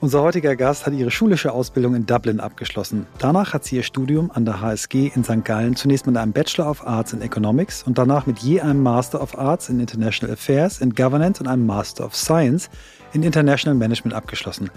Unser 0.00 0.22
heutiger 0.22 0.54
Gast 0.54 0.86
hat 0.86 0.94
ihre 0.94 1.10
schulische 1.10 1.50
Ausbildung 1.50 1.96
in 1.96 2.06
Dublin 2.06 2.38
abgeschlossen. 2.38 3.08
Danach 3.18 3.52
hat 3.52 3.64
sie 3.64 3.74
ihr 3.74 3.82
Studium 3.82 4.30
an 4.30 4.44
der 4.44 4.60
HSG 4.60 5.10
in 5.12 5.24
St. 5.24 5.44
Gallen 5.44 5.74
zunächst 5.74 6.06
mit 6.06 6.16
einem 6.16 6.32
Bachelor 6.32 6.70
of 6.70 6.86
Arts 6.86 7.14
in 7.14 7.20
Economics 7.20 7.82
und 7.82 7.98
danach 7.98 8.24
mit 8.24 8.38
je 8.38 8.60
einem 8.60 8.80
Master 8.80 9.20
of 9.20 9.36
Arts 9.36 9.68
in 9.68 9.80
International 9.80 10.34
Affairs, 10.34 10.80
in 10.80 10.94
Governance 10.94 11.40
und 11.42 11.48
einem 11.48 11.66
Master 11.66 12.06
of 12.06 12.14
Science 12.14 12.70
in 13.12 13.24
International 13.24 13.76
Management 13.76 14.14
abgeschlossen. 14.14 14.70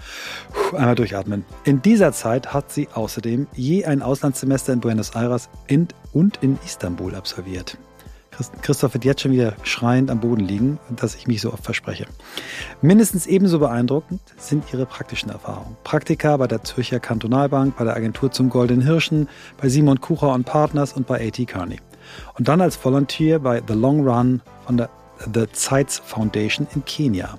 Puh, 0.52 0.76
einmal 0.76 0.96
durchatmen. 0.96 1.44
In 1.62 1.80
dieser 1.82 2.10
Zeit 2.10 2.52
hat 2.52 2.72
sie 2.72 2.88
außerdem 2.92 3.46
je 3.54 3.84
ein 3.84 4.02
Auslandssemester 4.02 4.72
in 4.72 4.80
Buenos 4.80 5.10
Aires 5.14 5.48
und 6.12 6.38
in 6.40 6.58
Istanbul 6.64 7.14
absolviert. 7.14 7.78
Christoph 8.62 8.94
wird 8.94 9.04
jetzt 9.04 9.20
schon 9.20 9.32
wieder 9.32 9.54
schreiend 9.62 10.10
am 10.10 10.20
Boden 10.20 10.44
liegen, 10.44 10.78
dass 10.90 11.14
ich 11.14 11.26
mich 11.26 11.40
so 11.40 11.52
oft 11.52 11.64
verspreche. 11.64 12.06
Mindestens 12.80 13.26
ebenso 13.26 13.58
beeindruckend 13.58 14.20
sind 14.38 14.64
ihre 14.72 14.86
praktischen 14.86 15.30
Erfahrungen. 15.30 15.76
Praktika 15.84 16.36
bei 16.36 16.46
der 16.46 16.64
Zürcher 16.64 16.98
Kantonalbank, 16.98 17.76
bei 17.76 17.84
der 17.84 17.94
Agentur 17.94 18.32
zum 18.32 18.48
Goldenen 18.48 18.82
Hirschen, 18.82 19.28
bei 19.60 19.68
Simon 19.68 20.00
Kucher 20.00 20.32
und 20.32 20.44
Partners 20.44 20.92
und 20.92 21.06
bei 21.06 21.26
A.T. 21.26 21.44
Kearney. 21.44 21.78
Und 22.38 22.48
dann 22.48 22.60
als 22.60 22.82
Volunteer 22.82 23.38
bei 23.38 23.62
The 23.66 23.74
Long 23.74 24.06
Run 24.08 24.40
von 24.66 24.76
der 24.76 24.90
The 25.32 25.46
Zeitz 25.52 26.02
Foundation 26.04 26.66
in 26.74 26.84
Kenia. 26.84 27.38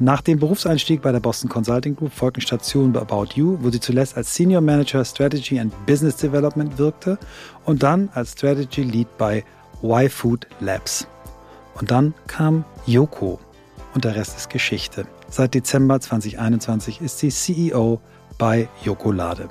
Nach 0.00 0.20
dem 0.20 0.40
Berufseinstieg 0.40 1.02
bei 1.02 1.12
der 1.12 1.20
Boston 1.20 1.48
Consulting 1.48 1.94
Group 1.94 2.12
folgten 2.12 2.40
Stationen 2.40 2.92
bei 2.92 3.00
About 3.00 3.28
You, 3.34 3.58
wo 3.60 3.70
sie 3.70 3.78
zuletzt 3.78 4.16
als 4.16 4.34
Senior 4.34 4.60
Manager 4.60 5.04
Strategy 5.04 5.60
and 5.60 5.72
Business 5.86 6.16
Development 6.16 6.76
wirkte 6.78 7.16
und 7.64 7.84
dann 7.84 8.08
als 8.12 8.32
Strategy 8.32 8.82
Lead 8.82 9.06
bei 9.18 9.44
Y-Food 9.84 10.46
Labs. 10.60 11.06
Und 11.74 11.90
dann 11.90 12.14
kam 12.26 12.64
Yoko 12.86 13.38
und 13.94 14.04
der 14.04 14.16
Rest 14.16 14.36
ist 14.36 14.50
Geschichte. 14.50 15.06
Seit 15.28 15.54
Dezember 15.54 16.00
2021 16.00 17.00
ist 17.00 17.18
sie 17.18 17.28
CEO 17.28 18.00
bei 18.38 18.68
Yokolade. 18.82 19.48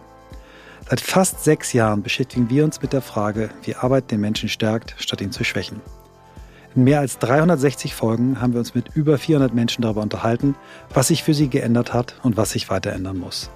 Seit 0.89 1.01
fast 1.01 1.43
sechs 1.43 1.73
Jahren 1.73 2.03
beschäftigen 2.03 2.49
wir 2.49 2.63
uns 2.63 2.81
mit 2.81 2.93
der 2.93 3.01
Frage, 3.01 3.49
wie 3.63 3.75
Arbeit 3.75 4.11
den 4.11 4.19
Menschen 4.19 4.49
stärkt, 4.49 4.95
statt 4.97 5.21
ihn 5.21 5.31
zu 5.31 5.43
schwächen. 5.43 5.81
In 6.75 6.83
mehr 6.83 6.99
als 6.99 7.19
360 7.19 7.93
Folgen 7.93 8.41
haben 8.41 8.53
wir 8.53 8.59
uns 8.59 8.73
mit 8.73 8.95
über 8.95 9.17
400 9.17 9.53
Menschen 9.53 9.83
darüber 9.83 10.01
unterhalten, 10.01 10.55
was 10.93 11.09
sich 11.09 11.23
für 11.23 11.33
sie 11.33 11.47
geändert 11.47 11.93
hat 11.93 12.15
und 12.23 12.35
was 12.35 12.51
sich 12.51 12.69
weiter 12.69 12.91
ändern 12.91 13.17
muss. 13.17 13.49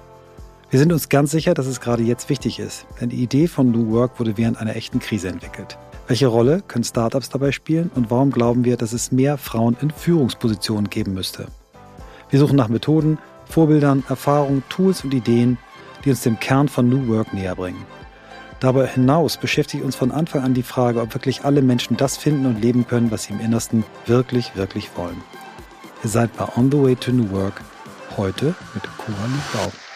Wir 0.70 0.78
sind 0.78 0.92
uns 0.92 1.08
ganz 1.08 1.30
sicher, 1.30 1.54
dass 1.54 1.66
es 1.66 1.80
gerade 1.80 2.02
jetzt 2.02 2.28
wichtig 2.28 2.58
ist, 2.58 2.86
denn 3.00 3.08
die 3.08 3.22
Idee 3.22 3.48
von 3.48 3.70
New 3.70 3.90
Work 3.90 4.20
wurde 4.20 4.36
während 4.36 4.58
einer 4.58 4.76
echten 4.76 5.00
Krise 5.00 5.28
entwickelt. 5.28 5.78
Welche 6.08 6.26
Rolle 6.26 6.62
können 6.66 6.84
Startups 6.84 7.28
dabei 7.28 7.52
spielen 7.52 7.90
und 7.94 8.10
warum 8.10 8.30
glauben 8.30 8.64
wir, 8.64 8.78
dass 8.78 8.94
es 8.94 9.12
mehr 9.12 9.36
Frauen 9.36 9.76
in 9.82 9.90
Führungspositionen 9.90 10.88
geben 10.88 11.12
müsste? 11.12 11.48
Wir 12.30 12.38
suchen 12.38 12.56
nach 12.56 12.68
Methoden, 12.68 13.18
Vorbildern, 13.44 14.02
Erfahrungen, 14.08 14.62
Tools 14.70 15.04
und 15.04 15.12
Ideen, 15.12 15.58
die 16.04 16.10
uns 16.10 16.22
dem 16.22 16.40
Kern 16.40 16.68
von 16.68 16.88
New 16.88 17.08
Work 17.08 17.34
näher 17.34 17.54
bringen. 17.54 17.84
Darüber 18.58 18.86
hinaus 18.86 19.36
beschäftigt 19.36 19.84
uns 19.84 19.96
von 19.96 20.10
Anfang 20.10 20.42
an 20.42 20.54
die 20.54 20.62
Frage, 20.62 21.02
ob 21.02 21.12
wirklich 21.12 21.44
alle 21.44 21.60
Menschen 21.60 21.98
das 21.98 22.16
finden 22.16 22.46
und 22.46 22.62
leben 22.62 22.86
können, 22.86 23.10
was 23.10 23.24
sie 23.24 23.34
im 23.34 23.40
Innersten 23.40 23.84
wirklich, 24.06 24.56
wirklich 24.56 24.96
wollen. 24.96 25.20
Ihr 26.02 26.08
seid 26.08 26.34
bei 26.38 26.46
On 26.56 26.70
the 26.72 26.82
Way 26.82 26.96
to 26.96 27.12
New 27.12 27.30
Work, 27.32 27.60
heute 28.16 28.54
mit 28.74 28.84
Coralie 28.96 29.42
Blau. 29.52 29.87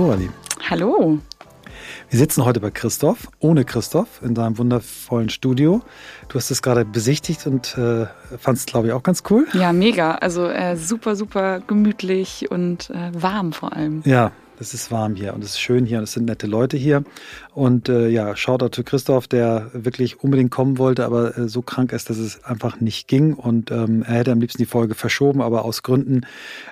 Coralie. 0.00 0.30
Hallo. 0.70 1.18
Wir 2.08 2.18
sitzen 2.18 2.46
heute 2.46 2.58
bei 2.58 2.70
Christoph, 2.70 3.28
ohne 3.38 3.66
Christoph, 3.66 4.22
in 4.22 4.34
deinem 4.34 4.56
wundervollen 4.56 5.28
Studio. 5.28 5.82
Du 6.30 6.36
hast 6.36 6.50
es 6.50 6.62
gerade 6.62 6.86
besichtigt 6.86 7.46
und 7.46 7.76
äh, 7.76 8.06
fandest 8.38 8.66
es, 8.66 8.72
glaube 8.72 8.86
ich, 8.86 8.94
auch 8.94 9.02
ganz 9.02 9.22
cool. 9.28 9.46
Ja, 9.52 9.74
mega. 9.74 10.12
Also 10.12 10.46
äh, 10.46 10.78
super, 10.78 11.16
super 11.16 11.60
gemütlich 11.60 12.50
und 12.50 12.88
äh, 12.88 13.10
warm 13.12 13.52
vor 13.52 13.74
allem. 13.74 14.00
Ja, 14.06 14.32
es 14.60 14.74
ist 14.74 14.90
warm 14.90 15.14
hier 15.14 15.34
und 15.34 15.42
es 15.42 15.50
ist 15.50 15.60
schön 15.60 15.86
hier 15.86 15.98
und 15.98 16.04
es 16.04 16.12
sind 16.12 16.26
nette 16.26 16.46
Leute 16.46 16.76
hier. 16.76 17.02
Und 17.54 17.88
äh, 17.88 18.08
ja, 18.08 18.36
Shoutout 18.36 18.70
zu 18.70 18.84
Christoph, 18.84 19.26
der 19.26 19.70
wirklich 19.72 20.20
unbedingt 20.20 20.50
kommen 20.50 20.78
wollte, 20.78 21.04
aber 21.04 21.36
äh, 21.36 21.48
so 21.48 21.62
krank 21.62 21.92
ist, 21.92 22.10
dass 22.10 22.18
es 22.18 22.44
einfach 22.44 22.80
nicht 22.80 23.08
ging. 23.08 23.34
Und 23.34 23.70
ähm, 23.70 24.02
er 24.06 24.16
hätte 24.16 24.32
am 24.32 24.40
liebsten 24.40 24.58
die 24.58 24.66
Folge 24.66 24.94
verschoben, 24.94 25.40
aber 25.40 25.64
aus 25.64 25.82
Gründen 25.82 26.26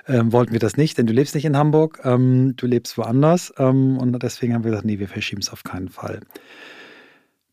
ähm, 0.07 0.31
wollten 0.31 0.53
wir 0.53 0.59
das 0.59 0.77
nicht, 0.77 0.97
denn 0.97 1.07
du 1.07 1.13
lebst 1.13 1.33
nicht 1.33 1.45
in 1.45 1.57
Hamburg, 1.57 1.99
ähm, 2.03 2.53
du 2.55 2.67
lebst 2.67 2.97
woanders. 2.97 3.53
Ähm, 3.57 3.97
und 3.97 4.21
deswegen 4.21 4.53
haben 4.53 4.63
wir 4.63 4.71
gesagt, 4.71 4.85
nee, 4.85 4.99
wir 4.99 5.07
verschieben 5.07 5.41
es 5.41 5.49
auf 5.49 5.63
keinen 5.63 5.89
Fall. 5.89 6.19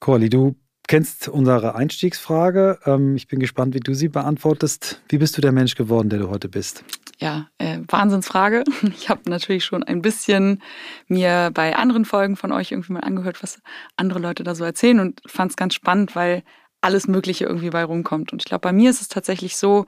Corley, 0.01 0.29
du 0.29 0.55
kennst 0.87 1.29
unsere 1.29 1.75
Einstiegsfrage. 1.75 2.79
Ähm, 2.85 3.17
ich 3.17 3.29
bin 3.29 3.41
gespannt, 3.41 3.75
wie 3.75 3.81
du 3.81 3.95
sie 3.95 4.09
beantwortest. 4.09 5.03
Wie 5.09 5.19
bist 5.19 5.37
du 5.37 5.41
der 5.41 5.53
Mensch 5.53 5.75
geworden, 5.75 6.09
der 6.09 6.19
du 6.19 6.31
heute 6.31 6.49
bist? 6.49 6.85
Ja, 7.19 7.49
äh, 7.59 7.79
Wahnsinnsfrage. 7.89 8.65
Ich 8.83 9.09
habe 9.09 9.29
natürlich 9.29 9.65
schon 9.65 9.83
ein 9.83 10.03
bisschen 10.03 10.63
mir 11.09 11.51
bei 11.53 11.77
anderen 11.77 12.05
Folgen 12.05 12.37
von 12.37 12.53
euch 12.53 12.73
irgendwie 12.73 12.93
mal 12.93 13.01
angehört, 13.01 13.43
was 13.43 13.61
andere 13.97 14.19
Leute 14.19 14.45
da 14.45 14.55
so 14.55 14.65
erzählen 14.65 15.01
und 15.01 15.21
fand 15.27 15.53
es 15.53 15.57
ganz 15.57 15.75
spannend, 15.75 16.15
weil 16.15 16.43
alles 16.81 17.09
Mögliche 17.09 17.45
irgendwie 17.45 17.71
bei 17.71 17.85
rumkommt. 17.85 18.33
Und 18.33 18.43
ich 18.43 18.47
glaube, 18.47 18.63
bei 18.63 18.73
mir 18.73 18.91
ist 18.91 19.01
es 19.01 19.09
tatsächlich 19.09 19.57
so, 19.57 19.87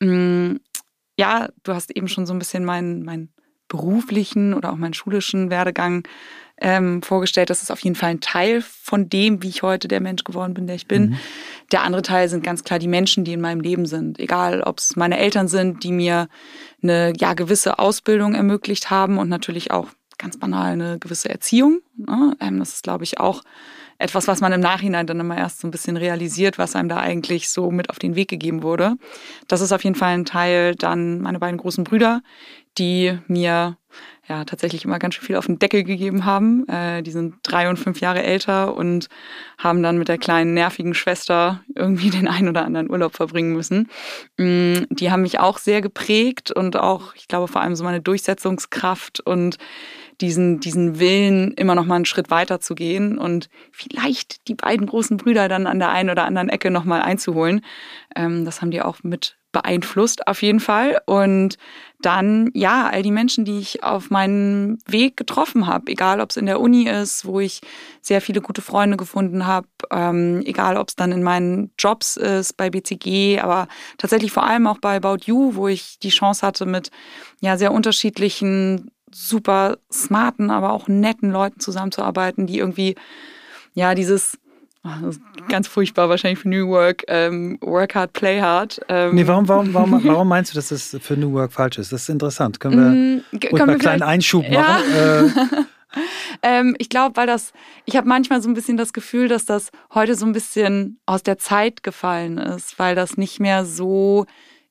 mh, 0.00 0.12
mm, 0.12 0.60
ja, 1.16 1.48
du 1.62 1.74
hast 1.74 1.96
eben 1.96 2.08
schon 2.08 2.26
so 2.26 2.32
ein 2.32 2.38
bisschen 2.38 2.64
meinen 2.64 3.04
mein 3.04 3.28
beruflichen 3.68 4.52
oder 4.52 4.72
auch 4.72 4.76
meinen 4.76 4.94
schulischen 4.94 5.50
Werdegang 5.50 6.06
ähm, 6.60 7.02
vorgestellt. 7.02 7.50
Das 7.50 7.62
ist 7.62 7.70
auf 7.70 7.80
jeden 7.80 7.96
Fall 7.96 8.10
ein 8.10 8.20
Teil 8.20 8.62
von 8.62 9.08
dem, 9.08 9.42
wie 9.42 9.48
ich 9.48 9.62
heute 9.62 9.88
der 9.88 10.00
Mensch 10.00 10.24
geworden 10.24 10.54
bin, 10.54 10.66
der 10.66 10.76
ich 10.76 10.86
bin. 10.86 11.10
Mhm. 11.10 11.18
Der 11.72 11.82
andere 11.82 12.02
Teil 12.02 12.28
sind 12.28 12.44
ganz 12.44 12.64
klar 12.64 12.78
die 12.78 12.88
Menschen, 12.88 13.24
die 13.24 13.32
in 13.32 13.40
meinem 13.40 13.60
Leben 13.60 13.86
sind. 13.86 14.18
Egal, 14.18 14.62
ob 14.62 14.78
es 14.78 14.96
meine 14.96 15.18
Eltern 15.18 15.48
sind, 15.48 15.82
die 15.82 15.92
mir 15.92 16.28
eine 16.82 17.12
ja 17.16 17.34
gewisse 17.34 17.78
Ausbildung 17.78 18.34
ermöglicht 18.34 18.90
haben 18.90 19.18
und 19.18 19.28
natürlich 19.28 19.70
auch 19.70 19.88
ganz 20.18 20.38
banal 20.38 20.72
eine 20.72 20.98
gewisse 20.98 21.28
Erziehung. 21.28 21.80
Ne? 21.96 22.36
Ähm, 22.40 22.58
das 22.60 22.74
ist, 22.74 22.82
glaube 22.84 23.04
ich, 23.04 23.18
auch 23.18 23.42
etwas, 23.98 24.26
was 24.28 24.40
man 24.40 24.52
im 24.52 24.60
Nachhinein 24.60 25.06
dann 25.06 25.20
immer 25.20 25.36
erst 25.36 25.60
so 25.60 25.68
ein 25.68 25.70
bisschen 25.70 25.96
realisiert, 25.96 26.58
was 26.58 26.74
einem 26.74 26.88
da 26.88 26.98
eigentlich 26.98 27.48
so 27.48 27.70
mit 27.70 27.90
auf 27.90 27.98
den 27.98 28.16
Weg 28.16 28.28
gegeben 28.28 28.62
wurde. 28.62 28.96
Das 29.48 29.60
ist 29.60 29.72
auf 29.72 29.84
jeden 29.84 29.96
Fall 29.96 30.14
ein 30.14 30.24
Teil. 30.24 30.74
Dann 30.74 31.20
meine 31.20 31.38
beiden 31.38 31.58
großen 31.58 31.84
Brüder, 31.84 32.22
die 32.76 33.18
mir 33.28 33.76
ja 34.28 34.44
tatsächlich 34.44 34.84
immer 34.84 34.98
ganz 34.98 35.14
schön 35.14 35.24
viel 35.24 35.36
auf 35.36 35.46
den 35.46 35.58
Deckel 35.58 35.84
gegeben 35.84 36.24
haben. 36.24 36.66
Äh, 36.68 37.02
die 37.02 37.10
sind 37.10 37.36
drei 37.42 37.68
und 37.68 37.78
fünf 37.78 38.00
Jahre 38.00 38.22
älter 38.22 38.74
und 38.76 39.08
haben 39.58 39.82
dann 39.82 39.98
mit 39.98 40.08
der 40.08 40.18
kleinen 40.18 40.54
nervigen 40.54 40.94
Schwester 40.94 41.62
irgendwie 41.74 42.10
den 42.10 42.28
einen 42.28 42.48
oder 42.48 42.64
anderen 42.64 42.90
Urlaub 42.90 43.14
verbringen 43.14 43.52
müssen. 43.52 43.88
Mm, 44.38 44.84
die 44.90 45.10
haben 45.10 45.22
mich 45.22 45.40
auch 45.40 45.58
sehr 45.58 45.82
geprägt 45.82 46.50
und 46.50 46.76
auch, 46.76 47.14
ich 47.14 47.28
glaube, 47.28 47.48
vor 47.48 47.60
allem 47.60 47.76
so 47.76 47.84
meine 47.84 48.00
Durchsetzungskraft 48.00 49.20
und 49.20 49.58
diesen, 50.20 50.60
diesen 50.60 51.00
Willen, 51.00 51.52
immer 51.54 51.74
noch 51.74 51.84
mal 51.84 51.96
einen 51.96 52.04
Schritt 52.04 52.30
weiter 52.30 52.60
zu 52.60 52.74
gehen 52.74 53.18
und 53.18 53.48
vielleicht 53.72 54.48
die 54.48 54.54
beiden 54.54 54.86
großen 54.86 55.16
Brüder 55.16 55.48
dann 55.48 55.66
an 55.66 55.80
der 55.80 55.90
einen 55.90 56.10
oder 56.10 56.24
anderen 56.24 56.48
Ecke 56.48 56.70
noch 56.70 56.84
mal 56.84 57.02
einzuholen. 57.02 57.62
Ähm, 58.14 58.44
das 58.44 58.60
haben 58.62 58.70
die 58.70 58.80
auch 58.80 59.02
mit 59.02 59.36
beeinflusst 59.54 60.26
auf 60.26 60.42
jeden 60.42 60.60
Fall. 60.60 61.00
Und 61.06 61.56
dann, 62.04 62.50
ja, 62.54 62.88
all 62.88 63.02
die 63.02 63.10
Menschen, 63.10 63.44
die 63.44 63.58
ich 63.58 63.82
auf 63.82 64.10
meinem 64.10 64.78
Weg 64.86 65.16
getroffen 65.16 65.66
habe, 65.66 65.90
egal 65.90 66.20
ob 66.20 66.30
es 66.30 66.36
in 66.36 66.46
der 66.46 66.60
Uni 66.60 66.88
ist, 66.88 67.24
wo 67.24 67.40
ich 67.40 67.60
sehr 68.02 68.20
viele 68.20 68.40
gute 68.40 68.62
Freunde 68.62 68.96
gefunden 68.96 69.46
habe, 69.46 69.66
ähm, 69.90 70.42
egal 70.44 70.76
ob 70.76 70.88
es 70.88 70.96
dann 70.96 71.12
in 71.12 71.22
meinen 71.22 71.70
Jobs 71.78 72.16
ist, 72.16 72.56
bei 72.56 72.70
BCG, 72.70 73.40
aber 73.40 73.68
tatsächlich 73.96 74.32
vor 74.32 74.44
allem 74.44 74.66
auch 74.66 74.78
bei 74.78 74.96
About 74.96 75.24
You, 75.24 75.54
wo 75.54 75.68
ich 75.68 75.98
die 75.98 76.10
Chance 76.10 76.46
hatte, 76.46 76.66
mit 76.66 76.90
ja 77.40 77.56
sehr 77.56 77.72
unterschiedlichen, 77.72 78.90
super 79.10 79.78
smarten, 79.92 80.50
aber 80.50 80.72
auch 80.72 80.88
netten 80.88 81.30
Leuten 81.30 81.60
zusammenzuarbeiten, 81.60 82.46
die 82.46 82.58
irgendwie 82.58 82.96
ja 83.72 83.94
dieses 83.94 84.38
ganz 85.48 85.68
furchtbar 85.68 86.08
wahrscheinlich 86.08 86.38
für 86.38 86.48
New 86.48 86.68
Work, 86.68 87.04
ähm, 87.08 87.58
Work 87.60 87.94
Hard, 87.94 88.12
Play 88.12 88.40
Hard. 88.40 88.80
Ähm. 88.88 89.14
Nee, 89.14 89.26
warum, 89.26 89.48
warum, 89.48 89.72
warum, 89.72 90.04
warum 90.04 90.28
meinst 90.28 90.52
du, 90.52 90.56
dass 90.56 90.68
das 90.68 90.96
für 91.00 91.16
New 91.16 91.32
Work 91.32 91.52
falsch 91.52 91.78
ist? 91.78 91.92
Das 91.92 92.02
ist 92.02 92.08
interessant. 92.08 92.60
Können 92.60 93.22
wir, 93.32 93.38
mm, 93.38 93.40
können 93.40 93.66
wir 93.66 93.72
einen 93.72 93.78
kleinen 93.78 94.02
Einschub 94.02 94.48
machen? 94.48 94.52
Ja. 94.52 95.22
Äh. 95.22 95.30
ähm, 96.42 96.76
ich 96.78 96.88
glaube, 96.88 97.16
weil 97.16 97.26
das, 97.26 97.52
ich 97.86 97.96
habe 97.96 98.08
manchmal 98.08 98.42
so 98.42 98.48
ein 98.48 98.54
bisschen 98.54 98.76
das 98.76 98.92
Gefühl, 98.92 99.28
dass 99.28 99.46
das 99.46 99.70
heute 99.94 100.14
so 100.14 100.26
ein 100.26 100.32
bisschen 100.32 100.98
aus 101.06 101.22
der 101.22 101.38
Zeit 101.38 101.82
gefallen 101.82 102.38
ist, 102.38 102.78
weil 102.78 102.94
das 102.94 103.16
nicht 103.16 103.40
mehr 103.40 103.64
so 103.64 104.26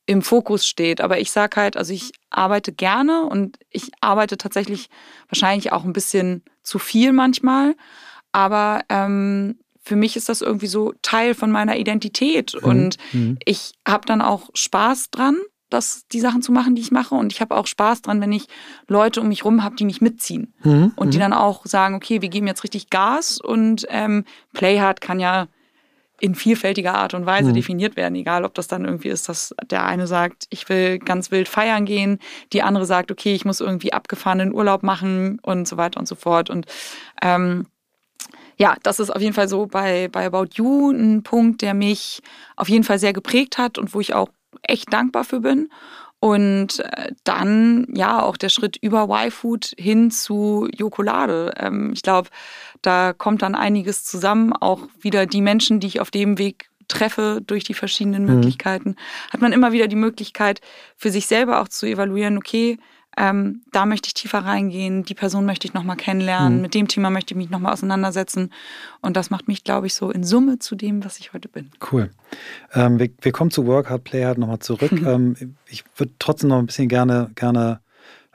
im 0.06 0.22
Fokus 0.22 0.68
steht. 0.68 1.02
Aber 1.02 1.20
ich 1.20 1.32
sage 1.32 1.60
halt, 1.60 1.78
also 1.78 1.94
ich 1.94 2.12
arbeite 2.30 2.72
gerne 2.72 3.24
und 3.24 3.58
ich 3.70 3.92
arbeite 4.02 4.38
tatsächlich 4.38 4.90
wahrscheinlich 5.30 5.72
auch 5.72 5.86
ein 5.86 5.94
bisschen 5.94 6.44
zu 6.62 6.78
viel 6.78 7.14
manchmal. 7.14 7.76
Aber 8.32 8.82
ähm, 8.90 9.58
für 9.84 9.96
mich 9.96 10.16
ist 10.16 10.30
das 10.30 10.42
irgendwie 10.42 10.68
so 10.68 10.94
Teil 11.02 11.36
von 11.36 11.52
meiner 11.52 11.78
Identität 11.78 12.56
mhm. 12.56 12.70
und 12.70 12.98
mhm. 13.12 13.38
ich 13.46 13.74
habe 13.88 14.06
dann 14.06 14.22
auch 14.22 14.50
Spaß 14.54 15.12
dran, 15.12 15.36
das, 15.70 16.08
die 16.12 16.20
Sachen 16.20 16.42
zu 16.42 16.52
machen, 16.52 16.76
die 16.76 16.82
ich 16.82 16.92
mache. 16.92 17.16
Und 17.16 17.34
ich 17.34 17.42
habe 17.42 17.56
auch 17.56 17.68
Spaß 17.68 18.04
dran, 18.04 18.22
wenn 18.22 18.32
ich 18.32 18.48
Leute 18.88 19.22
um 19.22 19.28
mich 19.28 19.44
rum 19.44 19.64
habe, 19.64 19.76
die 19.76 19.86
mich 19.86 20.02
mitziehen. 20.02 20.54
Mhm. 20.64 20.94
Und 20.96 21.14
die 21.14 21.18
mhm. 21.18 21.22
dann 21.22 21.34
auch 21.34 21.66
sagen, 21.66 21.96
okay, 21.96 22.22
wir 22.22 22.30
geben 22.30 22.48
jetzt 22.48 22.64
richtig 22.64 22.90
Gas 22.90 23.40
und 23.40 23.86
ähm, 23.90 24.24
Playhard 24.54 25.02
kann 25.02 25.20
ja 25.20 25.48
in 26.20 26.36
vielfältiger 26.36 26.94
Art 26.94 27.16
und 27.16 27.26
Weise 27.26 27.50
mhm. 27.50 27.56
definiert 27.56 27.98
werden, 27.98 28.16
egal 28.16 28.46
ob 28.46 28.54
das 28.54 28.68
dann 28.68 28.86
irgendwie 28.86 29.10
ist, 29.10 29.28
dass 29.28 29.54
der 29.70 29.84
eine 29.84 30.08
sagt, 30.08 30.46
ich 30.52 30.70
will 30.70 31.00
ganz 31.00 31.32
wild 31.32 31.50
feiern 31.50 31.86
gehen, 31.86 32.20
die 32.54 32.62
andere 32.62 32.86
sagt, 32.86 33.12
okay, 33.12 33.34
ich 33.34 33.44
muss 33.44 33.60
irgendwie 33.60 33.92
abgefahrenen 33.92 34.54
Urlaub 34.54 34.84
machen 34.84 35.40
und 35.42 35.68
so 35.68 35.76
weiter 35.76 36.00
und 36.00 36.08
so 36.08 36.16
fort. 36.16 36.50
Und 36.50 36.66
ähm, 37.22 37.66
ja, 38.58 38.76
das 38.84 39.00
ist 39.00 39.10
auf 39.10 39.22
jeden 39.22 39.34
Fall 39.34 39.48
so 39.48 39.66
bei, 39.66 40.08
bei 40.12 40.26
About 40.26 40.50
You 40.54 40.92
ein 40.92 41.24
Punkt, 41.24 41.62
der 41.62 41.74
mich 41.74 42.22
auf 42.56 42.70
jeden 42.70 42.84
Fall 42.84 43.00
sehr 43.00 43.14
geprägt 43.14 43.58
hat 43.58 43.78
und 43.78 43.94
wo 43.94 44.00
ich 44.00 44.14
auch 44.14 44.30
echt 44.62 44.92
dankbar 44.94 45.24
für 45.24 45.40
bin. 45.40 45.70
Und 46.20 46.80
äh, 46.80 47.12
dann 47.26 47.86
ja 47.94 48.22
auch 48.22 48.38
der 48.38 48.48
Schritt 48.48 48.78
über 48.78 49.10
Y-Food 49.10 49.74
hin 49.78 50.10
zu 50.10 50.70
Jokolade. 50.74 51.54
Ähm, 51.58 51.92
ich 51.94 52.02
glaube, 52.02 52.30
da 52.82 53.12
kommt 53.12 53.42
dann 53.42 53.56
einiges 53.56 54.06
zusammen. 54.06 54.54
Auch 54.54 54.88
wieder 55.02 55.26
die 55.26 55.42
Menschen, 55.42 55.82
die 55.82 55.88
ich 55.88 56.00
auf 56.00 56.12
dem 56.12 56.38
Weg 56.38 56.70
treffe 56.88 57.42
durch 57.46 57.66
die 57.66 57.74
verschiedenen 57.74 58.26
mhm. 58.26 58.36
Möglichkeiten, 58.36 58.96
hat 59.32 59.42
man 59.42 59.52
immer 59.52 59.74
wieder 59.74 59.88
die 59.88 59.98
Möglichkeit, 59.98 60.62
für 60.96 61.10
sich 61.12 61.28
selber 61.28 61.62
auch 61.62 61.68
zu 61.68 61.86
evaluieren, 61.86 62.38
okay, 62.38 62.78
ähm, 63.18 63.62
da 63.72 63.86
möchte 63.86 64.08
ich 64.08 64.14
tiefer 64.14 64.40
reingehen, 64.40 65.04
die 65.04 65.14
Person 65.14 65.46
möchte 65.46 65.68
ich 65.68 65.74
nochmal 65.74 65.98
kennenlernen, 65.98 66.58
mhm. 66.58 66.62
mit 66.62 66.74
dem 66.74 66.88
Thema 66.88 67.10
möchte 67.10 67.34
ich 67.34 67.38
mich 67.38 67.50
nochmal 67.50 67.74
auseinandersetzen. 67.74 68.52
Und 69.02 69.18
das 69.18 69.30
macht 69.30 69.48
mich, 69.48 69.64
glaube 69.64 69.88
ich, 69.88 69.94
so 69.94 70.10
in 70.10 70.24
Summe 70.24 70.60
zu 70.60 70.76
dem, 70.76 71.04
was 71.06 71.20
ich 71.20 71.34
heute 71.34 71.48
bin. 71.48 71.70
Cool. 71.92 72.10
Ähm, 72.74 73.00
wir, 73.00 73.10
wir, 73.22 73.32
kommen 73.32 73.52
zu 73.52 73.68
Work 73.68 73.90
Hard 73.90 74.04
Play 74.04 74.26
Hard 74.26 74.38
nochmal 74.38 74.60
zurück. 74.60 74.92
ähm, 75.06 75.56
ich 75.68 75.84
würde 75.96 76.14
trotzdem 76.20 76.50
noch 76.50 76.60
ein 76.60 76.66
bisschen 76.66 76.88
gerne, 76.88 77.30
gerne 77.36 77.82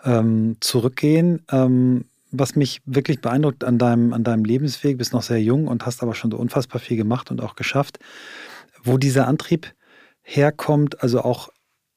ähm, 0.04 0.56
zurückgehen. 0.60 1.42
Ähm, 1.50 2.04
was 2.30 2.56
mich 2.56 2.82
wirklich 2.84 3.20
beeindruckt 3.20 3.64
an 3.64 3.78
deinem, 3.78 4.12
an 4.12 4.22
deinem 4.22 4.44
Lebensweg, 4.44 4.98
bist 4.98 5.12
noch 5.12 5.22
sehr 5.22 5.42
jung 5.42 5.66
und 5.66 5.86
hast 5.86 6.02
aber 6.02 6.14
schon 6.14 6.30
so 6.30 6.36
unfassbar 6.36 6.80
viel 6.80 6.96
gemacht 6.96 7.30
und 7.30 7.40
auch 7.40 7.56
geschafft, 7.56 7.98
wo 8.82 8.98
dieser 8.98 9.26
Antrieb 9.26 9.72
herkommt, 10.22 11.02
also 11.02 11.22
auch 11.22 11.48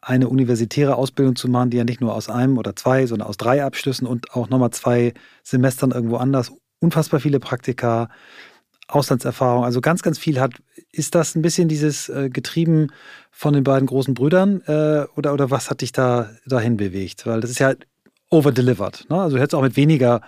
eine 0.02 0.28
universitäre 0.28 0.96
Ausbildung 0.96 1.36
zu 1.36 1.48
machen, 1.48 1.70
die 1.70 1.78
ja 1.78 1.84
nicht 1.84 2.02
nur 2.02 2.16
aus 2.16 2.28
einem 2.28 2.58
oder 2.58 2.76
zwei, 2.76 3.06
sondern 3.06 3.28
aus 3.28 3.38
drei 3.38 3.64
Abschlüssen 3.64 4.08
und 4.08 4.32
auch 4.34 4.50
nochmal 4.50 4.72
zwei 4.72 5.14
Semestern 5.44 5.92
irgendwo 5.92 6.18
anders, 6.18 6.52
unfassbar 6.80 7.20
viele 7.20 7.40
Praktika, 7.40 8.10
Auslandserfahrung, 8.88 9.64
also 9.64 9.80
ganz, 9.80 10.02
ganz 10.02 10.18
viel 10.18 10.40
hat. 10.40 10.54
Ist 10.92 11.16
das 11.16 11.36
ein 11.36 11.42
bisschen 11.42 11.70
dieses 11.70 12.10
äh, 12.10 12.30
getrieben 12.30 12.88
von 13.30 13.54
den 13.54 13.64
beiden 13.64 13.88
großen 13.88 14.14
Brüdern 14.14 14.62
äh, 14.66 15.06
oder, 15.16 15.34
oder 15.34 15.50
was 15.50 15.70
hat 15.70 15.82
dich 15.82 15.92
da 15.92 16.30
dahin 16.46 16.78
bewegt? 16.78 17.26
Weil 17.26 17.40
das 17.40 17.52
ist 17.52 17.60
ja 17.60 17.74
overdelivered. 18.30 19.06
Ne? 19.10 19.22
Also 19.22 19.38
du 19.38 19.42
hättest 19.42 19.56
auch 19.56 19.62
mit 19.62 19.78
weniger 19.78 20.22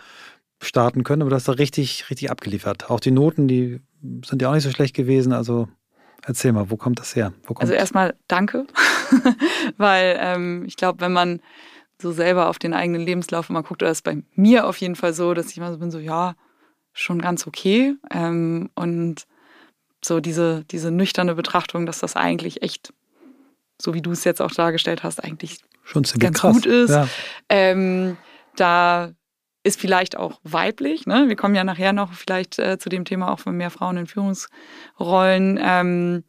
starten 0.61 1.03
können, 1.03 1.23
aber 1.23 1.29
du 1.29 1.35
hast 1.35 1.47
da 1.47 1.53
richtig, 1.53 2.09
richtig 2.09 2.31
abgeliefert. 2.31 2.89
Auch 2.89 3.01
die 3.01 3.11
Noten, 3.11 3.49
die 3.49 3.81
sind 4.23 4.41
ja 4.41 4.49
auch 4.49 4.53
nicht 4.53 4.63
so 4.63 4.71
schlecht 4.71 4.95
gewesen. 4.95 5.33
Also 5.33 5.67
Erzähl 6.25 6.53
mal, 6.53 6.69
wo 6.69 6.77
kommt 6.77 6.99
das 6.99 7.15
her? 7.15 7.33
Kommt 7.45 7.61
also 7.61 7.73
erstmal 7.73 8.15
danke, 8.27 8.65
weil 9.77 10.17
ähm, 10.19 10.65
ich 10.65 10.75
glaube, 10.75 11.01
wenn 11.01 11.13
man 11.13 11.41
so 12.01 12.11
selber 12.11 12.49
auf 12.49 12.59
den 12.59 12.73
eigenen 12.73 13.01
Lebenslauf 13.01 13.49
immer 13.49 13.63
guckt, 13.63 13.81
oder 13.81 13.91
ist 13.91 14.03
bei 14.03 14.23
mir 14.35 14.67
auf 14.67 14.77
jeden 14.77 14.95
Fall 14.95 15.13
so, 15.13 15.33
dass 15.33 15.49
ich 15.51 15.57
immer 15.57 15.71
so 15.71 15.79
bin, 15.79 15.91
so 15.91 15.99
ja, 15.99 16.35
schon 16.93 17.21
ganz 17.21 17.47
okay. 17.47 17.95
Ähm, 18.11 18.69
und 18.75 19.25
so 20.03 20.19
diese, 20.19 20.65
diese 20.65 20.91
nüchterne 20.91 21.35
Betrachtung, 21.35 21.85
dass 21.85 21.99
das 21.99 22.15
eigentlich 22.15 22.61
echt, 22.61 22.93
so 23.81 23.93
wie 23.93 24.01
du 24.01 24.11
es 24.11 24.23
jetzt 24.23 24.41
auch 24.41 24.51
dargestellt 24.51 25.03
hast, 25.03 25.23
eigentlich 25.23 25.59
schon 25.83 26.03
ganz 26.19 26.39
krass. 26.39 26.55
gut 26.55 26.65
ist. 26.65 26.91
Ja. 26.91 27.07
Ähm, 27.49 28.17
da 28.55 29.11
ist 29.63 29.79
vielleicht 29.79 30.17
auch 30.17 30.39
weiblich. 30.43 31.05
Ne? 31.05 31.29
Wir 31.29 31.35
kommen 31.35 31.55
ja 31.55 31.63
nachher 31.63 31.93
noch 31.93 32.13
vielleicht 32.13 32.59
äh, 32.59 32.77
zu 32.77 32.89
dem 32.89 33.05
Thema 33.05 33.31
auch 33.31 33.39
von 33.39 33.55
mehr 33.55 33.69
Frauen 33.69 33.97
in 33.97 34.07
Führungsrollen. 34.07 35.59
Ähm, 35.61 36.23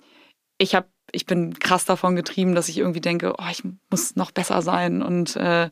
ich 0.58 0.74
habe 0.74 0.86
ich 1.14 1.26
bin 1.26 1.58
krass 1.58 1.84
davon 1.84 2.16
getrieben, 2.16 2.54
dass 2.54 2.68
ich 2.68 2.78
irgendwie 2.78 3.00
denke, 3.00 3.34
oh, 3.38 3.48
ich 3.50 3.62
muss 3.90 4.16
noch 4.16 4.30
besser 4.30 4.62
sein 4.62 5.02
und 5.02 5.36
äh, 5.36 5.70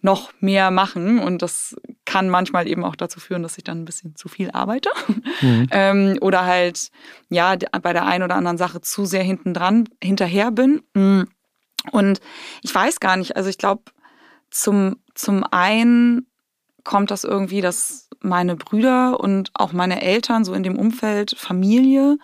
noch 0.00 0.32
mehr 0.40 0.70
machen. 0.70 1.18
Und 1.18 1.42
das 1.42 1.76
kann 2.04 2.28
manchmal 2.28 2.68
eben 2.68 2.84
auch 2.84 2.96
dazu 2.96 3.20
führen, 3.20 3.42
dass 3.42 3.58
ich 3.58 3.64
dann 3.64 3.82
ein 3.82 3.84
bisschen 3.84 4.16
zu 4.16 4.28
viel 4.28 4.50
arbeite. 4.50 4.90
Mhm. 5.40 5.68
ähm, 5.70 6.18
oder 6.20 6.44
halt, 6.46 6.90
ja, 7.28 7.56
bei 7.82 7.92
der 7.92 8.06
einen 8.06 8.24
oder 8.24 8.36
anderen 8.36 8.58
Sache 8.58 8.80
zu 8.80 9.04
sehr 9.04 9.22
hinten 9.22 9.54
dran, 9.54 9.88
hinterher 10.02 10.50
bin. 10.50 10.82
Und 10.94 12.20
ich 12.62 12.74
weiß 12.74 13.00
gar 13.00 13.16
nicht, 13.16 13.36
also 13.36 13.50
ich 13.50 13.58
glaube, 13.58 13.82
zum, 14.50 14.96
zum 15.14 15.44
einen 15.50 16.26
kommt 16.84 17.10
das 17.10 17.24
irgendwie, 17.24 17.60
dass 17.60 18.08
meine 18.20 18.56
Brüder 18.56 19.20
und 19.20 19.50
auch 19.54 19.72
meine 19.72 20.02
Eltern 20.02 20.44
so 20.44 20.54
in 20.54 20.62
dem 20.62 20.78
Umfeld 20.78 21.34
Familie 21.36 22.18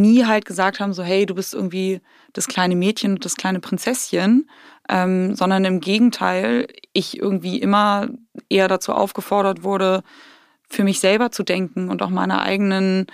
nie 0.00 0.24
halt 0.24 0.44
gesagt 0.44 0.80
haben, 0.80 0.92
so 0.92 1.02
hey, 1.02 1.26
du 1.26 1.34
bist 1.34 1.54
irgendwie 1.54 2.00
das 2.32 2.48
kleine 2.48 2.76
Mädchen 2.76 3.12
und 3.12 3.24
das 3.24 3.36
kleine 3.36 3.60
Prinzesschen, 3.60 4.48
ähm, 4.88 5.34
sondern 5.34 5.64
im 5.64 5.80
Gegenteil, 5.80 6.66
ich 6.92 7.18
irgendwie 7.18 7.58
immer 7.58 8.08
eher 8.48 8.68
dazu 8.68 8.92
aufgefordert 8.92 9.62
wurde, 9.62 10.02
für 10.68 10.84
mich 10.84 11.00
selber 11.00 11.30
zu 11.30 11.42
denken 11.42 11.88
und 11.88 12.02
auch 12.02 12.10
meine 12.10 12.42
eigenen 12.42 13.06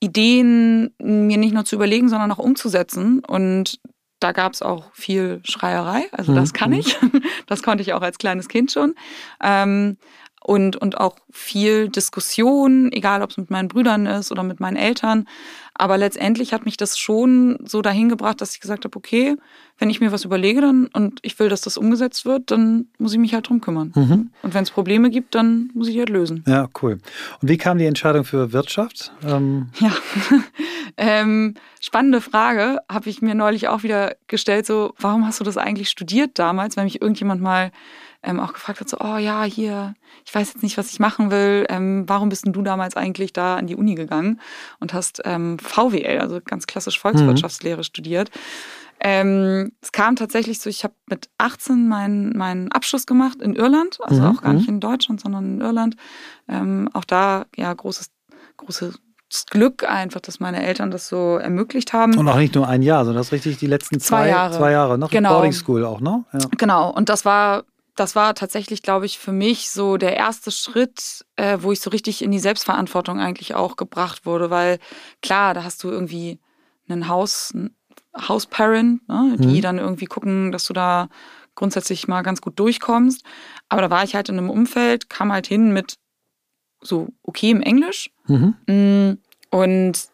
Ideen 0.00 0.94
mir 0.98 1.38
nicht 1.38 1.54
nur 1.54 1.64
zu 1.64 1.76
überlegen, 1.76 2.08
sondern 2.08 2.30
auch 2.32 2.38
umzusetzen. 2.38 3.20
Und 3.20 3.80
da 4.20 4.32
gab 4.32 4.52
es 4.52 4.62
auch 4.62 4.92
viel 4.94 5.40
Schreierei, 5.44 6.06
also 6.12 6.34
das 6.34 6.52
kann 6.52 6.70
mhm. 6.70 6.78
ich. 6.80 6.96
Das 7.46 7.62
konnte 7.62 7.82
ich 7.82 7.92
auch 7.92 8.02
als 8.02 8.18
kleines 8.18 8.48
Kind 8.48 8.72
schon. 8.72 8.96
Ähm, 9.40 9.98
und, 10.42 10.76
und 10.76 10.98
auch 10.98 11.16
viel 11.30 11.88
Diskussion, 11.88 12.90
egal 12.92 13.22
ob 13.22 13.30
es 13.30 13.36
mit 13.36 13.50
meinen 13.50 13.68
Brüdern 13.68 14.06
ist 14.06 14.30
oder 14.30 14.42
mit 14.42 14.60
meinen 14.60 14.76
Eltern. 14.76 15.28
Aber 15.78 15.98
letztendlich 15.98 16.52
hat 16.52 16.64
mich 16.64 16.76
das 16.76 16.98
schon 16.98 17.58
so 17.64 17.82
dahin 17.82 18.08
gebracht, 18.08 18.40
dass 18.40 18.54
ich 18.54 18.60
gesagt 18.60 18.84
habe, 18.84 18.96
okay, 18.96 19.36
wenn 19.78 19.90
ich 19.90 20.00
mir 20.00 20.10
was 20.10 20.24
überlege 20.24 20.62
dann 20.62 20.86
und 20.86 21.20
ich 21.22 21.38
will, 21.38 21.48
dass 21.48 21.60
das 21.60 21.76
umgesetzt 21.76 22.24
wird, 22.24 22.50
dann 22.50 22.86
muss 22.98 23.12
ich 23.12 23.18
mich 23.18 23.34
halt 23.34 23.48
drum 23.48 23.60
kümmern. 23.60 23.92
Mhm. 23.94 24.30
Und 24.42 24.54
wenn 24.54 24.62
es 24.62 24.70
Probleme 24.70 25.10
gibt, 25.10 25.34
dann 25.34 25.70
muss 25.74 25.88
ich 25.88 25.98
halt 25.98 26.08
lösen. 26.08 26.44
Ja, 26.46 26.68
cool. 26.82 26.98
Und 27.42 27.48
wie 27.48 27.58
kam 27.58 27.78
die 27.78 27.84
Entscheidung 27.84 28.24
für 28.24 28.52
Wirtschaft? 28.52 29.12
Ähm 29.22 29.68
ja, 29.78 29.92
ähm, 30.96 31.54
spannende 31.80 32.20
Frage, 32.20 32.78
habe 32.90 33.10
ich 33.10 33.20
mir 33.20 33.34
neulich 33.34 33.68
auch 33.68 33.82
wieder 33.82 34.16
gestellt, 34.28 34.66
so, 34.66 34.94
warum 34.98 35.26
hast 35.26 35.40
du 35.40 35.44
das 35.44 35.58
eigentlich 35.58 35.90
studiert 35.90 36.38
damals, 36.38 36.76
wenn 36.76 36.84
mich 36.84 37.02
irgendjemand 37.02 37.42
mal 37.42 37.70
ähm, 38.26 38.40
auch 38.40 38.52
gefragt 38.52 38.80
hat, 38.80 38.88
so, 38.88 38.98
oh 39.00 39.16
ja, 39.16 39.44
hier, 39.44 39.94
ich 40.26 40.34
weiß 40.34 40.52
jetzt 40.52 40.62
nicht, 40.62 40.76
was 40.76 40.90
ich 40.90 40.98
machen 40.98 41.30
will. 41.30 41.64
Ähm, 41.68 42.04
warum 42.06 42.28
bist 42.28 42.44
denn 42.44 42.52
du 42.52 42.62
damals 42.62 42.96
eigentlich 42.96 43.32
da 43.32 43.56
an 43.56 43.66
die 43.66 43.76
Uni 43.76 43.94
gegangen 43.94 44.40
und 44.80 44.92
hast 44.92 45.22
ähm, 45.24 45.58
VWL, 45.58 46.18
also 46.18 46.40
ganz 46.44 46.66
klassisch 46.66 46.98
Volkswirtschaftslehre 46.98 47.78
mhm. 47.78 47.84
studiert? 47.84 48.30
Ähm, 48.98 49.72
es 49.80 49.92
kam 49.92 50.16
tatsächlich 50.16 50.58
so, 50.58 50.68
ich 50.68 50.82
habe 50.82 50.94
mit 51.08 51.28
18 51.38 51.86
meinen, 51.86 52.36
meinen 52.36 52.72
Abschluss 52.72 53.06
gemacht 53.06 53.40
in 53.42 53.54
Irland, 53.54 53.98
also 54.02 54.22
mhm. 54.22 54.28
auch 54.28 54.42
gar 54.42 54.54
nicht 54.54 54.68
mhm. 54.68 54.74
in 54.74 54.80
Deutschland, 54.80 55.20
sondern 55.20 55.44
in 55.44 55.60
Irland. 55.60 55.96
Ähm, 56.48 56.88
auch 56.94 57.04
da, 57.04 57.46
ja, 57.54 57.72
großes, 57.72 58.10
großes 58.56 58.98
Glück 59.50 59.88
einfach, 59.88 60.20
dass 60.20 60.40
meine 60.40 60.64
Eltern 60.64 60.90
das 60.90 61.08
so 61.08 61.36
ermöglicht 61.36 61.92
haben. 61.92 62.16
Und 62.16 62.28
auch 62.28 62.36
nicht 62.36 62.54
nur 62.54 62.66
ein 62.68 62.82
Jahr, 62.82 63.04
sondern 63.04 63.20
das 63.20 63.32
richtig 63.32 63.58
die 63.58 63.66
letzten 63.66 64.00
zwei, 64.00 64.22
zwei 64.22 64.28
Jahre. 64.28 64.56
Zwei 64.56 64.72
Jahre, 64.72 64.98
noch 64.98 65.10
genau. 65.10 65.34
Boarding 65.34 65.52
School 65.52 65.84
auch, 65.84 66.00
ne? 66.00 66.24
Ja. 66.32 66.40
Genau, 66.56 66.90
und 66.90 67.08
das 67.08 67.24
war 67.24 67.64
das 67.96 68.14
war 68.14 68.34
tatsächlich, 68.34 68.82
glaube 68.82 69.06
ich, 69.06 69.18
für 69.18 69.32
mich 69.32 69.70
so 69.70 69.96
der 69.96 70.16
erste 70.16 70.50
Schritt, 70.50 71.24
äh, 71.36 71.58
wo 71.60 71.72
ich 71.72 71.80
so 71.80 71.90
richtig 71.90 72.22
in 72.22 72.30
die 72.30 72.38
Selbstverantwortung 72.38 73.18
eigentlich 73.18 73.54
auch 73.54 73.76
gebracht 73.76 74.26
wurde, 74.26 74.50
weil 74.50 74.78
klar, 75.22 75.54
da 75.54 75.64
hast 75.64 75.82
du 75.82 75.90
irgendwie 75.90 76.38
einen 76.88 77.08
Haus, 77.08 77.52
Hausparent, 78.16 79.08
ne, 79.08 79.36
die 79.38 79.58
mhm. 79.58 79.62
dann 79.62 79.78
irgendwie 79.78 80.04
gucken, 80.04 80.52
dass 80.52 80.64
du 80.64 80.72
da 80.72 81.08
grundsätzlich 81.54 82.06
mal 82.06 82.22
ganz 82.22 82.40
gut 82.40 82.58
durchkommst. 82.58 83.24
Aber 83.68 83.82
da 83.82 83.90
war 83.90 84.04
ich 84.04 84.14
halt 84.14 84.28
in 84.28 84.38
einem 84.38 84.50
Umfeld, 84.50 85.08
kam 85.08 85.32
halt 85.32 85.46
hin 85.46 85.72
mit 85.72 85.96
so 86.80 87.08
okay 87.22 87.50
im 87.50 87.62
Englisch 87.62 88.10
mhm. 88.26 88.54
Mm, 88.66 89.18
und 89.50 90.08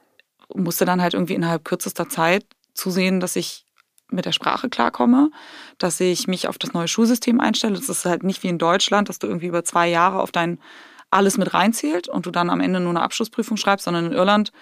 musste 0.54 0.84
dann 0.84 1.02
halt 1.02 1.14
irgendwie 1.14 1.34
innerhalb 1.34 1.64
kürzester 1.64 2.08
Zeit 2.08 2.46
zusehen, 2.74 3.20
dass 3.20 3.36
ich 3.36 3.61
mit 4.12 4.24
der 4.24 4.32
Sprache 4.32 4.68
klarkomme, 4.68 5.30
dass 5.78 6.00
ich 6.00 6.28
mich 6.28 6.48
auf 6.48 6.58
das 6.58 6.72
neue 6.72 6.88
Schulsystem 6.88 7.40
einstelle. 7.40 7.74
Das 7.74 7.88
ist 7.88 8.04
halt 8.04 8.22
nicht 8.22 8.42
wie 8.42 8.48
in 8.48 8.58
Deutschland, 8.58 9.08
dass 9.08 9.18
du 9.18 9.26
irgendwie 9.26 9.46
über 9.46 9.64
zwei 9.64 9.88
Jahre 9.88 10.20
auf 10.20 10.32
dein 10.32 10.58
alles 11.10 11.36
mit 11.36 11.52
reinzählt 11.52 12.08
und 12.08 12.26
du 12.26 12.30
dann 12.30 12.50
am 12.50 12.60
Ende 12.60 12.80
nur 12.80 12.90
eine 12.90 13.02
Abschlussprüfung 13.02 13.56
schreibst, 13.56 13.84
sondern 13.84 14.06
in 14.06 14.12
Irland 14.12 14.52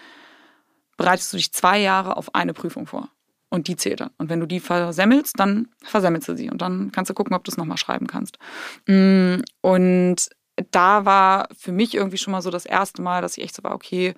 bereitest 0.96 1.32
du 1.32 1.36
dich 1.36 1.52
zwei 1.52 1.78
Jahre 1.78 2.16
auf 2.16 2.34
eine 2.34 2.52
Prüfung 2.52 2.86
vor. 2.86 3.08
Und 3.48 3.66
die 3.66 3.76
zählt 3.76 4.00
dann. 4.00 4.10
Und 4.18 4.28
wenn 4.30 4.38
du 4.38 4.46
die 4.46 4.60
versemmelst, 4.60 5.38
dann 5.38 5.68
versemmelst 5.82 6.28
du 6.28 6.36
sie. 6.36 6.50
Und 6.50 6.62
dann 6.62 6.92
kannst 6.92 7.10
du 7.10 7.14
gucken, 7.14 7.34
ob 7.34 7.42
du 7.42 7.50
es 7.50 7.56
nochmal 7.56 7.78
schreiben 7.78 8.06
kannst. 8.06 8.38
Mm, 8.86 9.38
und 9.60 10.16
da 10.70 11.04
war 11.04 11.48
für 11.56 11.72
mich 11.72 11.94
irgendwie 11.94 12.18
schon 12.18 12.32
mal 12.32 12.42
so 12.42 12.50
das 12.50 12.66
erste 12.66 13.02
Mal, 13.02 13.22
dass 13.22 13.36
ich 13.36 13.44
echt 13.44 13.56
so 13.56 13.64
war, 13.64 13.74
okay, 13.74 14.14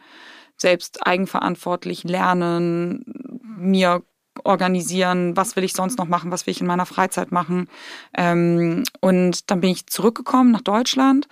selbst 0.56 1.06
eigenverantwortlich 1.06 2.04
lernen, 2.04 3.04
mir 3.42 4.02
organisieren, 4.44 5.37
was 5.37 5.56
will 5.56 5.64
ich 5.64 5.72
sonst 5.72 5.99
noch 5.99 6.08
machen, 6.08 6.30
was 6.30 6.46
will 6.46 6.52
ich 6.52 6.61
in 6.61 6.66
meiner 6.66 6.87
Freizeit 6.87 7.32
machen. 7.32 7.68
Ähm, 8.16 8.84
und 9.00 9.50
dann 9.50 9.61
bin 9.61 9.70
ich 9.70 9.87
zurückgekommen 9.87 10.50
nach 10.50 10.62
Deutschland 10.62 11.28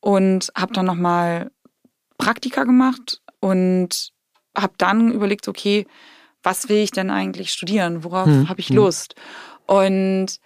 und 0.00 0.52
habe 0.56 0.72
dann 0.72 0.86
nochmal 0.86 1.50
Praktika 2.18 2.64
gemacht 2.64 3.20
und 3.40 4.12
habe 4.56 4.74
dann 4.78 5.12
überlegt, 5.12 5.48
okay, 5.48 5.86
was 6.42 6.68
will 6.68 6.78
ich 6.78 6.90
denn 6.90 7.10
eigentlich 7.10 7.52
studieren? 7.52 8.04
Worauf 8.04 8.26
hm. 8.26 8.48
habe 8.48 8.60
ich 8.60 8.68
hm. 8.68 8.76
Lust? 8.76 9.14
Und 9.66 10.38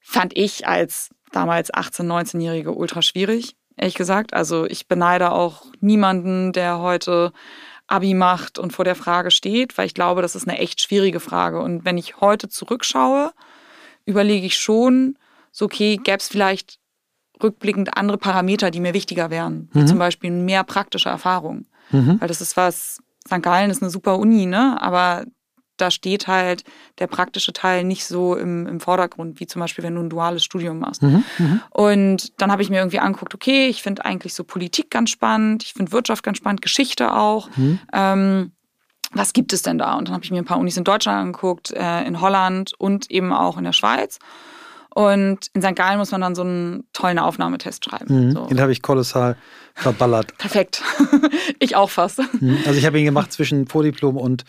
fand 0.00 0.36
ich 0.36 0.66
als 0.66 1.10
damals 1.32 1.72
18-, 1.72 2.06
19-Jährige 2.06 2.72
ultra 2.72 3.02
schwierig, 3.02 3.56
ehrlich 3.76 3.94
gesagt. 3.94 4.34
Also 4.34 4.66
ich 4.66 4.88
beneide 4.88 5.32
auch 5.32 5.66
niemanden, 5.80 6.52
der 6.52 6.78
heute 6.78 7.32
Abi 7.88 8.14
macht 8.14 8.58
und 8.58 8.72
vor 8.72 8.84
der 8.84 8.94
Frage 8.94 9.30
steht, 9.30 9.76
weil 9.76 9.86
ich 9.86 9.94
glaube, 9.94 10.22
das 10.22 10.36
ist 10.36 10.46
eine 10.46 10.58
echt 10.58 10.80
schwierige 10.80 11.20
Frage. 11.20 11.60
Und 11.60 11.84
wenn 11.84 11.98
ich 11.98 12.20
heute 12.20 12.48
zurückschaue, 12.48 13.32
überlege 14.04 14.46
ich 14.46 14.56
schon, 14.56 15.16
so 15.50 15.64
okay, 15.64 15.96
gäbe 15.96 16.18
es 16.18 16.28
vielleicht 16.28 16.78
rückblickend 17.42 17.96
andere 17.96 18.18
Parameter, 18.18 18.70
die 18.70 18.80
mir 18.80 18.94
wichtiger 18.94 19.30
wären, 19.30 19.68
wie 19.72 19.80
mhm. 19.80 19.86
zum 19.86 19.98
Beispiel 19.98 20.30
mehr 20.30 20.64
praktische 20.64 21.08
Erfahrung. 21.08 21.66
Mhm. 21.90 22.20
Weil 22.20 22.28
das 22.28 22.40
ist 22.40 22.56
was, 22.56 23.00
St. 23.26 23.42
Gallen 23.42 23.70
ist 23.70 23.82
eine 23.82 23.90
super 23.90 24.18
Uni, 24.18 24.46
ne? 24.46 24.80
Aber 24.80 25.24
da 25.80 25.90
steht 25.90 26.26
halt 26.26 26.64
der 26.98 27.06
praktische 27.06 27.52
Teil 27.52 27.84
nicht 27.84 28.04
so 28.04 28.36
im, 28.36 28.66
im 28.66 28.80
Vordergrund, 28.80 29.40
wie 29.40 29.46
zum 29.46 29.60
Beispiel, 29.60 29.84
wenn 29.84 29.94
du 29.94 30.02
ein 30.02 30.10
duales 30.10 30.44
Studium 30.44 30.78
machst. 30.78 31.02
Mhm, 31.02 31.24
mh. 31.38 31.60
Und 31.70 32.40
dann 32.40 32.52
habe 32.52 32.62
ich 32.62 32.70
mir 32.70 32.78
irgendwie 32.78 32.98
angeguckt, 32.98 33.34
okay, 33.34 33.68
ich 33.68 33.82
finde 33.82 34.04
eigentlich 34.04 34.34
so 34.34 34.44
Politik 34.44 34.90
ganz 34.90 35.10
spannend, 35.10 35.62
ich 35.62 35.72
finde 35.72 35.92
Wirtschaft 35.92 36.22
ganz 36.22 36.38
spannend, 36.38 36.62
Geschichte 36.62 37.14
auch. 37.14 37.48
Mhm. 37.56 37.80
Ähm, 37.92 38.52
was 39.12 39.32
gibt 39.32 39.52
es 39.52 39.62
denn 39.62 39.78
da? 39.78 39.94
Und 39.94 40.08
dann 40.08 40.14
habe 40.14 40.24
ich 40.24 40.30
mir 40.30 40.38
ein 40.38 40.44
paar 40.44 40.58
Unis 40.58 40.76
in 40.76 40.84
Deutschland 40.84 41.18
angeguckt, 41.18 41.70
äh, 41.72 42.02
in 42.04 42.20
Holland 42.20 42.74
und 42.78 43.10
eben 43.10 43.32
auch 43.32 43.56
in 43.56 43.64
der 43.64 43.72
Schweiz. 43.72 44.18
Und 44.94 45.48
in 45.54 45.62
St. 45.62 45.76
Gallen 45.76 45.98
muss 45.98 46.10
man 46.10 46.20
dann 46.20 46.34
so 46.34 46.42
einen 46.42 46.84
tollen 46.92 47.18
Aufnahmetest 47.18 47.84
schreiben. 47.84 48.26
Mhm. 48.26 48.32
So. 48.32 48.46
Den 48.46 48.60
habe 48.60 48.72
ich 48.72 48.82
kolossal 48.82 49.36
verballert. 49.74 50.36
Perfekt. 50.38 50.82
ich 51.58 51.76
auch 51.76 51.90
fast. 51.90 52.20
Mhm. 52.40 52.58
Also 52.66 52.78
ich 52.78 52.84
habe 52.84 52.98
ihn 52.98 53.04
gemacht 53.04 53.32
zwischen 53.32 53.66
Vordiplom 53.66 54.16
und 54.16 54.44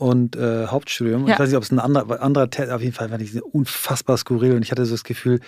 und 0.00 0.34
äh, 0.34 0.66
Hauptstudium. 0.66 1.26
Ja. 1.26 1.34
Ich 1.34 1.38
weiß 1.38 1.48
nicht, 1.48 1.56
ob 1.58 1.62
es 1.62 1.70
ein 1.70 1.78
anderer, 1.78 2.22
anderer 2.22 2.48
Test, 2.48 2.72
auf 2.72 2.80
jeden 2.80 2.94
Fall 2.94 3.10
war 3.10 3.20
ich 3.20 3.42
unfassbar 3.42 4.16
skurril 4.16 4.54
und 4.54 4.62
ich 4.62 4.70
hatte 4.70 4.86
so 4.86 4.94
das 4.94 5.04
Gefühl, 5.04 5.40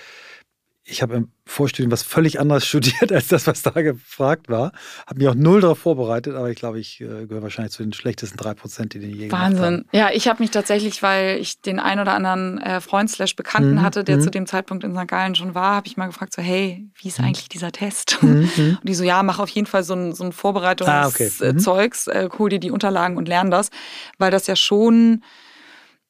ich 0.85 1.01
habe 1.01 1.15
im 1.15 1.31
Vorstudium 1.47 1.93
was 1.93 2.03
völlig 2.03 2.41
anderes 2.41 2.67
studiert 2.69 3.13
als 3.13 3.29
das, 3.29 3.47
was 3.47 3.63
da 3.63 3.71
gefragt 3.71 4.49
war. 4.49 4.73
Habe 5.07 5.19
mich 5.19 5.29
auch 5.29 5.35
null 5.35 5.61
darauf 5.61 5.79
vorbereitet, 5.79 6.35
aber 6.35 6.51
ich 6.51 6.57
glaube, 6.57 6.81
ich 6.81 7.01
äh, 7.01 7.27
gehöre 7.27 7.43
wahrscheinlich 7.43 7.73
zu 7.73 7.83
den 7.83 7.93
schlechtesten 7.93 8.37
drei 8.37 8.55
Prozent, 8.55 8.95
die 8.95 8.99
den 8.99 9.15
je 9.15 9.31
Wahnsinn. 9.31 9.85
Ja, 9.93 10.11
ich 10.13 10.29
habe 10.29 10.43
mich 10.43 10.51
tatsächlich, 10.51 11.03
weil 11.03 11.39
ich 11.39 11.61
den 11.61 11.79
ein 11.79 12.01
oder 12.01 12.15
anderen 12.15 12.59
äh, 12.59 12.81
Freund 12.81 13.11
slash 13.11 13.37
Bekannten 13.37 13.75
mhm. 13.75 13.83
hatte, 13.83 14.03
der 14.03 14.17
mhm. 14.17 14.23
zu 14.23 14.31
dem 14.31 14.47
Zeitpunkt 14.47 14.83
in 14.83 14.95
St. 14.95 15.07
Gallen 15.07 15.35
schon 15.35 15.55
war, 15.55 15.77
habe 15.77 15.87
ich 15.87 15.97
mal 15.97 16.07
gefragt, 16.07 16.35
so 16.35 16.43
hey, 16.43 16.89
wie 16.97 17.09
ist 17.09 17.21
mhm. 17.21 17.27
eigentlich 17.27 17.49
dieser 17.49 17.73
Test? 17.73 18.19
Mhm. 18.23 18.51
Und 18.57 18.89
die 18.89 18.95
so, 18.95 19.05
ja, 19.05 19.23
mach 19.23 19.39
auf 19.39 19.51
jeden 19.51 19.67
Fall 19.67 19.85
so 19.85 19.95
ein, 19.95 20.13
so 20.15 20.25
ein 20.25 20.33
Vorbereitungszeugs, 20.33 22.09
ah, 22.09 22.13
okay. 22.13 22.25
Mhm. 22.25 22.33
äh, 22.33 22.39
hol 22.39 22.51
dir 22.51 22.61
die 22.61 22.71
Unterlagen 22.71 23.17
und 23.17 23.29
lern 23.29 23.51
das, 23.51 23.71
weil 24.19 24.31
das 24.31 24.47
ja 24.47 24.57
schon 24.57 25.23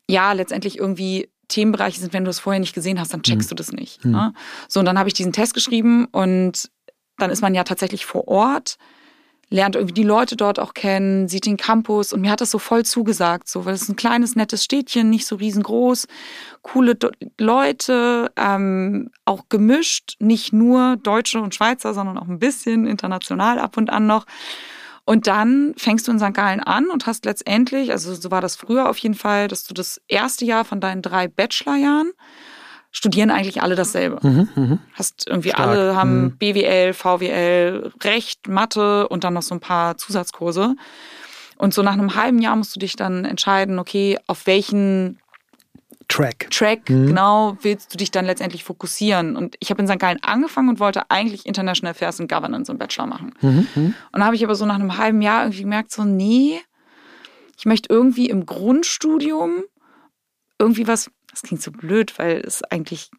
ja 0.09 0.33
letztendlich 0.33 0.79
irgendwie 0.79 1.29
Themenbereiche 1.53 2.01
sind, 2.01 2.13
wenn 2.13 2.25
du 2.25 2.31
es 2.31 2.41
vorher 2.41 2.61
nicht 2.61 2.75
gesehen 2.75 2.99
hast, 2.99 3.13
dann 3.13 3.23
checkst 3.23 3.49
mhm. 3.49 3.51
du 3.51 3.55
das 3.57 3.73
nicht. 3.73 4.05
Mhm. 4.05 4.13
Ne? 4.13 4.35
So, 4.69 4.81
und 4.81 4.87
dann 4.87 4.99
habe 4.99 5.09
ich 5.09 5.15
diesen 5.15 5.33
Test 5.33 5.55
geschrieben 5.55 6.07
und 6.07 6.71
dann 7.19 7.31
ist 7.31 7.43
man 7.43 7.55
ja 7.55 7.65
tatsächlich 7.65 8.07
vor 8.07 8.27
Ort, 8.29 8.79
lernt 9.53 9.77
irgendwie 9.77 9.95
die 9.95 10.03
Leute 10.03 10.35
dort 10.35 10.59
auch 10.59 10.73
kennen, 10.73 11.29
sieht 11.29 11.45
den 11.45 11.59
Campus 11.59 12.13
und 12.13 12.23
mir 12.23 12.31
hat 12.31 12.41
das 12.41 12.51
so 12.51 12.59
voll 12.59 12.85
zugesagt, 12.85 13.49
so, 13.49 13.65
weil 13.65 13.75
es 13.75 13.83
ist 13.83 13.91
ein 13.91 13.97
kleines, 13.97 14.35
nettes 14.35 14.65
Städtchen, 14.65 15.11
nicht 15.11 15.27
so 15.27 15.37
riesengroß, 15.37 16.09
coole 16.63 16.95
Do 16.95 17.11
Leute, 17.39 18.33
ähm, 18.37 19.11
auch 19.27 19.49
gemischt, 19.51 20.17
nicht 20.19 20.53
nur 20.53 20.97
Deutsche 20.97 21.41
und 21.41 21.55
Schweizer, 21.55 21.93
sondern 21.93 22.19
auch 22.19 22.29
ein 22.29 22.39
bisschen 22.39 22.87
international 22.87 23.59
ab 23.59 23.77
und 23.77 23.91
an 23.91 24.07
noch. 24.07 24.25
Und 25.05 25.27
dann 25.27 25.75
fängst 25.77 26.07
du 26.07 26.13
in 26.13 26.19
St. 26.19 26.33
Gallen 26.33 26.61
an 26.61 26.89
und 26.89 27.07
hast 27.07 27.25
letztendlich, 27.25 27.91
also 27.91 28.15
so 28.15 28.31
war 28.31 28.41
das 28.41 28.55
früher 28.55 28.89
auf 28.89 28.99
jeden 28.99 29.17
Fall, 29.17 29.49
dass 29.49 29.65
du 29.65 29.75
das 29.75 30.01
erste 30.07 30.45
Jahr 30.45 30.65
von 30.65 30.81
deinen 30.81 31.03
drei 31.03 31.27
Bachelorjahren 31.27 32.13
studieren 32.93 33.31
eigentlich 33.31 33.63
alle 33.63 33.75
dasselbe. 33.75 34.19
Mhm, 34.23 34.49
mh. 34.55 34.79
Hast 34.95 35.27
irgendwie 35.27 35.51
Stark. 35.51 35.67
alle 35.67 35.97
haben 35.97 36.23
mhm. 36.25 36.37
BWL, 36.37 36.93
VWL, 36.93 37.91
Recht, 38.05 38.47
Mathe 38.49 39.09
und 39.09 39.25
dann 39.25 39.35
noch 39.35 39.43
so 39.43 39.55
ein 39.55 39.61
paar 39.61 39.97
Zusatzkurse. 39.97 40.77
Und 41.57 41.75
so 41.75 41.83
nach 41.83 41.93
einem 41.93 42.15
halben 42.15 42.39
Jahr 42.39 42.55
musst 42.55 42.77
du 42.77 42.81
dich 42.81 42.97
dann 42.97 43.25
entscheiden, 43.25 43.79
okay, 43.79 44.19
auf 44.27 44.47
welchen 44.47 45.19
Track. 46.13 46.51
Track, 46.51 46.91
mhm. 46.91 47.07
genau, 47.07 47.57
willst 47.63 47.95
du 47.95 47.97
dich 47.97 48.11
dann 48.11 48.27
letztendlich 48.27 48.65
fokussieren. 48.65 49.35
Und 49.35 49.57
ich 49.61 49.71
habe 49.71 49.81
in 49.81 49.89
St. 49.89 49.99
Gallen 49.99 50.23
angefangen 50.23 50.69
und 50.69 50.79
wollte 50.79 51.11
eigentlich 51.11 51.47
International 51.47 51.93
Affairs 51.93 52.21
and 52.21 52.31
Governance 52.31 52.71
im 52.71 52.77
Bachelor 52.77 53.07
machen. 53.07 53.33
Mhm. 53.41 53.67
mhm. 53.75 53.95
Und 54.13 54.21
da 54.21 54.27
habe 54.27 54.37
ich 54.37 54.45
aber 54.45 54.55
so 54.55 54.67
nach 54.67 54.75
einem 54.75 54.99
halben 54.99 55.23
Jahr 55.23 55.45
irgendwie 55.45 55.63
gemerkt, 55.63 55.91
so, 55.91 56.05
nee, 56.05 56.61
ich 57.57 57.65
möchte 57.65 57.89
irgendwie 57.91 58.29
im 58.29 58.45
Grundstudium 58.45 59.63
irgendwie 60.59 60.87
was, 60.87 61.11
das 61.31 61.43
klingt 61.43 61.63
so 61.63 61.71
blöd, 61.71 62.19
weil 62.19 62.43
es 62.47 62.63
eigentlich 62.65 63.11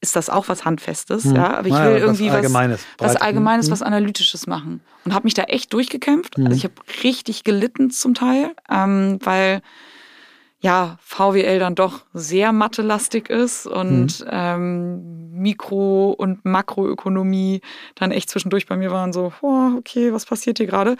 ist 0.00 0.14
das 0.14 0.30
auch 0.30 0.48
was 0.48 0.64
Handfestes, 0.64 1.24
mhm. 1.24 1.36
ja, 1.36 1.56
aber 1.56 1.66
ich 1.66 1.74
will 1.74 1.80
naja, 1.80 1.96
irgendwie 1.96 2.28
was 2.28 2.34
Allgemeines, 2.34 2.86
was, 2.98 3.16
Allgemeines, 3.16 3.66
mhm. 3.66 3.72
was 3.72 3.82
Analytisches 3.82 4.46
machen. 4.46 4.80
Und 5.04 5.12
habe 5.12 5.24
mich 5.24 5.34
da 5.34 5.42
echt 5.44 5.72
durchgekämpft. 5.72 6.36
Also 6.36 6.50
mhm. 6.50 6.54
ich 6.54 6.64
habe 6.64 6.74
richtig 7.02 7.42
gelitten 7.42 7.90
zum 7.90 8.14
Teil, 8.14 8.54
ähm, 8.70 9.18
weil 9.22 9.60
ja, 10.62 10.96
VWL 11.02 11.58
dann 11.58 11.74
doch 11.74 12.02
sehr 12.14 12.52
mathelastig 12.52 13.28
ist 13.28 13.66
und 13.66 14.20
mhm. 14.20 14.26
ähm, 14.30 15.30
Mikro- 15.32 16.12
und 16.12 16.44
Makroökonomie 16.44 17.60
dann 17.96 18.12
echt 18.12 18.30
zwischendurch 18.30 18.66
bei 18.66 18.76
mir 18.76 18.92
waren 18.92 19.12
so, 19.12 19.32
oh, 19.42 19.72
okay, 19.76 20.12
was 20.12 20.24
passiert 20.24 20.58
hier 20.58 20.68
gerade? 20.68 20.96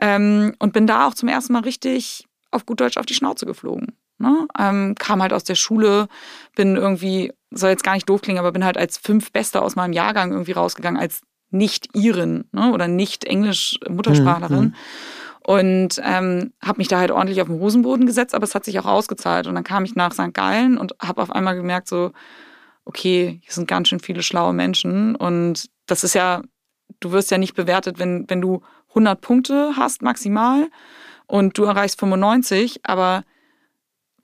Ähm, 0.00 0.54
und 0.58 0.72
bin 0.72 0.86
da 0.86 1.06
auch 1.06 1.14
zum 1.14 1.28
ersten 1.28 1.52
Mal 1.52 1.62
richtig 1.62 2.26
auf 2.50 2.64
gut 2.64 2.80
Deutsch 2.80 2.96
auf 2.96 3.04
die 3.04 3.12
Schnauze 3.12 3.44
geflogen. 3.44 3.98
Ne? 4.16 4.48
Ähm, 4.58 4.94
kam 4.98 5.20
halt 5.20 5.34
aus 5.34 5.44
der 5.44 5.56
Schule, 5.56 6.08
bin 6.56 6.76
irgendwie, 6.76 7.32
soll 7.50 7.68
jetzt 7.68 7.84
gar 7.84 7.94
nicht 7.94 8.08
doof 8.08 8.22
klingen, 8.22 8.38
aber 8.38 8.52
bin 8.52 8.64
halt 8.64 8.78
als 8.78 8.96
fünf 8.96 9.30
Beste 9.30 9.60
aus 9.60 9.76
meinem 9.76 9.92
Jahrgang 9.92 10.32
irgendwie 10.32 10.52
rausgegangen, 10.52 10.98
als 10.98 11.20
Nicht-Irin 11.50 12.44
ne? 12.52 12.72
oder 12.72 12.88
Nicht-Englisch-Muttersprachlerin. 12.88 14.64
Mhm 14.64 14.74
und 15.44 16.00
ähm, 16.04 16.52
habe 16.62 16.78
mich 16.78 16.88
da 16.88 16.98
halt 16.98 17.10
ordentlich 17.10 17.40
auf 17.40 17.48
den 17.48 17.58
Hosenboden 17.58 18.06
gesetzt, 18.06 18.34
aber 18.34 18.44
es 18.44 18.54
hat 18.54 18.64
sich 18.64 18.78
auch 18.78 18.86
ausgezahlt. 18.86 19.46
Und 19.46 19.54
dann 19.54 19.64
kam 19.64 19.84
ich 19.84 19.94
nach 19.94 20.12
St. 20.12 20.32
Gallen 20.32 20.78
und 20.78 20.94
habe 21.00 21.22
auf 21.22 21.30
einmal 21.30 21.56
gemerkt, 21.56 21.88
so, 21.88 22.12
okay, 22.84 23.40
hier 23.42 23.52
sind 23.52 23.68
ganz 23.68 23.88
schön 23.88 24.00
viele 24.00 24.22
schlaue 24.22 24.52
Menschen. 24.52 25.16
Und 25.16 25.68
das 25.86 26.04
ist 26.04 26.14
ja, 26.14 26.42
du 27.00 27.12
wirst 27.12 27.30
ja 27.30 27.38
nicht 27.38 27.54
bewertet, 27.54 27.98
wenn, 27.98 28.28
wenn 28.28 28.40
du 28.40 28.62
100 28.90 29.20
Punkte 29.20 29.72
hast 29.76 30.02
maximal 30.02 30.68
und 31.26 31.58
du 31.58 31.64
erreichst 31.64 31.98
95, 31.98 32.80
aber 32.84 33.24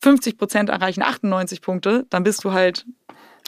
50 0.00 0.38
Prozent 0.38 0.70
erreichen 0.70 1.02
98 1.02 1.62
Punkte, 1.62 2.06
dann 2.10 2.22
bist 2.22 2.44
du 2.44 2.52
halt 2.52 2.86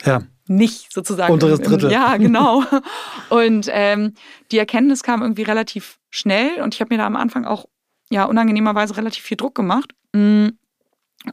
ja. 0.04 0.22
Nicht 0.50 0.92
sozusagen. 0.92 1.32
Unteres 1.32 1.60
Drittel. 1.60 1.92
ja, 1.92 2.16
genau. 2.16 2.64
Und 3.30 3.68
ähm, 3.70 4.14
die 4.50 4.58
Erkenntnis 4.58 5.02
kam 5.02 5.22
irgendwie 5.22 5.42
relativ 5.42 5.98
schnell 6.10 6.60
und 6.60 6.74
ich 6.74 6.80
habe 6.80 6.92
mir 6.92 6.98
da 6.98 7.06
am 7.06 7.14
Anfang 7.14 7.44
auch 7.44 7.66
ja 8.10 8.24
unangenehmerweise 8.24 8.96
relativ 8.96 9.22
viel 9.22 9.36
Druck 9.36 9.54
gemacht. 9.54 9.92
Mm. 10.12 10.48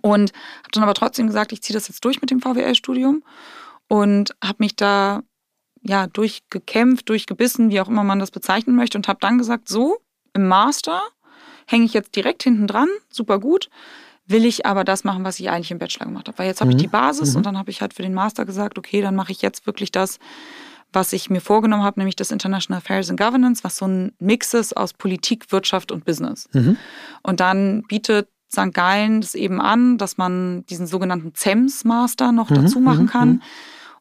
Und 0.02 0.34
habe 0.60 0.72
dann 0.74 0.84
aber 0.84 0.94
trotzdem 0.94 1.28
gesagt, 1.28 1.52
ich 1.52 1.64
ziehe 1.64 1.74
das 1.74 1.88
jetzt 1.88 2.04
durch 2.06 2.22
mit 2.22 2.30
dem 2.30 2.42
VWL-Studium 2.42 3.24
und 3.88 4.36
habe 4.44 4.58
mich 4.60 4.76
da 4.76 5.24
ja 5.82 6.08
durchgekämpft, 6.08 7.08
durchgebissen, 7.10 7.70
wie 7.72 7.80
auch 7.80 7.88
immer 7.88 8.04
man 8.04 8.20
das 8.20 8.30
bezeichnen 8.30 8.76
möchte 8.76 8.98
und 8.98 9.08
habe 9.08 9.20
dann 9.22 9.38
gesagt, 9.38 9.70
so 9.70 9.98
im 10.34 10.48
Master 10.48 11.02
hänge 11.66 11.86
ich 11.86 11.94
jetzt 11.94 12.16
direkt 12.16 12.44
hinten 12.44 12.68
dran, 12.68 12.90
super 13.10 13.40
gut 13.40 13.70
will 14.28 14.46
ich 14.46 14.66
aber 14.66 14.84
das 14.84 15.04
machen, 15.04 15.24
was 15.24 15.40
ich 15.40 15.50
eigentlich 15.50 15.72
im 15.72 15.80
Bachelor 15.80 16.06
gemacht 16.06 16.28
habe. 16.28 16.38
Weil 16.38 16.48
jetzt 16.48 16.62
habe 16.62 16.72
mhm. 16.72 16.78
ich 16.78 16.84
die 16.84 16.90
Basis 16.90 17.32
mhm. 17.32 17.38
und 17.38 17.46
dann 17.46 17.58
habe 17.58 17.72
ich 17.72 17.82
halt 17.82 17.94
für 17.94 18.04
den 18.04 18.14
Master 18.14 18.46
gesagt, 18.46 18.78
okay, 18.78 19.02
dann 19.02 19.16
mache 19.16 19.32
ich 19.32 19.42
jetzt 19.42 19.66
wirklich 19.66 19.92
das, 19.92 20.20
was 20.94 21.14
ich 21.14 21.30
mir 21.30 21.42
vorgenommen 21.42 21.84
habe, 21.84 22.00
nämlich 22.00 22.16
das 22.16 22.32
International 22.32 22.80
Affairs 22.80 23.10
and 23.10 23.20
Governance, 23.20 23.64
was 23.64 23.78
so 23.78 23.88
ein 23.88 24.14
Mix 24.20 24.54
ist 24.54 24.76
aus 24.76 24.94
Politik, 24.94 25.52
Wirtschaft 25.52 25.92
und 25.92 26.06
Business. 26.06 26.48
Mhm. 26.54 26.78
Und 27.24 27.40
dann 27.40 27.84
bietet 27.84 28.30
St. 28.52 28.74
Gallen 28.74 29.22
das 29.22 29.36
eben 29.36 29.60
an, 29.60 29.98
dass 29.98 30.18
man 30.18 30.66
diesen 30.68 30.88
sogenannten 30.88 31.34
CEMS 31.36 31.84
Master 31.84 32.32
noch 32.32 32.50
mhm. 32.50 32.56
dazu 32.56 32.80
machen 32.80 33.04
mhm. 33.04 33.10
kann. 33.10 33.44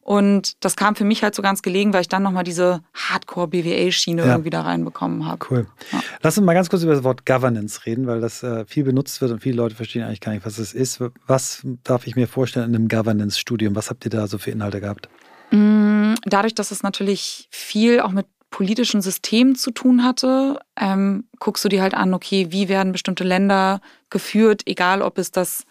Und 0.07 0.63
das 0.63 0.77
kam 0.77 0.95
für 0.95 1.03
mich 1.03 1.21
halt 1.21 1.35
so 1.35 1.41
ganz 1.41 1.61
gelegen, 1.61 1.91
weil 1.91 1.99
ich 1.99 2.07
dann 2.07 2.23
nochmal 2.23 2.45
diese 2.45 2.79
Hardcore-BWL-Schiene 2.93 4.21
ja. 4.21 4.31
irgendwie 4.31 4.49
da 4.49 4.61
reinbekommen 4.61 5.25
habe. 5.25 5.45
Cool. 5.51 5.67
Ja. 5.91 5.99
Lass 6.21 6.37
uns 6.37 6.45
mal 6.45 6.53
ganz 6.53 6.69
kurz 6.69 6.81
über 6.81 6.93
das 6.93 7.03
Wort 7.03 7.25
Governance 7.25 7.85
reden, 7.85 8.07
weil 8.07 8.21
das 8.21 8.41
äh, 8.41 8.63
viel 8.65 8.85
benutzt 8.85 9.19
wird 9.19 9.33
und 9.33 9.41
viele 9.41 9.57
Leute 9.57 9.75
verstehen 9.75 10.03
eigentlich 10.03 10.21
gar 10.21 10.31
nicht, 10.31 10.45
was 10.45 10.59
es 10.59 10.73
ist. 10.73 11.03
Was 11.25 11.61
darf 11.83 12.07
ich 12.07 12.15
mir 12.15 12.29
vorstellen 12.29 12.69
in 12.69 12.75
einem 12.77 12.87
Governance-Studium? 12.87 13.75
Was 13.75 13.89
habt 13.89 14.05
ihr 14.05 14.09
da 14.09 14.27
so 14.27 14.37
für 14.37 14.49
Inhalte 14.49 14.79
gehabt? 14.79 15.09
Mm, 15.51 16.13
dadurch, 16.23 16.55
dass 16.55 16.71
es 16.71 16.83
natürlich 16.83 17.49
viel 17.51 17.99
auch 17.99 18.11
mit 18.11 18.27
politischen 18.49 19.01
Systemen 19.01 19.55
zu 19.55 19.71
tun 19.71 20.05
hatte, 20.05 20.61
ähm, 20.79 21.25
guckst 21.39 21.65
du 21.65 21.69
dir 21.69 21.81
halt 21.81 21.95
an, 21.95 22.13
okay, 22.13 22.47
wie 22.49 22.69
werden 22.69 22.93
bestimmte 22.93 23.25
Länder 23.25 23.81
geführt, 24.09 24.61
egal 24.67 25.01
ob 25.01 25.17
es 25.17 25.31
das 25.31 25.65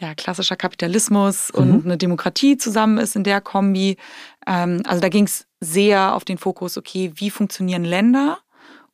ja, 0.00 0.14
klassischer 0.14 0.56
Kapitalismus 0.56 1.52
mhm. 1.52 1.60
und 1.60 1.84
eine 1.84 1.98
Demokratie 1.98 2.56
zusammen 2.56 2.98
ist 2.98 3.16
in 3.16 3.24
der 3.24 3.40
Kombi. 3.40 3.96
Ähm, 4.46 4.82
also 4.86 5.00
da 5.00 5.08
ging 5.08 5.24
es 5.24 5.46
sehr 5.60 6.14
auf 6.14 6.24
den 6.24 6.38
Fokus, 6.38 6.78
okay, 6.78 7.12
wie 7.16 7.30
funktionieren 7.30 7.84
Länder 7.84 8.38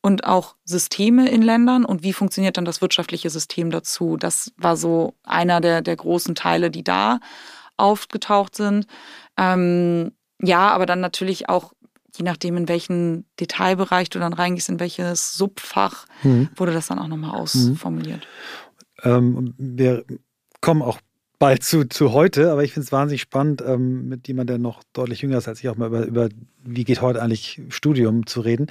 und 0.01 0.25
auch 0.25 0.55
Systeme 0.63 1.29
in 1.29 1.41
Ländern 1.41 1.85
und 1.85 2.03
wie 2.03 2.13
funktioniert 2.13 2.57
dann 2.57 2.65
das 2.65 2.81
wirtschaftliche 2.81 3.29
System 3.29 3.71
dazu. 3.71 4.17
Das 4.17 4.51
war 4.57 4.75
so 4.75 5.15
einer 5.23 5.61
der, 5.61 5.81
der 5.81 5.95
großen 5.95 6.35
Teile, 6.35 6.69
die 6.71 6.83
da 6.83 7.19
aufgetaucht 7.77 8.55
sind. 8.55 8.85
Ähm, 9.37 10.11
ja, 10.41 10.69
aber 10.69 10.85
dann 10.85 10.99
natürlich 10.99 11.49
auch, 11.49 11.73
je 12.15 12.23
nachdem, 12.23 12.57
in 12.57 12.67
welchen 12.67 13.25
Detailbereich 13.39 14.09
du 14.09 14.19
dann 14.19 14.33
reingehst, 14.33 14.69
in 14.69 14.79
welches 14.79 15.33
Subfach, 15.33 16.05
mhm. 16.23 16.49
wurde 16.55 16.73
das 16.73 16.87
dann 16.87 16.99
auch 16.99 17.07
nochmal 17.07 17.31
mhm. 17.31 17.37
ausformuliert. 17.37 18.27
Ähm, 19.03 19.53
wir 19.57 20.05
kommen 20.61 20.81
auch 20.81 20.99
bald 21.39 21.63
zu, 21.63 21.87
zu 21.87 22.13
heute, 22.13 22.51
aber 22.51 22.63
ich 22.63 22.73
finde 22.73 22.85
es 22.85 22.91
wahnsinnig 22.91 23.21
spannend, 23.21 23.61
ähm, 23.65 24.07
mit 24.07 24.27
jemandem, 24.27 24.55
der 24.55 24.57
noch 24.59 24.83
deutlich 24.93 25.21
jünger 25.21 25.37
ist 25.37 25.47
als 25.47 25.59
ich, 25.59 25.69
auch 25.69 25.77
mal 25.77 25.87
über, 25.87 26.05
über 26.05 26.29
wie 26.63 26.83
geht 26.83 27.01
heute 27.01 27.21
eigentlich 27.21 27.61
Studium 27.69 28.25
zu 28.25 28.41
reden. 28.41 28.67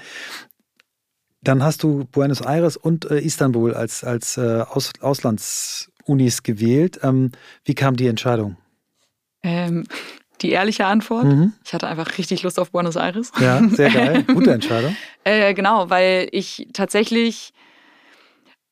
Dann 1.43 1.62
hast 1.62 1.83
du 1.83 2.07
Buenos 2.11 2.40
Aires 2.40 2.76
und 2.76 3.09
äh, 3.11 3.21
Istanbul 3.21 3.75
als, 3.75 4.02
als 4.02 4.37
äh, 4.37 4.64
Aus, 4.69 4.93
Auslandsunis 5.00 6.43
gewählt. 6.43 6.99
Ähm, 7.02 7.31
wie 7.64 7.75
kam 7.75 7.95
die 7.95 8.09
Entscheidung? 8.09 8.57
Ähm, 9.45 9.87
die 10.43 10.50
ehrliche 10.50 10.87
Antwort. 10.87 11.25
Mhm. 11.25 11.52
Ich 11.64 11.73
hatte 11.73 11.87
einfach 11.87 12.19
richtig 12.19 12.43
Lust 12.43 12.59
auf 12.59 12.73
Buenos 12.73 12.97
Aires. 12.97 13.31
Ja, 13.38 13.62
sehr 13.69 13.90
geil. 13.90 14.23
Gute 14.26 14.52
Entscheidung. 14.52 14.97
äh, 15.23 15.55
genau, 15.55 15.88
weil 15.88 16.28
ich 16.33 16.69
tatsächlich, 16.73 17.52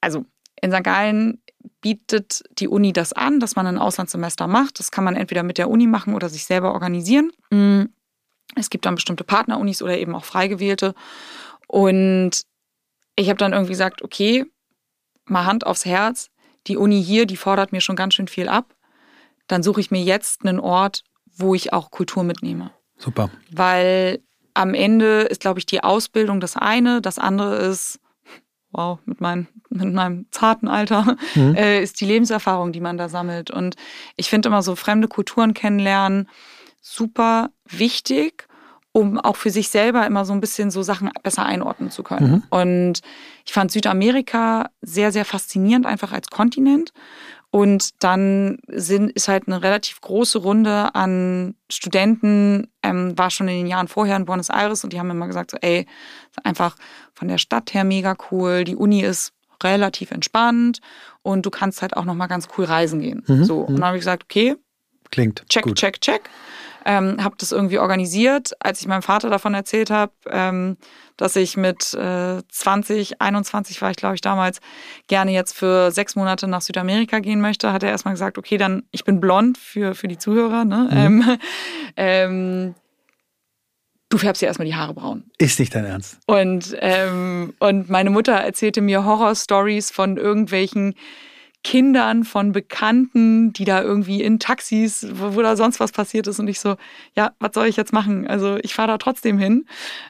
also 0.01 0.25
in 0.61 0.73
St. 0.73 0.83
Gallen 0.83 1.43
bietet 1.81 2.43
die 2.59 2.69
Uni 2.69 2.93
das 2.93 3.13
an, 3.13 3.41
dass 3.41 3.57
man 3.57 3.67
ein 3.67 3.79
Auslandssemester 3.79 4.47
macht. 4.47 4.79
Das 4.79 4.91
kann 4.91 5.05
man 5.05 5.17
entweder 5.17 5.43
mit 5.43 5.59
der 5.59 5.71
Uni 5.71 5.87
machen 5.87 6.15
oder 6.15 6.29
sich 6.29 6.45
selber 6.45 6.73
organisieren. 6.73 7.31
Mm. 7.51 7.85
Es 8.57 8.71
gibt 8.71 8.87
dann 8.87 8.95
bestimmte 8.95 9.25
Partnerunis 9.25 9.83
oder 9.83 9.97
eben 9.97 10.15
auch 10.15 10.25
frei 10.25 10.49
gewählte. 10.49 10.95
Und 11.67 12.43
ich 13.17 13.29
habe 13.29 13.39
dann 13.39 13.53
irgendwie 13.53 13.73
gesagt, 13.73 14.03
okay, 14.03 14.45
mal 15.25 15.47
Hand 15.47 15.67
aufs 15.67 15.85
Herz, 15.85 16.31
die 16.67 16.77
Uni 16.77 17.03
hier, 17.03 17.27
die 17.27 17.37
fordert 17.37 17.73
mir 17.73 17.81
schon 17.81 17.97
ganz 17.97 18.15
schön 18.15 18.29
viel 18.29 18.49
ab. 18.49 18.75
Dann 19.49 19.63
suche 19.63 19.81
ich 19.81 19.91
mir 19.91 20.03
jetzt 20.03 20.45
einen 20.45 20.61
Ort, 20.61 21.03
wo 21.37 21.55
ich 21.55 21.73
auch 21.73 21.91
Kultur 21.91 22.23
mitnehme. 22.23 22.71
Super. 22.97 23.31
Weil 23.51 24.23
am 24.55 24.75
Ende 24.75 25.23
ist, 25.23 25.41
glaube 25.41 25.59
ich, 25.59 25.67
die 25.67 25.83
Ausbildung 25.83 26.41
das 26.41 26.57
eine, 26.57 27.03
das 27.03 27.19
andere 27.19 27.57
ist, 27.57 27.99
wow, 28.75 28.99
mit, 29.07 29.21
mein, 29.21 29.47
mit 29.71 29.93
meinem 29.93 30.27
zarten 30.31 30.69
Alter, 30.69 31.17
mhm. 31.35 31.55
äh, 31.57 31.83
ist 31.83 32.01
die 32.01 32.07
Lebenserfahrung, 32.07 32.73
die 32.73 32.81
man 32.81 32.99
da 32.99 33.09
sammelt. 33.09 33.51
Und 33.51 33.77
ich 34.17 34.29
finde 34.29 34.49
immer 34.49 34.63
so 34.63 34.77
fremde 34.77 35.09
Kulturen 35.09 35.55
kennenlernen 35.55 36.29
super 36.85 37.51
wichtig, 37.67 38.47
um 38.93 39.19
auch 39.19 39.37
für 39.37 39.51
sich 39.51 39.71
selber 39.71 40.07
immer 40.07 40.25
so 40.25 40.33
ein 40.33 40.41
bisschen 40.41 40.71
so 40.71 40.83
Sachen 40.83 41.11
besser 41.23 41.45
einordnen 41.45 41.91
zu 41.91 42.05
können. 42.05 42.31
Mhm. 42.31 42.43
Und 42.51 43.01
ich 43.45 43.53
fand 43.53 43.73
Südamerika 43.73 44.71
sehr, 44.83 45.11
sehr 45.11 45.25
faszinierend, 45.25 45.87
einfach 45.87 46.13
als 46.13 46.29
Kontinent. 46.29 46.93
Und 47.55 48.03
dann 48.03 48.59
sind, 48.67 49.13
ist 49.13 49.29
halt 49.29 49.47
eine 49.47 49.63
relativ 49.63 50.01
große 50.01 50.39
Runde 50.39 50.93
an 50.93 51.55
Studenten, 51.71 52.67
ähm, 52.83 53.17
war 53.17 53.31
schon 53.31 53.47
in 53.47 53.59
den 53.59 53.67
Jahren 53.69 53.87
vorher 53.87 54.17
in 54.17 54.25
Buenos 54.25 54.49
Aires 54.49 54.83
und 54.83 54.93
die 54.93 54.99
haben 54.99 55.09
immer 55.09 55.29
gesagt, 55.29 55.53
so, 55.53 55.59
ey, 55.61 55.87
einfach 56.43 56.75
von 57.15 57.29
der 57.29 57.39
Stadt 57.39 57.73
her 57.73 57.85
mega 57.85 58.17
cool, 58.33 58.65
die 58.65 58.75
Uni 58.75 59.03
ist 59.03 59.35
relativ 59.63 60.11
entspannt 60.11 60.81
und 61.23 61.47
du 61.47 61.51
kannst 61.51 61.81
halt 61.81 61.97
auch 61.97 62.05
nochmal 62.05 62.27
ganz 62.27 62.49
cool 62.59 62.65
reisen 62.65 62.99
gehen. 62.99 63.23
Mhm, 63.25 63.45
so, 63.45 63.61
und 63.61 63.77
dann 63.77 63.85
habe 63.85 63.99
ich 63.99 64.01
gesagt, 64.01 64.25
okay, 64.25 64.57
klingt 65.13 65.49
check, 65.49 65.63
gut. 65.63 65.77
check, 65.77 66.01
check 66.01 66.29
ähm, 66.85 67.23
habe 67.23 67.37
das 67.39 67.53
irgendwie 67.53 67.79
organisiert. 67.79 68.53
Als 68.61 68.81
ich 68.81 68.87
meinem 68.87 69.03
Vater 69.03 69.31
davon 69.31 69.55
erzählt 69.55 69.91
habe, 69.91 70.13
ähm, 70.31 70.77
dass 71.17 71.37
ich 71.37 71.57
mit 71.57 71.95
äh, 71.95 72.43
20, 72.49 73.21
21 73.21 73.81
war 73.83 73.91
ich 73.91 73.97
glaube 73.97 74.15
ich 74.17 74.21
damals, 74.21 74.61
gerne 75.07 75.33
jetzt 75.33 75.57
für 75.57 75.91
sechs 75.91 76.17
Monate 76.17 76.49
nach 76.49 76.61
Südamerika 76.61 77.21
gehen 77.21 77.41
möchte, 77.41 77.73
hat 77.73 77.83
er 77.83 77.91
erstmal 77.91 78.15
gesagt, 78.15 78.39
okay, 78.39 78.57
dann 78.57 78.85
ich 78.91 79.05
bin 79.05 79.21
blond 79.21 79.59
für, 79.59 79.95
für 79.95 80.09
die 80.09 80.19
Zuhörer. 80.19 80.65
Ne? 80.65 80.89
Mhm. 80.91 80.97
Ähm, 80.97 81.39
ähm, 81.97 82.75
du 84.09 84.19
färbst 84.19 84.43
dir 84.43 84.47
erstmal 84.47 84.67
die 84.67 84.75
Haare 84.75 84.95
braun. 84.95 85.25
Ist 85.39 85.59
nicht 85.59 85.75
dein 85.75 85.85
Ernst. 85.85 86.19
Und, 86.27 86.77
ähm, 86.81 87.55
und 87.59 87.91
meine 87.91 88.11
Mutter 88.11 88.35
erzählte 88.35 88.81
mir 88.81 89.05
Horrorstories 89.05 89.91
von 89.91 90.17
irgendwelchen 90.17 90.95
Kindern 91.65 92.25
von 92.25 92.53
Bekannten, 92.53 93.55
die 93.55 93.65
da 93.65 93.83
irgendwie 93.83 94.23
in 94.23 94.39
Taxis, 94.39 95.07
wo, 95.15 95.35
wo, 95.35 95.43
da 95.43 95.57
sonst 95.57 95.81
was 95.81 95.93
passiert 95.93 96.27
ist. 96.27 96.39
Und 96.39 96.47
ich 96.47 96.61
so, 96.61 96.77
ja, 97.17 97.33
was 97.41 97.53
soll 97.55 97.67
ich 97.67 97.77
jetzt 97.77 97.93
machen? 97.93 98.27
Also 98.29 98.59
ich 98.63 98.75
fahre 98.75 98.89
da 98.89 98.99
trotzdem 98.99 99.39
hin. 99.39 99.67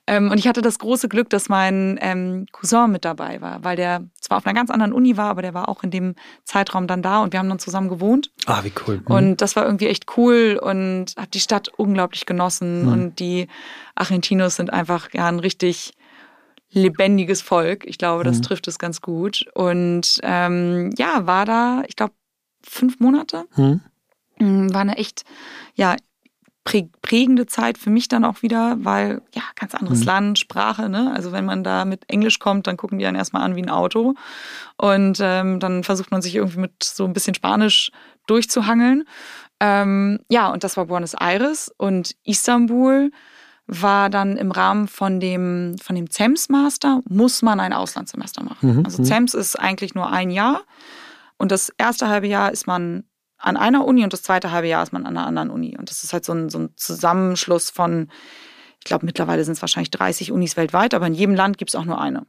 Ähm, 0.08 0.32
und 0.32 0.38
ich 0.38 0.48
hatte 0.48 0.62
das 0.62 0.80
große 0.80 1.08
Glück, 1.08 1.30
dass 1.30 1.48
mein 1.48 1.96
ähm, 2.02 2.46
Cousin 2.50 2.90
mit 2.90 3.04
dabei 3.04 3.40
war, 3.40 3.62
weil 3.62 3.76
der 3.76 4.02
zwar 4.20 4.38
auf 4.38 4.46
einer 4.46 4.54
ganz 4.54 4.68
anderen 4.68 4.92
Uni 4.92 5.16
war, 5.16 5.30
aber 5.30 5.42
der 5.42 5.54
war 5.54 5.68
auch 5.68 5.84
in 5.84 5.92
dem 5.92 6.16
Zeitraum 6.42 6.88
dann 6.88 7.02
da 7.02 7.22
und 7.22 7.32
wir 7.32 7.38
haben 7.38 7.48
dann 7.48 7.60
zusammen 7.60 7.88
gewohnt. 7.88 8.32
Ah, 8.46 8.64
wie 8.64 8.72
cool. 8.86 9.00
Mhm. 9.06 9.14
Und 9.14 9.40
das 9.40 9.54
war 9.54 9.64
irgendwie 9.64 9.86
echt 9.86 10.16
cool 10.16 10.58
und 10.60 11.14
habe 11.16 11.28
die 11.32 11.40
Stadt 11.40 11.68
unglaublich 11.68 12.26
genossen. 12.26 12.82
Mhm. 12.82 12.92
Und 12.92 13.20
die 13.20 13.46
Argentinos 13.94 14.56
sind 14.56 14.72
einfach 14.72 15.08
ja 15.12 15.28
ein 15.28 15.38
richtig 15.38 15.94
lebendiges 16.74 17.42
Volk. 17.42 17.86
Ich 17.86 17.98
glaube, 17.98 18.24
das 18.24 18.38
mhm. 18.38 18.42
trifft 18.42 18.68
es 18.68 18.78
ganz 18.78 19.00
gut. 19.00 19.46
Und 19.54 20.20
ähm, 20.22 20.92
ja, 20.98 21.26
war 21.26 21.46
da, 21.46 21.82
ich 21.88 21.96
glaube, 21.96 22.14
fünf 22.62 23.00
Monate. 23.00 23.44
Mhm. 23.56 23.80
Mm, 24.38 24.74
war 24.74 24.80
eine 24.80 24.96
echt, 24.96 25.24
ja, 25.74 25.96
prägende 27.02 27.44
Zeit 27.44 27.76
für 27.76 27.90
mich 27.90 28.08
dann 28.08 28.24
auch 28.24 28.40
wieder, 28.40 28.76
weil 28.78 29.20
ja, 29.34 29.42
ganz 29.54 29.74
anderes 29.74 30.00
mhm. 30.00 30.06
Land, 30.06 30.38
Sprache, 30.38 30.88
ne? 30.88 31.12
Also 31.14 31.30
wenn 31.30 31.44
man 31.44 31.62
da 31.62 31.84
mit 31.84 32.08
Englisch 32.08 32.38
kommt, 32.38 32.66
dann 32.66 32.78
gucken 32.78 32.98
die 32.98 33.06
einen 33.06 33.18
erstmal 33.18 33.42
an 33.42 33.54
wie 33.54 33.62
ein 33.62 33.68
Auto. 33.68 34.14
Und 34.78 35.18
ähm, 35.20 35.60
dann 35.60 35.84
versucht 35.84 36.10
man 36.10 36.22
sich 36.22 36.34
irgendwie 36.34 36.60
mit 36.60 36.82
so 36.82 37.04
ein 37.04 37.12
bisschen 37.12 37.34
Spanisch 37.34 37.90
durchzuhangeln. 38.26 39.04
Ähm, 39.60 40.20
ja, 40.30 40.50
und 40.50 40.64
das 40.64 40.76
war 40.78 40.86
Buenos 40.86 41.14
Aires 41.14 41.70
und 41.76 42.16
Istanbul 42.24 43.10
war 43.66 44.10
dann 44.10 44.36
im 44.36 44.50
Rahmen 44.50 44.88
von 44.88 45.20
dem, 45.20 45.76
von 45.82 45.96
dem 45.96 46.10
CEMS 46.10 46.48
Master, 46.48 47.00
muss 47.08 47.42
man 47.42 47.60
ein 47.60 47.72
Auslandssemester 47.72 48.42
machen. 48.42 48.78
Mhm. 48.78 48.84
Also 48.84 49.02
mhm. 49.02 49.06
CEMS 49.06 49.34
ist 49.34 49.56
eigentlich 49.58 49.94
nur 49.94 50.10
ein 50.10 50.30
Jahr 50.30 50.62
und 51.38 51.50
das 51.50 51.70
erste 51.78 52.08
halbe 52.08 52.26
Jahr 52.26 52.52
ist 52.52 52.66
man 52.66 53.04
an 53.38 53.56
einer 53.56 53.84
Uni 53.84 54.04
und 54.04 54.12
das 54.12 54.22
zweite 54.22 54.50
halbe 54.50 54.68
Jahr 54.68 54.82
ist 54.82 54.92
man 54.92 55.06
an 55.06 55.16
einer 55.16 55.26
anderen 55.26 55.50
Uni. 55.50 55.76
Und 55.78 55.90
das 55.90 56.04
ist 56.04 56.12
halt 56.12 56.24
so 56.24 56.32
ein, 56.32 56.48
so 56.48 56.58
ein 56.58 56.70
Zusammenschluss 56.76 57.70
von, 57.70 58.08
ich 58.78 58.84
glaube, 58.84 59.04
mittlerweile 59.04 59.44
sind 59.44 59.52
es 59.52 59.62
wahrscheinlich 59.62 59.90
30 59.90 60.32
Unis 60.32 60.56
weltweit, 60.56 60.94
aber 60.94 61.06
in 61.06 61.14
jedem 61.14 61.34
Land 61.34 61.58
gibt 61.58 61.70
es 61.70 61.74
auch 61.74 61.84
nur 61.84 62.00
eine. 62.00 62.26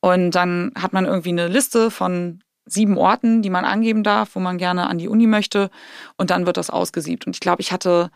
Und 0.00 0.32
dann 0.32 0.72
hat 0.76 0.92
man 0.92 1.04
irgendwie 1.04 1.30
eine 1.30 1.48
Liste 1.48 1.90
von 1.90 2.40
sieben 2.66 2.96
Orten, 2.96 3.42
die 3.42 3.50
man 3.50 3.64
angeben 3.64 4.02
darf, 4.02 4.34
wo 4.34 4.40
man 4.40 4.58
gerne 4.58 4.86
an 4.86 4.98
die 4.98 5.08
Uni 5.08 5.26
möchte. 5.26 5.70
Und 6.16 6.30
dann 6.30 6.46
wird 6.46 6.56
das 6.56 6.70
ausgesiebt. 6.70 7.26
Und 7.26 7.36
ich 7.36 7.40
glaube, 7.40 7.60
ich 7.60 7.72
hatte 7.72 8.10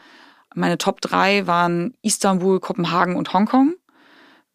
meine 0.59 0.79
Top 0.79 1.01
drei 1.01 1.47
waren 1.47 1.94
Istanbul, 2.03 2.61
Kopenhagen 2.61 3.16
und 3.16 3.33
Hongkong. 3.33 3.75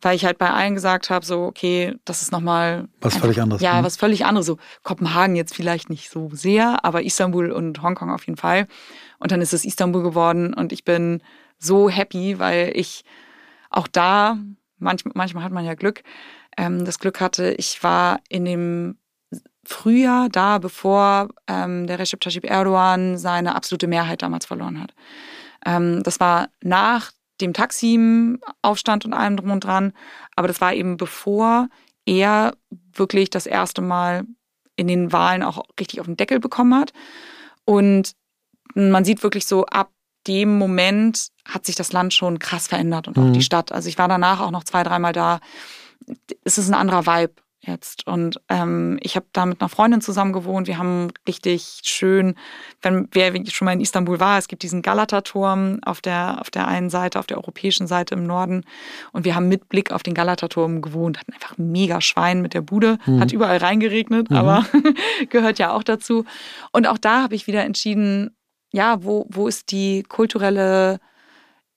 Weil 0.01 0.17
ich 0.17 0.25
halt 0.25 0.37
bei 0.37 0.49
allen 0.49 0.75
gesagt 0.75 1.09
habe, 1.09 1.25
so, 1.25 1.43
okay, 1.43 1.95
das 2.03 2.21
ist 2.21 2.33
nochmal. 2.33 2.89
Was 2.99 3.13
einfach, 3.13 3.27
völlig 3.27 3.41
anderes. 3.41 3.61
Ja, 3.61 3.77
ne? 3.77 3.85
was 3.85 3.95
völlig 3.95 4.25
anderes. 4.25 4.45
So, 4.45 4.57
Kopenhagen 4.83 5.37
jetzt 5.37 5.55
vielleicht 5.55 5.89
nicht 5.89 6.09
so 6.09 6.29
sehr, 6.33 6.83
aber 6.83 7.03
Istanbul 7.03 7.51
und 7.51 7.81
Hongkong 7.81 8.11
auf 8.11 8.27
jeden 8.27 8.37
Fall. 8.37 8.67
Und 9.19 9.31
dann 9.31 9.41
ist 9.41 9.53
es 9.53 9.63
Istanbul 9.63 10.03
geworden 10.03 10.53
und 10.53 10.73
ich 10.73 10.83
bin 10.83 11.21
so 11.57 11.89
happy, 11.89 12.37
weil 12.37 12.73
ich 12.75 13.05
auch 13.69 13.87
da, 13.87 14.37
manch, 14.77 15.03
manchmal 15.13 15.45
hat 15.45 15.53
man 15.53 15.63
ja 15.63 15.73
Glück, 15.73 16.03
ähm, 16.57 16.83
das 16.83 16.99
Glück 16.99 17.21
hatte, 17.21 17.53
ich 17.53 17.81
war 17.81 18.19
in 18.27 18.43
dem 18.43 18.97
Frühjahr 19.65 20.29
da, 20.29 20.57
bevor 20.57 21.29
ähm, 21.47 21.87
der 21.87 21.99
Recep 21.99 22.19
Tayyip 22.19 22.43
Erdogan 22.43 23.17
seine 23.17 23.55
absolute 23.55 23.87
Mehrheit 23.87 24.21
damals 24.21 24.45
verloren 24.45 24.81
hat. 24.81 24.93
Ähm, 25.65 26.03
das 26.03 26.19
war 26.19 26.49
nach 26.61 27.11
dem 27.41 27.53
Taksim-Aufstand 27.53 29.05
und 29.05 29.13
allem 29.13 29.37
drum 29.37 29.51
und 29.51 29.63
dran, 29.63 29.93
aber 30.35 30.47
das 30.47 30.61
war 30.61 30.73
eben 30.73 30.97
bevor 30.97 31.69
er 32.05 32.55
wirklich 32.93 33.29
das 33.29 33.45
erste 33.45 33.81
Mal 33.81 34.25
in 34.75 34.87
den 34.87 35.11
Wahlen 35.11 35.43
auch 35.43 35.65
richtig 35.79 35.99
auf 35.99 36.05
den 36.05 36.17
Deckel 36.17 36.39
bekommen 36.39 36.75
hat. 36.75 36.93
Und 37.65 38.13
man 38.75 39.05
sieht 39.05 39.23
wirklich 39.23 39.45
so, 39.45 39.65
ab 39.65 39.91
dem 40.27 40.57
Moment 40.57 41.27
hat 41.45 41.65
sich 41.65 41.75
das 41.75 41.91
Land 41.91 42.13
schon 42.13 42.39
krass 42.39 42.67
verändert 42.67 43.07
und 43.07 43.17
auch 43.17 43.23
mhm. 43.23 43.33
die 43.33 43.41
Stadt. 43.41 43.71
Also 43.71 43.89
ich 43.89 43.97
war 43.97 44.07
danach 44.07 44.39
auch 44.39 44.51
noch 44.51 44.63
zwei, 44.63 44.83
dreimal 44.83 45.13
da. 45.13 45.39
Es 46.43 46.57
ist 46.57 46.69
ein 46.69 46.73
anderer 46.73 47.05
Vibe 47.05 47.33
jetzt. 47.65 48.07
Und 48.07 48.39
ähm, 48.49 48.97
ich 49.01 49.15
habe 49.15 49.25
da 49.33 49.45
mit 49.45 49.61
einer 49.61 49.69
Freundin 49.69 50.01
zusammen 50.01 50.33
gewohnt. 50.33 50.67
Wir 50.67 50.77
haben 50.77 51.09
richtig 51.27 51.81
schön, 51.83 52.35
wenn 52.81 53.07
wer 53.11 53.33
schon 53.49 53.65
mal 53.65 53.71
in 53.71 53.81
Istanbul 53.81 54.19
war, 54.19 54.37
es 54.37 54.47
gibt 54.47 54.63
diesen 54.63 54.81
Galata-Turm 54.81 55.79
auf 55.85 56.01
der, 56.01 56.37
auf 56.41 56.51
der 56.51 56.67
einen 56.67 56.89
Seite, 56.89 57.19
auf 57.19 57.27
der 57.27 57.37
europäischen 57.37 57.87
Seite 57.87 58.15
im 58.15 58.25
Norden. 58.25 58.65
Und 59.11 59.25
wir 59.25 59.35
haben 59.35 59.47
mit 59.47 59.69
Blick 59.69 59.91
auf 59.91 60.03
den 60.03 60.13
Galata-Turm 60.13 60.81
gewohnt, 60.81 61.19
hatten 61.19 61.33
einfach 61.33 61.57
mega 61.57 62.01
Schwein 62.01 62.41
mit 62.41 62.53
der 62.53 62.61
Bude, 62.61 62.97
mhm. 63.05 63.19
hat 63.19 63.31
überall 63.31 63.57
reingeregnet, 63.57 64.29
mhm. 64.29 64.35
aber 64.35 64.65
gehört 65.29 65.59
ja 65.59 65.71
auch 65.71 65.83
dazu. 65.83 66.25
Und 66.71 66.87
auch 66.87 66.97
da 66.97 67.23
habe 67.23 67.35
ich 67.35 67.47
wieder 67.47 67.63
entschieden, 67.63 68.35
ja, 68.71 69.03
wo, 69.03 69.25
wo 69.29 69.47
ist 69.47 69.71
die 69.71 70.03
kulturelle 70.03 70.99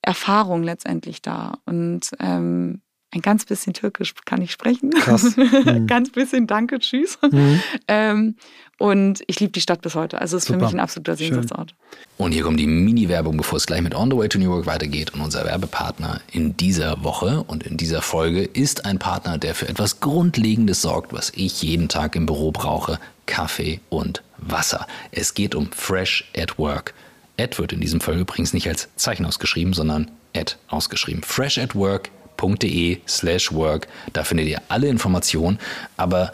Erfahrung 0.02 0.62
letztendlich 0.62 1.20
da? 1.22 1.58
Und 1.66 2.10
ähm, 2.20 2.82
ein 3.16 3.22
ganz 3.22 3.44
bisschen 3.44 3.72
Türkisch 3.72 4.14
kann 4.24 4.42
ich 4.42 4.52
sprechen. 4.52 4.90
Krass. 4.90 5.36
Mhm. 5.36 5.86
ganz 5.86 6.10
bisschen 6.10 6.46
Danke, 6.46 6.78
tschüss. 6.78 7.18
Mhm. 7.30 7.60
Ähm, 7.88 8.34
und 8.78 9.22
ich 9.26 9.40
liebe 9.40 9.52
die 9.52 9.60
Stadt 9.60 9.80
bis 9.80 9.94
heute. 9.94 10.20
Also 10.20 10.36
es 10.36 10.42
ist 10.42 10.48
Super. 10.48 10.60
für 10.60 10.64
mich 10.66 10.74
ein 10.74 10.80
absoluter 10.80 11.16
Sehnsuchtsort. 11.16 11.74
Und 12.18 12.32
hier 12.32 12.42
kommt 12.42 12.60
die 12.60 12.66
Mini-Werbung, 12.66 13.38
bevor 13.38 13.56
es 13.56 13.66
gleich 13.66 13.80
mit 13.80 13.94
On 13.94 14.10
the 14.10 14.16
Way 14.16 14.28
to 14.28 14.38
New 14.38 14.44
York 14.44 14.66
weitergeht. 14.66 15.14
Und 15.14 15.22
unser 15.22 15.44
Werbepartner 15.44 16.20
in 16.30 16.56
dieser 16.56 17.02
Woche 17.02 17.42
und 17.46 17.64
in 17.64 17.76
dieser 17.76 18.02
Folge 18.02 18.42
ist 18.42 18.84
ein 18.84 18.98
Partner, 18.98 19.38
der 19.38 19.54
für 19.54 19.68
etwas 19.68 20.00
Grundlegendes 20.00 20.82
sorgt, 20.82 21.12
was 21.12 21.32
ich 21.34 21.62
jeden 21.62 21.88
Tag 21.88 22.16
im 22.16 22.26
Büro 22.26 22.52
brauche. 22.52 22.98
Kaffee 23.24 23.80
und 23.88 24.22
Wasser. 24.38 24.86
Es 25.10 25.34
geht 25.34 25.54
um 25.54 25.72
Fresh 25.72 26.30
at 26.36 26.58
Work. 26.58 26.94
Ad 27.38 27.58
wird 27.58 27.72
in 27.72 27.80
diesem 27.80 28.00
Fall 28.00 28.18
übrigens 28.18 28.52
nicht 28.52 28.68
als 28.68 28.88
Zeichen 28.96 29.26
ausgeschrieben, 29.26 29.72
sondern 29.72 30.10
Ad 30.34 30.54
ausgeschrieben. 30.68 31.22
Fresh 31.22 31.58
at 31.58 31.74
Work 31.74 32.10
www.ftf.de 32.36 32.98
slash 33.06 33.52
work. 33.52 33.88
Da 34.12 34.24
findet 34.24 34.48
ihr 34.48 34.62
alle 34.68 34.88
Informationen. 34.88 35.58
Aber 35.96 36.32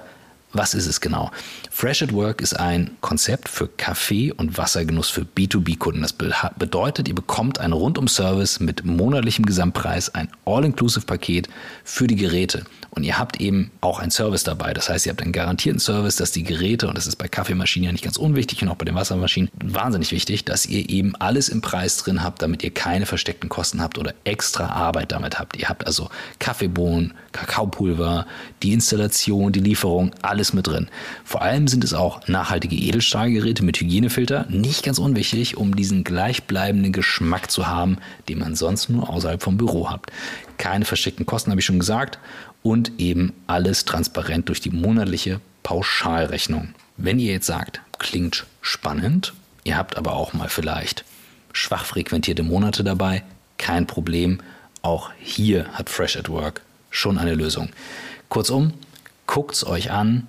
was 0.53 0.75
ist 0.75 0.87
es 0.87 1.01
genau? 1.01 1.31
Fresh 1.71 2.03
at 2.03 2.12
Work 2.12 2.43
ist 2.43 2.59
ein 2.59 2.91
Konzept 3.01 3.49
für 3.49 3.69
Kaffee- 3.69 4.33
und 4.33 4.59
Wassergenuss 4.59 5.09
für 5.09 5.23
B2B-Kunden. 5.23 6.03
Das 6.03 6.12
bedeutet, 6.12 7.09
ihr 7.09 7.15
bekommt 7.15 7.59
einen 7.59 7.73
Rundum-Service 7.73 8.61
mit 8.61 8.85
monatlichem 8.85 9.47
Gesamtpreis, 9.47 10.15
ein 10.15 10.29
All-Inclusive-Paket 10.45 11.49
für 11.85 12.07
die 12.07 12.17
Geräte. 12.17 12.65
Und 12.94 13.05
ihr 13.05 13.18
habt 13.18 13.40
eben 13.40 13.70
auch 13.81 14.00
einen 14.00 14.11
Service 14.11 14.44
dabei. 14.44 14.74
Das 14.74 14.90
heißt, 14.90 15.07
ihr 15.07 15.12
habt 15.12 15.22
einen 15.22 15.33
garantierten 15.33 15.81
Service, 15.81 16.16
dass 16.16 16.31
die 16.31 16.42
Geräte, 16.42 16.88
und 16.88 16.98
das 16.98 17.07
ist 17.07 17.16
bei 17.16 17.26
Kaffeemaschinen 17.26 17.87
ja 17.87 17.92
nicht 17.92 18.05
ganz 18.05 18.18
unwichtig 18.18 18.61
und 18.61 18.68
auch 18.68 18.76
bei 18.76 18.85
den 18.85 18.94
Wassermaschinen 18.94 19.50
wahnsinnig 19.64 20.12
wichtig, 20.12 20.44
dass 20.44 20.66
ihr 20.66 20.90
eben 20.90 21.16
alles 21.16 21.48
im 21.48 21.62
Preis 21.62 21.96
drin 21.96 22.22
habt, 22.22 22.42
damit 22.42 22.62
ihr 22.62 22.70
keine 22.70 23.07
versteckten 23.07 23.48
Kosten 23.48 23.81
habt 23.81 23.96
oder 23.96 24.12
extra 24.24 24.66
Arbeit 24.66 25.12
damit 25.12 25.38
habt. 25.38 25.57
Ihr 25.57 25.70
habt 25.70 25.87
also 25.87 26.11
Kaffeebohnen, 26.38 27.14
Kakaopulver, 27.33 28.26
die 28.62 28.74
Installation, 28.74 29.52
die 29.52 29.61
Lieferung, 29.61 30.14
alles 30.20 30.52
mit 30.52 30.66
drin. 30.66 30.90
Vor 31.24 31.40
allem 31.40 31.68
sind 31.68 31.85
es 31.85 31.94
auch 31.94 32.28
nachhaltige 32.28 32.76
Edelstahlgeräte 32.76 33.64
mit 33.64 33.81
Hygienefilter, 33.81 34.44
nicht 34.50 34.85
ganz 34.85 34.98
unwichtig, 34.98 35.57
um 35.57 35.74
diesen 35.74 36.05
gleichbleibenden 36.05 36.92
Geschmack 36.92 37.50
zu 37.50 37.66
haben, 37.66 37.96
den 38.28 38.38
man 38.38 38.55
sonst 38.55 38.90
nur 38.90 39.09
außerhalb 39.09 39.42
vom 39.42 39.57
Büro 39.57 39.88
habt. 39.88 40.12
Keine 40.59 40.85
versteckten 40.85 41.24
Kosten, 41.24 41.50
habe 41.50 41.61
ich 41.61 41.66
schon 41.66 41.78
gesagt 41.78 42.18
und 42.62 42.92
eben 42.98 43.33
alles 43.46 43.85
transparent 43.85 44.48
durch 44.48 44.61
die 44.61 44.70
monatliche 44.70 45.40
Pauschalrechnung. 45.62 46.75
Wenn 46.96 47.18
ihr 47.18 47.33
jetzt 47.33 47.46
sagt, 47.46 47.81
klingt 47.98 48.46
spannend, 48.61 49.33
ihr 49.64 49.77
habt 49.77 49.96
aber 49.96 50.14
auch 50.14 50.33
mal 50.33 50.48
vielleicht 50.48 51.05
schwach 51.53 51.85
frequentierte 51.85 52.42
Monate 52.42 52.83
dabei, 52.85 53.22
kein 53.59 53.87
Problem. 53.87 54.40
Auch 54.83 55.11
hier 55.20 55.66
hat 55.72 55.90
Fresh 55.90 56.16
at 56.16 56.29
Work 56.29 56.62
schon 56.90 57.18
eine 57.18 57.35
Lösung. 57.35 57.70
Kurzum, 58.29 58.72
guckt 59.27 59.55
es 59.55 59.66
euch 59.66 59.90
an, 59.90 60.29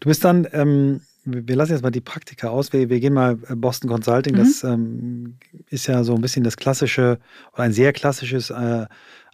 Du 0.00 0.08
bist 0.08 0.24
dann, 0.24 0.46
ähm, 0.52 1.00
wir 1.24 1.56
lassen 1.56 1.72
jetzt 1.72 1.82
mal 1.82 1.90
die 1.90 2.00
Praktika 2.00 2.48
aus, 2.48 2.72
wir, 2.72 2.88
wir 2.88 3.00
gehen 3.00 3.14
mal 3.14 3.38
äh, 3.48 3.54
Boston 3.54 3.90
Consulting, 3.90 4.34
mhm. 4.34 4.38
das 4.38 4.64
ähm, 4.64 5.36
ist 5.68 5.86
ja 5.86 6.04
so 6.04 6.14
ein 6.14 6.20
bisschen 6.20 6.44
das 6.44 6.56
klassische 6.56 7.18
oder 7.52 7.64
ein 7.64 7.72
sehr 7.72 7.92
klassisches 7.92 8.50
äh, 8.50 8.86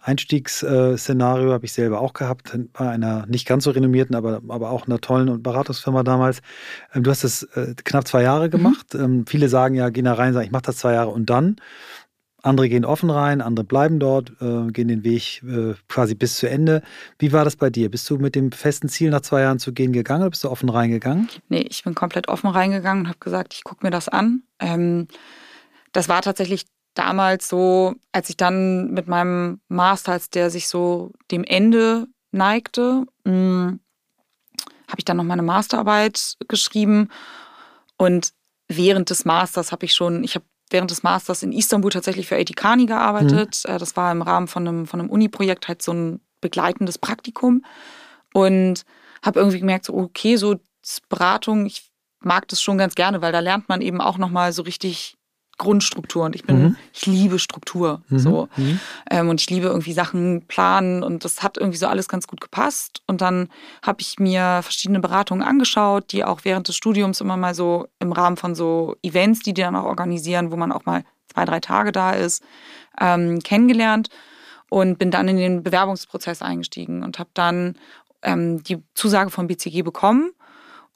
Einstiegsszenario, 0.03 1.53
habe 1.53 1.65
ich 1.65 1.71
selber 1.71 2.01
auch 2.01 2.11
gehabt, 2.11 2.57
bei 2.73 2.89
einer 2.89 3.25
nicht 3.27 3.47
ganz 3.47 3.63
so 3.63 3.71
renommierten, 3.71 4.15
aber, 4.15 4.41
aber 4.49 4.69
auch 4.69 4.85
einer 4.85 4.99
tollen 4.99 5.41
Beratungsfirma 5.41 6.03
damals. 6.03 6.41
Ähm, 6.93 7.03
du 7.03 7.11
hast 7.11 7.23
es 7.23 7.43
äh, 7.55 7.73
knapp 7.83 8.07
zwei 8.07 8.23
Jahre 8.23 8.47
mhm. 8.47 8.51
gemacht. 8.51 8.93
Mhm. 8.93 9.25
viele 9.27 9.47
sagen 9.47 9.75
ja, 9.75 9.89
gehen 9.89 10.05
da 10.05 10.13
rein, 10.13 10.33
sagen, 10.33 10.45
ich 10.45 10.51
mache 10.51 10.63
das 10.63 10.77
zwei 10.77 10.93
Jahre 10.93 11.09
und 11.09 11.29
dann. 11.29 11.55
Andere 12.43 12.67
gehen 12.67 12.83
offen 12.83 13.09
rein, 13.09 13.41
andere 13.41 13.65
bleiben 13.65 13.99
dort, 13.99 14.33
äh, 14.41 14.67
gehen 14.71 14.89
den 14.89 15.03
Weg 15.05 15.41
äh, 15.43 15.75
quasi 15.87 16.13
bis 16.13 16.35
zu 16.35 16.49
Ende. 16.49 16.83
Wie 17.17 17.31
war 17.31 17.45
das 17.45 17.55
bei 17.55 17.69
dir? 17.69 17.89
Bist 17.89 18.09
du 18.09 18.17
mit 18.17 18.35
dem 18.35 18.51
festen 18.51 18.89
Ziel, 18.89 19.09
nach 19.09 19.21
zwei 19.21 19.41
Jahren 19.41 19.59
zu 19.59 19.73
gehen, 19.73 19.93
gegangen 19.93 20.23
oder 20.23 20.29
bist 20.29 20.43
du 20.43 20.49
offen 20.49 20.67
reingegangen? 20.67 21.29
Nee, 21.47 21.65
ich 21.69 21.83
bin 21.83 21.95
komplett 21.95 22.27
offen 22.27 22.49
reingegangen 22.49 23.03
und 23.03 23.07
habe 23.07 23.19
gesagt, 23.19 23.53
ich 23.53 23.63
gucke 23.63 23.85
mir 23.85 23.91
das 23.91 24.09
an. 24.09 24.43
Ähm, 24.59 25.07
das 25.93 26.09
war 26.09 26.21
tatsächlich 26.21 26.65
damals 26.95 27.47
so, 27.47 27.95
als 28.11 28.29
ich 28.29 28.35
dann 28.35 28.91
mit 28.91 29.07
meinem 29.07 29.61
Master, 29.69 30.11
als 30.11 30.29
der 30.29 30.49
sich 30.49 30.67
so 30.67 31.11
dem 31.31 31.45
Ende 31.45 32.07
neigte, 32.31 33.05
hm, 33.25 33.79
habe 34.87 34.99
ich 34.99 35.05
dann 35.05 35.17
noch 35.17 35.23
meine 35.23 35.43
Masterarbeit 35.43 36.35
geschrieben 36.49 37.07
und 37.97 38.31
während 38.67 39.09
des 39.09 39.23
Masters 39.23 39.71
habe 39.71 39.85
ich 39.85 39.93
schon, 39.93 40.23
ich 40.23 40.35
habe 40.35 40.45
während 40.73 40.91
des 40.91 41.03
Masters 41.03 41.43
in 41.43 41.53
Istanbul 41.53 41.91
tatsächlich 41.91 42.27
für 42.27 42.37
Etikani 42.37 42.85
gearbeitet. 42.85 43.63
Mhm. 43.65 43.73
Äh, 43.73 43.77
das 43.77 43.95
war 43.95 44.11
im 44.11 44.21
Rahmen 44.21 44.47
von 44.47 44.67
einem, 44.67 44.87
von 44.87 44.99
einem 44.99 45.09
Uni-Projekt 45.09 45.67
halt 45.67 45.81
so 45.81 45.93
ein 45.93 46.19
begleitendes 46.41 46.97
Praktikum. 46.97 47.63
Und 48.33 48.83
habe 49.23 49.39
irgendwie 49.39 49.59
gemerkt, 49.59 49.85
so, 49.85 49.93
okay, 49.93 50.35
so 50.35 50.55
Beratung, 51.07 51.65
ich 51.65 51.89
mag 52.19 52.47
das 52.47 52.61
schon 52.61 52.77
ganz 52.77 52.95
gerne, 52.95 53.21
weil 53.21 53.31
da 53.31 53.39
lernt 53.39 53.69
man 53.69 53.81
eben 53.81 54.01
auch 54.01 54.17
nochmal 54.17 54.51
so 54.51 54.63
richtig 54.63 55.15
Grundstruktur 55.57 56.23
und 56.23 56.35
ich 56.35 56.43
bin, 56.43 56.61
mhm. 56.61 56.75
ich 56.93 57.05
liebe 57.05 57.39
Struktur. 57.39 58.01
Mhm. 58.09 58.19
So. 58.19 58.49
Mhm. 58.55 58.79
Ähm, 59.09 59.29
und 59.29 59.39
ich 59.39 59.49
liebe 59.49 59.67
irgendwie 59.67 59.93
Sachen 59.93 60.45
planen 60.47 61.03
und 61.03 61.23
das 61.23 61.43
hat 61.43 61.57
irgendwie 61.57 61.77
so 61.77 61.87
alles 61.87 62.07
ganz 62.07 62.27
gut 62.27 62.41
gepasst. 62.41 63.01
Und 63.07 63.21
dann 63.21 63.49
habe 63.83 64.01
ich 64.01 64.19
mir 64.19 64.61
verschiedene 64.63 64.99
Beratungen 64.99 65.43
angeschaut, 65.43 66.11
die 66.11 66.23
auch 66.25 66.41
während 66.43 66.67
des 66.67 66.75
Studiums 66.75 67.21
immer 67.21 67.37
mal 67.37 67.53
so 67.53 67.87
im 67.99 68.11
Rahmen 68.11 68.37
von 68.37 68.55
so 68.55 68.95
Events, 69.03 69.41
die 69.41 69.53
die 69.53 69.61
dann 69.61 69.75
auch 69.75 69.85
organisieren, 69.85 70.51
wo 70.51 70.55
man 70.55 70.71
auch 70.71 70.85
mal 70.85 71.03
zwei, 71.31 71.45
drei 71.45 71.59
Tage 71.59 71.91
da 71.91 72.11
ist, 72.11 72.43
ähm, 72.99 73.39
kennengelernt 73.39 74.09
und 74.69 74.97
bin 74.97 75.11
dann 75.11 75.27
in 75.27 75.37
den 75.37 75.63
Bewerbungsprozess 75.63 76.41
eingestiegen 76.41 77.03
und 77.03 77.19
habe 77.19 77.29
dann 77.33 77.75
ähm, 78.23 78.63
die 78.63 78.81
Zusage 78.95 79.29
vom 79.29 79.47
BCG 79.47 79.83
bekommen 79.83 80.31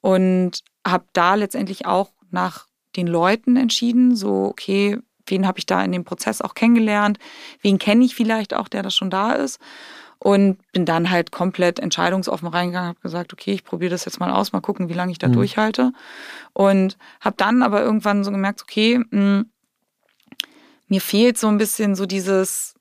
und 0.01 0.63
habe 0.85 1.05
da 1.13 1.35
letztendlich 1.35 1.85
auch 1.85 2.09
nach 2.31 2.67
den 2.97 3.07
Leuten 3.07 3.55
entschieden, 3.55 4.15
so, 4.15 4.45
okay, 4.45 4.97
wen 5.27 5.47
habe 5.47 5.59
ich 5.59 5.65
da 5.65 5.83
in 5.83 5.91
dem 5.91 6.03
Prozess 6.03 6.41
auch 6.41 6.53
kennengelernt, 6.53 7.19
wen 7.61 7.77
kenne 7.77 8.03
ich 8.03 8.15
vielleicht 8.15 8.53
auch, 8.53 8.67
der 8.67 8.83
da 8.83 8.89
schon 8.89 9.09
da 9.09 9.33
ist. 9.33 9.59
Und 10.19 10.57
bin 10.71 10.85
dann 10.85 11.11
halt 11.11 11.31
komplett 11.31 11.77
entscheidungsoffen 11.79 12.47
reingegangen, 12.47 12.89
habe 12.89 12.99
gesagt, 13.01 13.33
okay, 13.33 13.53
ich 13.53 13.63
probiere 13.63 13.91
das 13.91 14.05
jetzt 14.05 14.19
mal 14.19 14.31
aus, 14.31 14.51
mal 14.51 14.61
gucken, 14.61 14.89
wie 14.89 14.95
lange 14.95 15.11
ich 15.11 15.19
da 15.19 15.27
mhm. 15.27 15.33
durchhalte. 15.33 15.91
Und 16.53 16.97
habe 17.21 17.35
dann 17.37 17.61
aber 17.61 17.83
irgendwann 17.83 18.23
so 18.23 18.31
gemerkt, 18.31 18.63
okay, 18.63 18.97
mh, 18.97 19.05
hm, 19.11 19.51
mir 20.87 21.01
fehlt 21.01 21.37
so 21.37 21.47
ein 21.47 21.59
bisschen 21.59 21.95
so 21.95 22.07
dieses 22.07 22.73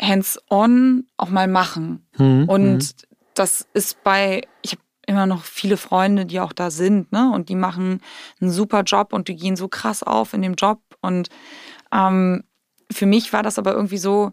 Hands-on 0.00 1.06
auch 1.16 1.28
mal 1.28 1.46
machen. 1.46 2.08
Mhm. 2.18 2.48
Und 2.48 2.78
mhm. 2.78 3.16
das 3.34 3.68
ist 3.72 4.02
bei, 4.02 4.42
ich 4.62 4.72
habe 4.72 4.82
immer 5.06 5.26
noch 5.26 5.44
viele 5.44 5.76
Freunde, 5.76 6.26
die 6.26 6.40
auch 6.40 6.52
da 6.52 6.70
sind, 6.70 7.12
ne? 7.12 7.30
Und 7.32 7.48
die 7.48 7.54
machen 7.54 8.00
einen 8.40 8.50
super 8.50 8.82
Job 8.82 9.12
und 9.12 9.28
die 9.28 9.36
gehen 9.36 9.56
so 9.56 9.68
krass 9.68 10.02
auf 10.02 10.34
in 10.34 10.42
dem 10.42 10.54
Job. 10.54 10.80
Und 11.00 11.28
ähm, 11.92 12.42
für 12.90 13.06
mich 13.06 13.32
war 13.32 13.42
das 13.42 13.58
aber 13.58 13.72
irgendwie 13.72 13.98
so, 13.98 14.32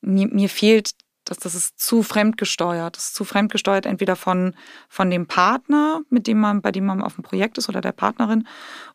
mir, 0.00 0.28
mir 0.28 0.48
fehlt, 0.48 0.92
dass 1.24 1.38
das 1.38 1.54
ist 1.54 1.78
zu 1.78 2.02
fremdgesteuert. 2.02 2.96
Das 2.96 3.06
ist 3.06 3.14
zu 3.14 3.24
fremdgesteuert, 3.24 3.86
entweder 3.86 4.16
von, 4.16 4.54
von 4.88 5.10
dem 5.10 5.26
Partner, 5.26 6.00
mit 6.08 6.26
dem 6.26 6.40
man, 6.40 6.62
bei 6.62 6.72
dem 6.72 6.86
man 6.86 7.02
auf 7.02 7.14
dem 7.16 7.24
Projekt 7.24 7.58
ist 7.58 7.68
oder 7.68 7.80
der 7.80 7.92
Partnerin, 7.92 8.46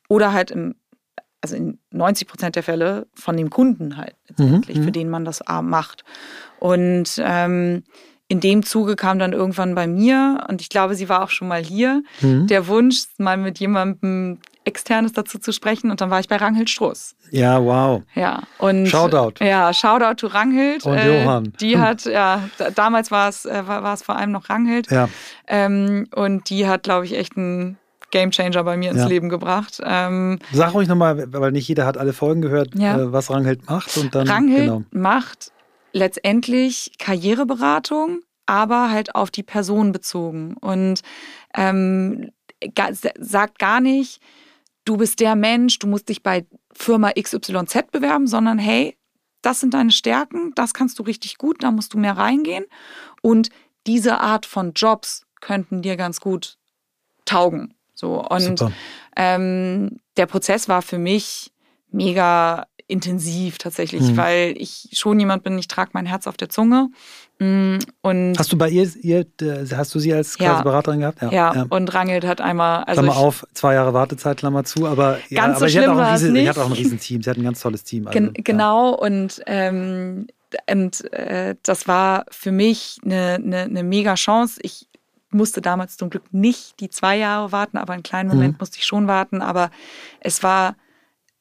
oder 0.10 0.34
halt 0.34 0.50
im, 0.50 0.76
also 1.42 1.56
in 1.56 1.80
90 1.92 2.28
Prozent 2.28 2.56
der 2.56 2.64
Fälle 2.64 3.08
von 3.14 3.38
dem 3.38 3.50
Kunden 3.50 3.98
halt 3.98 4.16
letztendlich, 4.28 4.78
mhm, 4.78 4.82
für 4.82 4.88
mhm. 4.88 4.94
den 4.94 5.10
man 5.10 5.26
das 5.26 5.42
macht. 5.62 6.04
Und 6.60 7.22
ähm, 7.24 7.84
in 8.34 8.40
dem 8.40 8.64
Zuge 8.64 8.96
kam 8.96 9.20
dann 9.20 9.32
irgendwann 9.32 9.76
bei 9.76 9.86
mir, 9.86 10.46
und 10.50 10.60
ich 10.60 10.70
glaube, 10.70 10.96
sie 10.96 11.08
war 11.08 11.22
auch 11.24 11.30
schon 11.30 11.48
mal 11.48 11.64
hier, 11.64 12.02
mhm. 12.20 12.48
der 12.48 12.66
Wunsch, 12.66 13.04
mal 13.20 13.38
mit 13.38 13.60
jemandem 13.60 14.40
Externes 14.66 15.14
dazu 15.14 15.38
zu 15.38 15.52
sprechen. 15.52 15.92
Und 15.92 16.02
dann 16.02 16.10
war 16.10 16.20
ich 16.20 16.28
bei 16.28 16.38
Ranghild 16.38 16.68
Struss. 16.68 17.16
Ja, 17.30 17.64
wow. 17.64 18.02
Ja, 18.16 18.42
und. 18.58 18.88
Shoutout. 18.88 19.46
Ja, 19.46 19.72
Shoutout 19.72 20.16
to 20.16 20.28
Ranghild. 20.34 20.84
Und 20.84 20.98
äh, 20.98 21.22
Johann. 21.22 21.54
Die 21.62 21.78
hat, 21.78 22.06
ja, 22.06 22.50
damals 22.74 23.12
war 23.12 23.30
es, 23.30 23.46
äh, 23.46 23.68
war, 23.68 23.84
war 23.84 23.94
es 23.94 24.02
vor 24.02 24.16
allem 24.16 24.32
noch 24.32 24.50
Ranghild. 24.50 24.90
Ja. 24.90 25.10
Ähm, 25.46 26.08
und 26.16 26.50
die 26.50 26.68
hat, 26.68 26.82
glaube 26.82 27.06
ich, 27.06 27.16
echt 27.16 27.38
einen 27.38 27.78
Gamechanger 28.10 28.64
bei 28.64 28.78
mir 28.78 28.90
ins 28.90 29.02
ja. 29.02 29.08
Leben 29.08 29.30
gebracht. 29.30 29.80
Ähm, 29.86 30.40
Sag 30.52 30.74
ruhig 30.74 30.88
nochmal, 30.88 31.32
weil 31.32 31.52
nicht 31.52 31.68
jeder 31.68 31.86
hat 31.86 32.00
alle 32.00 32.14
Folgen 32.14 32.42
gehört, 32.42 32.70
ja. 32.74 32.98
äh, 32.98 33.12
was 33.14 33.30
Ranghild 33.30 33.70
macht. 33.70 33.96
Und 33.98 34.16
dann, 34.16 34.28
Ranghild 34.28 34.64
genau. 34.64 34.84
macht 34.90 35.53
letztendlich 35.94 36.92
Karriereberatung, 37.00 38.22
aber 38.46 38.90
halt 38.90 39.16
auf 39.16 39.32
die 39.32 39.44
Person 39.44 39.92
bezogen. 39.92 40.56
Und 40.58 41.02
ähm, 41.56 42.32
sagt 43.20 43.60
gar 43.60 43.80
nicht, 43.80 44.22
du 44.86 44.98
bist 44.98 45.20
der 45.20 45.36
Mensch, 45.36 45.80
du 45.80 45.88
musst 45.88 46.10
dich 46.10 46.24
bei 46.24 46.46
Firma 46.74 47.12
XYZ 47.12 47.92
bewerben, 47.92 48.28
sondern 48.28 48.58
hey, 48.58 48.98
das 49.42 49.60
sind 49.60 49.74
deine 49.74 49.92
Stärken, 49.92 50.52
das 50.56 50.74
kannst 50.74 51.00
du 51.00 51.04
richtig 51.04 51.38
gut, 51.38 51.64
da 51.64 51.72
musst 51.72 51.94
du 51.94 51.98
mehr 51.98 52.18
reingehen. 52.18 52.66
Und 53.22 53.50
diese 53.86 54.20
Art 54.20 54.46
von 54.46 54.74
Jobs 54.74 55.26
könnten 55.42 55.82
dir 55.82 55.98
ganz 55.98 56.20
gut 56.20 56.58
taugen. 57.26 57.74
So 57.94 58.26
und 58.26 58.64
ähm, 59.16 60.00
der 60.18 60.26
Prozess 60.26 60.68
war 60.68 60.82
für 60.82 60.98
mich 60.98 61.52
mega 61.92 62.66
intensiv 62.88 63.58
tatsächlich, 63.58 64.02
mhm. 64.02 64.18
weil 64.18 64.56
ich 64.58 64.90
schon 64.94 65.20
jemand 65.20 65.44
bin, 65.44 65.58
ich 65.58 65.68
trage 65.68 65.92
mein 65.94 66.06
Herz 66.06 66.28
auf 66.28 66.38
der 66.38 66.50
Zunge. 66.50 66.90
Mm, 67.40 67.78
und 68.02 68.36
hast 68.38 68.52
du 68.52 68.58
bei 68.58 68.70
ihr, 68.70 68.90
ihr 69.02 69.26
hast 69.76 69.96
du 69.96 70.00
sie 70.00 70.14
als 70.14 70.38
ja, 70.40 70.62
Beraterin 70.62 71.00
gehabt? 71.00 71.22
Ja, 71.22 71.32
ja, 71.32 71.56
ja, 71.56 71.66
und 71.70 71.94
Rangelt 71.94 72.26
hat 72.26 72.42
einmal. 72.42 72.84
Also 72.84 73.02
Klammer 73.02 73.18
auf, 73.18 73.46
zwei 73.54 73.74
Jahre 73.74 73.94
Wartezeit, 73.94 74.38
Klammer 74.38 74.64
zu, 74.64 74.86
aber, 74.86 75.18
ja, 75.30 75.42
ganz 75.46 75.58
aber 75.58 75.70
so 75.70 75.78
schlimm 75.78 75.96
war 75.96 76.14
riesen, 76.14 76.36
sie 76.36 76.50
hat 76.50 76.58
auch 76.58 76.68
ein 76.68 76.74
Riesenteam, 76.74 77.24
sie 77.24 77.30
hat 77.30 77.38
ein 77.38 77.44
ganz 77.44 77.62
tolles 77.62 77.84
Team. 77.84 78.08
Also, 78.08 78.20
Gen 78.20 78.34
genau, 78.34 78.94
und, 78.94 79.42
ähm, 79.48 80.28
und 80.70 81.12
äh, 81.14 81.56
das 81.64 81.88
war 81.88 82.26
für 82.30 82.52
mich 82.52 83.00
eine, 83.04 83.36
eine, 83.36 83.58
eine 83.62 83.84
mega 83.84 84.14
Chance. 84.16 84.60
Ich 84.62 84.88
musste 85.32 85.62
damals 85.62 85.98
zum 85.98 86.10
Glück 86.10 86.24
nicht 86.32 86.80
die 86.80 86.90
zwei 86.90 87.18
Jahre 87.18 87.52
warten, 87.52 87.78
aber 87.78 87.94
einen 87.94 88.04
kleinen 88.04 88.30
Moment 88.30 88.54
mhm. 88.54 88.58
musste 88.60 88.78
ich 88.78 88.86
schon 88.86 89.08
warten. 89.08 89.42
Aber 89.42 89.72
es 90.20 90.44
war 90.44 90.76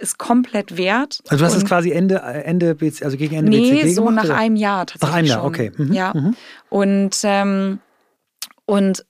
es 0.02 0.18
komplett 0.18 0.76
wert. 0.76 1.22
Also 1.28 1.44
du 1.44 1.50
hast 1.50 1.56
es 1.56 1.64
quasi 1.64 1.92
Ende, 1.92 2.20
Ende 2.20 2.76
also 2.80 3.16
gegen 3.16 3.34
Ende 3.34 3.50
nee, 3.50 3.70
BCG 3.70 3.94
so 3.94 4.04
gemacht? 4.04 4.16
nach 4.16 4.24
oder? 4.24 4.36
einem 4.36 4.56
Jahr 4.56 4.86
tatsächlich 4.86 5.10
Nach 5.10 5.16
einem 5.16 5.28
Jahr, 5.28 5.40
schon. 5.40 5.48
okay. 5.48 5.72
Mhm. 5.76 5.92
Ja. 5.92 6.12
Mhm. 6.14 6.36
Und, 6.68 7.16
ähm, 7.22 7.78
und 8.66 9.04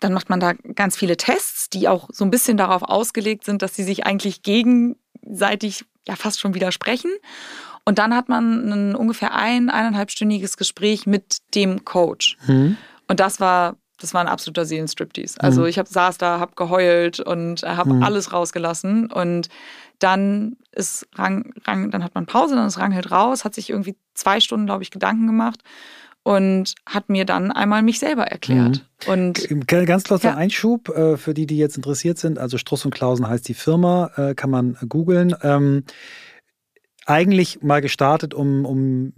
dann 0.00 0.12
macht 0.12 0.28
man 0.28 0.40
da 0.40 0.52
ganz 0.74 0.96
viele 0.96 1.16
Tests, 1.16 1.70
die 1.70 1.88
auch 1.88 2.08
so 2.12 2.24
ein 2.24 2.30
bisschen 2.30 2.56
darauf 2.56 2.82
ausgelegt 2.82 3.44
sind, 3.44 3.62
dass 3.62 3.74
sie 3.74 3.84
sich 3.84 4.06
eigentlich 4.06 4.42
gegenseitig 4.42 5.84
ja 6.06 6.16
fast 6.16 6.40
schon 6.40 6.54
widersprechen. 6.54 7.10
Und 7.86 7.98
dann 7.98 8.14
hat 8.14 8.28
man 8.28 8.72
ein 8.72 8.94
ungefähr 8.96 9.34
ein, 9.34 9.70
eineinhalbstündiges 9.70 10.56
Gespräch 10.56 11.06
mit 11.06 11.38
dem 11.54 11.84
Coach. 11.84 12.36
Mhm. 12.46 12.76
Und 13.08 13.20
das 13.20 13.40
war 13.40 13.76
das 13.98 14.14
war 14.14 14.20
ein 14.20 14.28
absoluter 14.28 14.64
Seelenstriptease. 14.64 15.40
Also 15.40 15.62
mhm. 15.62 15.66
ich 15.68 15.78
hab, 15.78 15.88
saß 15.88 16.18
da, 16.18 16.40
habe 16.40 16.52
geheult 16.56 17.20
und 17.20 17.62
habe 17.62 17.94
mhm. 17.94 18.02
alles 18.02 18.32
rausgelassen. 18.32 19.10
Und 19.10 19.48
dann 19.98 20.56
ist 20.72 21.06
Rang, 21.14 21.52
Rang, 21.64 21.90
dann 21.90 22.02
hat 22.02 22.14
man 22.14 22.26
Pause, 22.26 22.56
dann 22.56 22.66
ist 22.66 22.78
Ranghild 22.78 23.10
raus, 23.10 23.44
hat 23.44 23.54
sich 23.54 23.70
irgendwie 23.70 23.96
zwei 24.14 24.40
Stunden, 24.40 24.66
glaube 24.66 24.82
ich, 24.82 24.90
Gedanken 24.90 25.26
gemacht 25.26 25.62
und 26.24 26.74
hat 26.86 27.10
mir 27.10 27.24
dann 27.24 27.52
einmal 27.52 27.82
mich 27.82 27.98
selber 27.98 28.24
erklärt. 28.24 28.84
Mhm. 29.06 29.12
Und 29.12 29.66
ganz 29.68 30.04
kurzer 30.04 30.30
ja. 30.30 30.36
Einschub 30.36 30.88
äh, 30.88 31.16
für 31.16 31.34
die, 31.34 31.46
die 31.46 31.58
jetzt 31.58 31.76
interessiert 31.76 32.18
sind. 32.18 32.38
Also 32.38 32.58
Struss 32.58 32.84
und 32.84 32.92
Klausen 32.92 33.28
heißt 33.28 33.46
die 33.46 33.54
Firma, 33.54 34.10
äh, 34.16 34.34
kann 34.34 34.50
man 34.50 34.76
googeln. 34.88 35.36
Ähm, 35.42 35.84
eigentlich 37.06 37.62
mal 37.62 37.80
gestartet, 37.80 38.32
um, 38.32 38.64
um 38.64 39.12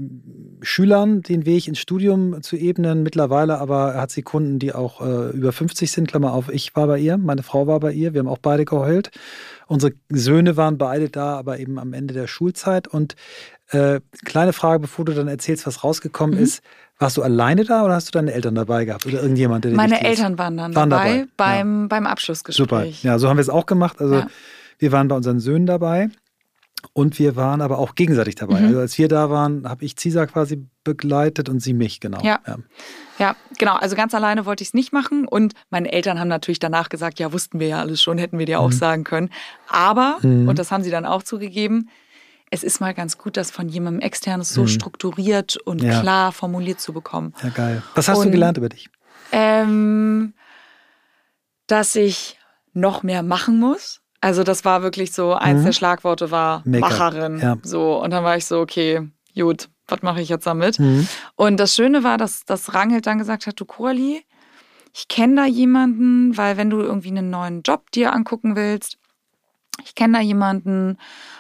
Schülern 0.61 1.23
den 1.23 1.47
Weg 1.47 1.69
ins 1.69 1.79
Studium 1.79 2.43
zu 2.43 2.57
ebnen. 2.57 3.03
Mittlerweile 3.03 3.59
aber 3.59 3.95
hat 3.95 4.11
sie 4.11 4.23
Kunden, 4.23 4.59
die 4.59 4.73
auch 4.73 5.01
äh, 5.01 5.31
über 5.31 5.53
50 5.53 5.91
sind. 5.93 6.09
Klammer 6.09 6.33
auf, 6.33 6.49
ich 6.49 6.75
war 6.75 6.89
bei 6.89 6.99
ihr, 6.99 7.17
meine 7.17 7.43
Frau 7.43 7.67
war 7.67 7.79
bei 7.79 7.93
ihr. 7.93 8.13
Wir 8.13 8.21
haben 8.21 8.29
auch 8.29 8.39
beide 8.39 8.65
geheult. 8.65 9.11
Unsere 9.69 9.93
Söhne 10.09 10.57
waren 10.57 10.79
beide 10.79 11.09
da, 11.11 11.37
aber 11.37 11.61
eben 11.61 11.79
am 11.79 11.93
Ende 11.93 12.13
der 12.13 12.27
Schulzeit. 12.27 12.89
Und 12.89 13.15
äh, 13.71 14.01
kleine 14.25 14.53
Frage, 14.53 14.81
bevor 14.81 15.05
du 15.05 15.15
dann 15.15 15.29
erzählst, 15.29 15.67
was 15.67 15.85
rausgekommen 15.85 16.37
mhm. 16.37 16.43
ist. 16.43 16.63
Warst 16.99 17.19
du 17.19 17.23
alleine 17.23 17.65
da 17.65 17.85
oder 17.85 17.95
hast 17.95 18.09
du 18.09 18.13
deine 18.13 18.33
Eltern 18.33 18.55
dabei 18.55 18.87
gehabt 18.87 19.05
oder 19.05 19.21
irgendjemand, 19.21 19.67
der 19.67 19.73
Meine 19.73 20.03
Eltern 20.03 20.39
waren 20.39 20.57
dann 20.57 20.75
waren 20.75 20.89
dabei, 20.89 21.11
dabei, 21.11 21.27
beim, 21.37 21.83
ja. 21.83 21.87
beim 21.89 22.07
Abschlussgespräch. 22.07 22.57
Super. 22.57 23.07
Ja, 23.07 23.19
so 23.19 23.29
haben 23.29 23.37
wir 23.37 23.43
es 23.43 23.51
auch 23.51 23.67
gemacht. 23.67 24.01
Also 24.01 24.15
ja. 24.15 24.27
wir 24.79 24.93
waren 24.93 25.09
bei 25.09 25.17
unseren 25.17 25.39
Söhnen 25.39 25.67
dabei. 25.67 26.09
Und 26.97 27.19
wir 27.19 27.37
waren 27.37 27.61
aber 27.61 27.77
auch 27.79 27.95
gegenseitig 27.95 28.37
dabei. 28.37 28.59
Mhm. 28.59 28.69
Also 28.69 28.79
als 28.79 28.97
wir 28.97 29.07
da 29.07 29.29
waren, 29.29 29.69
habe 29.69 29.85
ich 29.85 29.97
Cisa 29.99 30.25
quasi 30.25 30.67
begleitet 30.83 31.51
und 31.51 31.61
sie 31.61 31.75
mich, 31.75 32.01
genau. 32.01 32.23
Ja. 32.23 32.41
ja. 32.47 32.57
ja 33.19 33.37
genau. 33.59 33.75
Also 33.75 33.95
ganz 33.97 34.15
alleine 34.15 34.47
wollte 34.47 34.63
ich 34.63 34.71
es 34.71 34.75
nicht 34.75 34.95
machen. 34.95 35.29
Und 35.29 35.53
meine 35.69 35.93
Eltern 35.93 36.19
haben 36.19 36.29
natürlich 36.29 36.59
danach 36.59 36.89
gesagt, 36.89 37.19
ja, 37.19 37.35
wussten 37.35 37.61
wir 37.61 37.69
ja 37.69 37.81
alles 37.81 38.01
schon, 38.01 38.17
hätten 38.17 38.39
wir 38.39 38.47
dir 38.47 38.61
auch 38.61 38.71
mhm. 38.71 38.77
sagen 38.77 39.05
können. 39.05 39.29
Aber, 39.69 40.17
mhm. 40.23 40.49
und 40.49 40.59
das 40.59 40.71
haben 40.71 40.83
sie 40.83 40.91
dann 40.91 41.05
auch 41.05 41.23
zugegeben, 41.23 41.91
es 42.51 42.63
ist 42.63 42.81
mal 42.81 42.95
ganz 42.95 43.19
gut, 43.19 43.37
das 43.37 43.51
von 43.51 43.69
jemandem 43.69 44.01
externes 44.01 44.49
so 44.49 44.63
mhm. 44.63 44.69
strukturiert 44.69 45.59
und 45.59 45.83
ja. 45.83 46.01
klar 46.01 46.33
formuliert 46.33 46.81
zu 46.81 46.95
bekommen. 46.95 47.35
Ja, 47.43 47.51
geil. 47.51 47.83
Was 47.95 48.09
hast 48.09 48.21
und, 48.21 48.29
du 48.29 48.31
gelernt 48.31 48.57
über 48.57 48.71
dich? 48.71 48.89
Ähm, 49.33 50.33
dass 51.67 51.95
ich 51.95 52.39
noch 52.73 53.03
mehr 53.03 53.23
machen 53.23 53.61
muss 53.61 54.01
also 54.27 54.43
das 54.43 54.65
war 54.65 54.83
wirklich 54.83 55.13
so, 55.13 55.35
eins 55.35 55.61
mhm. 55.61 55.67
der 55.67 55.73
Schlagworte 55.73 56.33
war 56.33 56.63
Macherin. 56.65 57.39
Ja. 57.39 57.59
So, 57.63 58.03
und 58.03 58.11
dann 58.11 58.25
war 58.25 58.37
ich 58.37 58.45
so, 58.45 58.59
okay, 58.59 59.09
gut, 59.37 59.69
was 59.87 60.03
mache 60.03 60.21
ich 60.21 60.29
jetzt 60.29 60.49
damit? 60.49 60.81
Mhm. 60.81 61.07
Und 61.37 61.59
das 61.59 61.77
Schöne 61.77 62.03
war, 62.03 62.19
dass, 62.19 62.45
dass 62.45 62.75
Rangelt 62.75 63.07
dann 63.07 63.19
gesagt 63.19 63.47
hat, 63.47 63.61
du 63.61 63.65
Coralie, 63.65 64.23
ich 64.93 65.07
kenne 65.07 65.37
da 65.37 65.47
jemanden, 65.47 66.37
weil 66.37 66.57
wenn 66.57 66.71
du 66.71 66.81
irgendwie 66.81 67.11
einen 67.11 67.31
neuen 67.31 67.63
Job 67.63 67.93
dir 67.93 68.13
angucken 68.13 68.57
willst, 68.57 68.99
ich 69.85 69.95
kenne 69.95 70.19
da 70.19 70.25
jemanden 70.25 70.99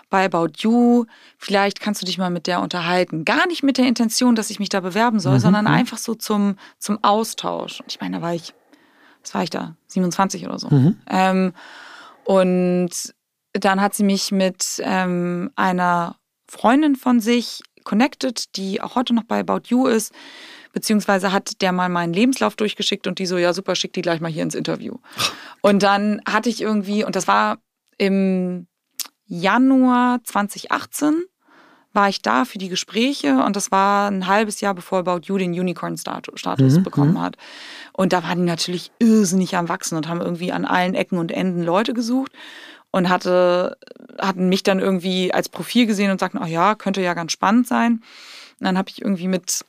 bei 0.08 0.24
About 0.24 0.58
You, 0.58 1.06
vielleicht 1.38 1.80
kannst 1.80 2.02
du 2.02 2.06
dich 2.06 2.18
mal 2.18 2.30
mit 2.30 2.46
der 2.46 2.60
unterhalten. 2.60 3.24
Gar 3.24 3.48
nicht 3.48 3.64
mit 3.64 3.78
der 3.78 3.88
Intention, 3.88 4.36
dass 4.36 4.50
ich 4.50 4.60
mich 4.60 4.68
da 4.68 4.78
bewerben 4.78 5.18
soll, 5.18 5.34
mhm. 5.34 5.40
sondern 5.40 5.64
mhm. 5.64 5.72
einfach 5.72 5.98
so 5.98 6.14
zum, 6.14 6.54
zum 6.78 7.02
Austausch. 7.02 7.80
Und 7.80 7.90
ich 7.90 8.00
meine, 8.00 8.18
da 8.18 8.22
war 8.22 8.32
ich, 8.32 8.54
was 9.24 9.34
war 9.34 9.42
ich 9.42 9.50
da? 9.50 9.74
27 9.88 10.46
oder 10.46 10.60
so. 10.60 10.68
Mhm. 10.68 11.00
Ähm, 11.10 11.52
und 12.26 12.90
dann 13.52 13.80
hat 13.80 13.94
sie 13.94 14.04
mich 14.04 14.32
mit 14.32 14.82
ähm, 14.82 15.50
einer 15.54 16.16
Freundin 16.48 16.96
von 16.96 17.20
sich 17.20 17.62
connected, 17.84 18.56
die 18.56 18.80
auch 18.80 18.96
heute 18.96 19.14
noch 19.14 19.22
bei 19.22 19.40
About 19.40 19.68
You 19.68 19.86
ist, 19.86 20.12
beziehungsweise 20.72 21.32
hat 21.32 21.62
der 21.62 21.72
mal 21.72 21.88
meinen 21.88 22.12
Lebenslauf 22.12 22.56
durchgeschickt 22.56 23.06
und 23.06 23.20
die 23.20 23.26
so, 23.26 23.38
ja 23.38 23.52
super, 23.52 23.76
schick 23.76 23.92
die 23.92 24.02
gleich 24.02 24.20
mal 24.20 24.30
hier 24.30 24.42
ins 24.42 24.54
Interview. 24.54 24.96
Und 25.62 25.82
dann 25.82 26.20
hatte 26.28 26.48
ich 26.48 26.60
irgendwie, 26.60 27.02
und 27.02 27.16
das 27.16 27.26
war 27.26 27.58
im 27.98 28.68
Januar 29.26 30.20
2018, 30.22 31.24
war 31.92 32.08
ich 32.08 32.22
da 32.22 32.44
für 32.44 32.58
die 32.58 32.68
Gespräche 32.68 33.42
und 33.42 33.56
das 33.56 33.72
war 33.72 34.08
ein 34.08 34.28
halbes 34.28 34.60
Jahr 34.60 34.74
bevor 34.74 34.98
About 34.98 35.22
You 35.24 35.38
den 35.38 35.50
Unicorn-Status 35.50 36.76
mhm, 36.76 36.82
bekommen 36.84 37.14
mhm. 37.14 37.20
hat. 37.20 37.36
Und 37.96 38.12
da 38.12 38.22
waren 38.22 38.38
die 38.40 38.44
natürlich 38.44 38.92
irrsinnig 38.98 39.56
am 39.56 39.70
Wachsen 39.70 39.96
und 39.96 40.06
haben 40.06 40.20
irgendwie 40.20 40.52
an 40.52 40.66
allen 40.66 40.94
Ecken 40.94 41.18
und 41.18 41.32
Enden 41.32 41.62
Leute 41.62 41.94
gesucht 41.94 42.30
und 42.90 43.08
hatte, 43.08 43.78
hatten 44.18 44.50
mich 44.50 44.62
dann 44.62 44.80
irgendwie 44.80 45.32
als 45.32 45.48
Profil 45.48 45.86
gesehen 45.86 46.10
und 46.10 46.20
sagten, 46.20 46.38
oh 46.42 46.46
ja, 46.46 46.74
könnte 46.74 47.00
ja 47.00 47.14
ganz 47.14 47.32
spannend 47.32 47.66
sein. 47.66 48.02
Und 48.60 48.66
dann 48.66 48.76
habe 48.76 48.90
ich 48.90 49.00
irgendwie 49.00 49.28
mit 49.28 49.64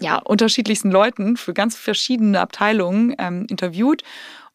ja, 0.00 0.16
unterschiedlichsten 0.16 0.90
Leuten 0.90 1.36
für 1.36 1.52
ganz 1.52 1.76
verschiedene 1.76 2.40
Abteilungen 2.40 3.14
ähm, 3.18 3.46
interviewt 3.50 4.02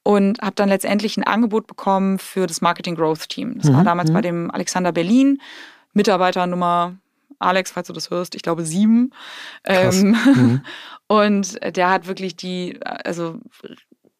und 0.03 0.41
habe 0.41 0.55
dann 0.55 0.69
letztendlich 0.69 1.15
ein 1.17 1.23
Angebot 1.23 1.67
bekommen 1.67 2.17
für 2.17 2.47
das 2.47 2.62
Marketing 2.62 2.95
Growth 2.95 3.29
Team. 3.29 3.60
Das 3.60 3.69
mhm, 3.69 3.75
war 3.75 3.84
damals 3.84 4.10
mhm. 4.10 4.13
bei 4.15 4.21
dem 4.21 4.51
Alexander 4.51 4.91
Berlin, 4.91 5.39
Mitarbeiter 5.93 6.47
Nummer 6.47 6.95
Alex, 7.41 7.71
falls 7.71 7.88
du 7.88 7.93
das 7.93 8.10
hörst, 8.10 8.36
ich 8.36 8.41
glaube 8.41 8.63
sieben. 8.65 9.12
Ähm, 9.63 10.15
mhm. 10.25 10.62
Und 11.08 11.60
der 11.75 11.89
hat 11.89 12.08
wirklich 12.08 12.36
die, 12.36 12.80
also 12.84 13.39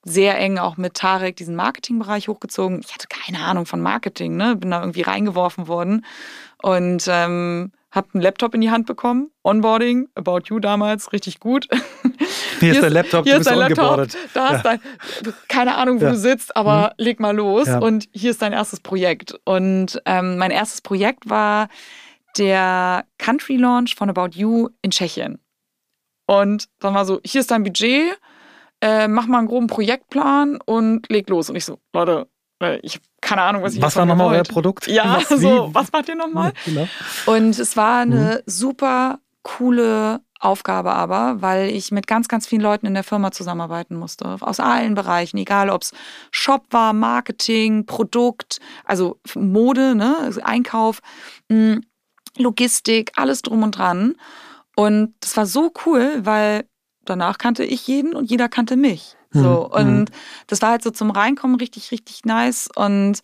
sehr 0.04 0.38
eng 0.38 0.58
auch 0.58 0.78
mit 0.78 0.96
Tarek 0.96 1.36
diesen 1.36 1.56
Marketingbereich 1.56 2.28
hochgezogen. 2.28 2.82
Ich 2.84 2.94
hatte 2.94 3.08
keine 3.08 3.46
Ahnung 3.46 3.66
von 3.66 3.82
Marketing, 3.82 4.36
ne? 4.36 4.56
Bin 4.56 4.72
da 4.72 4.82
irgendwie 4.82 5.02
reingeworfen 5.02 5.68
worden 5.68 6.06
und 6.62 7.06
ähm, 7.08 7.72
habe 7.92 8.08
einen 8.14 8.24
Laptop 8.24 8.56
in 8.56 8.62
die 8.62 8.72
Hand 8.72 8.88
bekommen. 8.88 9.30
Onboarding, 9.44 10.08
About 10.16 10.42
You 10.46 10.60
damals, 10.60 11.12
richtig 11.14 11.40
gut. 11.40 11.68
Hier, 12.60 12.74
ist 12.74 12.84
dein 12.84 12.94
Laptop, 12.94 13.26
hier 13.26 13.34
du 13.34 13.40
ist 13.40 13.50
dein 13.50 13.58
Laptop, 13.58 14.08
da 14.36 14.54
ja. 14.54 14.62
dein, 14.62 14.80
keine 15.48 15.76
Ahnung, 15.78 16.00
wo 16.00 16.06
ja. 16.06 16.12
du 16.12 16.18
sitzt, 16.18 16.56
aber 16.56 16.94
mhm. 16.98 17.04
leg 17.04 17.20
mal 17.20 17.36
los 17.36 17.66
ja. 17.66 17.80
und 17.80 18.08
hier 18.12 18.30
ist 18.30 18.44
dein 18.44 18.54
erstes 18.54 18.82
Projekt. 18.82 19.34
Und 19.46 20.00
ähm, 20.06 20.38
mein 20.38 20.52
erstes 20.52 20.82
Projekt 20.82 21.28
war 21.28 21.70
der 22.38 23.06
Country 23.18 23.58
Launch 23.58 23.96
von 23.96 24.10
About 24.10 24.30
You 24.38 24.70
in 24.82 24.92
Tschechien. 24.92 25.40
Und 26.28 26.70
dann 26.80 26.94
war 26.94 27.06
so, 27.06 27.20
hier 27.26 27.42
ist 27.42 27.52
dein 27.52 27.64
Budget, 27.64 28.18
äh, 28.82 29.08
mach 29.08 29.28
mal 29.28 29.40
einen 29.40 29.48
groben 29.48 29.68
Projektplan 29.68 30.60
und 30.66 31.10
leg 31.10 31.30
los. 31.30 31.50
Und 31.50 31.56
ich 31.56 31.66
so, 31.66 31.80
Leute, 31.94 32.28
äh, 32.62 32.80
ich 32.84 32.96
habe 32.96 33.06
keine 33.22 33.44
Ahnung, 33.44 33.64
was 33.64 33.76
ich 33.76 33.82
Was 33.82 33.96
war 33.96 34.06
nochmal 34.06 34.36
euer 34.36 34.44
Produkt? 34.44 34.88
Ja, 34.88 35.18
was, 35.18 35.30
so, 35.30 35.70
was 35.74 35.92
macht 35.92 36.10
ihr 36.10 36.16
nochmal? 36.16 36.54
Genau. 36.66 36.88
Und 37.26 37.58
es 37.60 37.78
war 37.78 38.02
eine 38.02 38.42
mhm. 38.46 38.52
super 38.52 39.20
coole 39.44 40.22
Aufgabe 40.42 40.94
aber, 40.94 41.42
weil 41.42 41.70
ich 41.70 41.92
mit 41.92 42.08
ganz, 42.08 42.28
ganz 42.28 42.48
vielen 42.48 42.62
Leuten 42.62 42.88
in 42.88 42.96
der 42.96 43.04
Firma 43.04 43.32
zusammenarbeiten 43.32 43.96
musste. 43.96 44.38
Aus 44.40 44.60
allen 44.60 44.96
Bereichen, 44.96 45.38
egal 45.38 45.70
ob 45.70 45.84
es 45.84 45.94
Shop 46.32 46.66
war, 46.72 46.94
Marketing, 46.94 47.86
Produkt, 47.86 48.60
also 48.84 49.20
Mode, 49.36 49.94
ne, 49.94 50.18
also 50.20 50.42
Einkauf, 50.42 51.02
hm, 51.50 51.84
Logistik, 52.38 53.12
alles 53.16 53.42
drum 53.42 53.64
und 53.64 53.78
dran. 53.78 54.16
Und 54.76 55.14
das 55.20 55.36
war 55.38 55.46
so 55.46 55.72
cool, 55.86 56.22
weil 56.24 56.66
danach 57.06 57.38
kannte 57.38 57.64
ich 57.64 57.88
jeden 57.88 58.14
und 58.14 58.30
jeder 58.30 58.50
kannte 58.50 58.78
mich. 58.78 59.16
So, 59.34 59.70
mhm. 59.74 59.80
und 59.80 60.12
das 60.48 60.62
war 60.62 60.72
halt 60.72 60.84
so 60.84 60.92
zum 60.92 61.10
Reinkommen 61.10 61.56
richtig, 61.56 61.92
richtig 61.92 62.26
nice. 62.26 62.70
Und 62.76 63.20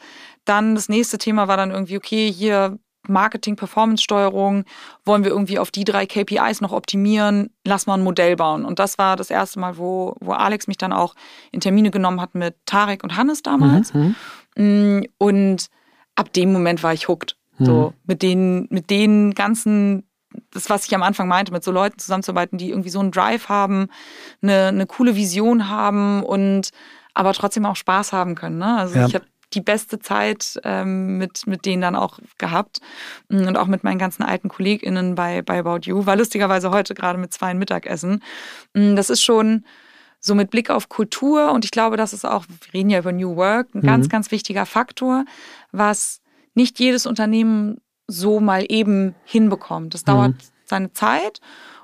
dann 0.46 0.76
das 0.76 0.88
nächste 0.88 1.18
Thema 1.18 1.50
war 1.50 1.58
dann 1.58 1.72
irgendwie, 1.72 1.98
okay, 1.98 2.32
hier 2.32 2.80
Marketing, 3.10 3.56
Performance-Steuerung, 3.56 4.64
wollen 5.06 5.24
wir 5.24 5.32
irgendwie 5.32 5.60
auf 5.60 5.72
die 5.72 5.84
drei 5.84 6.06
KPIs 6.06 6.62
noch 6.62 6.72
optimieren, 6.72 7.50
lass 7.66 7.88
mal 7.88 7.96
ein 7.96 8.04
Modell 8.04 8.36
bauen. 8.36 8.66
Und 8.66 8.80
das 8.80 8.98
war 8.98 9.16
das 9.16 9.30
erste 9.30 9.60
Mal, 9.60 9.78
wo, 9.78 10.16
wo 10.20 10.32
Alex 10.34 10.68
mich 10.68 10.78
dann 10.78 10.94
auch 10.94 11.16
in 11.52 11.60
Termine 11.60 11.92
genommen 11.92 12.22
hat 12.22 12.36
mit 12.36 12.56
Tarek 12.66 13.04
und 13.04 13.18
Hannes 13.18 13.42
damals. 13.44 13.94
Mhm. 13.94 14.16
mhm. 14.56 14.98
Mm, 15.00 15.04
und 15.20 15.68
ab 16.16 16.34
dem 16.34 16.52
Moment 16.52 16.82
war 16.82 16.94
ich 16.94 17.08
hooked. 17.08 17.37
Mhm. 17.58 17.66
So, 17.66 17.94
mit 18.06 18.22
den, 18.22 18.68
mit 18.70 18.90
den 18.90 19.34
ganzen 19.34 20.04
das, 20.52 20.70
was 20.70 20.86
ich 20.86 20.94
am 20.94 21.04
Anfang 21.04 21.28
meinte, 21.28 21.52
mit 21.52 21.64
so 21.64 21.72
Leuten 21.72 22.00
zusammenzuarbeiten, 22.00 22.58
die 22.58 22.70
irgendwie 22.70 22.90
so 22.90 23.00
einen 23.00 23.12
Drive 23.12 23.50
haben, 23.50 23.88
eine, 24.42 24.68
eine 24.68 24.86
coole 24.86 25.16
Vision 25.16 25.70
haben 25.70 26.24
und 26.24 26.70
aber 27.14 27.34
trotzdem 27.34 27.66
auch 27.66 27.76
Spaß 27.76 28.14
haben 28.14 28.36
können. 28.36 28.60
Ne? 28.60 28.78
Also 28.78 29.00
ja. 29.00 29.08
ich 29.08 29.16
habe 29.16 29.26
die 29.54 29.62
beste 29.62 30.00
Zeit 30.00 30.60
ähm, 30.64 31.18
mit, 31.18 31.48
mit 31.48 31.66
denen 31.66 31.82
dann 31.82 31.96
auch 31.96 32.20
gehabt 32.38 32.80
und 33.30 33.58
auch 33.58 33.68
mit 33.68 33.84
meinen 33.84 33.98
ganzen 33.98 34.24
alten 34.24 34.50
KollegInnen 34.50 35.16
bei, 35.16 35.42
bei 35.42 35.60
About 35.60 35.80
You. 35.84 36.06
War 36.06 36.18
lustigerweise 36.18 36.70
heute 36.72 36.94
gerade 36.94 37.18
mit 37.18 37.34
zwei 37.34 37.54
Mittagessen. 37.54 38.22
Mm, 38.74 38.96
das 38.96 39.10
ist 39.10 39.24
schon 39.24 39.66
so 40.20 40.36
mit 40.36 40.52
Blick 40.52 40.70
auf 40.70 40.90
Kultur 40.90 41.52
und 41.54 41.64
ich 41.64 41.72
glaube, 41.72 41.96
das 41.96 42.12
ist 42.12 42.26
auch, 42.26 42.46
wir 42.48 42.74
reden 42.74 42.90
ja 42.90 43.00
über 43.00 43.14
New 43.14 43.36
Work, 43.38 43.74
ein 43.74 43.82
mhm. 43.82 43.88
ganz, 43.88 44.10
ganz 44.10 44.32
wichtiger 44.32 44.66
Faktor, 44.66 45.24
was 45.72 46.22
nicht 46.58 46.80
jedes 46.80 47.06
Unternehmen 47.06 47.78
so 48.08 48.42
mal 48.42 48.66
eben 48.68 49.16
hinbekommt. 49.24 49.94
Das 49.94 50.04
dauert 50.04 50.32
mhm. 50.32 50.38
seine 50.66 50.92
Zeit 50.92 51.40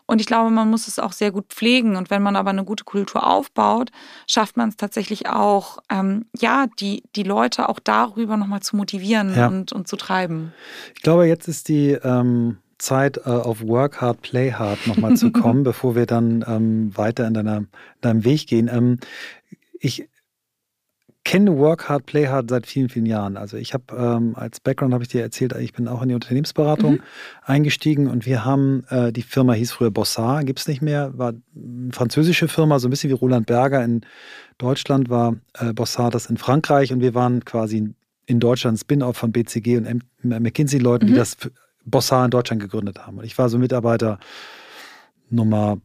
und 0.05 0.19
ich 0.19 0.27
glaube, 0.27 0.49
man 0.49 0.69
muss 0.69 0.87
es 0.87 0.99
auch 0.99 1.13
sehr 1.13 1.31
gut 1.31 1.45
pflegen. 1.49 1.95
Und 1.95 2.09
wenn 2.09 2.21
man 2.21 2.35
aber 2.35 2.49
eine 2.49 2.65
gute 2.65 2.83
Kultur 2.83 3.25
aufbaut, 3.25 3.89
schafft 4.27 4.57
man 4.57 4.69
es 4.69 4.77
tatsächlich 4.77 5.29
auch, 5.29 5.79
ähm, 5.89 6.25
ja, 6.37 6.67
die, 6.79 7.03
die 7.15 7.23
Leute 7.23 7.69
auch 7.69 7.79
darüber 7.79 8.35
nochmal 8.37 8.61
zu 8.61 8.75
motivieren 8.75 9.33
ja. 9.35 9.47
und, 9.47 9.71
und 9.71 9.87
zu 9.87 9.95
treiben. 9.95 10.53
Ich 10.95 11.01
glaube, 11.01 11.25
jetzt 11.27 11.47
ist 11.47 11.69
die 11.69 11.91
ähm, 11.91 12.57
Zeit, 12.77 13.17
äh, 13.25 13.29
auf 13.29 13.65
Work 13.65 14.01
Hard, 14.01 14.21
Play 14.21 14.51
Hard 14.51 14.85
nochmal 14.87 15.15
zu 15.15 15.31
kommen, 15.31 15.63
bevor 15.63 15.95
wir 15.95 16.05
dann 16.05 16.43
ähm, 16.47 16.95
weiter 16.97 17.25
in, 17.25 17.33
deiner, 17.33 17.57
in 17.57 17.67
deinem 18.01 18.25
Weg 18.25 18.47
gehen. 18.47 18.67
Ähm, 18.67 18.99
ich 19.79 20.09
kenne 21.25 21.57
Work 21.57 21.87
Hard, 21.87 22.05
Play 22.05 22.27
Hard 22.27 22.49
seit 22.49 22.65
vielen, 22.65 22.89
vielen 22.89 23.05
Jahren. 23.05 23.37
Also 23.37 23.55
ich 23.57 23.73
habe 23.73 23.95
ähm, 23.95 24.35
als 24.35 24.59
Background 24.59 24.93
habe 24.93 25.03
ich 25.03 25.09
dir 25.09 25.21
erzählt, 25.21 25.53
ich 25.59 25.73
bin 25.73 25.87
auch 25.87 26.01
in 26.01 26.09
die 26.09 26.15
Unternehmensberatung 26.15 26.93
mhm. 26.95 27.01
eingestiegen 27.43 28.07
und 28.07 28.25
wir 28.25 28.43
haben, 28.43 28.83
äh, 28.89 29.13
die 29.13 29.21
Firma 29.21 29.53
hieß 29.53 29.71
früher 29.71 29.91
Bossard, 29.91 30.45
gibt 30.45 30.59
es 30.59 30.67
nicht 30.67 30.81
mehr, 30.81 31.17
war 31.17 31.33
eine 31.55 31.93
französische 31.93 32.47
Firma, 32.47 32.79
so 32.79 32.87
ein 32.87 32.91
bisschen 32.91 33.09
wie 33.09 33.15
Roland 33.15 33.45
Berger 33.45 33.83
in 33.83 34.01
Deutschland 34.57 35.09
war 35.09 35.35
äh, 35.53 35.73
Bossard 35.73 36.13
das 36.13 36.25
in 36.25 36.37
Frankreich 36.37 36.91
und 36.91 36.99
wir 36.99 37.13
waren 37.13 37.45
quasi 37.45 37.93
in 38.25 38.39
Deutschland 38.39 38.79
Spin-off 38.79 39.17
von 39.17 39.31
BCG 39.31 39.77
und 39.77 40.03
McKinsey-Leuten, 40.23 41.07
mhm. 41.07 41.11
die 41.11 41.17
das 41.17 41.37
Bossard 41.85 42.25
in 42.25 42.31
Deutschland 42.31 42.61
gegründet 42.61 43.05
haben. 43.05 43.17
Und 43.17 43.25
ich 43.25 43.37
war 43.37 43.49
so 43.49 43.57
Mitarbeiter 43.57 44.19
Nummer 45.29 45.77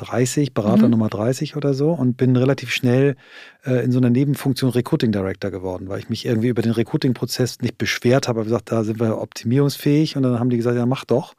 30, 0.00 0.54
Berater 0.54 0.84
mhm. 0.84 0.90
Nummer 0.90 1.08
30 1.08 1.56
oder 1.56 1.74
so 1.74 1.92
und 1.92 2.16
bin 2.16 2.36
relativ 2.36 2.72
schnell 2.72 3.16
äh, 3.64 3.84
in 3.84 3.92
so 3.92 3.98
einer 3.98 4.10
Nebenfunktion 4.10 4.70
Recruiting 4.70 5.12
Director 5.12 5.50
geworden, 5.50 5.88
weil 5.88 5.98
ich 5.98 6.08
mich 6.08 6.26
irgendwie 6.26 6.48
über 6.48 6.62
den 6.62 6.72
Recruiting-Prozess 6.72 7.60
nicht 7.60 7.78
beschwert 7.78 8.28
habe, 8.28 8.40
aber 8.40 8.44
gesagt, 8.44 8.72
da 8.72 8.84
sind 8.84 9.00
wir 9.00 9.18
optimierungsfähig 9.18 10.16
und 10.16 10.22
dann 10.22 10.38
haben 10.38 10.50
die 10.50 10.56
gesagt, 10.56 10.76
ja, 10.76 10.86
mach 10.86 11.04
doch. 11.04 11.34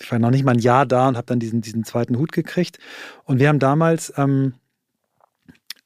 Ich 0.00 0.10
war 0.12 0.18
noch 0.18 0.30
nicht 0.30 0.44
mal 0.44 0.52
ein 0.52 0.58
Jahr 0.58 0.86
da 0.86 1.08
und 1.08 1.16
habe 1.16 1.26
dann 1.26 1.40
diesen, 1.40 1.62
diesen 1.62 1.84
zweiten 1.84 2.18
Hut 2.18 2.32
gekriegt. 2.32 2.78
Und 3.24 3.40
wir 3.40 3.48
haben 3.48 3.58
damals 3.58 4.12
ähm, 4.16 4.54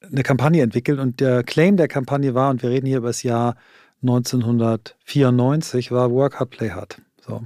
eine 0.01 0.23
Kampagne 0.23 0.61
entwickelt 0.61 0.99
und 0.99 1.19
der 1.19 1.43
Claim 1.43 1.77
der 1.77 1.87
Kampagne 1.87 2.33
war, 2.33 2.49
und 2.49 2.61
wir 2.61 2.69
reden 2.69 2.87
hier 2.87 2.97
über 2.97 3.07
das 3.09 3.23
Jahr 3.23 3.55
1994, 4.01 5.91
war 5.91 6.11
Work 6.11 6.39
Hard, 6.39 6.49
Play 6.49 6.71
Hard. 6.71 7.01
So. 7.25 7.43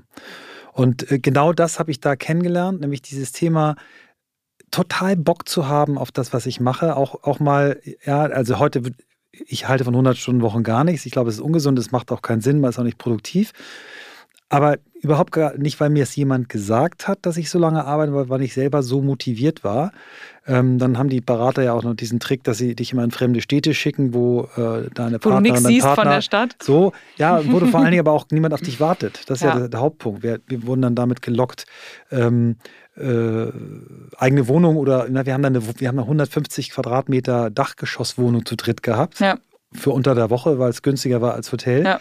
Und 0.75 1.09
äh, 1.09 1.19
genau 1.19 1.53
das 1.53 1.79
habe 1.79 1.91
ich 1.91 1.99
da 1.99 2.15
kennengelernt, 2.15 2.81
nämlich 2.81 3.01
dieses 3.01 3.31
Thema, 3.31 3.75
total 4.75 5.15
Bock 5.15 5.47
zu 5.47 5.69
haben 5.69 5.97
auf 5.97 6.11
das, 6.11 6.33
was 6.33 6.45
ich 6.45 6.59
mache. 6.59 6.97
Auch, 6.97 7.23
auch 7.23 7.39
mal, 7.39 7.79
ja, 8.03 8.23
also 8.23 8.59
heute, 8.59 8.81
ich 9.31 9.69
halte 9.69 9.85
von 9.85 9.93
100 9.93 10.17
Stunden 10.17 10.41
Wochen 10.41 10.63
gar 10.63 10.83
nichts. 10.83 11.05
Ich 11.05 11.13
glaube, 11.13 11.29
es 11.29 11.37
ist 11.37 11.41
ungesund, 11.41 11.79
es 11.79 11.93
macht 11.93 12.11
auch 12.11 12.21
keinen 12.21 12.41
Sinn, 12.41 12.59
man 12.59 12.71
ist 12.71 12.79
auch 12.79 12.83
nicht 12.83 12.97
produktiv. 12.97 13.53
Aber 14.49 14.77
überhaupt 15.01 15.31
gar 15.31 15.57
nicht, 15.57 15.79
weil 15.79 15.89
mir 15.89 16.03
es 16.03 16.15
jemand 16.15 16.49
gesagt 16.49 17.07
hat, 17.07 17.19
dass 17.25 17.37
ich 17.37 17.49
so 17.49 17.57
lange 17.57 17.85
arbeite, 17.85 18.13
weil, 18.13 18.27
weil 18.27 18.41
ich 18.41 18.53
selber 18.53 18.83
so 18.83 19.01
motiviert 19.01 19.63
war. 19.63 19.93
Ähm, 20.45 20.77
dann 20.77 20.97
haben 20.97 21.09
die 21.09 21.21
Berater 21.21 21.63
ja 21.63 21.73
auch 21.73 21.83
noch 21.83 21.95
diesen 21.95 22.19
Trick, 22.19 22.43
dass 22.43 22.57
sie 22.57 22.75
dich 22.75 22.91
immer 22.91 23.03
in 23.03 23.11
fremde 23.11 23.41
Städte 23.41 23.73
schicken, 23.73 24.13
wo 24.13 24.49
äh, 24.57 24.89
deine 24.93 25.15
wo 25.23 25.29
Partnerin, 25.29 25.43
du 25.43 25.51
nichts 25.51 25.63
siehst 25.63 25.85
Partner, 25.85 26.03
von 26.03 26.11
der 26.11 26.21
Stadt. 26.21 26.55
So, 26.61 26.91
ja, 27.15 27.41
wo 27.49 27.59
du 27.59 27.67
vor 27.67 27.79
allen 27.81 27.91
Dingen 27.91 28.01
aber 28.01 28.11
auch 28.11 28.25
niemand 28.29 28.53
auf 28.53 28.61
dich 28.61 28.81
wartet. 28.81 29.21
Das 29.27 29.37
ist 29.37 29.43
ja, 29.43 29.53
ja 29.53 29.59
der, 29.61 29.69
der, 29.69 29.79
Hauptpunkt. 29.79 30.21
Wir, 30.21 30.41
wir, 30.47 30.67
wurden 30.67 30.81
dann 30.81 30.95
damit 30.95 31.21
gelockt. 31.21 31.65
Ähm, 32.11 32.57
äh, 32.97 33.51
eigene 34.17 34.47
Wohnung 34.47 34.77
oder 34.77 35.07
na, 35.09 35.25
wir 35.25 35.33
haben 35.33 35.43
dann 35.43 35.55
eine, 35.55 35.79
wir 35.79 35.87
haben 35.87 35.99
eine 35.99 36.05
150 36.07 36.71
Quadratmeter 36.71 37.49
Dachgeschosswohnung 37.49 38.45
zu 38.45 38.55
dritt 38.55 38.83
gehabt. 38.83 39.19
Ja. 39.19 39.37
Für 39.73 39.91
unter 39.91 40.15
der 40.15 40.29
Woche, 40.29 40.57
weil 40.57 40.69
es 40.69 40.81
günstiger 40.81 41.21
war 41.21 41.33
als 41.33 41.51
Hotel. 41.51 41.83
Ja 41.83 41.99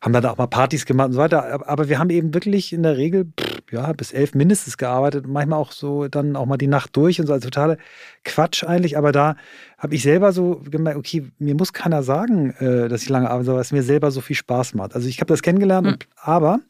haben 0.00 0.12
dann 0.12 0.26
auch 0.26 0.38
mal 0.38 0.46
Partys 0.46 0.86
gemacht 0.86 1.08
und 1.08 1.12
so 1.14 1.18
weiter. 1.18 1.68
Aber 1.68 1.88
wir 1.88 1.98
haben 1.98 2.10
eben 2.10 2.34
wirklich 2.34 2.72
in 2.72 2.82
der 2.82 2.96
Regel 2.96 3.32
ja, 3.70 3.92
bis 3.92 4.12
elf 4.12 4.34
mindestens 4.34 4.78
gearbeitet 4.78 5.26
und 5.26 5.32
manchmal 5.32 5.58
auch 5.58 5.72
so 5.72 6.08
dann 6.08 6.36
auch 6.36 6.46
mal 6.46 6.56
die 6.56 6.66
Nacht 6.66 6.96
durch 6.96 7.20
und 7.20 7.26
so. 7.26 7.32
Also 7.32 7.48
totale 7.48 7.78
Quatsch 8.24 8.64
eigentlich. 8.64 8.96
Aber 8.96 9.12
da 9.12 9.36
habe 9.76 9.94
ich 9.94 10.02
selber 10.02 10.32
so 10.32 10.62
gemerkt, 10.64 10.98
okay, 10.98 11.26
mir 11.38 11.54
muss 11.54 11.72
keiner 11.72 12.02
sagen, 12.02 12.50
äh, 12.58 12.88
dass 12.88 13.02
ich 13.02 13.08
lange 13.08 13.30
arbeite, 13.30 13.52
weil 13.52 13.60
es 13.60 13.72
mir 13.72 13.82
selber 13.82 14.10
so 14.10 14.20
viel 14.20 14.36
Spaß 14.36 14.74
macht. 14.74 14.94
Also 14.94 15.08
ich 15.08 15.20
habe 15.20 15.28
das 15.28 15.42
kennengelernt, 15.42 15.86
mhm. 15.86 15.92
und, 15.94 16.08
aber 16.16 16.60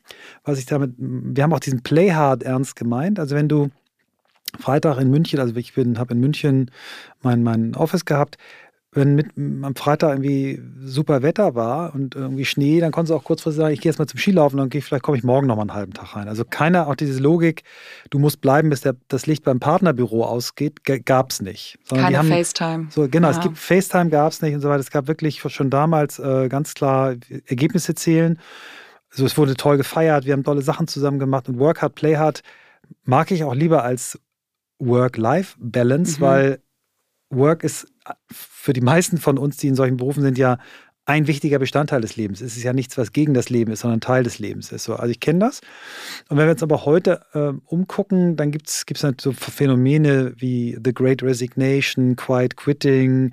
was 0.44 0.58
ich 0.58 0.66
damit, 0.66 0.92
wir 0.96 1.42
haben 1.42 1.52
auch 1.52 1.60
diesen 1.60 1.82
Play 1.82 2.12
Hard 2.12 2.42
ernst 2.42 2.76
gemeint. 2.76 3.18
Also 3.18 3.36
wenn 3.36 3.48
du 3.48 3.70
Freitag 4.58 4.98
in 4.98 5.10
München, 5.10 5.40
also 5.40 5.54
ich 5.54 5.72
habe 5.76 6.14
in 6.14 6.20
München 6.20 6.70
mein, 7.22 7.42
mein 7.42 7.74
Office 7.74 8.04
gehabt, 8.04 8.38
wenn 8.92 9.14
mit, 9.14 9.36
am 9.36 9.74
Freitag 9.76 10.10
irgendwie 10.10 10.62
super 10.80 11.22
Wetter 11.22 11.54
war 11.54 11.94
und 11.94 12.14
irgendwie 12.14 12.46
Schnee, 12.46 12.80
dann 12.80 12.90
konntest 12.90 13.10
du 13.10 13.16
auch 13.16 13.24
kurzfristig 13.24 13.60
sagen, 13.60 13.74
ich 13.74 13.80
gehe 13.80 13.90
jetzt 13.90 13.98
mal 13.98 14.06
zum 14.06 14.18
Skilaufen 14.18 14.58
und 14.60 14.72
vielleicht 14.72 15.02
komme 15.02 15.18
ich 15.18 15.24
morgen 15.24 15.46
noch 15.46 15.56
mal 15.56 15.62
einen 15.62 15.74
halben 15.74 15.92
Tag 15.92 16.16
rein. 16.16 16.26
Also 16.26 16.44
keiner, 16.44 16.88
auch 16.88 16.94
diese 16.94 17.20
Logik, 17.20 17.64
du 18.08 18.18
musst 18.18 18.40
bleiben, 18.40 18.70
bis 18.70 18.80
der, 18.80 18.96
das 19.08 19.26
Licht 19.26 19.44
beim 19.44 19.60
Partnerbüro 19.60 20.24
ausgeht, 20.24 20.84
gab 21.04 21.30
es 21.30 21.42
nicht. 21.42 21.78
Sondern 21.84 22.06
Keine 22.06 22.18
haben, 22.18 22.28
FaceTime. 22.28 22.86
So, 22.90 23.08
genau, 23.08 23.28
ja. 23.30 23.36
es 23.36 23.40
gibt 23.40 23.58
FaceTime 23.58 24.08
gab 24.08 24.32
es 24.32 24.40
nicht 24.40 24.54
und 24.54 24.62
so 24.62 24.70
weiter. 24.70 24.80
Es 24.80 24.90
gab 24.90 25.06
wirklich 25.06 25.40
schon 25.40 25.68
damals 25.68 26.18
äh, 26.18 26.48
ganz 26.48 26.72
klar 26.72 27.14
Ergebnisse 27.46 27.94
zählen. 27.94 28.38
Also 29.10 29.26
es 29.26 29.36
wurde 29.36 29.54
toll 29.54 29.76
gefeiert, 29.76 30.24
wir 30.24 30.32
haben 30.32 30.44
tolle 30.44 30.62
Sachen 30.62 30.86
zusammen 30.86 31.18
gemacht 31.18 31.48
und 31.48 31.58
Work 31.58 31.82
Hard, 31.82 31.94
Play 31.94 32.16
Hard 32.16 32.42
mag 33.04 33.30
ich 33.30 33.44
auch 33.44 33.54
lieber 33.54 33.82
als 33.82 34.18
Work-Life-Balance, 34.78 36.18
mhm. 36.18 36.24
weil 36.24 36.62
Work 37.30 37.64
ist 37.64 37.86
für 38.30 38.72
die 38.72 38.80
meisten 38.80 39.18
von 39.18 39.38
uns, 39.38 39.56
die 39.56 39.68
in 39.68 39.74
solchen 39.74 39.96
Berufen 39.96 40.22
sind, 40.22 40.38
ja 40.38 40.58
ein 41.08 41.26
wichtiger 41.26 41.58
Bestandteil 41.58 42.02
des 42.02 42.16
Lebens. 42.16 42.42
Es 42.42 42.58
ist 42.58 42.64
ja 42.64 42.74
nichts, 42.74 42.98
was 42.98 43.12
gegen 43.12 43.32
das 43.32 43.48
Leben 43.48 43.72
ist, 43.72 43.80
sondern 43.80 44.00
Teil 44.00 44.24
des 44.24 44.38
Lebens 44.38 44.70
ist. 44.72 44.84
So, 44.84 44.94
also 44.94 45.10
ich 45.10 45.20
kenne 45.20 45.38
das. 45.38 45.62
Und 46.28 46.36
wenn 46.36 46.44
wir 46.44 46.52
uns 46.52 46.62
aber 46.62 46.84
heute 46.84 47.22
äh, 47.32 47.52
umgucken, 47.64 48.36
dann 48.36 48.50
gibt 48.50 48.68
es 48.68 48.84
halt 49.02 49.18
so 49.18 49.32
Phänomene 49.32 50.34
wie 50.36 50.78
The 50.84 50.92
Great 50.92 51.22
Resignation, 51.22 52.14
Quiet 52.14 52.58
Quitting. 52.58 53.32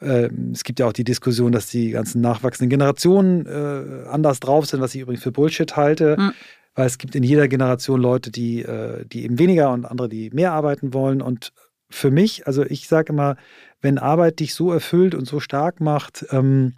Äh, 0.00 0.30
es 0.54 0.64
gibt 0.64 0.80
ja 0.80 0.86
auch 0.86 0.94
die 0.94 1.04
Diskussion, 1.04 1.52
dass 1.52 1.66
die 1.66 1.90
ganzen 1.90 2.22
nachwachsenden 2.22 2.70
Generationen 2.70 3.44
äh, 3.44 4.08
anders 4.08 4.40
drauf 4.40 4.64
sind, 4.64 4.80
was 4.80 4.94
ich 4.94 5.02
übrigens 5.02 5.22
für 5.22 5.32
Bullshit 5.32 5.76
halte. 5.76 6.16
Mhm. 6.18 6.32
Weil 6.74 6.86
es 6.86 6.96
gibt 6.96 7.14
in 7.14 7.22
jeder 7.22 7.48
Generation 7.48 8.00
Leute, 8.00 8.30
die, 8.30 8.62
äh, 8.62 9.04
die 9.04 9.24
eben 9.24 9.38
weniger 9.38 9.72
und 9.72 9.84
andere, 9.84 10.08
die 10.08 10.30
mehr 10.30 10.52
arbeiten 10.52 10.94
wollen. 10.94 11.20
Und 11.20 11.52
für 11.90 12.10
mich, 12.10 12.46
also 12.46 12.64
ich 12.64 12.88
sage 12.88 13.12
immer, 13.12 13.36
wenn 13.80 13.98
Arbeit 13.98 14.40
dich 14.40 14.54
so 14.54 14.72
erfüllt 14.72 15.14
und 15.14 15.26
so 15.26 15.40
stark 15.40 15.80
macht, 15.80 16.26
ähm, 16.30 16.74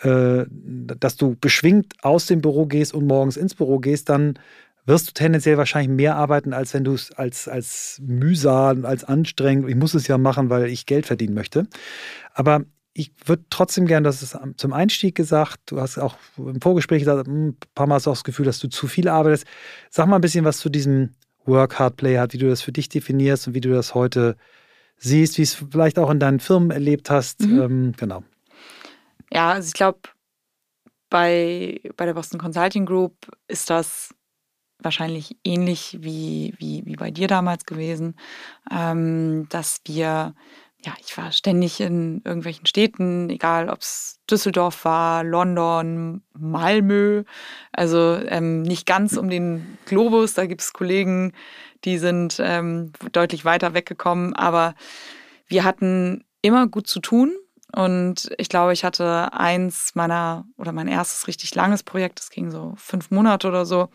äh, 0.00 0.44
dass 0.48 1.16
du 1.16 1.36
beschwingt 1.40 1.94
aus 2.02 2.26
dem 2.26 2.40
Büro 2.40 2.66
gehst 2.66 2.94
und 2.94 3.06
morgens 3.06 3.36
ins 3.36 3.54
Büro 3.54 3.78
gehst, 3.78 4.08
dann 4.08 4.38
wirst 4.86 5.08
du 5.08 5.12
tendenziell 5.12 5.58
wahrscheinlich 5.58 5.94
mehr 5.94 6.16
arbeiten, 6.16 6.52
als 6.52 6.72
wenn 6.72 6.84
du 6.84 6.94
es 6.94 7.12
als, 7.12 7.46
als 7.46 8.00
mühsam, 8.02 8.86
als 8.86 9.04
anstrengend, 9.04 9.68
ich 9.68 9.76
muss 9.76 9.94
es 9.94 10.08
ja 10.08 10.16
machen, 10.16 10.50
weil 10.50 10.66
ich 10.66 10.86
Geld 10.86 11.04
verdienen 11.04 11.34
möchte. 11.34 11.66
Aber 12.32 12.64
ich 12.94 13.12
würde 13.26 13.44
trotzdem 13.50 13.86
gerne, 13.86 14.04
dass 14.04 14.22
es 14.22 14.36
zum 14.56 14.72
Einstieg 14.72 15.14
gesagt, 15.14 15.60
du 15.66 15.80
hast 15.80 15.98
auch 15.98 16.16
im 16.38 16.60
Vorgespräch 16.60 17.00
gesagt, 17.00 17.28
hm, 17.28 17.48
ein 17.50 17.56
paar 17.74 17.86
Mal 17.86 17.96
hast 17.96 18.06
du 18.06 18.10
auch 18.10 18.14
das 18.14 18.24
Gefühl, 18.24 18.46
dass 18.46 18.58
du 18.60 18.68
zu 18.68 18.86
viel 18.86 19.08
arbeitest. 19.08 19.46
Sag 19.90 20.08
mal 20.08 20.16
ein 20.16 20.22
bisschen 20.22 20.44
was 20.44 20.58
zu 20.58 20.68
diesem 20.70 21.10
Work 21.48 21.78
Hard 21.78 21.96
Play 21.96 22.18
hat, 22.18 22.32
wie 22.32 22.38
du 22.38 22.48
das 22.48 22.62
für 22.62 22.72
dich 22.72 22.88
definierst 22.88 23.48
und 23.48 23.54
wie 23.54 23.60
du 23.60 23.70
das 23.70 23.94
heute 23.94 24.36
siehst, 24.96 25.38
wie 25.38 25.42
es 25.42 25.54
vielleicht 25.54 25.98
auch 25.98 26.10
in 26.10 26.20
deinen 26.20 26.40
Firmen 26.40 26.70
erlebt 26.70 27.10
hast. 27.10 27.40
Mhm. 27.42 27.60
Ähm, 27.60 27.92
genau. 27.96 28.22
Ja, 29.32 29.52
also 29.52 29.66
ich 29.66 29.74
glaube, 29.74 30.00
bei, 31.10 31.80
bei 31.96 32.06
der 32.06 32.14
Boston 32.14 32.40
Consulting 32.40 32.86
Group 32.86 33.14
ist 33.46 33.70
das 33.70 34.14
wahrscheinlich 34.80 35.36
ähnlich 35.44 35.98
wie, 36.00 36.54
wie, 36.58 36.84
wie 36.84 36.96
bei 36.96 37.10
dir 37.10 37.28
damals 37.28 37.64
gewesen, 37.64 38.14
ähm, 38.70 39.46
dass 39.48 39.80
wir, 39.86 40.34
ja, 40.84 40.94
ich 41.00 41.16
war 41.18 41.32
ständig 41.32 41.80
in 41.80 42.22
irgendwelchen 42.24 42.66
Städten, 42.66 43.28
egal 43.30 43.68
ob 43.68 43.80
es 43.80 44.20
Düsseldorf 44.30 44.84
war, 44.84 45.24
London, 45.24 46.22
Malmö, 46.38 47.24
also 47.72 48.14
ähm, 48.26 48.62
nicht 48.62 48.86
ganz 48.86 49.16
um 49.16 49.28
den 49.28 49.78
Globus, 49.86 50.34
da 50.34 50.46
gibt 50.46 50.60
es 50.60 50.72
Kollegen, 50.72 51.32
die 51.84 51.98
sind 51.98 52.38
ähm, 52.40 52.92
deutlich 53.12 53.44
weiter 53.44 53.74
weggekommen, 53.74 54.34
aber 54.34 54.74
wir 55.48 55.64
hatten 55.64 56.24
immer 56.42 56.66
gut 56.66 56.86
zu 56.86 57.00
tun. 57.00 57.34
Und 57.74 58.30
ich 58.38 58.48
glaube, 58.48 58.72
ich 58.72 58.82
hatte 58.82 59.32
eins 59.34 59.94
meiner 59.94 60.46
oder 60.56 60.72
mein 60.72 60.88
erstes 60.88 61.26
richtig 61.26 61.54
langes 61.54 61.82
Projekt, 61.82 62.18
das 62.18 62.30
ging 62.30 62.50
so 62.50 62.74
fünf 62.76 63.10
Monate 63.10 63.46
oder 63.46 63.66
so. 63.66 63.90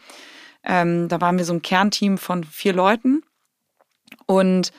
Ähm, 0.64 1.08
da 1.08 1.20
waren 1.22 1.38
wir 1.38 1.46
so 1.46 1.54
ein 1.54 1.62
Kernteam 1.62 2.18
von 2.18 2.44
vier 2.44 2.74
Leuten. 2.74 3.24
Und 4.28 4.72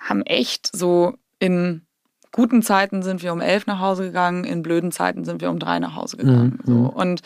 haben 0.00 0.22
echt 0.22 0.74
so 0.74 1.14
in 1.38 1.86
guten 2.32 2.62
Zeiten 2.62 3.02
sind 3.02 3.22
wir 3.22 3.32
um 3.32 3.40
elf 3.40 3.66
nach 3.66 3.80
Hause 3.80 4.04
gegangen, 4.04 4.44
in 4.44 4.62
blöden 4.62 4.92
Zeiten 4.92 5.24
sind 5.24 5.40
wir 5.40 5.50
um 5.50 5.58
drei 5.58 5.78
nach 5.78 5.94
Hause 5.94 6.16
gegangen. 6.16 6.58
Mhm. 6.62 6.66
So. 6.66 6.72
Mhm. 6.72 6.88
Und 6.88 7.22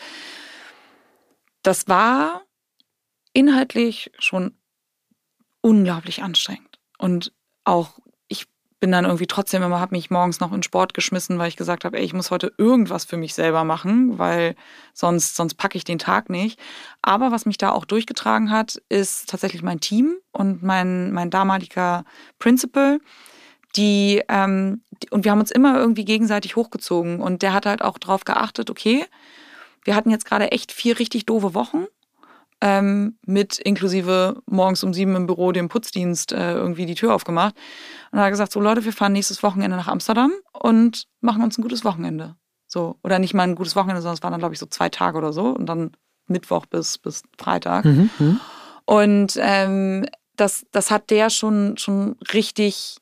das 1.63 1.87
war 1.87 2.41
inhaltlich 3.33 4.11
schon 4.19 4.57
unglaublich 5.61 6.23
anstrengend. 6.23 6.79
Und 6.97 7.33
auch 7.63 7.99
bin 8.79 8.91
dann 8.91 9.05
irgendwie 9.05 9.27
trotzdem 9.27 9.63
immer, 9.63 9.79
habe 9.79 9.95
mich 9.95 10.09
morgens 10.09 10.39
noch 10.39 10.51
in 10.51 10.63
Sport 10.63 10.93
geschmissen, 10.93 11.39
weil 11.39 11.47
ich 11.47 11.55
gesagt 11.55 11.85
habe, 11.85 11.97
ey, 11.97 12.03
ich 12.03 12.13
muss 12.13 12.31
heute 12.31 12.51
irgendwas 12.57 13.05
für 13.05 13.17
mich 13.17 13.33
selber 13.33 13.63
machen, 13.63 14.19
weil 14.19 14.55
sonst, 14.93 15.35
sonst 15.35 15.55
packe 15.55 15.77
ich 15.77 15.85
den 15.85 15.99
Tag 15.99 16.29
nicht. 16.29 16.59
Aber 17.01 17.31
was 17.31 17.45
mich 17.45 17.57
da 17.57 17.71
auch 17.71 17.85
durchgetragen 17.85 18.51
hat, 18.51 18.81
ist 18.89 19.29
tatsächlich 19.29 19.63
mein 19.63 19.79
Team 19.79 20.15
und 20.31 20.61
mein, 20.61 21.11
mein 21.13 21.29
damaliger 21.29 22.03
Principal. 22.37 22.99
Die, 23.75 24.21
ähm, 24.29 24.83
die, 25.01 25.09
und 25.09 25.23
wir 25.23 25.31
haben 25.31 25.39
uns 25.39 25.51
immer 25.51 25.77
irgendwie 25.77 26.05
gegenseitig 26.05 26.55
hochgezogen. 26.55 27.21
Und 27.21 27.41
der 27.41 27.53
hat 27.53 27.65
halt 27.65 27.81
auch 27.81 27.97
darauf 27.97 28.23
geachtet, 28.25 28.69
okay, 28.69 29.05
wir 29.83 29.95
hatten 29.95 30.09
jetzt 30.09 30.25
gerade 30.25 30.51
echt 30.51 30.71
vier 30.71 30.99
richtig 30.99 31.25
doofe 31.25 31.53
Wochen 31.53 31.85
ähm, 32.61 33.17
mit 33.25 33.59
inklusive 33.59 34.41
morgens 34.45 34.83
um 34.83 34.93
sieben 34.93 35.15
im 35.15 35.27
Büro 35.27 35.51
dem 35.51 35.69
Putzdienst 35.69 36.31
äh, 36.31 36.53
irgendwie 36.53 36.85
die 36.85 36.95
Tür 36.95 37.13
aufgemacht 37.13 37.55
und 38.11 38.19
hat 38.19 38.29
gesagt, 38.29 38.51
so 38.51 38.59
Leute, 38.59 38.85
wir 38.85 38.93
fahren 38.93 39.13
nächstes 39.13 39.43
Wochenende 39.43 39.77
nach 39.77 39.87
Amsterdam 39.87 40.31
und 40.53 41.05
machen 41.21 41.43
uns 41.43 41.57
ein 41.57 41.61
gutes 41.61 41.83
Wochenende. 41.83 42.35
So, 42.67 42.97
oder 43.03 43.19
nicht 43.19 43.33
mal 43.33 43.43
ein 43.43 43.55
gutes 43.55 43.75
Wochenende, 43.75 44.01
sondern 44.01 44.15
es 44.15 44.23
waren 44.23 44.31
dann, 44.31 44.39
glaube 44.39 44.53
ich, 44.53 44.59
so 44.59 44.65
zwei 44.65 44.89
Tage 44.89 45.17
oder 45.17 45.33
so 45.33 45.47
und 45.49 45.65
dann 45.67 45.91
Mittwoch 46.27 46.65
bis, 46.65 46.97
bis 46.97 47.23
Freitag. 47.37 47.85
Mhm, 47.85 48.09
mhm. 48.17 48.39
und 48.85 49.37
ähm, 49.39 50.05
das, 50.35 50.65
das 50.71 50.91
hat 50.91 51.09
der 51.09 51.29
schon, 51.29 51.77
schon 51.77 52.17
richtig 52.33 52.97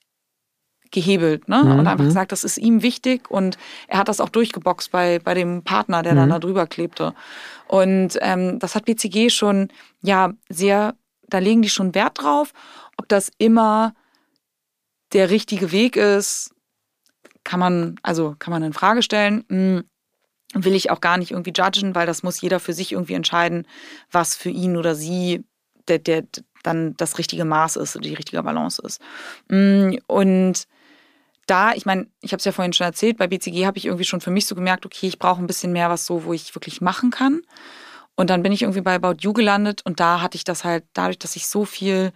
gehebelt 0.93 1.49
ne? 1.49 1.63
Mhm. 1.63 1.79
und 1.79 1.87
einfach 1.87 2.05
gesagt, 2.05 2.31
das 2.31 2.45
ist 2.45 2.57
ihm 2.57 2.81
wichtig 2.81 3.29
und 3.29 3.57
er 3.87 3.99
hat 3.99 4.07
das 4.07 4.21
auch 4.21 4.29
durchgeboxt 4.29 4.91
bei, 4.91 5.19
bei 5.19 5.33
dem 5.33 5.63
Partner, 5.63 6.03
der 6.03 6.13
mhm. 6.13 6.17
dann 6.17 6.29
da 6.29 6.39
drüber 6.39 6.67
klebte. 6.67 7.13
Und 7.67 8.17
ähm, 8.21 8.59
das 8.59 8.75
hat 8.75 8.85
BCG 8.85 9.29
schon, 9.29 9.69
ja, 10.01 10.31
sehr, 10.47 10.95
da 11.27 11.39
legen 11.39 11.61
die 11.61 11.69
schon 11.69 11.95
Wert 11.95 12.21
drauf. 12.21 12.53
Ob 12.97 13.09
das 13.09 13.31
immer 13.37 13.93
der 15.11 15.29
richtige 15.29 15.71
Weg 15.71 15.97
ist, 15.97 16.51
kann 17.43 17.59
man, 17.59 17.99
also 18.03 18.35
kann 18.39 18.51
man 18.51 18.63
in 18.63 18.73
Frage 18.73 19.01
stellen. 19.01 19.43
Hm, 19.49 19.83
will 20.53 20.75
ich 20.75 20.91
auch 20.91 21.01
gar 21.01 21.17
nicht 21.17 21.31
irgendwie 21.31 21.53
judgen, 21.55 21.95
weil 21.95 22.05
das 22.05 22.21
muss 22.21 22.39
jeder 22.39 22.59
für 22.59 22.73
sich 22.73 22.91
irgendwie 22.91 23.15
entscheiden, 23.15 23.65
was 24.11 24.35
für 24.35 24.51
ihn 24.51 24.77
oder 24.77 24.93
sie 24.93 25.43
der, 25.87 25.97
der 25.97 26.23
dann 26.61 26.95
das 26.97 27.17
richtige 27.17 27.43
Maß 27.43 27.75
ist 27.75 27.95
oder 27.95 28.07
die 28.07 28.13
richtige 28.13 28.41
Balance 28.43 28.81
ist. 28.85 29.01
Hm, 29.49 29.99
und 30.07 30.67
da, 31.45 31.73
ich 31.73 31.85
meine, 31.85 32.07
ich 32.21 32.31
habe 32.31 32.39
es 32.39 32.45
ja 32.45 32.51
vorhin 32.51 32.73
schon 32.73 32.85
erzählt, 32.85 33.17
bei 33.17 33.27
BCG 33.27 33.65
habe 33.65 33.77
ich 33.77 33.85
irgendwie 33.85 34.05
schon 34.05 34.21
für 34.21 34.31
mich 34.31 34.45
so 34.45 34.55
gemerkt, 34.55 34.85
okay, 34.85 35.07
ich 35.07 35.19
brauche 35.19 35.41
ein 35.41 35.47
bisschen 35.47 35.73
mehr 35.73 35.89
was 35.89 36.05
so, 36.05 36.23
wo 36.23 36.33
ich 36.33 36.55
wirklich 36.55 36.81
machen 36.81 37.11
kann. 37.11 37.41
Und 38.15 38.29
dann 38.29 38.43
bin 38.43 38.51
ich 38.51 38.61
irgendwie 38.61 38.81
bei 38.81 38.95
About 38.95 39.17
You 39.19 39.33
gelandet 39.33 39.81
und 39.85 39.99
da 39.99 40.21
hatte 40.21 40.35
ich 40.35 40.43
das 40.43 40.63
halt, 40.63 40.85
dadurch, 40.93 41.19
dass 41.19 41.35
ich 41.35 41.47
so 41.47 41.65
viel 41.65 42.11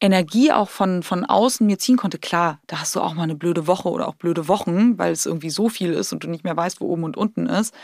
Energie 0.00 0.52
auch 0.52 0.68
von, 0.68 1.02
von 1.02 1.24
außen 1.24 1.66
mir 1.66 1.78
ziehen 1.78 1.96
konnte. 1.96 2.18
Klar, 2.18 2.60
da 2.66 2.80
hast 2.80 2.94
du 2.96 3.00
auch 3.00 3.14
mal 3.14 3.22
eine 3.22 3.34
blöde 3.34 3.66
Woche 3.66 3.88
oder 3.88 4.08
auch 4.08 4.14
blöde 4.14 4.48
Wochen, 4.48 4.98
weil 4.98 5.12
es 5.12 5.26
irgendwie 5.26 5.50
so 5.50 5.68
viel 5.68 5.92
ist 5.92 6.12
und 6.12 6.24
du 6.24 6.28
nicht 6.28 6.44
mehr 6.44 6.56
weißt, 6.56 6.80
wo 6.80 6.86
oben 6.86 7.04
und 7.04 7.16
unten 7.16 7.46
ist. 7.46 7.74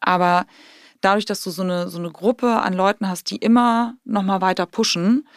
Aber 0.00 0.46
dadurch, 1.00 1.24
dass 1.24 1.42
du 1.42 1.50
so 1.50 1.62
eine, 1.62 1.88
so 1.88 1.98
eine 1.98 2.10
Gruppe 2.10 2.60
an 2.60 2.72
Leuten 2.72 3.08
hast, 3.08 3.30
die 3.30 3.36
immer 3.36 3.94
nochmal 4.04 4.40
weiter 4.40 4.66
pushen, 4.66 5.28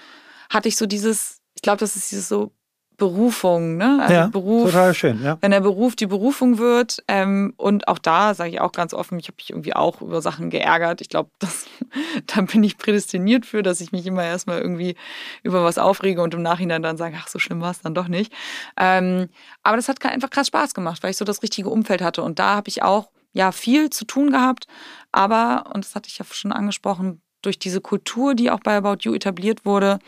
hatte 0.50 0.68
ich 0.68 0.78
so 0.78 0.86
dieses, 0.86 1.42
ich 1.56 1.62
glaube, 1.62 1.78
das 1.78 1.96
ist 1.96 2.12
dieses 2.12 2.28
so 2.28 2.52
Berufung, 2.98 3.78
ne? 3.78 4.00
Also 4.02 4.14
ja, 4.14 4.28
Beruf, 4.28 4.72
total 4.72 4.94
schön, 4.94 5.24
ja. 5.24 5.38
Wenn 5.42 5.52
der 5.52 5.62
Beruf 5.62 5.96
die 5.96 6.06
Berufung 6.06 6.58
wird. 6.58 7.04
Ähm, 7.08 7.54
und 7.58 7.88
auch 7.88 8.00
da 8.00 8.34
sage 8.34 8.52
ich 8.52 8.62
auch 8.62 8.72
ganz 8.72 8.94
offen, 8.94 9.20
ich 9.20 9.28
habe 9.28 9.36
mich 9.38 9.50
irgendwie 9.50 9.76
auch 9.76 10.02
über 10.02 10.22
Sachen 10.22 10.50
geärgert. 10.50 11.02
Ich 11.02 11.10
glaube, 11.10 11.30
da 12.28 12.42
bin 12.42 12.64
ich 12.64 12.78
prädestiniert 12.78 13.46
für, 13.46 13.64
dass 13.64 13.82
ich 13.82 13.92
mich 13.92 14.06
immer 14.06 14.24
erstmal 14.24 14.60
irgendwie 14.60 14.96
über 15.44 15.64
was 15.64 15.78
aufrege 15.78 16.22
und 16.22 16.34
im 16.34 16.42
Nachhinein 16.42 16.82
dann 16.82 16.98
sage, 16.98 17.18
ach, 17.20 17.28
so 17.28 17.40
schlimm 17.40 17.62
war 17.62 17.72
es 17.72 17.82
dann 17.82 17.94
doch 17.94 18.08
nicht. 18.08 18.32
Ähm, 18.78 19.30
aber 19.64 19.76
das 19.76 19.90
hat 19.90 20.04
einfach 20.06 20.30
krass 20.30 20.48
Spaß 20.48 20.74
gemacht, 20.74 21.04
weil 21.04 21.12
ich 21.12 21.18
so 21.18 21.26
das 21.26 21.44
richtige 21.44 21.70
Umfeld 21.70 22.02
hatte. 22.02 22.24
Und 22.24 22.40
da 22.40 22.56
habe 22.56 22.70
ich 22.70 22.84
auch 22.84 23.10
ja 23.34 23.52
viel 23.52 23.90
zu 23.90 24.06
tun 24.06 24.32
gehabt. 24.32 24.68
Aber, 25.12 25.66
und 25.74 25.86
das 25.86 25.96
hatte 25.96 26.10
ich 26.10 26.18
ja 26.18 26.26
schon 26.30 26.52
angesprochen, 26.52 27.22
durch 27.42 27.60
diese 27.60 27.82
Kultur, 27.82 28.34
die 28.36 28.50
auch 28.50 28.60
bei 28.60 28.76
About 28.76 28.98
You 29.02 29.14
etabliert 29.14 29.66
wurde, 29.66 30.00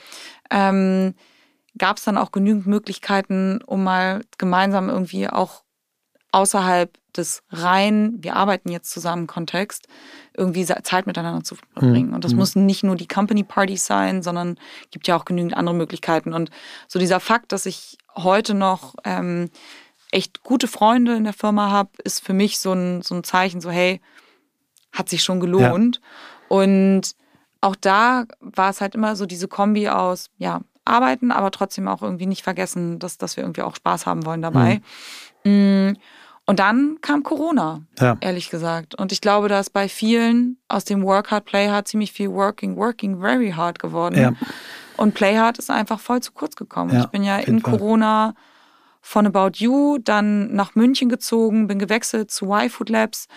ähm, 0.49 1.13
gab 1.77 1.97
es 1.97 2.03
dann 2.03 2.17
auch 2.17 2.31
genügend 2.31 2.67
Möglichkeiten, 2.67 3.61
um 3.65 3.83
mal 3.83 4.21
gemeinsam 4.37 4.89
irgendwie 4.89 5.29
auch 5.29 5.63
außerhalb 6.31 6.95
des 7.15 7.41
rein, 7.49 8.17
wir 8.19 8.35
arbeiten 8.35 8.69
jetzt 8.69 8.91
zusammen 8.91 9.27
Kontext, 9.27 9.87
irgendwie 10.35 10.65
Zeit 10.65 11.07
miteinander 11.07 11.43
zu 11.43 11.55
verbringen. 11.55 12.09
Mhm. 12.09 12.13
Und 12.13 12.23
das 12.23 12.33
mhm. 12.33 12.39
müssen 12.39 12.65
nicht 12.65 12.83
nur 12.83 12.95
die 12.95 13.07
Company 13.07 13.43
Partys 13.43 13.85
sein, 13.85 14.21
sondern 14.21 14.59
gibt 14.91 15.07
ja 15.07 15.15
auch 15.15 15.25
genügend 15.25 15.55
andere 15.55 15.75
Möglichkeiten. 15.75 16.33
Und 16.33 16.51
so 16.87 16.99
dieser 16.99 17.19
Fakt, 17.19 17.51
dass 17.51 17.65
ich 17.65 17.97
heute 18.15 18.53
noch 18.53 18.95
ähm, 19.03 19.49
echt 20.11 20.43
gute 20.43 20.67
Freunde 20.67 21.15
in 21.15 21.23
der 21.23 21.33
Firma 21.33 21.71
habe, 21.71 21.89
ist 22.03 22.23
für 22.23 22.33
mich 22.33 22.59
so 22.59 22.73
ein, 22.73 23.01
so 23.01 23.15
ein 23.15 23.23
Zeichen, 23.23 23.61
so 23.61 23.71
hey, 23.71 24.01
hat 24.91 25.09
sich 25.09 25.23
schon 25.23 25.39
gelohnt. 25.39 25.99
Ja. 26.01 26.57
Und 26.57 27.15
auch 27.61 27.75
da 27.75 28.25
war 28.39 28.69
es 28.69 28.81
halt 28.81 28.95
immer 28.95 29.15
so 29.15 29.25
diese 29.25 29.47
Kombi 29.47 29.89
aus, 29.89 30.29
ja, 30.37 30.61
arbeiten, 30.87 31.31
aber 31.31 31.51
trotzdem 31.51 31.87
auch 31.87 32.01
irgendwie 32.01 32.25
nicht 32.25 32.43
vergessen, 32.43 32.99
dass, 32.99 33.17
dass 33.17 33.37
wir 33.37 33.43
irgendwie 33.43 33.61
auch 33.61 33.75
Spaß 33.75 34.05
haben 34.05 34.25
wollen 34.25 34.41
dabei. 34.41 34.81
Mhm. 35.43 35.97
Und 36.49 36.59
dann 36.59 36.99
kam 37.01 37.23
Corona, 37.23 37.81
ja. 37.99 38.15
ehrlich 38.21 38.49
gesagt. 38.49 38.95
Und 38.95 39.11
ich 39.11 39.19
glaube, 39.19 39.49
dass 39.49 39.69
bei 39.69 39.89
vielen 39.89 40.57
aus 40.69 40.85
dem 40.85 41.03
Work 41.03 41.29
Hard, 41.29 41.43
Play 41.43 41.67
Hard 41.67 41.89
ziemlich 41.89 42.13
viel 42.13 42.31
Working, 42.31 42.77
Working 42.77 43.19
very 43.19 43.51
hard 43.51 43.79
geworden. 43.79 44.17
Ja. 44.17 44.33
Und 44.95 45.13
Play 45.13 45.37
Hard 45.37 45.59
ist 45.59 45.69
einfach 45.69 45.99
voll 45.99 46.21
zu 46.21 46.31
kurz 46.31 46.55
gekommen. 46.55 46.93
Ja, 46.93 47.01
ich 47.01 47.07
bin 47.07 47.23
ja 47.23 47.37
in 47.37 47.59
Fall. 47.59 47.77
Corona 47.77 48.33
von 49.01 49.27
About 49.27 49.57
You 49.57 49.97
dann 49.99 50.53
nach 50.55 50.75
München 50.75 51.09
gezogen, 51.09 51.67
bin 51.67 51.79
gewechselt 51.79 52.31
zu 52.31 52.45
Y-Food 52.45 52.89
Labs 52.89 53.27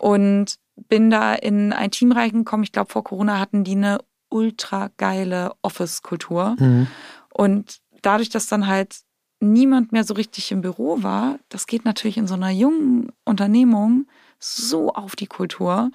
und 0.00 0.56
bin 0.88 1.10
da 1.10 1.34
in 1.34 1.74
ein 1.74 1.90
Team 1.90 2.12
reingekommen. 2.12 2.64
Ich 2.64 2.72
glaube, 2.72 2.90
vor 2.90 3.04
Corona 3.04 3.38
hatten 3.38 3.64
die 3.64 3.72
eine 3.72 3.98
ultra 4.28 4.90
geile 4.96 5.52
Office-Kultur. 5.62 6.56
Mhm. 6.58 6.86
Und 7.32 7.80
dadurch, 8.02 8.28
dass 8.28 8.46
dann 8.46 8.66
halt 8.66 9.00
niemand 9.40 9.92
mehr 9.92 10.04
so 10.04 10.14
richtig 10.14 10.52
im 10.52 10.62
Büro 10.62 11.02
war, 11.02 11.38
das 11.48 11.66
geht 11.66 11.84
natürlich 11.84 12.16
in 12.16 12.26
so 12.26 12.34
einer 12.34 12.50
jungen 12.50 13.12
Unternehmung 13.24 14.06
so 14.38 14.92
auf 14.92 15.16
die 15.16 15.26
Kultur. 15.26 15.90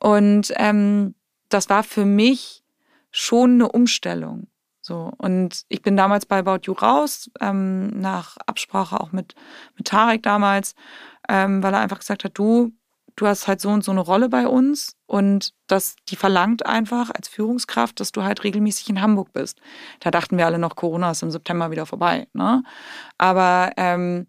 Und 0.00 0.52
ähm, 0.56 1.14
das 1.48 1.68
war 1.68 1.82
für 1.82 2.04
mich 2.04 2.62
schon 3.10 3.54
eine 3.54 3.70
Umstellung. 3.70 4.46
So, 4.82 5.12
und 5.18 5.64
ich 5.68 5.82
bin 5.82 5.96
damals 5.96 6.24
bei 6.24 6.38
About 6.38 6.60
You 6.64 6.72
raus, 6.72 7.30
ähm, 7.40 7.88
nach 8.00 8.38
Absprache 8.46 8.98
auch 8.98 9.12
mit, 9.12 9.34
mit 9.76 9.86
Tarek 9.86 10.22
damals, 10.22 10.74
ähm, 11.28 11.62
weil 11.62 11.74
er 11.74 11.80
einfach 11.80 11.98
gesagt 11.98 12.24
hat, 12.24 12.38
du, 12.38 12.72
du 13.20 13.26
hast 13.26 13.46
halt 13.46 13.60
so 13.60 13.68
und 13.68 13.84
so 13.84 13.90
eine 13.90 14.00
Rolle 14.00 14.30
bei 14.30 14.46
uns 14.46 14.96
und 15.06 15.52
das, 15.66 15.96
die 16.08 16.16
verlangt 16.16 16.64
einfach 16.64 17.10
als 17.10 17.28
Führungskraft, 17.28 18.00
dass 18.00 18.12
du 18.12 18.22
halt 18.22 18.44
regelmäßig 18.44 18.88
in 18.88 19.02
Hamburg 19.02 19.32
bist. 19.34 19.60
Da 20.00 20.10
dachten 20.10 20.38
wir 20.38 20.46
alle 20.46 20.58
noch, 20.58 20.74
Corona 20.74 21.10
ist 21.10 21.22
im 21.22 21.30
September 21.30 21.70
wieder 21.70 21.84
vorbei. 21.84 22.28
Ne? 22.32 22.62
Aber 23.18 23.72
ähm, 23.76 24.26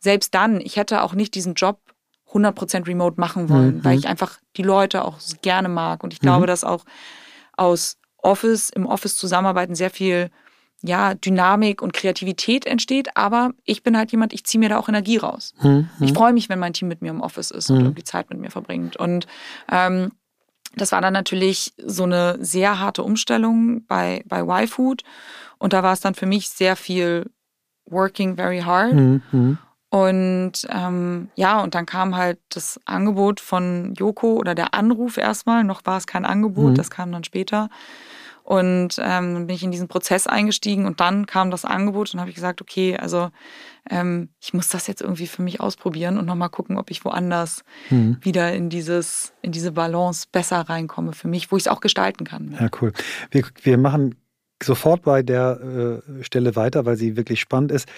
selbst 0.00 0.34
dann, 0.34 0.60
ich 0.60 0.76
hätte 0.76 1.02
auch 1.02 1.14
nicht 1.14 1.36
diesen 1.36 1.54
Job 1.54 1.80
100% 2.32 2.88
remote 2.88 3.20
machen 3.20 3.48
wollen, 3.48 3.76
mhm. 3.76 3.84
weil 3.84 3.98
ich 3.98 4.08
einfach 4.08 4.40
die 4.56 4.64
Leute 4.64 5.04
auch 5.04 5.18
gerne 5.42 5.68
mag. 5.68 6.02
Und 6.02 6.12
ich 6.12 6.20
glaube, 6.20 6.42
mhm. 6.42 6.48
dass 6.48 6.64
auch 6.64 6.84
aus 7.56 7.98
Office, 8.16 8.70
im 8.70 8.86
Office 8.86 9.16
zusammenarbeiten 9.16 9.76
sehr 9.76 9.90
viel 9.90 10.30
ja, 10.82 11.14
Dynamik 11.14 11.80
und 11.80 11.92
Kreativität 11.92 12.66
entsteht, 12.66 13.16
aber 13.16 13.52
ich 13.64 13.82
bin 13.82 13.96
halt 13.96 14.10
jemand, 14.10 14.32
ich 14.32 14.44
ziehe 14.44 14.58
mir 14.58 14.68
da 14.68 14.78
auch 14.78 14.88
Energie 14.88 15.16
raus. 15.16 15.54
Mhm. 15.62 15.88
Ich 16.00 16.12
freue 16.12 16.32
mich, 16.32 16.48
wenn 16.48 16.58
mein 16.58 16.72
Team 16.72 16.88
mit 16.88 17.02
mir 17.02 17.10
im 17.10 17.20
Office 17.20 17.50
ist 17.50 17.70
und 17.70 17.78
mhm. 17.78 17.84
irgendwie 17.84 18.04
Zeit 18.04 18.30
mit 18.30 18.40
mir 18.40 18.50
verbringt. 18.50 18.96
Und 18.96 19.26
ähm, 19.70 20.10
das 20.74 20.92
war 20.92 21.00
dann 21.00 21.12
natürlich 21.12 21.72
so 21.78 22.04
eine 22.04 22.36
sehr 22.40 22.80
harte 22.80 23.04
Umstellung 23.04 23.86
bei, 23.86 24.22
bei 24.26 24.40
Y-Food. 24.40 25.02
Und 25.58 25.72
da 25.72 25.82
war 25.82 25.92
es 25.92 26.00
dann 26.00 26.14
für 26.14 26.26
mich 26.26 26.50
sehr 26.50 26.76
viel 26.76 27.30
working 27.86 28.36
very 28.36 28.60
hard. 28.60 28.94
Mhm. 28.94 29.22
mhm. 29.30 29.58
Und 29.90 30.52
ähm, 30.70 31.28
ja, 31.34 31.60
und 31.60 31.74
dann 31.74 31.84
kam 31.84 32.16
halt 32.16 32.38
das 32.48 32.80
Angebot 32.86 33.40
von 33.40 33.92
Joko 33.92 34.36
oder 34.36 34.54
der 34.54 34.72
Anruf 34.72 35.18
erstmal. 35.18 35.64
Noch 35.64 35.82
war 35.84 35.98
es 35.98 36.06
kein 36.06 36.24
Angebot, 36.24 36.78
das 36.78 36.88
kam 36.88 37.12
dann 37.12 37.24
später. 37.24 37.68
Und 38.44 38.98
ähm, 38.98 39.34
dann 39.34 39.46
bin 39.46 39.54
ich 39.54 39.62
in 39.62 39.70
diesen 39.70 39.88
Prozess 39.88 40.26
eingestiegen 40.26 40.86
und 40.86 41.00
dann 41.00 41.26
kam 41.26 41.50
das 41.50 41.64
Angebot 41.64 42.12
und 42.12 42.20
habe 42.20 42.30
ich 42.30 42.34
gesagt, 42.34 42.60
okay, 42.60 42.96
also 42.96 43.30
ähm, 43.88 44.30
ich 44.40 44.52
muss 44.52 44.68
das 44.68 44.86
jetzt 44.86 45.00
irgendwie 45.00 45.26
für 45.26 45.42
mich 45.42 45.60
ausprobieren 45.60 46.18
und 46.18 46.26
nochmal 46.26 46.50
gucken, 46.50 46.78
ob 46.78 46.90
ich 46.90 47.04
woanders 47.04 47.64
mhm. 47.90 48.18
wieder 48.20 48.52
in 48.52 48.68
dieses, 48.68 49.32
in 49.42 49.52
diese 49.52 49.72
Balance 49.72 50.26
besser 50.30 50.60
reinkomme 50.60 51.12
für 51.12 51.28
mich, 51.28 51.52
wo 51.52 51.56
ich 51.56 51.64
es 51.64 51.68
auch 51.68 51.80
gestalten 51.80 52.24
kann. 52.24 52.56
Ja, 52.58 52.68
cool. 52.80 52.92
Wir, 53.30 53.44
wir 53.62 53.78
machen 53.78 54.16
sofort 54.62 55.02
bei 55.02 55.22
der 55.22 56.02
äh, 56.10 56.24
Stelle 56.24 56.56
weiter, 56.56 56.84
weil 56.84 56.96
sie 56.96 57.16
wirklich 57.16 57.40
spannend 57.40 57.72
ist. 57.72 57.88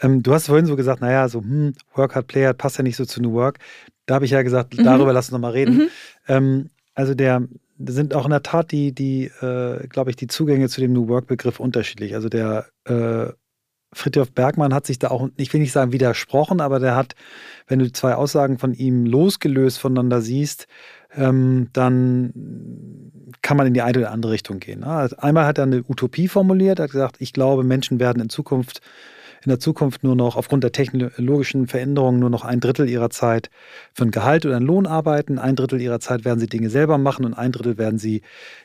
Ähm, 0.00 0.22
du 0.22 0.32
hast 0.32 0.46
vorhin 0.46 0.66
so 0.66 0.76
gesagt, 0.76 1.00
naja, 1.00 1.28
so 1.28 1.40
hm, 1.40 1.74
Work 1.94 2.14
Hard 2.14 2.26
Play 2.26 2.46
Hard 2.46 2.58
passt 2.58 2.78
ja 2.78 2.84
nicht 2.84 2.96
so 2.96 3.04
zu 3.04 3.22
New 3.22 3.32
Work. 3.32 3.58
Da 4.06 4.14
habe 4.14 4.24
ich 4.24 4.30
ja 4.30 4.42
gesagt, 4.42 4.76
mhm. 4.76 4.84
darüber 4.84 5.12
lass 5.12 5.26
uns 5.26 5.32
nochmal 5.32 5.52
reden. 5.52 5.76
Mhm. 5.76 5.88
Ähm, 6.28 6.70
also 6.94 7.14
der, 7.14 7.42
sind 7.78 8.14
auch 8.14 8.24
in 8.24 8.30
der 8.30 8.42
Tat 8.42 8.72
die, 8.72 8.92
die 8.92 9.24
äh, 9.40 9.86
glaube 9.88 10.10
ich, 10.10 10.16
die 10.16 10.26
Zugänge 10.26 10.68
zu 10.68 10.80
dem 10.80 10.92
New 10.92 11.08
Work-Begriff 11.08 11.60
unterschiedlich. 11.60 12.14
Also 12.14 12.28
der 12.28 12.66
äh, 12.84 13.32
Friedhof 13.92 14.32
Bergmann 14.32 14.74
hat 14.74 14.86
sich 14.86 14.98
da 14.98 15.08
auch, 15.08 15.28
ich 15.36 15.52
will 15.52 15.60
nicht 15.60 15.72
sagen 15.72 15.92
widersprochen, 15.92 16.60
aber 16.60 16.78
der 16.78 16.94
hat, 16.94 17.14
wenn 17.66 17.78
du 17.78 17.90
zwei 17.90 18.14
Aussagen 18.14 18.58
von 18.58 18.74
ihm 18.74 19.06
losgelöst 19.06 19.78
voneinander 19.78 20.20
siehst, 20.20 20.66
ähm, 21.14 21.68
dann 21.72 22.32
kann 23.40 23.56
man 23.56 23.66
in 23.66 23.74
die 23.74 23.82
eine 23.82 23.98
oder 23.98 24.10
andere 24.10 24.32
Richtung 24.32 24.58
gehen. 24.60 24.80
Ne? 24.80 24.88
Also 24.88 25.16
einmal 25.16 25.46
hat 25.46 25.58
er 25.58 25.64
eine 25.64 25.84
Utopie 25.88 26.28
formuliert, 26.28 26.80
hat 26.80 26.90
gesagt, 26.90 27.16
ich 27.20 27.32
glaube, 27.32 27.64
Menschen 27.64 27.98
werden 27.98 28.22
in 28.22 28.28
Zukunft 28.28 28.82
in 29.44 29.48
der 29.48 29.58
Zukunft 29.58 30.02
nur 30.02 30.16
noch 30.16 30.36
aufgrund 30.36 30.64
der 30.64 30.72
technologischen 30.72 31.66
Veränderungen 31.66 32.18
nur 32.20 32.30
noch 32.30 32.44
ein 32.44 32.60
Drittel 32.60 32.88
ihrer 32.88 33.10
Zeit 33.10 33.50
für 33.94 34.04
ein 34.04 34.10
Gehalt 34.10 34.46
oder 34.46 34.56
einen 34.56 34.66
Lohn 34.66 34.86
arbeiten, 34.86 35.38
ein 35.38 35.56
Drittel 35.56 35.80
ihrer 35.80 36.00
Zeit 36.00 36.24
werden 36.24 36.40
sie 36.40 36.46
Dinge 36.46 36.70
selber 36.70 36.98
machen 36.98 37.24
und 37.24 37.34
ein 37.34 37.52
Drittel 37.52 37.78
werden 37.78 37.98
sie 37.98 38.22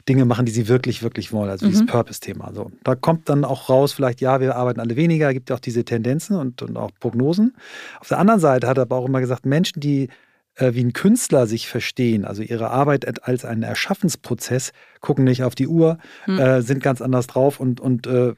Dinge 0.07 0.26
machen, 0.26 0.45
die 0.45 0.51
sie 0.51 0.67
wirklich, 0.67 1.03
wirklich 1.03 1.32
wollen, 1.32 1.49
also 1.49 1.65
mhm. 1.65 1.71
dieses 1.71 1.86
Purpose-Thema. 1.86 2.51
So, 2.53 2.71
da 2.84 2.95
kommt 2.95 3.30
dann 3.30 3.45
auch 3.45 3.69
raus, 3.69 3.93
vielleicht, 3.93 4.21
ja, 4.21 4.39
wir 4.39 4.55
arbeiten 4.55 4.80
alle 4.80 4.95
weniger, 4.95 5.34
gibt 5.34 5.49
ja 5.49 5.55
auch 5.55 5.61
diese 5.61 5.86
Tendenzen 5.86 6.38
und, 6.38 6.61
und 6.61 6.78
auch 6.78 6.91
Prognosen. 6.99 7.55
Auf 7.99 8.07
der 8.07 8.19
anderen 8.19 8.39
Seite 8.39 8.67
hat 8.67 8.78
er 8.78 8.84
aber 8.84 8.97
auch 8.97 9.05
immer 9.07 9.21
gesagt, 9.21 9.45
Menschen, 9.45 9.80
die 9.80 10.09
äh, 10.55 10.74
wie 10.74 10.84
ein 10.84 10.93
Künstler 10.93 11.47
sich 11.47 11.67
verstehen, 11.67 12.26
also 12.26 12.41
ihre 12.41 12.69
Arbeit 12.69 13.24
als 13.28 13.45
einen 13.45 13.63
Erschaffensprozess, 13.63 14.71
gucken 15.01 15.26
nicht 15.26 15.43
auf 15.43 15.55
die 15.55 15.67
Uhr, 15.67 15.97
mhm. 16.28 16.39
äh, 16.39 16.61
sind 16.61 16.84
ganz 16.84 17.01
anders 17.01 17.28
drauf 17.28 17.59
und, 17.59 17.80
und 17.80 18.07
äh, 18.07 18.34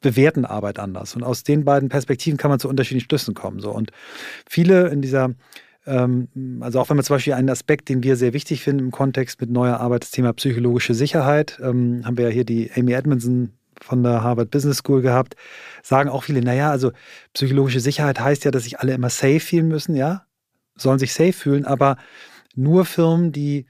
bewerten 0.00 0.44
Arbeit 0.44 0.78
anders. 0.78 1.14
Und 1.14 1.22
aus 1.22 1.42
den 1.42 1.64
beiden 1.64 1.88
Perspektiven 1.88 2.36
kann 2.36 2.50
man 2.50 2.60
zu 2.60 2.68
unterschiedlichen 2.68 3.08
Schlüssen 3.08 3.34
kommen. 3.34 3.60
So. 3.60 3.70
Und 3.70 3.90
viele 4.48 4.88
in 4.88 5.02
dieser 5.02 5.34
ähm, 5.86 6.28
also 6.60 6.80
auch 6.80 6.90
wenn 6.90 6.96
man 6.96 7.04
zum 7.04 7.16
Beispiel 7.16 7.32
einen 7.32 7.48
Aspekt, 7.50 7.88
den 7.88 8.02
wir 8.02 8.16
sehr 8.16 8.32
wichtig 8.32 8.62
finden 8.62 8.84
im 8.84 8.90
Kontext 8.90 9.40
mit 9.40 9.50
neuer 9.50 9.78
Arbeit, 9.78 10.02
das 10.02 10.10
Thema 10.10 10.32
psychologische 10.34 10.94
Sicherheit, 10.94 11.58
ähm, 11.62 12.02
haben 12.04 12.16
wir 12.16 12.26
ja 12.26 12.30
hier 12.30 12.44
die 12.44 12.70
Amy 12.76 12.92
Edmondson 12.92 13.52
von 13.80 14.02
der 14.02 14.22
Harvard 14.22 14.50
Business 14.50 14.78
School 14.78 15.00
gehabt, 15.00 15.36
sagen 15.82 16.10
auch 16.10 16.24
viele, 16.24 16.42
naja, 16.42 16.70
also 16.70 16.92
psychologische 17.32 17.80
Sicherheit 17.80 18.20
heißt 18.20 18.44
ja, 18.44 18.50
dass 18.50 18.64
sich 18.64 18.78
alle 18.80 18.92
immer 18.92 19.10
safe 19.10 19.40
fühlen 19.40 19.68
müssen, 19.68 19.96
ja, 19.96 20.26
sollen 20.76 20.98
sich 20.98 21.14
safe 21.14 21.32
fühlen, 21.32 21.64
aber 21.64 21.96
nur 22.54 22.84
Firmen, 22.84 23.32
die 23.32 23.66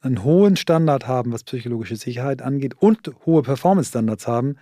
einen 0.00 0.22
hohen 0.22 0.56
Standard 0.56 1.08
haben, 1.08 1.32
was 1.32 1.44
psychologische 1.44 1.96
Sicherheit 1.96 2.42
angeht 2.42 2.74
und 2.78 3.10
hohe 3.26 3.42
Performance-Standards 3.42 4.28
haben, 4.28 4.56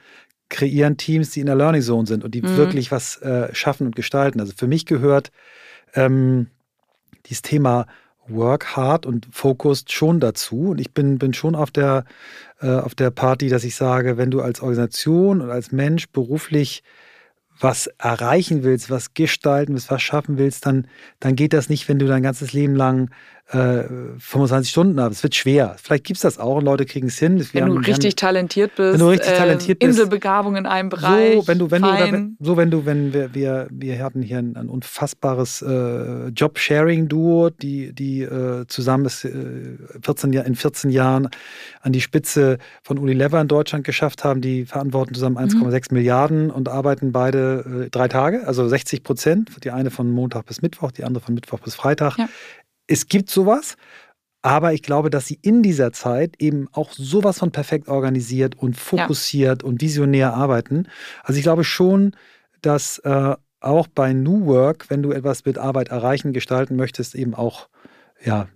kreieren 0.49 0.97
Teams, 0.97 1.31
die 1.31 1.41
in 1.41 1.47
der 1.47 1.57
Learning 1.57 1.83
Zone 1.83 2.07
sind 2.07 2.25
und 2.25 2.35
die 2.35 2.43
mhm. 2.43 2.57
wirklich 2.57 2.93
was 2.93 3.21
äh, 3.23 3.55
schaffen 3.55 3.87
und 3.87 3.97
gestalten. 3.97 4.41
Also 4.41 4.53
für 4.57 4.67
mich 4.67 4.87
gehört 4.87 5.31
ähm, 5.95 6.49
dieses 7.27 7.43
Thema 7.43 7.87
Work 8.29 8.77
hard 8.77 9.07
und 9.07 9.29
focused 9.31 9.93
schon 9.93 10.21
dazu. 10.21 10.71
Und 10.71 10.81
ich 10.81 10.93
bin, 10.93 11.19
bin 11.19 11.35
schon 11.35 11.55
auf 11.55 11.71
der, 11.71 12.05
äh, 12.61 12.69
auf 12.69 12.95
der 12.95 13.11
Party, 13.11 13.49
dass 13.49 13.65
ich 13.65 13.77
sage, 13.77 14.17
wenn 14.17 14.31
du 14.31 14.41
als 14.41 14.61
Organisation 14.61 15.41
und 15.41 15.51
als 15.51 15.73
Mensch 15.73 16.09
beruflich 16.09 16.83
was 17.59 17.87
erreichen 17.99 18.65
willst, 18.65 18.91
was 18.91 19.15
gestalten 19.15 19.73
willst, 19.73 19.91
was 19.91 20.03
schaffen 20.03 20.37
willst, 20.37 20.67
dann, 20.67 20.89
dann 21.21 21.37
geht 21.37 21.53
das 21.53 21.69
nicht, 21.69 21.89
wenn 21.89 21.99
du 21.99 22.07
dein 22.07 22.23
ganzes 22.23 22.53
Leben 22.53 22.75
lang 22.75 23.11
äh, 23.53 23.85
25 24.19 24.71
Stunden 24.71 25.01
hast. 25.01 25.13
Es 25.13 25.23
wird 25.23 25.35
schwer. 25.37 25.77
Vielleicht 25.81 26.05
gibt 26.05 26.17
es 26.17 26.23
das 26.23 26.39
auch 26.39 26.57
und 26.57 26.65
Leute 26.65 26.85
kriegen 26.85 27.07
es 27.07 27.19
hin. 27.19 27.45
wenn 27.53 27.63
haben, 27.63 27.75
du 27.77 27.79
richtig 27.79 28.13
haben, 28.13 28.17
talentiert 28.17 28.75
bist, 28.75 28.95
wenn 28.95 29.01
du 29.01 29.09
richtig 29.09 29.33
äh, 29.33 29.37
talentiert 29.37 29.79
bist, 29.79 29.89
Inselbegabung 29.89 30.57
in 30.57 30.67
einem 30.67 30.89
Bereich. 30.89 31.37
So, 31.37 31.49
wenn 31.49 31.59
du, 31.59 31.71
wenn 31.71 31.83
fein. 31.83 32.37
du, 32.41 32.45
so 32.45 32.57
wenn 32.57 32.71
du, 32.73 32.87
wenn 32.87 33.13
wir, 33.13 33.35
wir, 33.35 33.69
wir 33.71 34.03
hatten 34.03 34.23
hier 34.23 34.39
ein, 34.39 34.57
ein 34.57 34.69
unfassbares 34.69 35.63
äh, 35.63 36.29
Job-Sharing-Duo, 36.29 37.51
die, 37.51 37.93
die 37.93 38.23
äh, 38.23 38.67
zusammen 38.67 39.05
ist, 39.05 39.25
äh, 39.25 39.77
14, 40.03 40.33
in 40.33 40.55
14 40.57 40.91
Jahren 40.91 41.29
an 41.83 41.93
die 41.93 42.01
Spitze 42.01 42.59
von 42.83 42.99
Unilever 42.99 43.41
in 43.41 43.47
Deutschland 43.47 43.85
geschafft 43.85 44.25
haben. 44.25 44.41
Die 44.41 44.65
verantworten 44.65 45.15
zusammen 45.15 45.39
1,6 45.39 45.87
mhm. 45.91 45.97
Milliarden 45.97 46.51
und 46.51 46.69
arbeiten 46.69 47.13
beide 47.13 47.85
äh, 47.87 47.91
drei 47.91 48.09
Tage, 48.09 48.45
also 48.45 48.67
60 48.67 49.05
Prozent. 49.05 49.51
Die 49.63 49.71
eine 49.71 49.93
von 49.93 50.11
Montag 50.11 50.47
bis 50.47 50.63
Mittwoch, 50.63 50.91
die 50.91 51.05
andere 51.05 51.23
von 51.25 51.35
Mittwoch 51.35 51.61
bis 51.61 51.77
Freitag. 51.77 52.19
Ja 52.19 52.29
es 52.87 53.09
gibt 53.09 53.31
sowas, 53.31 53.77
aber 54.43 54.73
ich 54.73 54.83
glaube, 54.83 55.11
dass 55.11 55.27
sie 55.27 55.39
in 55.43 55.63
dieser 55.63 55.93
Zeit 55.93 56.37
eben 56.39 56.69
auch 56.73 56.93
sowas 56.93 57.39
von 57.41 57.51
perfekt 57.51 57.89
organisiert 57.89 58.57
und 58.57 58.77
fokussiert 58.77 59.63
ja. 59.63 59.69
und 59.69 59.81
visionär 59.81 60.35
arbeiten. 60.35 60.87
Also 61.25 61.39
ich 61.39 61.43
glaube 61.43 61.65
schon, 61.65 62.13
dass 62.63 62.99
äh, 63.01 63.35
auch 63.61 63.89
bei 63.89 64.13
New 64.13 64.47
Work, 64.47 64.89
wenn 64.89 65.03
du 65.03 65.11
etwas 65.11 65.45
mit 65.45 65.59
Arbeit 65.59 65.89
erreichen, 65.89 66.33
gestalten 66.33 66.77
möchtest, 66.77 67.15
eben 67.15 67.35
auch 67.35 67.69
ja, 68.25 68.49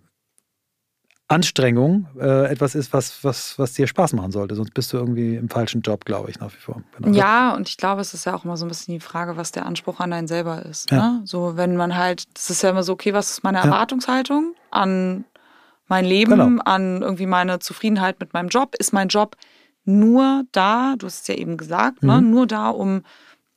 Anstrengung 1.31 2.09
äh, 2.19 2.51
etwas 2.51 2.75
ist, 2.75 2.93
was, 2.93 3.23
was, 3.23 3.57
was 3.57 3.73
dir 3.75 3.87
Spaß 3.87 4.15
machen 4.15 4.33
sollte. 4.33 4.57
Sonst 4.57 4.75
bist 4.75 4.93
du 4.93 4.97
irgendwie 4.97 5.37
im 5.37 5.49
falschen 5.49 5.81
Job, 5.81 6.05
glaube 6.05 6.29
ich, 6.29 6.41
nach 6.41 6.53
wie 6.53 6.59
vor. 6.59 6.83
Genau. 6.99 7.17
Ja, 7.17 7.55
und 7.55 7.69
ich 7.69 7.77
glaube, 7.77 8.01
es 8.01 8.15
ist 8.15 8.27
ja 8.27 8.35
auch 8.35 8.45
immer 8.45 8.57
so 8.57 8.65
ein 8.65 8.69
bisschen 8.69 8.95
die 8.95 9.01
Frage, 9.01 9.37
was 9.37 9.53
der 9.53 9.65
Anspruch 9.65 10.01
an 10.01 10.13
einen 10.13 10.27
selber 10.27 10.67
ist. 10.67 10.91
Ja. 10.91 10.97
Ne? 10.97 11.21
So, 11.25 11.57
wenn 11.57 11.77
man 11.77 11.97
halt, 11.97 12.25
das 12.35 12.51
ist 12.51 12.63
ja 12.63 12.71
immer 12.71 12.83
so, 12.83 12.95
okay, 12.95 13.15
was 13.15 13.31
ist 13.31 13.45
meine 13.45 13.59
Erwartungshaltung 13.59 14.57
an 14.73 15.25
mein 15.87 16.05
Leben, 16.05 16.33
genau. 16.33 16.63
an 16.65 17.01
irgendwie 17.01 17.27
meine 17.27 17.61
Zufriedenheit 17.61 18.19
mit 18.19 18.35
meinem 18.35 18.49
Job? 18.49 18.75
Ist 18.77 18.93
mein 18.93 19.07
Job 19.07 19.37
nur 19.85 20.43
da, 20.51 20.97
du 20.99 21.07
hast 21.07 21.23
es 21.23 21.29
ja 21.29 21.37
eben 21.37 21.57
gesagt, 21.57 22.03
ne? 22.03 22.15
mhm. 22.15 22.25
ne? 22.25 22.31
nur 22.35 22.47
da, 22.49 22.71
um 22.71 23.03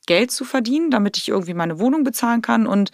Geld 0.06 0.30
zu 0.30 0.44
verdienen, 0.44 0.92
damit 0.92 1.16
ich 1.16 1.28
irgendwie 1.28 1.54
meine 1.54 1.80
Wohnung 1.80 2.04
bezahlen 2.04 2.40
kann 2.40 2.68
und 2.68 2.92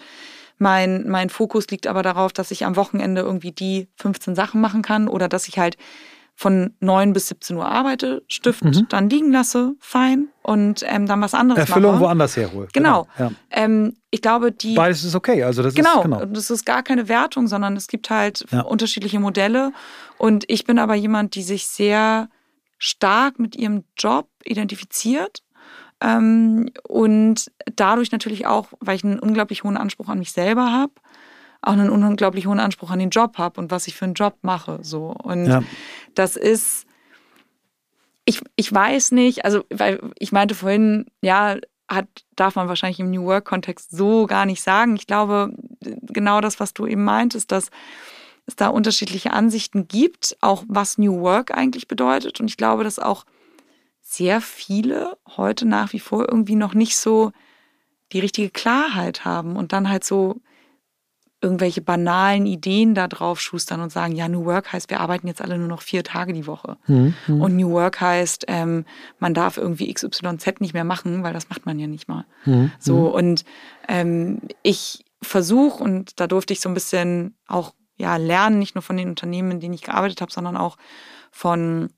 mein, 0.61 1.09
mein 1.09 1.31
Fokus 1.31 1.69
liegt 1.69 1.87
aber 1.87 2.03
darauf, 2.03 2.33
dass 2.33 2.51
ich 2.51 2.65
am 2.65 2.77
Wochenende 2.77 3.23
irgendwie 3.23 3.53
die 3.53 3.89
15 3.97 4.35
Sachen 4.35 4.61
machen 4.61 4.83
kann 4.83 5.09
oder 5.09 5.29
dass 5.29 5.49
ich 5.49 5.59
halt 5.59 5.77
von 6.41 6.75
9 6.81 7.13
bis 7.13 7.29
17 7.29 7.57
Uhr 7.57 7.67
arbeite, 7.67 8.23
Stift 8.27 8.65
mhm. 8.65 8.87
dann 8.89 9.11
liegen 9.11 9.31
lasse, 9.31 9.75
fein, 9.79 10.29
und 10.43 10.83
ähm, 10.89 11.07
dann 11.07 11.21
was 11.21 11.35
anderes 11.35 11.69
Erfüllung 11.69 11.93
mache. 11.93 12.05
woanders 12.05 12.35
herhole. 12.35 12.69
Genau. 12.73 13.07
genau. 13.17 13.31
Ja. 13.31 13.37
Ähm, 13.51 13.97
ich 14.11 14.23
glaube, 14.23 14.51
die. 14.51 14.75
Beides 14.75 15.05
ist 15.05 15.15
okay. 15.15 15.43
Also 15.45 15.63
das 15.63 15.75
genau, 15.75 15.97
ist, 15.99 16.03
genau. 16.03 16.25
Das 16.25 16.51
ist 16.51 16.65
gar 16.65 16.83
keine 16.83 17.09
Wertung, 17.09 17.47
sondern 17.47 17.77
es 17.77 17.89
gibt 17.89 18.09
halt 18.09 18.47
ja. 18.51 18.63
unterschiedliche 18.63 19.21
Modelle. 19.21 19.73
Und 20.17 20.45
ich 20.49 20.65
bin 20.65 20.79
aber 20.79 20.95
jemand, 20.95 21.35
die 21.35 21.43
sich 21.43 21.67
sehr 21.67 22.31
stark 22.79 23.39
mit 23.39 23.55
ihrem 23.55 23.85
Job 23.99 24.29
identifiziert 24.43 25.43
und 26.03 27.51
dadurch 27.77 28.11
natürlich 28.13 28.47
auch, 28.47 28.69
weil 28.81 28.97
ich 28.97 29.05
einen 29.05 29.19
unglaublich 29.19 29.65
hohen 29.65 29.77
Anspruch 29.77 30.09
an 30.09 30.19
mich 30.19 30.33
selber 30.33 30.73
habe, 30.73 30.93
auch 31.63 31.73
einen 31.73 31.91
unglaublich 31.91 32.47
hohen 32.47 32.61
Anspruch 32.61 32.91
an 32.91 32.99
den 32.99 33.11
Job 33.11 33.37
habe 33.37 33.61
und 33.61 33.71
was 33.71 33.87
ich 33.87 33.95
für 33.95 34.07
einen 34.07 34.15
Job 34.15 34.39
mache. 34.43 34.79
So. 34.83 35.15
Und 35.23 35.47
ja. 35.47 35.63
das 36.15 36.37
ist, 36.37 36.87
ich, 38.25 38.41
ich 38.57 38.73
weiß 38.73 39.13
nicht, 39.13 39.45
also 39.45 39.65
weil 39.71 40.01
ich 40.19 40.33
meinte 40.33 40.55
vorhin, 40.55 41.07
ja, 41.21 41.57
hat, 41.87 42.07
darf 42.37 42.55
man 42.55 42.69
wahrscheinlich 42.69 43.01
im 43.01 43.11
New 43.11 43.25
Work-Kontext 43.25 43.91
so 43.91 44.27
gar 44.27 44.47
nicht 44.47 44.63
sagen. 44.63 44.95
Ich 44.97 45.07
glaube, 45.07 45.53
genau 45.81 46.41
das, 46.41 46.61
was 46.61 46.73
du 46.73 46.87
eben 46.87 47.05
meintest, 47.05 47.51
dass 47.53 47.71
es 48.47 48.57
da 48.57 48.69
unterschiedliche 48.69 49.33
Ansichten 49.33 49.89
gibt, 49.89 50.37
auch 50.41 50.65
was 50.69 50.99
New 50.99 51.21
Work 51.21 51.51
eigentlich 51.51 51.89
bedeutet. 51.89 52.41
Und 52.41 52.47
ich 52.47 52.57
glaube, 52.57 52.85
dass 52.85 52.99
auch 52.99 53.25
sehr 54.11 54.41
viele 54.41 55.17
heute 55.37 55.67
nach 55.67 55.93
wie 55.93 56.01
vor 56.01 56.29
irgendwie 56.29 56.57
noch 56.57 56.75
nicht 56.75 56.97
so 56.97 57.31
die 58.13 58.19
richtige 58.19 58.51
Klarheit 58.51 59.25
haben 59.25 59.55
und 59.55 59.73
dann 59.73 59.89
halt 59.89 60.03
so 60.03 60.41
irgendwelche 61.41 61.81
banalen 61.81 62.45
Ideen 62.45 62.95
da 62.95 63.07
drauf 63.07 63.41
schustern 63.41 63.81
und 63.81 63.91
sagen, 63.93 64.15
ja, 64.15 64.29
New 64.29 64.45
Work 64.45 64.73
heißt, 64.73 64.91
wir 64.91 65.01
arbeiten 65.01 65.29
jetzt 65.29 65.41
alle 65.41 65.57
nur 65.57 65.69
noch 65.69 65.81
vier 65.81 66.03
Tage 66.03 66.33
die 66.33 66.47
Woche. 66.47 66.77
Mhm. 66.87 67.15
Und 67.29 67.57
New 67.57 67.71
Work 67.71 68.01
heißt, 68.01 68.47
ähm, 68.49 68.85
man 69.21 69.33
darf 69.33 69.57
irgendwie 69.57 69.93
XYZ 69.93 70.61
nicht 70.61 70.75
mehr 70.75 70.85
machen, 70.85 71.23
weil 71.23 71.33
das 71.33 71.49
macht 71.49 71.65
man 71.65 71.79
ja 71.79 71.87
nicht 71.87 72.09
mal. 72.09 72.27
Mhm. 72.45 72.73
So, 72.79 73.15
und 73.15 73.45
ähm, 73.89 74.41
ich 74.63 75.05
versuche, 75.23 75.83
und 75.83 76.19
da 76.21 76.27
durfte 76.27 76.53
ich 76.53 76.61
so 76.61 76.69
ein 76.69 76.75
bisschen 76.75 77.37
auch 77.47 77.75
ja, 77.97 78.17
lernen, 78.17 78.59
nicht 78.59 78.75
nur 78.75 78.83
von 78.83 78.97
den 78.97 79.09
Unternehmen, 79.09 79.53
in 79.53 79.61
denen 79.61 79.75
ich 79.75 79.83
gearbeitet 79.83 80.21
habe, 80.21 80.33
sondern 80.33 80.57
auch 80.57 80.77
von, 81.31 81.91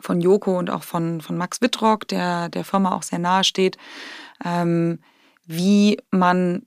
von 0.00 0.20
Joko 0.20 0.58
und 0.58 0.70
auch 0.70 0.82
von, 0.82 1.20
von 1.20 1.36
Max 1.36 1.60
Wittrock, 1.60 2.08
der 2.08 2.48
der 2.48 2.64
Firma 2.64 2.94
auch 2.94 3.02
sehr 3.02 3.18
nahe 3.18 3.44
steht, 3.44 3.76
ähm, 4.44 5.00
wie 5.44 5.98
man 6.10 6.66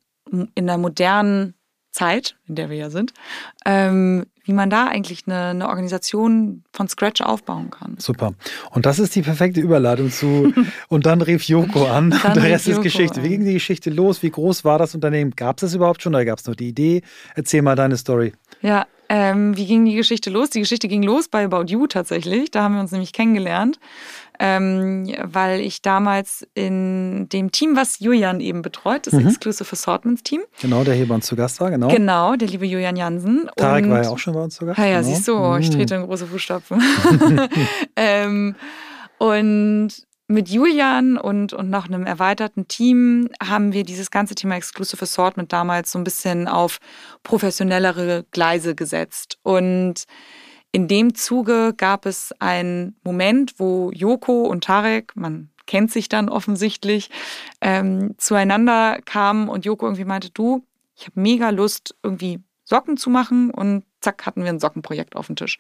in 0.56 0.68
der 0.68 0.78
modernen 0.78 1.56
Zeit, 2.00 2.36
in 2.48 2.56
der 2.56 2.70
wir 2.70 2.78
ja 2.78 2.90
sind, 2.90 3.14
ähm, 3.66 4.26
wie 4.46 4.54
man 4.54 4.70
da 4.70 4.88
eigentlich 4.88 5.24
eine, 5.28 5.50
eine, 5.50 5.68
Organisation 5.68 6.64
von 6.72 6.88
Scratch 6.88 7.22
aufbauen 7.22 7.70
kann. 7.72 7.96
Super. 8.00 8.34
Und 8.72 8.86
das 8.86 9.00
ist 9.00 9.16
die 9.16 9.22
perfekte 9.22 9.60
Überleitung 9.60 10.10
zu 10.10 10.54
und 10.88 11.06
dann 11.06 11.22
rief 11.22 11.44
Joko 11.44 11.88
an 11.88 12.14
und 12.14 12.36
der 12.36 12.44
Rest 12.44 12.68
ist 12.68 12.82
Geschichte. 12.82 13.22
Wie 13.22 13.30
ging 13.30 13.44
die 13.44 13.54
Geschichte 13.54 13.90
los? 13.90 14.24
Wie 14.24 14.32
groß 14.32 14.64
war 14.64 14.80
das 14.80 14.96
Unternehmen? 14.96 15.32
Gab 15.36 15.58
es 15.58 15.64
es 15.64 15.76
überhaupt 15.76 16.02
schon 16.02 16.16
oder 16.16 16.26
gab 16.26 16.40
es 16.40 16.46
nur 16.46 16.56
die 16.56 16.70
Idee? 16.70 17.02
Erzähl 17.36 17.62
mal 17.62 17.76
deine 17.76 17.98
Story. 17.98 18.34
Ja, 18.62 18.88
ähm, 19.10 19.58
wie 19.58 19.66
ging 19.66 19.86
die 19.86 19.96
Geschichte 19.96 20.30
los? 20.30 20.52
Die 20.52 20.60
Geschichte 20.60 20.88
ging 20.88 21.04
los 21.04 21.28
bei 21.28 21.44
About 21.44 21.66
You 21.68 21.88
tatsächlich. 21.88 22.50
Da 22.52 22.64
haben 22.64 22.76
wir 22.76 22.82
uns 22.82 22.92
nämlich 22.92 23.12
kennengelernt 23.12 23.80
ähm, 24.40 25.14
weil 25.24 25.60
ich 25.60 25.82
damals 25.82 26.48
in 26.54 27.28
dem 27.30 27.52
Team, 27.52 27.76
was 27.76 28.00
Julian 28.00 28.40
eben 28.40 28.62
betreut, 28.62 29.06
das 29.06 29.14
mhm. 29.14 29.28
Exclusive 29.28 29.70
Assortments 29.72 30.24
Team. 30.24 30.42
Genau, 30.62 30.84
der 30.84 30.96
hier 30.96 31.08
bei 31.08 31.16
uns 31.16 31.26
zu 31.26 31.36
Gast 31.36 31.60
war, 31.60 31.70
genau. 31.70 31.90
Genau, 31.90 32.36
der 32.36 32.48
liebe 32.48 32.66
Julian 32.66 32.96
Jansen. 32.96 33.50
Tarek 33.58 33.86
und, 33.86 33.92
war 33.92 34.04
ja 34.04 34.10
auch 34.10 34.18
schon 34.18 34.34
bei 34.34 34.42
uns 34.42 34.56
zu 34.56 34.66
Gast. 34.66 34.80
Ja, 34.80 34.86
ja, 34.86 35.02
genau. 35.02 35.14
siehst 35.14 35.28
du, 35.28 35.38
mhm. 35.38 35.60
ich 35.60 35.70
trete 35.70 35.96
in 35.96 36.04
große 36.04 36.28
Fußstapfen. 36.28 36.82
ähm, 37.98 38.56
und 39.18 39.92
mit 40.30 40.48
Julian 40.48 41.18
und, 41.18 41.54
und 41.54 41.70
noch 41.70 41.88
einem 41.88 42.06
erweiterten 42.06 42.68
Team 42.68 43.30
haben 43.44 43.74
wir 43.74 43.84
dieses 43.84 44.12
ganze 44.12 44.36
Thema 44.36 44.56
Exclusive 44.56 45.02
Assortment 45.02 45.52
damals 45.52 45.92
so 45.92 45.98
ein 45.98 46.04
bisschen 46.04 46.48
auf 46.48 46.78
professionellere 47.24 48.26
Gleise 48.32 48.76
gesetzt. 48.76 49.40
Und 49.42 50.06
in 50.72 50.88
dem 50.88 51.16
Zuge 51.16 51.74
gab 51.76 52.06
es 52.06 52.34
einen 52.40 52.96
Moment, 53.04 53.56
wo 53.58 53.92
Joko 53.92 54.44
und 54.44 54.64
Tarek, 54.64 55.16
man 55.16 55.50
kennt 55.66 55.92
sich 55.92 56.10
dann 56.10 56.30
offensichtlich, 56.30 57.10
ähm, 57.62 58.16
zueinander 58.18 59.00
kamen 59.06 59.50
und 59.50 59.66
Joko 59.66 59.86
irgendwie 59.86 60.06
meinte, 60.06 60.30
du, 60.32 60.66
ich 60.96 61.06
habe 61.06 61.20
mega 61.20 61.50
Lust, 61.50 61.96
irgendwie 62.04 62.40
Socken 62.66 62.98
zu 62.98 63.10
machen 63.10 63.52
und 63.52 63.84
zack, 64.02 64.26
hatten 64.26 64.44
wir 64.44 64.50
ein 64.50 64.60
Sockenprojekt 64.60 65.16
auf 65.16 65.28
dem 65.28 65.36
Tisch. 65.36 65.58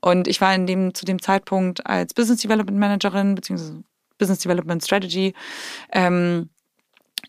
Und 0.00 0.26
ich 0.26 0.40
war 0.40 0.54
in 0.54 0.66
dem, 0.66 0.94
zu 0.94 1.04
dem 1.04 1.20
Zeitpunkt 1.20 1.86
als 1.86 2.14
Business 2.14 2.40
Development 2.40 2.78
Managerin 2.78 3.34
beziehungsweise 3.34 3.82
Business 4.18 4.38
Development 4.40 4.82
Strategy 4.82 5.34
ähm, 5.92 6.48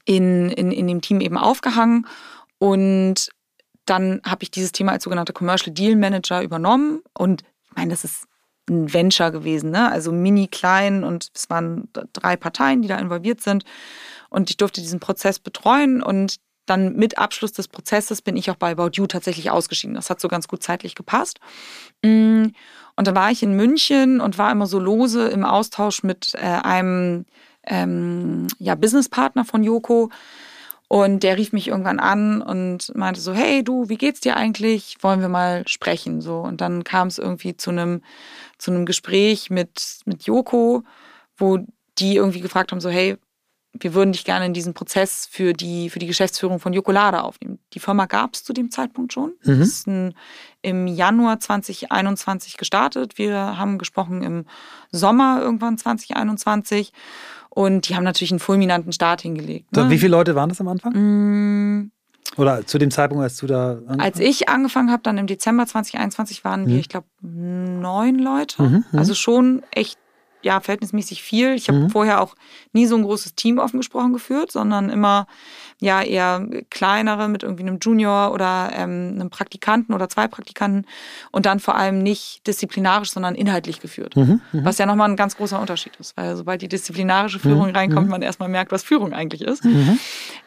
in, 0.05 0.49
in, 0.49 0.71
in 0.71 0.87
dem 0.87 1.01
Team 1.01 1.19
eben 1.19 1.37
aufgehangen 1.37 2.07
und 2.59 3.29
dann 3.89 4.21
habe 4.25 4.43
ich 4.43 4.51
dieses 4.51 4.71
Thema 4.71 4.93
als 4.93 5.03
sogenannter 5.03 5.33
Commercial 5.33 5.73
Deal 5.73 5.95
Manager 5.95 6.41
übernommen. 6.41 7.01
Und 7.13 7.43
ich 7.69 7.75
meine, 7.75 7.91
das 7.91 8.03
ist 8.03 8.25
ein 8.69 8.93
Venture 8.93 9.31
gewesen, 9.31 9.71
ne? 9.71 9.89
also 9.89 10.11
mini 10.11 10.47
klein 10.47 11.03
und 11.03 11.29
es 11.33 11.49
waren 11.49 11.87
drei 12.13 12.35
Parteien, 12.35 12.81
die 12.81 12.87
da 12.87 12.97
involviert 12.97 13.41
sind. 13.41 13.63
Und 14.29 14.49
ich 14.49 14.57
durfte 14.57 14.81
diesen 14.81 14.99
Prozess 14.99 15.39
betreuen 15.39 16.03
und 16.03 16.37
dann 16.65 16.95
mit 16.97 17.17
Abschluss 17.17 17.53
des 17.53 17.69
Prozesses 17.69 18.21
bin 18.21 18.35
ich 18.35 18.51
auch 18.51 18.57
bei 18.57 18.71
About 18.71 18.91
You 18.93 19.07
tatsächlich 19.07 19.49
ausgeschieden. 19.49 19.95
Das 19.95 20.09
hat 20.09 20.19
so 20.19 20.27
ganz 20.27 20.49
gut 20.49 20.61
zeitlich 20.61 20.95
gepasst. 20.95 21.39
Mm, 22.03 22.47
und 22.97 23.07
dann 23.07 23.15
war 23.15 23.31
ich 23.31 23.41
in 23.41 23.53
München 23.53 24.19
und 24.19 24.37
war 24.37 24.51
immer 24.51 24.67
so 24.67 24.79
lose 24.79 25.29
im 25.29 25.45
Austausch 25.45 26.03
mit 26.03 26.33
äh, 26.35 26.39
einem 26.39 27.25
ähm, 27.63 28.47
ja, 28.59 28.75
Businesspartner 28.75 29.45
von 29.45 29.63
Joko, 29.63 30.09
und 30.87 31.23
der 31.23 31.37
rief 31.37 31.51
mich 31.51 31.67
irgendwann 31.67 31.99
an 31.99 32.41
und 32.41 32.95
meinte 32.95 33.19
so, 33.19 33.33
hey 33.33 33.63
du, 33.63 33.89
wie 33.89 33.97
geht's 33.97 34.21
dir 34.21 34.37
eigentlich? 34.37 34.97
Wollen 35.01 35.19
wir 35.19 35.27
mal 35.27 35.67
sprechen? 35.67 36.21
So. 36.21 36.39
Und 36.39 36.61
dann 36.61 36.83
kam 36.85 37.09
es 37.09 37.17
irgendwie 37.17 37.57
zu 37.57 37.71
einem, 37.71 38.01
zu 38.57 38.71
einem 38.71 38.85
Gespräch 38.85 39.49
mit, 39.49 39.99
mit 40.05 40.23
Joko, 40.23 40.83
wo 41.35 41.59
die 41.99 42.15
irgendwie 42.15 42.39
gefragt 42.39 42.71
haben, 42.71 42.79
so, 42.79 42.89
hey, 42.89 43.17
wir 43.73 43.93
würden 43.93 44.11
dich 44.11 44.23
gerne 44.23 44.45
in 44.45 44.53
diesen 44.53 44.73
Prozess 44.73 45.27
für 45.29 45.53
die, 45.53 45.89
für 45.89 45.99
die 45.99 46.07
Geschäftsführung 46.07 46.59
von 46.59 46.73
Jokolade 46.73 47.21
aufnehmen. 47.21 47.59
Die 47.73 47.79
Firma 47.79 48.05
gab 48.05 48.33
es 48.33 48.43
zu 48.43 48.53
dem 48.53 48.71
Zeitpunkt 48.71 49.13
schon. 49.13 49.33
Mhm. 49.43 49.59
Das 49.59 49.67
ist 49.67 49.87
ein, 49.87 50.13
im 50.61 50.87
Januar 50.87 51.39
2021 51.39 52.57
gestartet. 52.57 53.17
Wir 53.17 53.57
haben 53.57 53.77
gesprochen 53.77 54.23
im 54.23 54.45
Sommer 54.91 55.41
irgendwann 55.41 55.77
2021. 55.77 56.91
Und 57.57 57.89
die 57.89 57.95
haben 57.95 58.03
natürlich 58.03 58.31
einen 58.31 58.39
fulminanten 58.39 58.91
Start 58.91 59.21
hingelegt. 59.21 59.75
Ne? 59.75 59.89
Wie 59.89 59.97
viele 59.97 60.11
Leute 60.11 60.35
waren 60.35 60.47
das 60.47 60.61
am 60.61 60.67
Anfang? 60.67 60.93
Mm. 60.93 61.91
Oder 62.37 62.67
zu 62.67 62.77
dem 62.77 62.91
Zeitpunkt, 62.91 63.23
als 63.23 63.37
du 63.37 63.47
da 63.47 63.71
angefangen 63.71 63.99
Als 63.99 64.19
ich 64.19 64.47
angefangen 64.47 64.91
habe, 64.91 65.01
dann 65.01 65.17
im 65.17 65.25
Dezember 65.25 65.65
2021 65.65 66.43
waren 66.43 66.65
mhm. 66.65 66.67
wir, 66.67 66.77
ich 66.77 66.87
glaube, 66.87 67.07
neun 67.21 68.19
Leute. 68.19 68.61
Mhm, 68.61 68.85
mhm, 68.91 68.99
also 68.99 69.15
schon 69.15 69.63
echt 69.71 69.97
ja, 70.41 70.59
verhältnismäßig 70.59 71.23
viel. 71.23 71.53
Ich 71.53 71.67
habe 71.67 71.79
mhm. 71.79 71.89
vorher 71.89 72.21
auch 72.21 72.35
nie 72.73 72.85
so 72.85 72.95
ein 72.95 73.03
großes 73.03 73.35
Team 73.35 73.57
offen 73.57 73.77
gesprochen 73.77 74.13
geführt, 74.13 74.51
sondern 74.51 74.89
immer 74.89 75.27
ja 75.79 76.01
eher 76.01 76.47
kleinere 76.69 77.27
mit 77.27 77.43
irgendwie 77.43 77.63
einem 77.63 77.79
Junior 77.81 78.31
oder 78.33 78.71
ähm, 78.73 79.13
einem 79.15 79.29
Praktikanten 79.29 79.93
oder 79.93 80.09
zwei 80.09 80.27
Praktikanten 80.27 80.85
und 81.31 81.45
dann 81.45 81.59
vor 81.59 81.75
allem 81.75 81.99
nicht 82.01 82.45
disziplinarisch, 82.47 83.11
sondern 83.11 83.35
inhaltlich 83.35 83.79
geführt. 83.79 84.15
Mhm. 84.15 84.41
Mhm. 84.51 84.65
Was 84.65 84.77
ja 84.77 84.85
nochmal 84.85 85.09
ein 85.09 85.15
ganz 85.15 85.37
großer 85.37 85.59
Unterschied 85.59 85.95
ist, 85.97 86.15
weil 86.17 86.35
sobald 86.35 86.61
die 86.61 86.69
disziplinarische 86.69 87.39
Führung 87.39 87.69
mhm. 87.69 87.75
reinkommt, 87.75 88.07
mhm. 88.07 88.11
man 88.11 88.21
erstmal 88.21 88.49
merkt, 88.49 88.71
was 88.71 88.83
Führung 88.83 89.13
eigentlich 89.13 89.41
ist. 89.41 89.63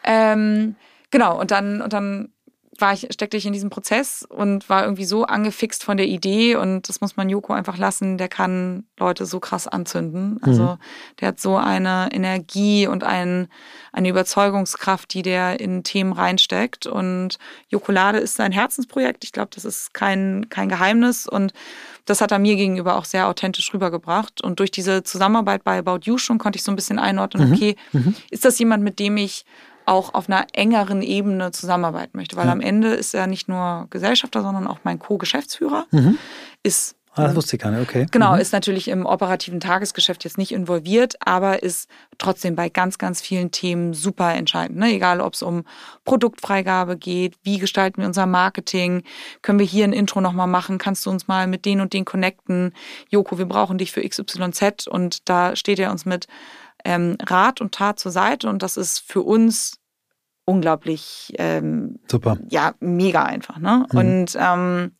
Ähm, 0.03 0.75
genau, 1.11 1.39
und 1.39 1.51
dann, 1.51 1.81
und 1.81 1.93
dann 1.93 2.29
war 2.81 2.93
ich, 2.93 3.07
steckte 3.11 3.37
ich 3.37 3.45
in 3.45 3.53
diesem 3.53 3.69
Prozess 3.69 4.25
und 4.27 4.67
war 4.69 4.83
irgendwie 4.83 5.05
so 5.05 5.25
angefixt 5.25 5.83
von 5.83 5.97
der 5.97 6.07
Idee 6.07 6.55
und 6.55 6.89
das 6.89 6.99
muss 6.99 7.15
man 7.15 7.29
Joko 7.29 7.53
einfach 7.53 7.77
lassen, 7.77 8.17
der 8.17 8.27
kann 8.27 8.85
Leute 8.99 9.25
so 9.25 9.39
krass 9.39 9.67
anzünden. 9.67 10.39
Also 10.41 10.63
mhm. 10.63 10.77
der 11.19 11.27
hat 11.29 11.39
so 11.39 11.57
eine 11.57 12.09
Energie 12.11 12.87
und 12.87 13.03
ein, 13.03 13.47
eine 13.91 14.09
Überzeugungskraft, 14.09 15.13
die 15.13 15.21
der 15.21 15.59
in 15.59 15.83
Themen 15.83 16.13
reinsteckt 16.13 16.87
und 16.87 17.37
Jokolade 17.69 18.17
ist 18.17 18.35
sein 18.35 18.51
Herzensprojekt. 18.51 19.23
Ich 19.23 19.31
glaube, 19.31 19.49
das 19.53 19.63
ist 19.65 19.93
kein, 19.93 20.47
kein 20.49 20.67
Geheimnis 20.67 21.27
und 21.27 21.53
das 22.05 22.21
hat 22.21 22.31
er 22.31 22.39
mir 22.39 22.55
gegenüber 22.55 22.97
auch 22.97 23.05
sehr 23.05 23.27
authentisch 23.27 23.73
rübergebracht. 23.73 24.41
Und 24.41 24.59
durch 24.59 24.71
diese 24.71 25.03
Zusammenarbeit 25.03 25.63
bei 25.63 25.77
About 25.77 25.99
You 26.03 26.17
schon 26.17 26.39
konnte 26.39 26.57
ich 26.57 26.63
so 26.63 26.71
ein 26.71 26.75
bisschen 26.75 26.99
einordnen, 26.99 27.49
mhm. 27.49 27.53
okay, 27.55 27.75
mhm. 27.91 28.15
ist 28.29 28.43
das 28.43 28.57
jemand, 28.59 28.83
mit 28.83 28.99
dem 28.99 29.17
ich 29.17 29.45
auch 29.91 30.13
auf 30.13 30.29
einer 30.29 30.47
engeren 30.53 31.01
Ebene 31.01 31.51
zusammenarbeiten 31.51 32.17
möchte. 32.17 32.35
Weil 32.37 32.47
ja. 32.47 32.51
am 32.51 32.61
Ende 32.61 32.93
ist 32.93 33.13
er 33.13 33.27
nicht 33.27 33.47
nur 33.47 33.87
Gesellschafter, 33.89 34.41
sondern 34.41 34.67
auch 34.67 34.79
mein 34.83 34.99
Co-Geschäftsführer. 34.99 35.85
Mhm. 35.91 36.17
Ist 36.63 36.95
Ah, 37.13 37.23
das 37.23 37.35
wusste 37.35 37.57
ich 37.57 37.61
gar 37.61 37.71
nicht, 37.71 37.81
okay. 37.81 38.05
Genau, 38.09 38.35
mhm. 38.35 38.39
ist 38.39 38.53
natürlich 38.53 38.87
im 38.87 39.05
operativen 39.05 39.59
Tagesgeschäft 39.59 40.23
jetzt 40.23 40.37
nicht 40.37 40.53
involviert, 40.53 41.15
aber 41.19 41.61
ist 41.61 41.89
trotzdem 42.17 42.55
bei 42.55 42.69
ganz, 42.69 42.97
ganz 42.97 43.19
vielen 43.19 43.51
Themen 43.51 43.93
super 43.93 44.33
entscheidend. 44.33 44.77
Ne? 44.77 44.93
Egal, 44.93 45.19
ob 45.19 45.33
es 45.33 45.41
um 45.41 45.65
Produktfreigabe 46.05 46.95
geht, 46.95 47.35
wie 47.43 47.57
gestalten 47.57 47.99
wir 47.99 48.07
unser 48.07 48.27
Marketing, 48.27 49.03
können 49.41 49.59
wir 49.59 49.65
hier 49.65 49.83
ein 49.83 49.91
Intro 49.91 50.21
nochmal 50.21 50.47
machen, 50.47 50.77
kannst 50.77 51.05
du 51.05 51.09
uns 51.09 51.27
mal 51.27 51.47
mit 51.47 51.65
den 51.65 51.81
und 51.81 51.91
den 51.91 52.05
connecten. 52.05 52.73
Joko, 53.09 53.37
wir 53.37 53.45
brauchen 53.45 53.77
dich 53.77 53.91
für 53.91 54.07
XYZ 54.07 54.87
und 54.87 55.27
da 55.27 55.57
steht 55.57 55.79
er 55.79 55.91
uns 55.91 56.05
mit 56.05 56.27
ähm, 56.85 57.17
Rat 57.21 57.59
und 57.59 57.73
Tat 57.73 57.99
zur 57.99 58.13
Seite 58.13 58.47
und 58.47 58.63
das 58.63 58.77
ist 58.77 58.99
für 58.99 59.21
uns 59.21 59.80
unglaublich 60.51 61.33
ähm, 61.37 61.99
super. 62.09 62.37
Ja, 62.49 62.73
mega 62.79 63.23
einfach. 63.23 63.57
Ne? 63.57 63.85
Mhm. 63.91 63.97
Und 63.97 64.37
ähm, 64.39 64.91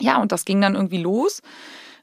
ja, 0.00 0.20
und 0.20 0.32
das 0.32 0.44
ging 0.44 0.60
dann 0.60 0.74
irgendwie 0.74 0.98
los 0.98 1.42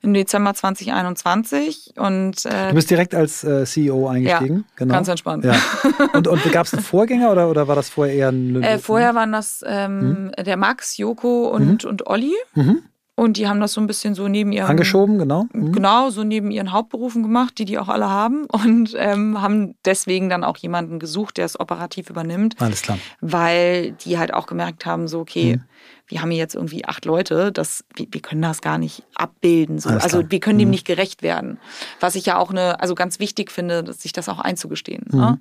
im 0.02 0.14
Dezember 0.14 0.54
2021 0.54 1.94
und 1.98 2.46
äh, 2.46 2.70
du 2.70 2.76
bist 2.76 2.90
direkt 2.90 3.16
als 3.16 3.44
äh, 3.44 3.66
CEO 3.66 4.08
eingestiegen, 4.08 4.58
ja, 4.58 4.74
genau. 4.76 4.94
Ganz 4.94 5.08
entspannt. 5.08 5.44
Ja. 5.44 5.56
Und, 6.14 6.28
und 6.28 6.52
gab 6.52 6.68
es 6.68 6.74
einen 6.74 6.84
Vorgänger 6.84 7.32
oder, 7.32 7.50
oder 7.50 7.68
war 7.68 7.76
das 7.76 7.90
vorher 7.90 8.14
eher 8.14 8.30
ein 8.30 8.62
äh, 8.62 8.78
Vorher 8.78 9.16
waren 9.16 9.32
das 9.32 9.64
ähm, 9.68 10.26
mhm. 10.26 10.32
der 10.44 10.56
Max, 10.56 10.98
Joko 10.98 11.50
und, 11.50 11.84
mhm. 11.84 11.90
und 11.90 12.08
Olli. 12.08 12.34
Mhm. 12.54 12.84
Und 13.20 13.38
die 13.38 13.48
haben 13.48 13.60
das 13.60 13.74
so 13.74 13.82
ein 13.82 13.88
bisschen 13.88 14.14
so 14.14 14.28
neben 14.28 14.52
ihren. 14.52 14.70
Angeschoben, 14.70 15.18
genau. 15.18 15.48
Mhm. 15.52 15.72
Genau, 15.72 16.12
so 16.12 16.24
neben 16.24 16.52
ihren 16.52 16.72
Hauptberufen 16.72 17.24
gemacht, 17.24 17.58
die 17.58 17.66
die 17.66 17.80
auch 17.80 17.88
alle 17.88 18.08
haben. 18.08 18.46
Und 18.52 18.94
ähm, 18.96 19.42
haben 19.42 19.74
deswegen 19.86 20.30
dann 20.30 20.44
auch 20.44 20.58
jemanden 20.58 21.00
gesucht, 21.00 21.38
der 21.38 21.46
es 21.46 21.60
operativ 21.60 22.12
übernimmt. 22.12 22.56
Alles 22.60 22.84
klar. 22.84 23.00
Weil 23.20 23.94
die 23.94 24.20
halt 24.20 24.36
auch 24.36 24.46
gemerkt 24.46 24.86
haben, 24.86 25.08
so, 25.08 25.20
okay, 25.20 25.56
mhm. 25.56 25.64
Wir 26.08 26.22
haben 26.22 26.32
hier 26.32 26.40
jetzt 26.40 26.56
irgendwie 26.56 26.86
acht 26.86 27.06
Leute, 27.06 27.52
das, 27.52 27.84
wir, 27.96 28.08
wir 28.12 28.22
können 28.22 28.42
das 28.42 28.62
gar 28.62 28.78
nicht 28.78 29.04
abbilden. 29.16 29.78
So. 29.80 29.90
Also 29.90 30.24
wir 30.30 30.40
können 30.40 30.58
dem 30.58 30.68
Mhm. 30.70 30.72
nicht 30.72 30.86
gerecht 30.86 31.22
werden. 31.22 31.60
Was 32.00 32.16
ich 32.16 32.26
ja 32.26 32.38
auch 32.38 32.50
eine, 32.50 32.80
also 32.80 32.96
ganz 32.96 33.20
wichtig 33.20 33.52
finde, 33.52 33.84
dass 33.84 34.02
sich 34.02 34.14
das 34.14 34.30
auch 34.30 34.40
einzugestehen. 34.40 35.04
Mhm. 35.12 35.20
Ne? 35.20 35.40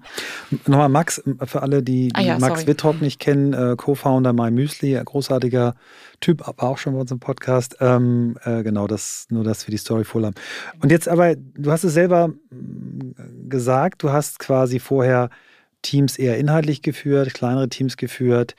Nochmal 0.66 0.88
Max, 0.88 1.22
für 1.44 1.62
alle, 1.62 1.82
die, 1.82 2.08
die 2.08 2.14
Ah 2.14 2.20
ja, 2.20 2.38
Max 2.38 2.60
sorry. 2.60 2.66
Wittrock 2.66 3.00
nicht 3.00 3.20
kennen, 3.20 3.52
äh, 3.52 3.74
Co-Founder 3.76 4.32
My 4.32 4.50
Müsli, 4.50 5.00
großartiger 5.04 5.74
Typ, 6.20 6.46
aber 6.48 6.64
auch 6.64 6.78
schon 6.78 6.94
bei 6.94 7.00
uns 7.00 7.10
im 7.10 7.20
Podcast. 7.20 7.76
Ähm, 7.80 8.36
äh, 8.44 8.62
genau, 8.62 8.86
das, 8.86 9.26
nur 9.30 9.44
dass 9.44 9.66
wir 9.66 9.70
die 9.70 9.78
Story 9.78 10.04
voll 10.04 10.24
haben. 10.24 10.34
Und 10.80 10.90
jetzt 10.90 11.08
aber, 11.08 11.36
du 11.36 11.70
hast 11.70 11.84
es 11.84 11.94
selber 11.94 12.28
mm, 12.28 13.48
gesagt, 13.48 14.02
du 14.02 14.10
hast 14.10 14.38
quasi 14.38 14.78
vorher 14.78 15.30
Teams 15.82 16.18
eher 16.18 16.38
inhaltlich 16.38 16.82
geführt, 16.82 17.34
kleinere 17.34 17.68
Teams 17.68 17.96
geführt. 17.96 18.56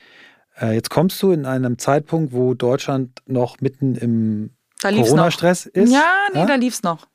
Äh, 0.60 0.74
jetzt 0.74 0.90
kommst 0.90 1.22
du 1.22 1.30
in 1.30 1.46
einem 1.46 1.78
Zeitpunkt, 1.78 2.32
wo 2.32 2.54
Deutschland 2.54 3.20
noch 3.26 3.60
mitten 3.60 3.94
im. 3.94 4.50
Corona-Stress 4.80 5.66
ist. 5.66 5.92
Ja, 5.92 6.28
nee, 6.32 6.46
da 6.46 6.54
lief's 6.54 6.82
noch. 6.82 7.08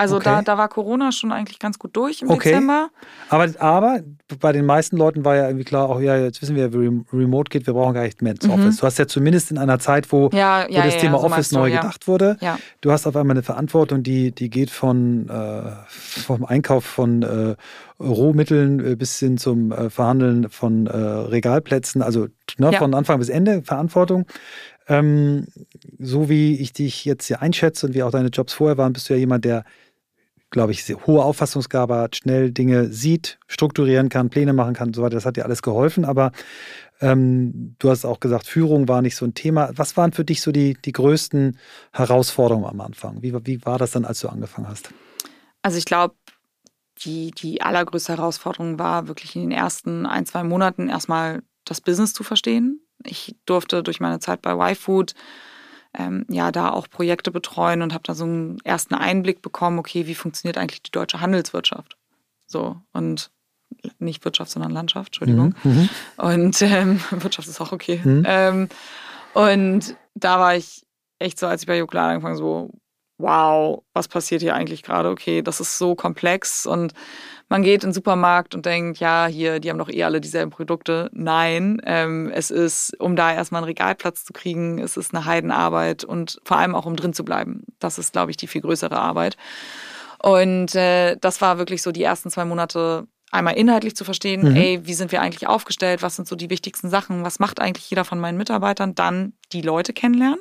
Also 0.00 0.16
Okay. 0.16 0.24
da, 0.24 0.42
da 0.42 0.56
war 0.58 0.68
Corona 0.68 1.12
schon 1.12 1.30
eigentlich 1.30 1.58
ganz 1.58 1.78
gut 1.78 1.94
durch 1.94 2.22
im 2.22 2.30
Okay. 2.30 2.50
Dezember. 2.50 2.88
Aber, 3.28 3.46
aber 3.58 4.00
bei 4.40 4.52
den 4.52 4.64
meisten 4.64 4.96
Leuten 4.96 5.24
war 5.24 5.36
ja 5.36 5.46
irgendwie 5.46 5.64
klar, 5.64 5.88
auch 5.88 6.00
ja, 6.00 6.16
jetzt 6.16 6.40
wissen 6.40 6.56
wir, 6.56 6.72
wie 6.72 6.78
Rem- 6.78 7.04
Remote 7.12 7.50
geht, 7.50 7.66
wir 7.66 7.74
brauchen 7.74 7.94
gar 7.94 8.04
nicht 8.04 8.22
mehr 8.22 8.32
ins 8.32 8.46
Mhm. 8.46 8.52
Office. 8.54 8.76
Du 8.78 8.86
hast 8.86 8.98
ja 8.98 9.06
zumindest 9.06 9.50
in 9.50 9.58
einer 9.58 9.78
Zeit, 9.78 10.10
wo, 10.10 10.30
Ja, 10.32 10.64
wo 10.68 10.72
ja, 10.72 10.84
das 10.84 10.94
ja, 10.94 11.00
Thema 11.00 11.18
so 11.18 11.26
Office 11.26 11.50
du, 11.50 11.56
neu 11.56 11.68
ja. 11.68 11.80
gedacht 11.80 12.08
wurde. 12.08 12.38
Ja. 12.40 12.58
Du 12.80 12.90
hast 12.92 13.06
auf 13.06 13.14
einmal 13.14 13.34
eine 13.36 13.42
Verantwortung, 13.42 14.02
die, 14.02 14.32
die 14.32 14.48
geht 14.50 14.70
von 14.70 15.28
äh, 15.28 15.62
vom 15.88 16.44
Einkauf 16.44 16.84
von 16.84 17.22
äh, 17.22 17.56
Rohmitteln 18.02 18.80
äh, 18.92 18.96
bis 18.96 19.18
hin 19.18 19.36
zum 19.38 19.70
äh, 19.72 19.90
Verhandeln 19.90 20.48
von 20.48 20.86
äh, 20.86 20.96
Regalplätzen, 20.96 22.00
also 22.02 22.28
ne, 22.58 22.72
von 22.72 22.94
Anfang 22.94 23.18
bis 23.18 23.28
Ende 23.28 23.62
Verantwortung. 23.62 24.26
Ähm, 24.88 25.46
so 25.98 26.28
wie 26.28 26.56
ich 26.58 26.72
dich 26.72 27.04
jetzt 27.04 27.26
hier 27.26 27.42
einschätze 27.42 27.86
und 27.86 27.94
wie 27.94 28.02
auch 28.02 28.10
deine 28.10 28.28
Jobs 28.28 28.54
vorher 28.54 28.78
waren, 28.78 28.92
bist 28.92 29.08
du 29.08 29.12
ja 29.14 29.20
jemand, 29.20 29.44
der, 29.44 29.64
glaube 30.50 30.72
ich, 30.72 30.84
hohe 31.06 31.22
Auffassungsgabe 31.22 31.96
hat, 31.96 32.16
schnell 32.16 32.50
Dinge 32.50 32.92
sieht, 32.92 33.38
strukturieren 33.46 34.08
kann, 34.08 34.30
Pläne 34.30 34.52
machen 34.52 34.74
kann 34.74 34.88
und 34.88 34.96
so 34.96 35.02
weiter. 35.02 35.14
Das 35.14 35.26
hat 35.26 35.36
dir 35.36 35.44
alles 35.44 35.62
geholfen, 35.62 36.04
aber 36.04 36.32
ähm, 37.00 37.76
du 37.78 37.90
hast 37.90 38.04
auch 38.04 38.20
gesagt, 38.20 38.46
Führung 38.46 38.88
war 38.88 39.00
nicht 39.00 39.16
so 39.16 39.24
ein 39.24 39.34
Thema. 39.34 39.70
Was 39.74 39.96
waren 39.96 40.12
für 40.12 40.24
dich 40.24 40.42
so 40.42 40.52
die, 40.52 40.74
die 40.84 40.92
größten 40.92 41.58
Herausforderungen 41.92 42.66
am 42.66 42.80
Anfang? 42.80 43.22
Wie, 43.22 43.32
wie 43.46 43.64
war 43.64 43.78
das 43.78 43.92
dann, 43.92 44.04
als 44.04 44.20
du 44.20 44.28
angefangen 44.28 44.68
hast? 44.68 44.90
Also 45.62 45.78
ich 45.78 45.84
glaube, 45.84 46.14
die, 47.04 47.30
die 47.30 47.62
allergrößte 47.62 48.16
Herausforderung 48.16 48.78
war 48.78 49.08
wirklich 49.08 49.34
in 49.36 49.42
den 49.42 49.52
ersten 49.52 50.04
ein, 50.04 50.26
zwei 50.26 50.44
Monaten 50.44 50.88
erstmal 50.88 51.42
das 51.64 51.80
Business 51.80 52.12
zu 52.12 52.22
verstehen. 52.24 52.80
Ich 53.04 53.36
durfte 53.46 53.82
durch 53.82 54.00
meine 54.00 54.18
Zeit 54.18 54.42
bei 54.42 54.72
YFood 54.72 55.14
ähm, 55.96 56.24
ja 56.28 56.52
da 56.52 56.70
auch 56.70 56.88
Projekte 56.88 57.30
betreuen 57.30 57.82
und 57.82 57.92
habe 57.92 58.04
da 58.04 58.14
so 58.14 58.24
einen 58.24 58.58
ersten 58.64 58.94
Einblick 58.94 59.42
bekommen, 59.42 59.78
okay, 59.78 60.06
wie 60.06 60.14
funktioniert 60.14 60.58
eigentlich 60.58 60.82
die 60.82 60.90
deutsche 60.90 61.20
Handelswirtschaft? 61.20 61.96
So 62.46 62.76
und 62.92 63.30
nicht 63.98 64.24
Wirtschaft, 64.24 64.50
sondern 64.50 64.72
Landschaft, 64.72 65.08
Entschuldigung. 65.08 65.54
Mhm. 65.62 65.88
Und 66.16 66.62
ähm, 66.62 67.00
Wirtschaft 67.10 67.48
ist 67.48 67.60
auch 67.60 67.72
okay. 67.72 68.00
Mhm. 68.02 68.24
Ähm, 68.26 68.68
und 69.34 69.96
da 70.14 70.40
war 70.40 70.56
ich 70.56 70.84
echt 71.18 71.38
so, 71.38 71.46
als 71.46 71.62
ich 71.62 71.66
bei 71.66 71.78
Jokulade 71.78 72.10
angefangen 72.10 72.36
so, 72.36 72.70
wow, 73.18 73.82
was 73.92 74.08
passiert 74.08 74.42
hier 74.42 74.54
eigentlich 74.54 74.82
gerade? 74.82 75.10
Okay, 75.10 75.42
das 75.42 75.60
ist 75.60 75.78
so 75.78 75.94
komplex 75.94 76.66
und 76.66 76.94
man 77.50 77.62
geht 77.64 77.82
in 77.82 77.88
den 77.90 77.94
Supermarkt 77.94 78.54
und 78.54 78.64
denkt, 78.64 78.98
ja, 79.00 79.26
hier, 79.26 79.58
die 79.58 79.68
haben 79.68 79.78
doch 79.78 79.90
eh 79.90 80.04
alle 80.04 80.20
dieselben 80.20 80.50
Produkte. 80.52 81.10
Nein, 81.12 81.82
ähm, 81.84 82.30
es 82.32 82.50
ist, 82.50 82.98
um 83.00 83.16
da 83.16 83.34
erstmal 83.34 83.58
einen 83.58 83.66
Regalplatz 83.68 84.24
zu 84.24 84.32
kriegen, 84.32 84.78
es 84.78 84.96
ist 84.96 85.12
eine 85.12 85.24
Heidenarbeit 85.24 86.04
und 86.04 86.40
vor 86.44 86.56
allem 86.56 86.76
auch 86.76 86.86
um 86.86 86.94
drin 86.96 87.12
zu 87.12 87.24
bleiben. 87.24 87.64
Das 87.80 87.98
ist, 87.98 88.12
glaube 88.12 88.30
ich, 88.30 88.36
die 88.36 88.46
viel 88.46 88.62
größere 88.62 88.96
Arbeit. 88.96 89.36
Und 90.22 90.74
äh, 90.76 91.16
das 91.20 91.40
war 91.40 91.58
wirklich 91.58 91.82
so 91.82 91.92
die 91.92 92.04
ersten 92.04 92.30
zwei 92.30 92.44
Monate 92.44 93.08
einmal 93.32 93.54
inhaltlich 93.54 93.96
zu 93.96 94.04
verstehen, 94.04 94.50
Mhm. 94.50 94.56
ey, 94.56 94.80
wie 94.86 94.94
sind 94.94 95.10
wir 95.12 95.20
eigentlich 95.20 95.48
aufgestellt, 95.48 96.02
was 96.02 96.16
sind 96.16 96.28
so 96.28 96.36
die 96.36 96.50
wichtigsten 96.50 96.88
Sachen, 96.88 97.24
was 97.24 97.40
macht 97.40 97.60
eigentlich 97.60 97.90
jeder 97.90 98.04
von 98.04 98.20
meinen 98.20 98.38
Mitarbeitern, 98.38 98.94
dann 98.94 99.32
die 99.52 99.62
Leute 99.62 99.92
kennenlernen 99.92 100.40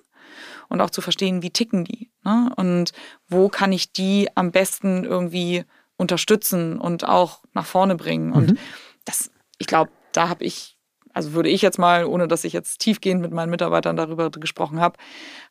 und 0.69 0.81
auch 0.81 0.89
zu 0.91 1.01
verstehen, 1.01 1.41
wie 1.41 1.49
ticken 1.51 1.85
die 1.85 2.11
ne? 2.23 2.51
und 2.55 2.91
wo 3.27 3.49
kann 3.49 3.71
ich 3.71 3.91
die 3.93 4.27
am 4.35 4.51
besten 4.51 5.03
irgendwie 5.05 5.65
unterstützen 5.99 6.79
und 6.79 7.07
auch 7.07 7.43
nach 7.53 7.65
vorne 7.65 7.95
bringen. 7.95 8.31
Und 8.33 8.53
Mhm. 8.53 8.57
das, 9.05 9.29
ich 9.57 9.67
glaube, 9.67 9.91
da 10.13 10.29
habe 10.29 10.43
ich, 10.43 10.77
also 11.13 11.33
würde 11.33 11.49
ich 11.49 11.61
jetzt 11.61 11.77
mal, 11.77 12.05
ohne 12.05 12.27
dass 12.27 12.43
ich 12.45 12.53
jetzt 12.53 12.79
tiefgehend 12.79 13.21
mit 13.21 13.31
meinen 13.31 13.49
Mitarbeitern 13.49 13.97
darüber 13.97 14.29
gesprochen 14.31 14.79
habe, 14.79 14.97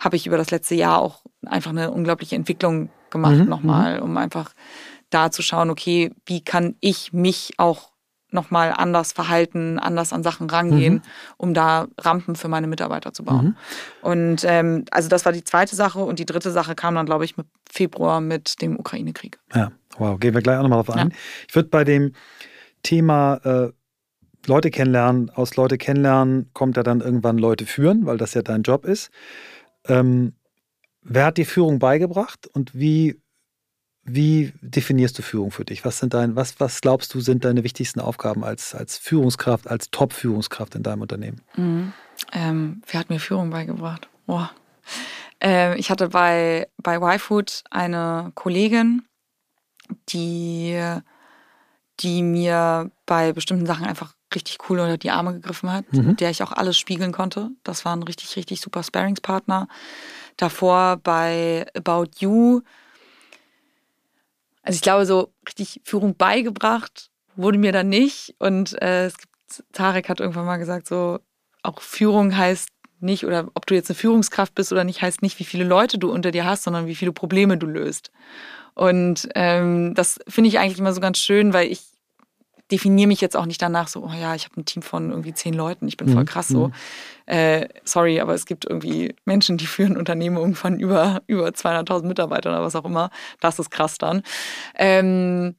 habe 0.01 0.17
ich 0.17 0.27
über 0.27 0.39
das 0.39 0.51
letzte 0.51 0.75
Jahr 0.75 1.01
auch 1.01 1.25
einfach 1.47 1.71
eine 1.71 1.91
unglaubliche 1.91 2.35
Entwicklung 2.35 2.91
gemacht 3.11 3.39
Mhm, 3.41 3.49
nochmal, 3.49 4.01
um 4.01 4.17
einfach 4.17 4.53
da 5.11 5.31
zu 5.31 5.43
schauen, 5.43 5.71
okay, 5.71 6.11
wie 6.27 6.43
kann 6.43 6.77
ich 6.81 7.13
mich 7.13 7.53
auch 7.59 7.93
nochmal 8.31 8.75
anders 8.77 9.13
verhalten, 9.13 9.79
anders 9.79 10.13
an 10.13 10.23
Sachen 10.23 10.51
rangehen, 10.51 10.95
Mhm. 10.95 11.03
um 11.39 11.55
da 11.55 11.87
Rampen 11.99 12.37
für 12.37 12.49
meine 12.49 12.67
Mitarbeiter 12.67 13.13
zu 13.13 13.25
bauen. 13.25 13.47
Mhm. 13.47 13.57
Und 14.03 14.45
ähm, 14.45 14.85
also 14.91 15.09
das 15.09 15.25
war 15.25 15.33
die 15.33 15.45
zweite 15.45 15.75
Sache 15.75 16.01
und 16.01 16.19
die 16.19 16.27
dritte 16.27 16.51
Sache 16.51 16.75
kam 16.75 16.95
dann, 16.95 17.07
glaube 17.07 17.25
ich, 17.25 17.37
mit 17.37 17.47
Februar 17.71 18.21
mit 18.21 18.61
dem 18.61 18.79
Ukraine-Krieg. 18.79 19.39
Ja, 19.55 19.73
wow, 19.97 20.19
gehen 20.19 20.35
wir 20.35 20.43
gleich 20.43 20.59
auch 20.59 20.63
nochmal 20.63 20.83
drauf 20.83 20.97
ein. 20.97 21.15
Ich 21.49 21.55
würde 21.55 21.69
bei 21.69 21.85
dem 21.85 22.13
Thema 22.83 23.41
äh, 23.45 23.73
Leute 24.47 24.71
kennenlernen, 24.71 25.31
aus 25.31 25.57
Leute 25.57 25.79
kennenlernen 25.79 26.51
kommt 26.53 26.77
ja 26.77 26.83
dann 26.83 27.01
irgendwann 27.01 27.39
Leute 27.39 27.67
führen, 27.67 28.07
weil 28.07 28.19
das 28.19 28.35
ja 28.35 28.43
dein 28.43 28.63
Job 28.63 28.85
ist. 28.85 29.11
Ähm, 29.87 30.35
wer 31.03 31.27
hat 31.27 31.39
dir 31.39 31.47
Führung 31.47 31.79
beigebracht 31.79 32.47
und 32.47 32.75
wie, 32.75 33.21
wie 34.11 34.53
definierst 34.61 35.19
du 35.19 35.23
Führung 35.23 35.51
für 35.51 35.65
dich? 35.65 35.85
Was 35.85 35.99
sind 35.99 36.15
dein, 36.15 36.37
was, 36.37 36.59
was 36.61 36.81
glaubst 36.81 37.15
du, 37.15 37.21
sind 37.21 37.45
deine 37.45 37.65
wichtigsten 37.65 38.01
Aufgaben 38.01 38.45
als, 38.45 38.75
als 38.75 38.97
Führungskraft, 38.99 39.69
als 39.69 39.91
Top-Führungskraft 39.91 40.75
in 40.75 40.83
deinem 40.83 41.03
Unternehmen? 41.03 41.41
Mhm. 41.57 41.93
Ähm, 42.33 42.83
wer 42.87 43.01
hat 43.01 43.11
mir 43.11 43.21
Führung 43.21 43.51
beigebracht? 43.51 44.09
Boah. 44.27 44.51
Ähm, 45.41 45.75
ich 45.77 45.91
hatte 45.91 46.09
bei, 46.09 46.69
bei 46.83 46.97
YFood 46.97 47.63
eine 47.71 48.33
Kollegin, 48.35 49.03
die, 50.09 50.79
die 52.01 52.23
mir 52.23 52.91
bei 53.07 53.33
bestimmten 53.33 53.67
Sachen 53.67 53.87
einfach 53.87 54.15
richtig 54.35 54.59
cool 54.69 54.81
unter 54.81 54.99
die 54.99 55.11
Arme 55.11 55.35
gegriffen 55.35 55.73
hat, 55.73 55.91
Mhm. 55.93 56.09
mit 56.09 56.21
der 56.21 56.31
ich 56.31 56.43
auch 56.43 56.53
alles 56.53 56.77
spiegeln 56.77 57.13
konnte. 57.13 57.51
Das 57.63 57.85
war 57.85 57.95
ein 57.95 58.03
richtig, 58.03 58.37
richtig 58.37 58.61
super 58.61 58.83
Sparingspartner. 58.83 59.69
Davor 60.37 60.97
bei 60.97 61.67
About 61.75 62.11
You. 62.19 62.61
Also 64.69 64.77
ich 64.77 64.83
glaube, 64.83 65.07
so 65.07 65.33
richtig 65.47 65.81
Führung 65.83 66.15
beigebracht 66.15 67.11
wurde 67.37 67.57
mir 67.57 67.73
dann 67.73 67.89
nicht. 67.89 68.35
Und 68.39 68.81
äh, 68.83 69.07
es 69.07 69.17
gibt, 69.17 69.65
Tarek 69.73 70.11
hat 70.11 70.21
irgendwann 70.21 70.45
mal 70.45 70.59
gesagt, 70.59 70.87
so 70.87 71.21
auch 71.63 71.81
Führung 71.81 72.37
heißt 72.37 72.69
nicht, 73.01 73.25
oder 73.25 73.49
ob 73.55 73.65
du 73.65 73.75
jetzt 73.75 73.89
eine 73.89 73.97
Führungskraft 73.97 74.55
bist 74.55 74.71
oder 74.71 74.85
nicht, 74.85 75.01
heißt 75.01 75.23
nicht, 75.23 75.39
wie 75.39 75.45
viele 75.45 75.65
Leute 75.65 75.97
du 75.97 76.13
unter 76.13 76.33
dir 76.33 76.45
hast, 76.45 76.65
sondern 76.65 76.87
wie 76.87 76.97
viele 76.97 77.13
Probleme 77.13 77.57
du 77.57 77.67
löst. 77.67 78.11
Und 78.75 79.31
ähm, 79.35 79.95
das 79.95 80.19
finde 80.29 80.49
ich 80.49 80.59
eigentlich 80.59 80.79
immer 80.79 80.93
so 80.93 81.01
ganz 81.01 81.17
schön, 81.17 81.55
weil 81.55 81.73
ich 81.73 81.81
definiere 82.71 83.09
mich 83.09 83.21
jetzt 83.21 83.37
auch 83.37 83.47
nicht 83.47 83.61
danach 83.63 83.89
so, 83.89 84.05
oh 84.05 84.13
ja, 84.13 84.35
ich 84.35 84.45
habe 84.45 84.61
ein 84.61 84.65
Team 84.65 84.83
von 84.83 85.11
irgendwie 85.11 85.35
zehn 85.35 85.55
Leuten, 85.55 85.89
ich 85.89 85.97
bin 85.97 86.09
voll 86.09 86.23
Mhm, 86.23 86.27
krass 86.27 86.49
so. 86.49 86.71
Äh, 87.27 87.69
sorry, 87.85 88.21
aber 88.21 88.35
es 88.35 88.47
gibt 88.47 88.65
irgendwie 88.65 89.15
Menschen, 89.25 89.59
die 89.59 89.67
führen 89.67 89.97
Unternehmungen 89.97 90.55
von 90.55 90.79
über, 90.79 91.23
über 91.27 91.49
200.000 91.49 92.07
Mitarbeitern 92.07 92.55
oder 92.55 92.63
was 92.63 92.77
auch 92.77 92.85
immer. 92.85 93.11
Das 93.41 93.59
ist 93.59 93.71
krass 93.71 93.99
dann. 93.99 94.23
Ähm, 94.77 95.55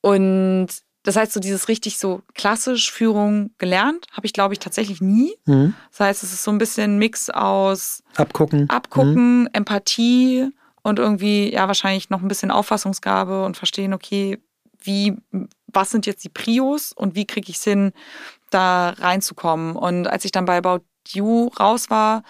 und 0.00 0.68
das 1.02 1.16
heißt, 1.16 1.32
so 1.32 1.40
dieses 1.40 1.68
richtig 1.68 1.98
so 1.98 2.22
klassisch 2.34 2.92
Führung 2.92 3.50
gelernt, 3.58 4.06
habe 4.12 4.26
ich, 4.26 4.32
glaube 4.32 4.52
ich, 4.52 4.58
tatsächlich 4.58 5.00
nie. 5.00 5.34
Mhm. 5.46 5.74
Das 5.90 6.00
heißt, 6.00 6.22
es 6.22 6.32
ist 6.32 6.44
so 6.44 6.50
ein 6.50 6.58
bisschen 6.58 6.96
ein 6.96 6.98
Mix 6.98 7.30
aus 7.30 8.02
Abgucken. 8.16 8.62
Mhm. 8.62 8.70
Abgucken, 8.70 9.48
Empathie 9.52 10.50
und 10.82 10.98
irgendwie, 10.98 11.52
ja, 11.52 11.66
wahrscheinlich 11.66 12.10
noch 12.10 12.20
ein 12.20 12.28
bisschen 12.28 12.50
Auffassungsgabe 12.50 13.44
und 13.44 13.56
verstehen, 13.56 13.94
okay, 13.94 14.38
wie, 14.80 15.16
was 15.72 15.90
sind 15.90 16.06
jetzt 16.06 16.24
die 16.24 16.28
Prios 16.28 16.92
und 16.92 17.14
wie 17.14 17.26
kriege 17.26 17.50
ich 17.50 17.56
es 17.56 17.64
hin, 17.64 17.92
da 18.50 18.90
reinzukommen. 18.90 19.76
Und 19.76 20.06
als 20.06 20.24
ich 20.24 20.32
dann 20.32 20.44
bei 20.44 20.56
About 20.58 20.84
You 21.08 21.48
raus 21.60 21.90
war, 21.90 22.22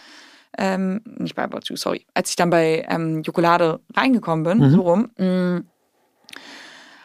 ähm, 0.57 1.01
nicht 1.05 1.35
bei 1.37 1.45
About 1.45 1.61
You, 1.69 1.77
sorry, 1.77 2.05
als 2.15 2.31
ich 2.31 2.37
dann 2.37 2.51
bei 2.51 2.85
ähm, 2.89 3.23
Jokolade 3.23 3.81
reingekommen 3.95 4.45
bin, 4.45 4.59
Mhm. 4.59 4.71
so 4.71 4.81
rum, 4.81 5.11
mh, 5.17 5.63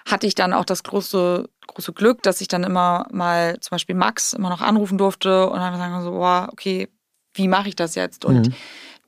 hatte 0.05 0.27
ich 0.27 0.35
dann 0.35 0.53
auch 0.53 0.65
das 0.65 0.83
große, 0.83 1.49
große 1.67 1.93
Glück, 1.93 2.23
dass 2.23 2.41
ich 2.41 2.47
dann 2.47 2.63
immer 2.63 3.07
mal 3.11 3.59
zum 3.61 3.71
Beispiel 3.71 3.95
Max 3.95 4.33
immer 4.33 4.49
noch 4.49 4.61
anrufen 4.61 4.97
durfte 4.97 5.49
und 5.49 5.59
dann 5.59 5.77
sagen 5.77 6.03
so, 6.03 6.11
boah, 6.11 6.49
okay, 6.51 6.89
wie 7.35 7.47
mache 7.47 7.69
ich 7.69 7.75
das 7.75 7.95
jetzt? 7.95 8.25
Und 8.25 8.49
Mhm. 8.49 8.53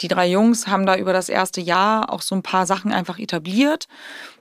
Die 0.01 0.07
drei 0.07 0.27
Jungs 0.27 0.67
haben 0.67 0.85
da 0.85 0.97
über 0.97 1.13
das 1.13 1.29
erste 1.29 1.61
Jahr 1.61 2.11
auch 2.11 2.21
so 2.21 2.35
ein 2.35 2.43
paar 2.43 2.65
Sachen 2.65 2.91
einfach 2.91 3.17
etabliert, 3.17 3.87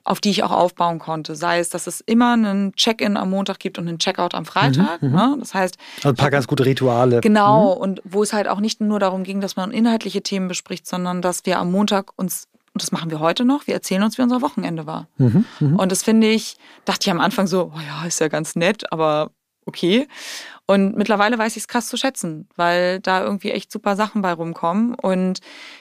auf 0.02 0.20
die 0.20 0.30
ich 0.30 0.42
auch 0.42 0.50
aufbauen 0.50 0.98
konnte. 0.98 1.36
Sei 1.36 1.60
es, 1.60 1.70
dass 1.70 1.86
es 1.86 2.00
immer 2.00 2.32
einen 2.32 2.74
Check-in 2.74 3.16
am 3.16 3.30
Montag 3.30 3.60
gibt 3.60 3.78
und 3.78 3.86
einen 3.86 3.98
Check-out 3.98 4.34
am 4.34 4.44
Freitag. 4.44 5.00
Mhm, 5.00 5.10
mhm. 5.10 5.14
ne? 5.14 5.36
Das 5.38 5.54
heißt. 5.54 5.78
Also 5.98 6.08
ein 6.08 6.16
paar 6.16 6.30
ganz 6.30 6.46
gute 6.46 6.64
Rituale. 6.64 7.20
Genau. 7.20 7.76
Mhm. 7.76 7.80
Und 7.80 8.02
wo 8.04 8.22
es 8.22 8.32
halt 8.32 8.48
auch 8.48 8.60
nicht 8.60 8.80
nur 8.80 8.98
darum 8.98 9.22
ging, 9.22 9.40
dass 9.40 9.56
man 9.56 9.70
inhaltliche 9.70 10.22
Themen 10.22 10.48
bespricht, 10.48 10.86
sondern 10.86 11.22
dass 11.22 11.46
wir 11.46 11.58
am 11.58 11.70
Montag 11.70 12.12
uns 12.16 12.48
und 12.74 12.82
das 12.82 12.90
machen 12.90 13.08
wir 13.12 13.20
heute 13.20 13.44
noch, 13.44 13.68
wir 13.68 13.74
erzählen 13.74 14.02
uns, 14.02 14.18
wie 14.18 14.22
unser 14.22 14.42
Wochenende 14.42 14.84
war. 14.84 15.06
Mhm, 15.16 15.44
mh. 15.60 15.80
Und 15.80 15.92
das 15.92 16.02
finde 16.02 16.26
ich, 16.26 16.56
dachte 16.84 17.06
ich 17.06 17.10
am 17.12 17.20
Anfang 17.20 17.46
so, 17.46 17.70
oh 17.72 17.78
ja, 17.78 18.04
ist 18.04 18.18
ja 18.18 18.26
ganz 18.26 18.56
nett, 18.56 18.90
aber 18.92 19.30
okay. 19.64 20.08
Und 20.66 20.96
mittlerweile 20.96 21.36
weiß 21.38 21.56
ich 21.56 21.64
es 21.64 21.68
krass 21.68 21.88
zu 21.88 21.96
schätzen, 21.96 22.48
weil 22.56 23.00
da 23.00 23.22
irgendwie 23.22 23.50
echt 23.50 23.70
super 23.70 23.96
Sachen 23.96 24.22
bei 24.22 24.32
rumkommen. 24.32 24.94
Und 24.94 25.40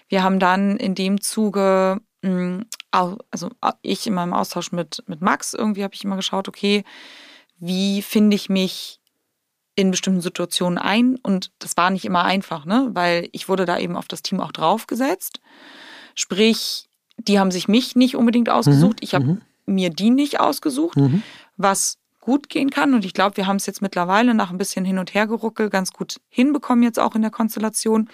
wir 0.10 0.24
haben 0.24 0.40
dann 0.40 0.78
in 0.78 0.94
dem 0.94 1.22
Zuge, 1.22 2.02
hm, 2.22 2.66
also 2.92 3.50
ich 3.82 4.06
in 4.06 4.14
meinem 4.14 4.34
Austausch 4.34 4.72
mit, 4.72 5.04
mit 5.08 5.22
Max, 5.22 5.54
irgendwie 5.54 5.84
habe 5.84 5.94
ich 5.94 6.04
immer 6.04 6.18
geschaut, 6.18 6.50
okay, 6.50 6.84
wie 7.60 8.02
finde 8.02 8.36
ich 8.36 8.50
mich 8.50 9.00
in 9.76 9.92
bestimmten 9.92 10.22
Situationen 10.22 10.78
ein? 10.78 11.16
Und 11.16 11.52
das 11.60 11.78
war 11.78 11.90
nicht 11.90 12.06
immer 12.06 12.24
einfach, 12.26 12.66
ne? 12.66 12.90
weil 12.94 13.30
ich 13.32 13.48
wurde 13.50 13.66
da 13.66 13.80
eben 13.80 13.96
auf 13.96 14.08
das 14.08 14.22
Team 14.22 14.40
auch 14.40 14.52
draufgesetzt. 14.52 15.40
Sprich, 16.14 16.90
die 17.18 17.40
haben 17.40 17.52
sich 17.52 17.68
mich 17.68 17.96
nicht 17.96 18.16
unbedingt 18.16 18.50
ausgesucht. 18.50 18.98
Mhm. 18.98 19.04
Ich 19.04 19.16
habe 19.16 19.26
mhm. 19.26 19.42
mir 19.66 19.90
die 19.90 20.10
nicht 20.10 20.40
ausgesucht, 20.40 20.98
mhm. 20.98 21.24
was 21.58 21.98
gut 22.24 22.48
gehen 22.48 22.70
kann. 22.70 22.94
Und 22.94 23.04
ich 23.04 23.14
glaube, 23.14 23.36
wir 23.36 23.48
haben 23.48 23.58
es 23.58 23.66
jetzt 23.66 23.82
mittlerweile 23.82 24.34
nach 24.34 24.50
ein 24.50 24.58
bisschen 24.58 24.86
hin 24.86 24.98
und 24.98 25.14
her 25.14 25.28
geruckelt 25.28 25.72
ganz 25.72 25.92
gut 25.92 26.22
hinbekommen, 26.30 26.84
jetzt 26.84 27.00
auch 27.00 27.16
in 27.16 27.22
der 27.22 27.32
Konstellation. 27.32 28.10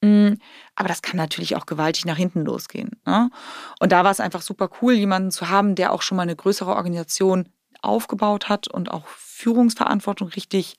Mm, 0.00 0.32
aber 0.74 0.88
das 0.88 1.02
kann 1.02 1.16
natürlich 1.16 1.54
auch 1.54 1.64
gewaltig 1.64 2.04
nach 2.04 2.16
hinten 2.16 2.44
losgehen. 2.44 2.90
Ne? 3.06 3.30
Und 3.78 3.92
da 3.92 4.02
war 4.02 4.10
es 4.10 4.18
einfach 4.18 4.42
super 4.42 4.68
cool, 4.82 4.94
jemanden 4.94 5.30
zu 5.30 5.50
haben, 5.50 5.76
der 5.76 5.92
auch 5.92 6.02
schon 6.02 6.16
mal 6.16 6.24
eine 6.24 6.34
größere 6.34 6.74
Organisation 6.74 7.48
aufgebaut 7.80 8.48
hat 8.48 8.66
und 8.66 8.90
auch 8.90 9.06
Führungsverantwortung 9.06 10.28
richtig 10.30 10.76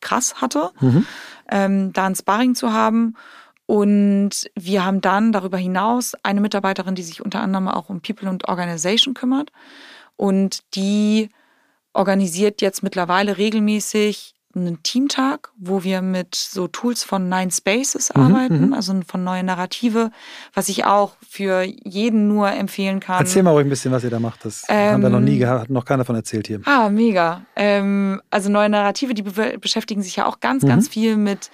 krass 0.00 0.42
hatte, 0.42 0.70
mhm. 0.80 1.06
ähm, 1.48 1.92
da 1.94 2.04
ein 2.04 2.14
Sparring 2.14 2.54
zu 2.54 2.74
haben. 2.74 3.16
Und 3.64 4.50
wir 4.54 4.84
haben 4.84 5.00
dann 5.00 5.32
darüber 5.32 5.56
hinaus 5.56 6.14
eine 6.22 6.42
Mitarbeiterin, 6.42 6.94
die 6.94 7.04
sich 7.04 7.24
unter 7.24 7.40
anderem 7.40 7.68
auch 7.68 7.88
um 7.88 8.02
People 8.02 8.28
und 8.28 8.48
Organization 8.48 9.14
kümmert. 9.14 9.50
Und 10.16 10.60
die 10.74 11.30
organisiert 11.92 12.62
jetzt 12.62 12.82
mittlerweile 12.82 13.38
regelmäßig 13.38 14.34
einen 14.54 14.82
Teamtag, 14.82 15.50
wo 15.56 15.82
wir 15.82 16.02
mit 16.02 16.34
so 16.34 16.68
Tools 16.68 17.04
von 17.04 17.28
Nine 17.28 17.50
Spaces 17.50 18.12
mhm, 18.14 18.22
arbeiten, 18.22 18.66
mhm. 18.66 18.74
also 18.74 19.00
von 19.06 19.24
neue 19.24 19.42
Narrative, 19.42 20.10
was 20.52 20.68
ich 20.68 20.84
auch 20.84 21.16
für 21.26 21.62
jeden 21.62 22.28
nur 22.28 22.50
empfehlen 22.50 23.00
kann. 23.00 23.20
Erzähl 23.20 23.42
mal 23.42 23.52
ruhig 23.52 23.66
ein 23.66 23.70
bisschen, 23.70 23.92
was 23.92 24.04
ihr 24.04 24.10
da 24.10 24.20
macht. 24.20 24.44
Das 24.44 24.64
ähm, 24.68 24.92
haben 24.92 25.02
wir 25.02 25.10
noch 25.10 25.20
nie 25.20 25.34
ähm, 25.34 25.38
gehabt, 25.40 25.60
hat 25.62 25.70
noch 25.70 25.84
keiner 25.84 26.04
von 26.04 26.16
erzählt 26.16 26.48
hier. 26.48 26.60
Ah, 26.64 26.90
mega. 26.90 27.42
Ähm, 27.56 28.20
also 28.30 28.50
neue 28.50 28.68
Narrative, 28.68 29.14
die 29.14 29.22
beschäftigen 29.22 30.02
sich 30.02 30.16
ja 30.16 30.26
auch 30.26 30.40
ganz, 30.40 30.62
mhm. 30.62 30.68
ganz 30.68 30.88
viel 30.88 31.16
mit 31.16 31.50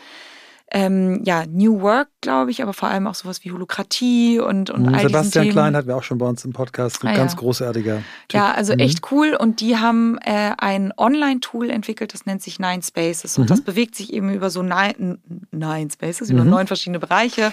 ähm, 0.71 1.23
ja, 1.25 1.45
New 1.47 1.81
Work, 1.81 2.09
glaube 2.21 2.51
ich, 2.51 2.63
aber 2.63 2.75
vor 2.75 2.89
allem 2.89 3.07
auch 3.07 3.15
sowas 3.15 3.43
wie 3.45 3.53
Holokratie 3.53 4.39
und, 4.39 4.71
und 4.71 4.83
mhm, 4.83 4.95
all 4.95 5.01
Sebastian. 5.01 5.49
Klein 5.51 5.75
hatten 5.75 5.89
wir 5.89 5.97
auch 5.97 6.03
schon 6.03 6.19
bei 6.19 6.27
uns 6.27 6.45
im 6.45 6.53
Podcast, 6.53 7.03
ein 7.05 7.09
ah, 7.09 7.17
ganz 7.17 7.33
ja. 7.33 7.39
großartiger 7.39 7.97
Typ. 8.29 8.39
Ja, 8.39 8.53
also 8.53 8.75
mhm. 8.75 8.81
echt 8.81 9.11
cool 9.11 9.35
und 9.39 9.61
die 9.61 9.79
haben 9.79 10.19
äh, 10.19 10.53
ein 10.59 10.93
Online-Tool 10.97 11.71
entwickelt, 11.71 12.13
das 12.13 12.27
nennt 12.27 12.43
sich 12.43 12.59
Nine 12.59 12.83
Spaces 12.83 13.39
und 13.39 13.45
mhm. 13.45 13.49
das 13.49 13.63
bewegt 13.63 13.95
sich 13.95 14.13
eben 14.13 14.33
über 14.33 14.51
so 14.51 14.63
Nine, 14.63 15.19
Nine 15.51 15.89
Spaces, 15.91 16.29
über 16.31 16.45
mhm. 16.45 16.51
neun 16.51 16.67
verschiedene 16.67 16.99
Bereiche 16.99 17.53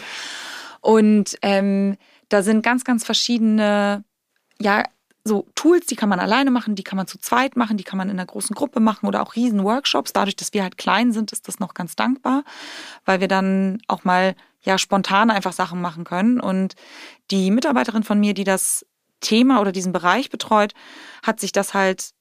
und 0.82 1.38
ähm, 1.41 1.97
da 2.28 2.43
sind 2.43 2.63
ganz, 2.63 2.84
ganz 2.84 3.05
verschiedene 3.05 4.03
ja, 4.59 4.84
so 5.28 5.47
Tools, 5.55 5.88
die 5.88 5.95
kann 5.95 6.07
man 6.07 6.19
alleine 6.19 6.51
machen, 6.51 6.76
die 6.76 6.84
kann 6.84 6.97
man 6.97 7.07
zu 7.07 7.17
zweit 7.17 7.57
machen, 7.57 7.78
die 7.78 7.84
kann 7.84 7.97
man 7.97 8.09
in 8.09 8.19
einer 8.19 8.28
großen 8.28 8.55
Gruppe 8.55 8.80
machen 8.80 9.07
oder 9.07 9.23
auch 9.23 9.36
riesen 9.36 9.63
Workshops. 9.63 10.13
Dadurch, 10.13 10.36
dass 10.36 10.53
wir 10.53 10.61
halt 10.61 10.78
klein 10.78 11.11
sind, 11.11 11.32
ist 11.32 11.47
das 11.47 11.59
noch 11.59 11.73
ganz 11.73 11.95
dankbar, 11.95 12.43
weil 13.05 13.19
wir 13.19 13.28
dann 13.28 13.82
auch 13.88 14.03
mal 14.03 14.36
ja 14.61 14.78
spontan 14.78 15.32
einfach 15.32 15.53
Sachen 15.53 15.82
machen 15.82 16.03
können. 16.03 16.39
Und 16.39 16.76
die 17.32 17.49
Mitarbeiterin 17.49 18.03
von 18.03 18.19
mir, 18.19 18.36
die 18.36 18.43
das 18.43 18.86
Thema 19.19 19.61
oder 19.61 19.71
diesen 19.71 19.93
Bereich 19.93 20.30
betreut, 20.30 20.73
hat 21.23 21.39
sich 21.39 21.51
das 21.51 21.73
halt 21.73 22.11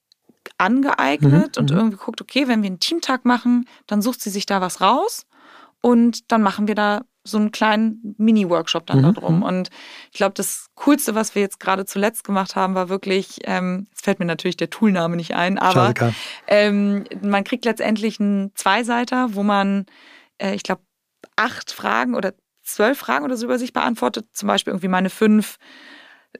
angeeignet 0.57 1.57
mhm, 1.57 1.61
und 1.61 1.71
mhm. 1.71 1.77
irgendwie 1.77 1.97
guckt, 1.97 2.21
okay, 2.21 2.47
wenn 2.47 2.63
wir 2.63 2.67
einen 2.67 2.79
Teamtag 2.79 3.23
machen, 3.23 3.67
dann 3.85 4.01
sucht 4.01 4.21
sie 4.21 4.29
sich 4.31 4.47
da 4.47 4.61
was 4.61 4.81
raus 4.81 5.27
und 5.81 6.31
dann 6.31 6.41
machen 6.41 6.67
wir 6.67 6.75
da 6.75 7.01
so 7.25 7.37
einen 7.37 7.51
kleinen 7.51 8.15
Mini-Workshop 8.17 8.85
dann 8.85 8.99
mhm. 8.99 9.03
da 9.03 9.11
drum. 9.11 9.37
Mhm. 9.37 9.43
Und 9.43 9.69
ich 10.11 10.17
glaube, 10.17 10.33
das 10.35 10.67
Coolste, 10.75 11.15
was 11.15 11.35
wir 11.35 11.41
jetzt 11.41 11.59
gerade 11.59 11.85
zuletzt 11.85 12.23
gemacht 12.23 12.55
haben, 12.55 12.75
war 12.75 12.87
wirklich, 12.87 13.39
ähm, 13.43 13.87
es 13.93 14.01
fällt 14.01 14.19
mir 14.19 14.25
natürlich 14.25 14.57
der 14.57 14.69
Toolname 14.69 15.15
nicht 15.15 15.33
ein, 15.33 15.57
aber 15.57 15.93
ähm, 16.47 17.05
man 17.21 17.43
kriegt 17.43 17.65
letztendlich 17.65 18.19
einen 18.19 18.51
Zweiseiter, 18.55 19.33
wo 19.33 19.43
man, 19.43 19.87
äh, 20.37 20.53
ich 20.53 20.63
glaube, 20.63 20.83
acht 21.35 21.71
Fragen 21.71 22.15
oder 22.15 22.33
zwölf 22.63 22.97
Fragen 22.97 23.25
oder 23.25 23.37
so 23.37 23.45
über 23.45 23.59
sich 23.59 23.73
beantwortet. 23.73 24.27
Zum 24.31 24.47
Beispiel 24.47 24.71
irgendwie 24.71 24.87
meine 24.87 25.09
fünf 25.09 25.57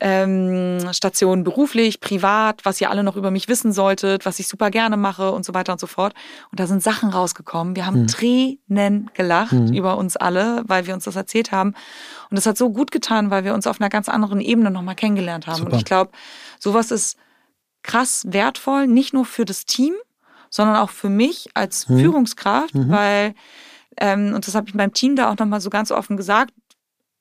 ähm, 0.02 0.80
Stationen 0.92 1.44
beruflich, 1.44 2.00
privat, 2.00 2.66
was 2.66 2.80
ihr 2.82 2.90
alle 2.90 3.04
noch 3.04 3.16
über 3.16 3.32
mich 3.32 3.48
wissen 3.48 3.72
solltet, 3.72 4.26
was 4.26 4.40
ich 4.40 4.48
super 4.48 4.72
gerne 4.72 4.98
mache 4.98 5.32
und 5.32 5.46
so 5.46 5.54
weiter 5.54 5.74
und 5.74 5.80
so 5.80 5.88
fort. 5.88 6.14
Und 6.52 6.60
da 6.60 6.68
sind 6.68 6.84
Sachen 6.84 7.10
rausgekommen. 7.10 7.76
Wir 7.76 7.86
haben 7.86 8.02
mhm. 8.02 8.08
Tränen 8.08 9.12
gelacht 9.14 9.54
mhm. 9.54 9.74
über 9.74 9.98
uns 9.98 10.18
alle, 10.18 10.64
weil 10.68 10.88
wir 10.88 10.94
uns 10.94 11.06
das 11.06 11.16
erzählt 11.16 11.52
haben. 11.52 11.74
Und 12.30 12.38
das 12.38 12.46
hat 12.46 12.58
so 12.58 12.70
gut 12.72 12.92
getan, 12.92 13.30
weil 13.30 13.44
wir 13.44 13.54
uns 13.54 13.68
auf 13.68 13.80
einer 13.80 13.90
ganz 13.90 14.10
anderen 14.10 14.42
Ebene 14.42 14.72
nochmal 14.72 14.96
kennengelernt 14.96 15.48
haben. 15.48 15.58
Super. 15.58 15.74
Und 15.74 15.78
ich 15.78 15.86
glaube, 15.86 16.12
sowas 16.60 16.92
ist 16.92 17.18
krass 17.84 18.26
wertvoll, 18.28 18.88
nicht 18.88 19.14
nur 19.14 19.26
für 19.26 19.46
das 19.46 19.66
Team, 19.66 19.94
sondern 20.50 20.78
auch 20.78 20.90
für 20.90 21.10
mich 21.10 21.50
als 21.54 21.88
mhm. 21.90 22.00
Führungskraft, 22.00 22.76
mhm. 22.76 22.90
weil, 22.90 23.36
ähm, 23.98 24.34
und 24.34 24.48
das 24.48 24.56
habe 24.56 24.68
ich 24.68 24.76
meinem 24.76 24.94
Team 24.94 25.16
da 25.16 25.30
auch 25.32 25.38
nochmal 25.38 25.62
so 25.62 25.70
ganz 25.70 25.92
offen 25.92 26.18
gesagt, 26.18 26.54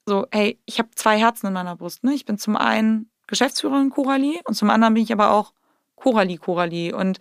so, 0.07 0.27
hey, 0.31 0.61
ich 0.67 0.79
habe 0.79 0.91
zwei 0.95 1.19
Herzen 1.19 1.47
in 1.47 1.53
meiner 1.53 1.77
Brust. 1.77 2.05
Ne? 2.05 2.15
Ich 2.15 2.25
bin 2.25 2.39
zum 2.39 2.57
einen 2.57 3.11
Geschäftsführerin 3.27 3.91
Coralie 3.91 4.41
und 4.45 4.55
zum 4.55 4.71
anderen 4.71 4.95
bin 4.95 5.03
ich 5.03 5.13
aber 5.13 5.31
auch 5.31 5.53
Coralie 5.97 6.37
Coralie. 6.37 6.93
Und 6.93 7.19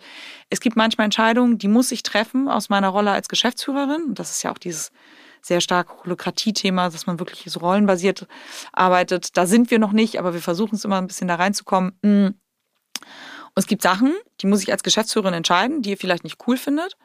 es 0.50 0.60
gibt 0.60 0.76
manchmal 0.76 1.06
Entscheidungen, 1.06 1.58
die 1.58 1.68
muss 1.68 1.92
ich 1.92 2.02
treffen 2.02 2.48
aus 2.48 2.68
meiner 2.68 2.88
Rolle 2.88 3.12
als 3.12 3.28
Geschäftsführerin. 3.28 4.04
Und 4.04 4.18
das 4.18 4.30
ist 4.30 4.42
ja 4.42 4.52
auch 4.52 4.58
dieses 4.58 4.92
sehr 5.40 5.60
starke 5.60 6.04
Holokratie-Thema, 6.04 6.90
dass 6.90 7.06
man 7.06 7.18
wirklich 7.18 7.44
so 7.46 7.60
rollenbasiert 7.60 8.26
arbeitet. 8.72 9.36
Da 9.36 9.46
sind 9.46 9.70
wir 9.70 9.78
noch 9.78 9.92
nicht, 9.92 10.18
aber 10.18 10.34
wir 10.34 10.40
versuchen 10.40 10.74
es 10.74 10.84
immer 10.84 10.98
ein 10.98 11.06
bisschen 11.06 11.28
da 11.28 11.36
reinzukommen. 11.36 11.98
Mm. 12.02 12.26
Und 12.26 13.60
es 13.60 13.66
gibt 13.66 13.82
Sachen, 13.82 14.14
die 14.40 14.46
muss 14.46 14.62
ich 14.62 14.72
als 14.72 14.82
Geschäftsführerin 14.82 15.34
entscheiden, 15.34 15.82
die 15.82 15.90
ihr 15.90 15.98
vielleicht 15.98 16.24
nicht 16.24 16.38
cool 16.46 16.56
findet. 16.56 16.96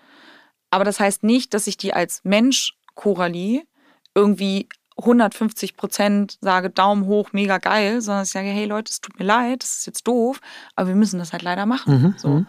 Aber 0.71 0.84
das 0.84 0.99
heißt 0.99 1.23
nicht, 1.23 1.53
dass 1.53 1.67
ich 1.67 1.77
die 1.77 1.93
als 1.93 2.21
Mensch 2.23 2.73
Coralie 2.95 3.63
irgendwie 4.15 4.67
150 4.99 5.75
Prozent 5.75 6.37
sage, 6.41 6.69
Daumen 6.69 7.05
hoch, 7.05 7.29
mega 7.31 7.57
geil, 7.57 8.01
sondern 8.01 8.23
ich 8.23 8.31
sage, 8.31 8.47
hey 8.47 8.65
Leute, 8.65 8.91
es 8.91 9.01
tut 9.01 9.19
mir 9.19 9.25
leid, 9.25 9.63
das 9.63 9.79
ist 9.79 9.85
jetzt 9.87 10.07
doof, 10.07 10.39
aber 10.75 10.89
wir 10.89 10.95
müssen 10.95 11.19
das 11.19 11.33
halt 11.33 11.43
leider 11.43 11.65
machen. 11.65 12.01
Mhm, 12.01 12.13
so. 12.17 12.29
Mhm. 12.29 12.47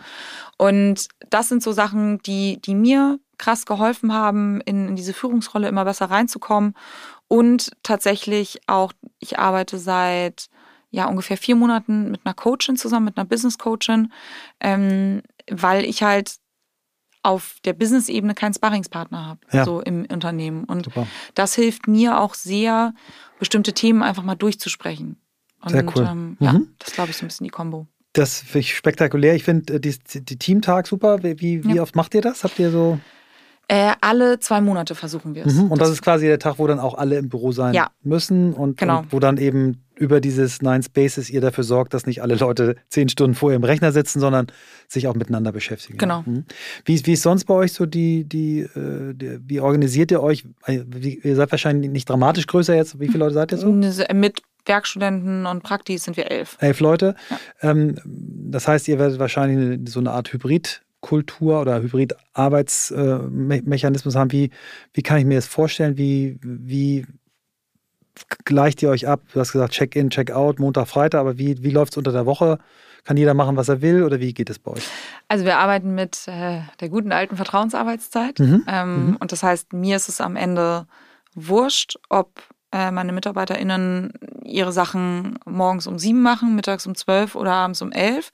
Und 0.57 1.09
das 1.31 1.49
sind 1.49 1.63
so 1.63 1.73
Sachen, 1.73 2.19
die, 2.23 2.61
die 2.61 2.75
mir 2.75 3.19
krass 3.39 3.65
geholfen 3.65 4.13
haben, 4.13 4.61
in, 4.63 4.89
in 4.89 4.97
diese 4.97 5.15
Führungsrolle 5.15 5.69
immer 5.69 5.85
besser 5.85 6.11
reinzukommen. 6.11 6.75
Und 7.29 7.71
tatsächlich 7.83 8.61
auch, 8.67 8.93
ich 9.19 9.39
arbeite 9.39 9.79
seit 9.79 10.49
ja 10.91 11.07
ungefähr 11.07 11.37
vier 11.37 11.57
Monaten 11.57 12.11
mit 12.11 12.21
einer 12.25 12.35
Coachin 12.35 12.77
zusammen, 12.77 13.07
mit 13.07 13.17
einer 13.17 13.25
Business 13.25 13.59
Coachin, 13.59 14.13
ähm, 14.61 15.23
weil 15.49 15.85
ich 15.85 16.03
halt 16.03 16.35
auf 17.23 17.57
der 17.65 17.75
Business-Ebene 17.75 18.35
keinen 18.35 18.55
Sparringspartner 18.55 19.27
habe, 19.27 19.41
ja. 19.53 19.65
so 19.65 19.81
im 19.81 20.07
Unternehmen. 20.11 20.65
Und 20.65 20.87
Super. 20.87 21.07
das 21.35 21.55
hilft 21.55 21.87
mir 21.87 22.19
auch 22.19 22.35
sehr, 22.35 22.95
bestimmte 23.39 23.73
Themen 23.73 24.03
einfach 24.03 24.23
mal 24.23 24.37
durchzusprechen. 24.37 25.17
Und, 25.63 25.71
sehr 25.71 25.85
cool. 25.97 26.07
Ähm, 26.09 26.37
ja, 26.39 26.53
mhm. 26.53 26.69
das 26.79 26.93
glaube 26.93 27.11
ich 27.11 27.17
so 27.17 27.25
ein 27.25 27.29
bisschen 27.29 27.45
die 27.45 27.51
Kombo. 27.51 27.87
Das 28.13 28.41
finde 28.41 28.61
ich 28.61 28.77
spektakulär. 28.77 29.35
Ich 29.35 29.45
finde 29.45 29.75
äh, 29.75 29.81
die, 29.81 29.97
die 30.15 30.39
Teamtag 30.39 30.87
super. 30.87 31.23
Wie, 31.23 31.65
wie 31.65 31.75
ja. 31.75 31.83
oft 31.83 31.97
macht 31.97 32.15
ihr 32.15 32.23
das? 32.23 32.45
Habt 32.45 32.59
ihr 32.59 32.71
so 32.71 32.99
äh, 33.69 33.93
alle 34.01 34.41
zwei 34.41 34.61
Monate 34.61 34.97
versuchen 34.97 35.35
wir 35.35 35.47
es. 35.47 35.55
Mhm. 35.55 35.71
Und 35.71 35.81
das, 35.81 35.89
das, 35.89 35.99
ist 35.99 36.03
quasi 36.03 36.27
der 36.27 36.41
Tag, 36.41 36.59
wo 36.59 36.67
dann 36.67 36.81
auch 36.81 36.95
alle 36.95 37.19
im 37.19 37.29
Büro 37.29 37.53
sein 37.53 37.73
ja. 37.73 37.91
müssen 38.03 38.53
und, 38.53 38.79
genau. 38.79 39.01
und, 39.01 39.13
wo 39.13 39.21
dann 39.21 39.37
eben 39.37 39.85
über 40.01 40.23
dieses 40.23 40.63
Nine 40.63 40.83
Spaces 40.83 41.29
ihr 41.29 41.43
dafür 41.43 41.63
sorgt, 41.63 41.93
dass 41.93 42.07
nicht 42.07 42.23
alle 42.23 42.35
Leute 42.35 42.77
zehn 42.89 43.11
Stunden 43.11 43.35
vor 43.35 43.53
ihrem 43.53 43.65
Rechner 43.65 43.93
sitzen, 43.93 44.19
sondern 44.19 44.47
sich 44.89 45.07
auch 45.07 45.15
miteinander 45.15 45.53
beschäftigen. 45.53 45.99
Genau. 45.99 46.23
Mhm. 46.25 46.47
Wie, 46.87 47.05
wie 47.05 47.13
ist 47.13 47.23
sonst 47.23 47.45
bei 47.45 47.53
euch 47.53 47.75
so 47.75 47.85
die, 47.85 48.25
die, 48.25 48.61
äh, 48.61 49.13
die, 49.13 49.39
wie 49.47 49.61
organisiert 49.61 50.11
ihr 50.11 50.23
euch? 50.23 50.45
Ihr 50.67 51.37
seid 51.37 51.51
wahrscheinlich 51.51 51.91
nicht 51.91 52.09
dramatisch 52.09 52.47
größer 52.47 52.75
jetzt. 52.75 52.99
Wie 52.99 53.09
viele 53.09 53.19
Leute 53.19 53.35
seid 53.35 53.53
ihr 53.53 53.59
so? 53.59 53.71
Mit 53.71 54.41
Werkstudenten 54.65 55.45
und 55.45 55.63
Praktis 55.63 56.05
sind 56.05 56.17
wir 56.17 56.31
elf. 56.31 56.57
Elf 56.61 56.81
Leute. 56.81 57.15
Ja. 57.29 57.71
Ähm, 57.71 57.97
das 58.05 58.67
heißt, 58.67 58.89
ihr 58.89 58.99
werdet 58.99 59.19
wahrscheinlich 59.19 59.91
so 59.91 60.01
eine 60.01 60.13
Art 60.13 60.33
Hybrid 60.33 60.81
Kultur 61.01 61.61
oder 61.61 61.83
Hybrid-Arbeitsmechanismus 61.83 64.17
haben. 64.17 64.33
Wie, 64.33 64.51
wie 64.93 65.03
kann 65.03 65.19
ich 65.19 65.25
mir 65.25 65.37
das 65.37 65.47
vorstellen? 65.47 65.97
Wie, 65.97 66.39
wie 66.43 67.07
gleicht 68.45 68.83
ihr 68.83 68.91
euch 68.91 69.07
ab? 69.07 69.23
Du 69.33 69.41
hast 69.41 69.53
gesagt, 69.53 69.73
Check-in, 69.73 70.11
Check-out, 70.11 70.59
Montag, 70.59 70.89
Freitag, 70.89 71.21
aber 71.21 71.39
wie, 71.39 71.63
wie 71.63 71.71
läuft 71.71 71.93
es 71.93 71.99
unter 71.99 72.13
der 72.13 72.27
Woche? 72.27 72.59
Kann 73.05 73.17
jeder 73.17 73.35
machen, 73.35 73.57
was 73.57 73.69
er 73.69 73.81
will 73.81 74.03
oder 74.03 74.21
wie 74.21 74.35
geht 74.35 74.51
es 74.51 74.59
bei 74.59 74.73
euch? 74.73 74.87
Also 75.29 75.45
wir 75.45 75.59
arbeiten 75.59 75.95
mit 75.95 76.29
äh, 76.29 76.61
der 76.81 76.89
guten 76.91 77.13
alten 77.13 77.37
Vertrauensarbeitszeit. 77.37 78.39
Mhm. 78.39 78.65
Ähm, 78.69 79.07
mhm. 79.07 79.17
Und 79.17 79.33
das 79.33 79.43
heißt, 79.43 79.73
mir 79.73 79.97
ist 79.97 80.09
es 80.09 80.21
am 80.21 80.37
Ende 80.37 80.87
wurscht, 81.35 81.97
ob 82.09 82.43
äh, 82.73 82.91
meine 82.91 83.13
MitarbeiterInnen 83.13 84.13
ihre 84.45 84.73
Sachen 84.73 85.39
morgens 85.45 85.87
um 85.87 85.99
sieben 85.99 86.23
machen, 86.23 86.55
mittags 86.55 86.87
um 86.87 86.95
zwölf 86.95 87.35
oder 87.35 87.53
abends 87.53 87.83
um 87.83 87.91
elf. 87.93 88.33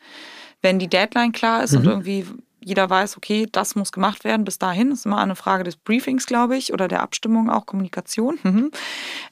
Wenn 0.62 0.78
die 0.78 0.88
Deadline 0.88 1.32
klar 1.32 1.62
ist 1.62 1.72
mhm. 1.72 1.78
und 1.78 1.86
irgendwie 1.86 2.26
jeder 2.66 2.90
weiß, 2.90 3.16
okay, 3.16 3.46
das 3.52 3.76
muss 3.76 3.92
gemacht 3.92 4.24
werden 4.24 4.44
bis 4.44 4.58
dahin. 4.58 4.90
Das 4.90 4.98
ist 4.98 5.06
immer 5.06 5.18
eine 5.18 5.36
Frage 5.36 5.62
des 5.62 5.76
Briefings, 5.76 6.26
glaube 6.26 6.56
ich, 6.56 6.72
oder 6.72 6.88
der 6.88 7.00
Abstimmung, 7.00 7.48
auch 7.48 7.64
Kommunikation. 7.64 8.38
Mhm. 8.46 8.70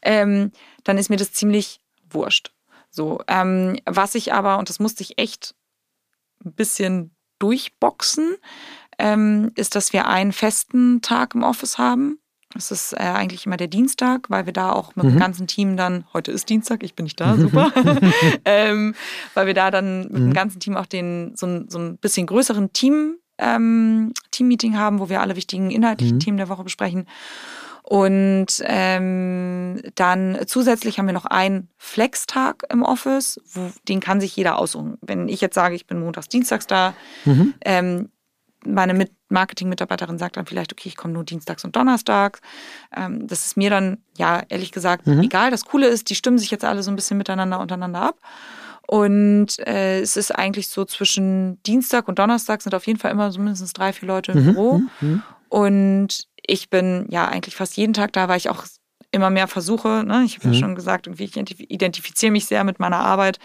ähm, 0.02 0.52
dann 0.82 0.98
ist 0.98 1.08
mir 1.08 1.16
das 1.16 1.32
ziemlich 1.32 1.80
wurscht. 2.10 2.52
So, 2.90 3.20
ähm, 3.28 3.78
was 3.86 4.14
ich 4.14 4.32
aber, 4.32 4.58
und 4.58 4.68
das 4.68 4.80
musste 4.80 5.02
ich 5.02 5.18
echt 5.18 5.54
ein 6.44 6.52
bisschen 6.52 7.14
durchboxen, 7.38 8.36
ähm, 8.98 9.50
ist, 9.54 9.74
dass 9.76 9.92
wir 9.92 10.06
einen 10.06 10.32
festen 10.32 11.00
Tag 11.00 11.34
im 11.34 11.42
Office 11.42 11.78
haben. 11.78 12.18
Das 12.52 12.70
ist 12.70 12.92
äh, 12.92 12.98
eigentlich 12.98 13.46
immer 13.46 13.56
der 13.56 13.68
Dienstag, 13.68 14.30
weil 14.30 14.46
wir 14.46 14.52
da 14.52 14.72
auch 14.72 14.94
mit 14.96 15.04
mhm. 15.04 15.10
dem 15.10 15.18
ganzen 15.18 15.46
Team 15.46 15.76
dann, 15.76 16.04
heute 16.12 16.32
ist 16.32 16.48
Dienstag, 16.48 16.82
ich 16.82 16.94
bin 16.94 17.04
nicht 17.04 17.20
da, 17.20 17.36
super, 17.38 17.72
ähm, 18.44 18.94
weil 19.34 19.46
wir 19.46 19.54
da 19.54 19.70
dann 19.70 20.02
mit 20.02 20.12
mhm. 20.12 20.16
dem 20.16 20.32
ganzen 20.32 20.60
Team 20.60 20.76
auch 20.76 20.86
den 20.86 21.36
so 21.36 21.46
ein, 21.46 21.68
so 21.68 21.78
ein 21.78 21.98
bisschen 21.98 22.26
größeren 22.26 22.72
Team, 22.72 23.16
ähm, 23.38 24.12
Team-Meeting 24.30 24.78
haben, 24.78 25.00
wo 25.00 25.08
wir 25.08 25.20
alle 25.20 25.36
wichtigen 25.36 25.70
inhaltlichen 25.70 26.16
mhm. 26.16 26.20
Themen 26.20 26.36
der 26.36 26.48
Woche 26.48 26.64
besprechen. 26.64 27.06
Und 27.82 28.62
ähm, 28.62 29.82
dann 29.94 30.38
zusätzlich 30.46 30.98
haben 30.98 31.06
wir 31.06 31.12
noch 31.12 31.26
einen 31.26 31.68
Flex-Tag 31.76 32.64
im 32.70 32.82
Office, 32.82 33.38
wo, 33.52 33.70
den 33.88 34.00
kann 34.00 34.22
sich 34.22 34.34
jeder 34.34 34.58
aussuchen. 34.58 34.96
Wenn 35.02 35.28
ich 35.28 35.42
jetzt 35.42 35.54
sage, 35.54 35.74
ich 35.74 35.86
bin 35.86 36.00
montags, 36.00 36.28
dienstags 36.28 36.66
da, 36.66 36.94
mhm. 37.26 37.52
ähm, 37.62 38.08
meine 38.66 39.06
Marketing-Mitarbeiterin 39.28 40.18
sagt 40.18 40.38
dann 40.38 40.46
vielleicht, 40.46 40.72
okay, 40.72 40.88
ich 40.88 40.96
komme 40.96 41.12
nur 41.12 41.24
dienstags 41.24 41.64
und 41.64 41.76
donnerstags. 41.76 42.40
Ähm, 42.96 43.26
das 43.26 43.44
ist 43.44 43.58
mir 43.58 43.68
dann, 43.68 43.98
ja, 44.16 44.42
ehrlich 44.48 44.72
gesagt, 44.72 45.06
mhm. 45.06 45.20
egal. 45.20 45.50
Das 45.50 45.66
Coole 45.66 45.86
ist, 45.86 46.08
die 46.08 46.14
stimmen 46.14 46.38
sich 46.38 46.50
jetzt 46.50 46.64
alle 46.64 46.82
so 46.82 46.90
ein 46.90 46.96
bisschen 46.96 47.18
miteinander 47.18 47.60
untereinander 47.60 48.00
ab. 48.00 48.18
Und 48.86 49.58
äh, 49.66 50.00
es 50.00 50.16
ist 50.16 50.30
eigentlich 50.30 50.68
so 50.68 50.84
zwischen 50.84 51.62
Dienstag 51.62 52.08
und 52.08 52.18
Donnerstag 52.18 52.62
sind 52.62 52.74
auf 52.74 52.86
jeden 52.86 52.98
Fall 52.98 53.10
immer 53.10 53.32
so 53.32 53.40
mindestens 53.40 53.72
drei, 53.72 53.92
vier 53.92 54.08
Leute 54.08 54.32
im 54.32 54.40
mhm. 54.40 54.52
Büro. 54.52 54.80
Mhm. 55.00 55.22
Und 55.48 56.28
ich 56.46 56.68
bin 56.68 57.06
ja 57.08 57.26
eigentlich 57.26 57.56
fast 57.56 57.76
jeden 57.76 57.94
Tag 57.94 58.12
da, 58.12 58.28
weil 58.28 58.36
ich 58.36 58.50
auch 58.50 58.64
immer 59.14 59.30
mehr 59.30 59.46
versuche. 59.46 60.02
Ne? 60.04 60.24
Ich 60.24 60.36
habe 60.36 60.48
mhm. 60.48 60.54
ja 60.54 60.60
schon 60.60 60.74
gesagt, 60.74 61.06
irgendwie, 61.06 61.24
ich 61.24 61.36
identifiziere 61.70 62.32
mich 62.32 62.46
sehr 62.46 62.64
mit 62.64 62.80
meiner 62.80 62.98
Arbeit 62.98 63.38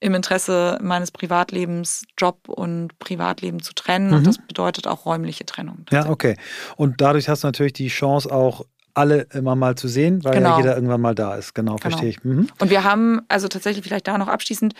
im 0.00 0.14
Interesse 0.14 0.78
meines 0.82 1.12
Privatlebens, 1.12 2.04
Job 2.18 2.48
und 2.48 2.98
Privatleben 2.98 3.62
zu 3.62 3.72
trennen. 3.72 4.08
Mhm. 4.08 4.16
Und 4.16 4.26
das 4.26 4.38
bedeutet 4.38 4.88
auch 4.88 5.06
räumliche 5.06 5.46
Trennung. 5.46 5.86
Ja, 5.90 6.08
okay. 6.10 6.36
Und 6.76 7.00
dadurch 7.00 7.28
hast 7.28 7.44
du 7.44 7.48
natürlich 7.48 7.72
die 7.72 7.88
Chance 7.88 8.32
auch 8.32 8.66
alle 8.94 9.26
immer 9.32 9.56
mal 9.56 9.74
zu 9.74 9.88
sehen, 9.88 10.22
weil 10.24 10.34
genau. 10.34 10.50
ja 10.50 10.56
jeder 10.58 10.74
irgendwann 10.74 11.00
mal 11.00 11.14
da 11.14 11.34
ist. 11.34 11.54
Genau, 11.54 11.76
genau. 11.76 11.80
verstehe 11.82 12.10
ich. 12.10 12.24
Mhm. 12.24 12.48
Und 12.58 12.70
wir 12.70 12.84
haben, 12.84 13.22
also 13.28 13.48
tatsächlich 13.48 13.84
vielleicht 13.84 14.06
da 14.08 14.18
noch 14.18 14.28
abschließend, 14.28 14.74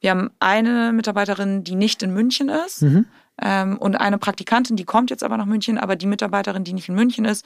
wir 0.00 0.10
haben 0.10 0.30
eine 0.38 0.92
Mitarbeiterin, 0.92 1.64
die 1.64 1.74
nicht 1.74 2.02
in 2.02 2.12
München 2.12 2.48
ist. 2.48 2.82
Mhm. 2.82 3.06
Ähm, 3.42 3.76
und 3.78 3.96
eine 3.96 4.18
Praktikantin, 4.18 4.76
die 4.76 4.84
kommt 4.84 5.10
jetzt 5.10 5.22
aber 5.22 5.36
nach 5.36 5.46
München, 5.46 5.76
aber 5.78 5.96
die 5.96 6.06
Mitarbeiterin, 6.06 6.64
die 6.64 6.72
nicht 6.72 6.88
in 6.88 6.94
München 6.94 7.24
ist, 7.24 7.44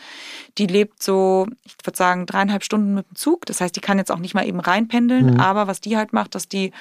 die 0.57 0.67
lebt 0.67 1.03
so, 1.03 1.47
ich 1.65 1.75
würde 1.85 1.97
sagen, 1.97 2.27
dreieinhalb 2.27 2.63
Stunden 2.63 2.95
mit 2.95 3.11
dem 3.11 3.17
Zug. 3.17 3.47
Das 3.47 3.61
heißt, 3.61 3.75
die 3.75 3.81
kann 3.81 3.99
jetzt 3.99 4.13
auch 4.13 4.19
nicht 4.19 4.35
mal 4.35 4.47
eben 4.47 4.61
reinpendeln. 4.61 5.35
Mhm. 5.35 5.41
Aber 5.41 5.67
was 5.67 5.81
die 5.81 5.97
halt 5.97 6.13
macht, 6.13 6.35
dass 6.35 6.49
die 6.49 6.73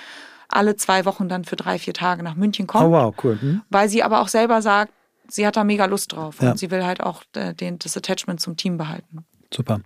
alle 0.48 0.76
zwei 0.76 1.06
Wochen 1.06 1.30
dann 1.30 1.46
für 1.46 1.56
drei, 1.56 1.80
vier 1.80 1.94
Tage 1.94 2.24
nach 2.24 2.36
München 2.36 2.68
kommt. 2.68 2.86
Oh 2.86 2.92
wow, 2.92 3.16
cool. 3.24 3.38
Mhm. 3.42 3.62
Weil 3.70 3.88
sie 3.88 4.04
aber 4.04 4.22
auch 4.22 4.28
selber 4.28 4.62
sagt, 4.62 4.92
sie 5.30 5.46
hat 5.46 5.56
da 5.56 5.64
mega 5.64 5.86
Lust 5.86 6.14
drauf. 6.14 6.42
Ja. 6.42 6.52
Und 6.52 6.60
sie 6.60 6.72
will 6.72 6.86
halt 6.86 7.02
auch 7.02 7.24
äh, 7.36 7.54
den, 7.54 7.80
das 7.80 7.96
Attachment 7.96 8.40
zum 8.42 8.58
Team 8.58 8.78
behalten. 8.78 9.26
Super. 9.54 9.82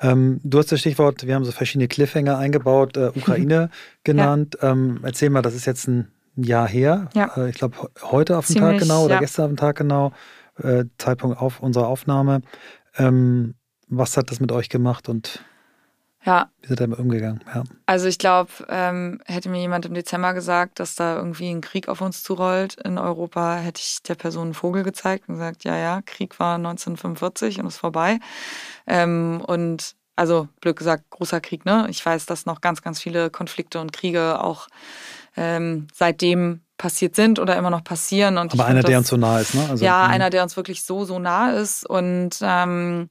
Ähm, 0.00 0.40
du 0.42 0.58
hast 0.58 0.72
das 0.72 0.80
Stichwort, 0.80 1.24
wir 1.24 1.34
haben 1.34 1.44
so 1.44 1.52
verschiedene 1.52 1.86
Cliffhanger 1.86 2.36
eingebaut, 2.36 2.96
äh, 2.96 3.12
Ukraine 3.14 3.70
genannt. 4.04 4.58
Ja. 4.60 4.72
Ähm, 4.72 5.00
erzähl 5.02 5.30
mal, 5.30 5.42
das 5.42 5.54
ist 5.54 5.64
jetzt 5.64 5.86
ein 5.86 6.10
Jahr 6.34 6.68
her. 6.68 7.08
Ja. 7.14 7.30
Äh, 7.36 7.50
ich 7.50 7.56
glaube, 7.56 7.90
heute 8.02 8.36
auf 8.36 8.46
den 8.46 8.56
Tag 8.56 8.78
genau 8.78 9.04
oder 9.04 9.14
ja. 9.14 9.20
gestern 9.20 9.44
auf 9.44 9.50
den 9.52 9.56
Tag 9.56 9.76
genau, 9.76 10.12
äh, 10.58 10.84
Zeitpunkt 10.98 11.38
auf 11.38 11.60
unserer 11.60 11.86
Aufnahme. 11.86 12.42
Ähm, 12.96 13.54
was 13.86 14.16
hat 14.16 14.30
das 14.30 14.40
mit 14.40 14.50
euch 14.52 14.68
gemacht 14.68 15.08
und 15.08 15.44
ja. 16.24 16.50
wie 16.62 16.70
ihr 16.70 16.76
damit 16.76 16.98
umgegangen? 16.98 17.42
Ja. 17.54 17.64
Also 17.86 18.06
ich 18.06 18.18
glaube, 18.18 18.50
ähm, 18.68 19.20
hätte 19.24 19.48
mir 19.48 19.60
jemand 19.60 19.86
im 19.86 19.94
Dezember 19.94 20.34
gesagt, 20.34 20.78
dass 20.78 20.94
da 20.94 21.16
irgendwie 21.16 21.50
ein 21.50 21.60
Krieg 21.60 21.88
auf 21.88 22.00
uns 22.00 22.22
zurollt 22.22 22.74
in 22.74 22.98
Europa, 22.98 23.56
hätte 23.56 23.80
ich 23.82 24.02
der 24.02 24.14
Person 24.14 24.44
einen 24.44 24.54
Vogel 24.54 24.82
gezeigt 24.82 25.28
und 25.28 25.36
gesagt, 25.36 25.64
ja, 25.64 25.76
ja, 25.76 26.02
Krieg 26.04 26.38
war 26.38 26.56
1945 26.56 27.60
und 27.60 27.66
ist 27.66 27.78
vorbei. 27.78 28.18
Ähm, 28.86 29.42
und 29.46 29.94
also 30.16 30.48
blöd 30.60 30.76
gesagt, 30.76 31.04
großer 31.08 31.40
Krieg, 31.40 31.64
ne? 31.64 31.86
Ich 31.88 32.04
weiß, 32.04 32.26
dass 32.26 32.44
noch 32.44 32.60
ganz, 32.60 32.82
ganz 32.82 33.00
viele 33.00 33.30
Konflikte 33.30 33.80
und 33.80 33.92
Kriege 33.92 34.42
auch 34.42 34.68
ähm, 35.34 35.86
seitdem 35.94 36.60
passiert 36.76 37.14
sind 37.14 37.38
oder 37.38 37.56
immer 37.56 37.70
noch 37.70 37.84
passieren. 37.84 38.36
Und 38.36 38.52
Aber 38.52 38.66
einer, 38.66 38.82
das, 38.82 38.88
der 38.88 38.98
uns 38.98 39.08
so 39.08 39.16
nah 39.16 39.40
ist, 39.40 39.54
ne? 39.54 39.66
Also, 39.70 39.82
ja, 39.82 40.02
mh. 40.02 40.08
einer, 40.08 40.30
der 40.30 40.42
uns 40.42 40.56
wirklich 40.56 40.82
so, 40.82 41.06
so 41.06 41.18
nah 41.18 41.52
ist. 41.52 41.86
Und 41.86 42.36
ähm, 42.42 43.08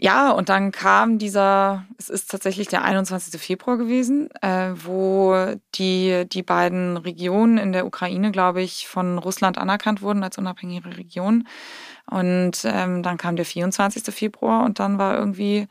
ja, 0.00 0.30
und 0.30 0.48
dann 0.48 0.70
kam 0.70 1.18
dieser, 1.18 1.84
es 1.98 2.08
ist 2.08 2.30
tatsächlich 2.30 2.68
der 2.68 2.84
21. 2.84 3.40
Februar 3.40 3.76
gewesen, 3.76 4.30
äh, 4.42 4.70
wo 4.74 5.34
die, 5.74 6.24
die 6.28 6.44
beiden 6.44 6.96
Regionen 6.96 7.58
in 7.58 7.72
der 7.72 7.84
Ukraine, 7.84 8.30
glaube 8.30 8.62
ich, 8.62 8.86
von 8.86 9.18
Russland 9.18 9.58
anerkannt 9.58 10.00
wurden 10.00 10.22
als 10.22 10.38
unabhängige 10.38 10.96
Region. 10.96 11.48
Und 12.08 12.60
ähm, 12.64 13.02
dann 13.02 13.16
kam 13.16 13.34
der 13.34 13.44
24. 13.44 14.14
Februar 14.14 14.64
und 14.64 14.78
dann 14.78 14.98
war 14.98 15.18
irgendwie 15.18 15.66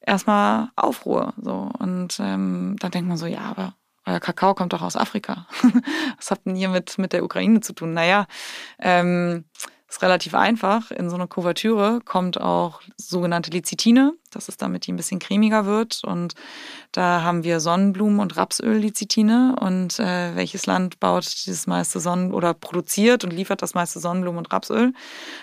erstmal 0.00 0.70
Aufruhr. 0.74 1.34
So. 1.36 1.70
Und 1.78 2.18
ähm, 2.20 2.76
dann 2.80 2.90
denkt 2.90 3.08
man 3.08 3.18
so, 3.18 3.26
ja, 3.26 3.40
aber 3.42 3.74
euer 4.06 4.20
Kakao 4.20 4.54
kommt 4.54 4.72
doch 4.72 4.82
aus 4.82 4.96
Afrika. 4.96 5.46
Was 6.16 6.30
habt 6.30 6.46
denn 6.46 6.56
ihr 6.56 6.70
mit, 6.70 6.96
mit 6.98 7.12
der 7.12 7.22
Ukraine 7.22 7.60
zu 7.60 7.74
tun? 7.74 7.92
Naja, 7.92 8.26
ähm, 8.78 9.44
ist 9.92 10.02
relativ 10.02 10.34
einfach. 10.34 10.90
In 10.90 11.10
so 11.10 11.16
eine 11.16 11.28
Kuvertüre 11.28 12.00
kommt 12.04 12.40
auch 12.40 12.80
sogenannte 12.96 13.50
Lecithine. 13.50 14.14
Das 14.34 14.48
ist 14.48 14.62
damit 14.62 14.86
die 14.86 14.92
ein 14.92 14.96
bisschen 14.96 15.18
cremiger 15.18 15.66
wird. 15.66 16.02
Und 16.04 16.34
da 16.90 17.22
haben 17.22 17.44
wir 17.44 17.58
Sonnenblumen- 17.60 18.20
und 18.20 18.36
Rapsöl-Lecithine. 18.36 19.56
Und 19.60 19.98
äh, 19.98 20.34
welches 20.34 20.66
Land 20.66 21.00
baut 21.00 21.24
dieses 21.46 21.66
meiste 21.66 22.00
Sonnen- 22.00 22.32
oder 22.32 22.54
produziert 22.54 23.24
und 23.24 23.32
liefert 23.32 23.62
das 23.62 23.74
meiste 23.74 24.00
Sonnenblumen- 24.00 24.38
und 24.38 24.52
Rapsöl? 24.52 24.92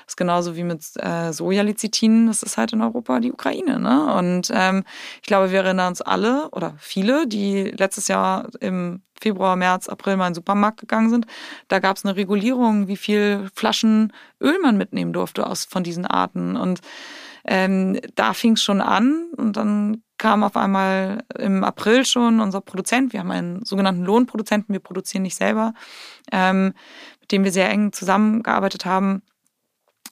Das 0.06 0.14
ist 0.14 0.18
genauso 0.18 0.56
wie 0.56 0.64
mit 0.64 0.84
äh, 0.98 1.32
Sojalecithinen. 1.32 2.28
Das 2.28 2.44
ist 2.44 2.58
halt 2.58 2.74
in 2.74 2.82
Europa 2.82 3.20
die 3.20 3.32
Ukraine. 3.32 3.80
Ne? 3.80 4.14
Und 4.16 4.52
ähm, 4.54 4.84
ich 5.22 5.28
glaube, 5.28 5.52
wir 5.52 5.64
erinnern 5.64 5.90
uns 5.90 6.02
alle 6.02 6.50
oder 6.52 6.76
viele, 6.80 7.28
die 7.28 7.64
letztes 7.64 8.08
Jahr 8.08 8.48
im 8.60 9.02
Februar, 9.20 9.56
März, 9.56 9.90
April 9.90 10.18
mal 10.18 10.28
in 10.28 10.32
den 10.32 10.36
Supermarkt 10.36 10.80
gegangen 10.80 11.10
sind, 11.10 11.26
da 11.68 11.80
gab 11.80 11.98
es 11.98 12.06
eine 12.06 12.16
Regulierung, 12.16 12.88
wie 12.88 12.98
viel 12.98 13.50
Flaschen 13.54 14.14
Öl 14.42 14.58
man 14.62 14.78
mitnehmen 14.78 15.14
durfte 15.14 15.46
aus 15.46 15.66
von 15.66 15.84
diesen 15.84 16.06
Arten. 16.06 16.56
Und 16.56 16.80
ähm, 17.46 18.00
da 18.16 18.34
fing 18.34 18.54
es 18.54 18.64
schon 18.64 18.82
an 18.82 19.28
und 19.38 19.58
dann 19.58 20.04
kam 20.18 20.44
auf 20.44 20.58
einmal 20.58 21.24
im 21.38 21.64
April 21.64 22.06
schon 22.06 22.40
unser 22.40 22.62
Produzent. 22.62 23.14
Wir 23.14 23.22
haben 23.22 23.32
einen 23.32 23.66
sogenannten 23.66 24.04
Lohnproduzenten, 24.04 24.74
wir 24.74 24.82
produzieren 24.82 25.24
nicht 25.24 25.36
selber, 25.36 25.74
ähm, 26.32 26.74
mit 27.22 27.32
dem 27.32 27.44
wir 27.44 27.52
sehr 27.52 27.70
eng 27.70 27.94
zusammengearbeitet 27.94 28.86
haben, 28.86 29.22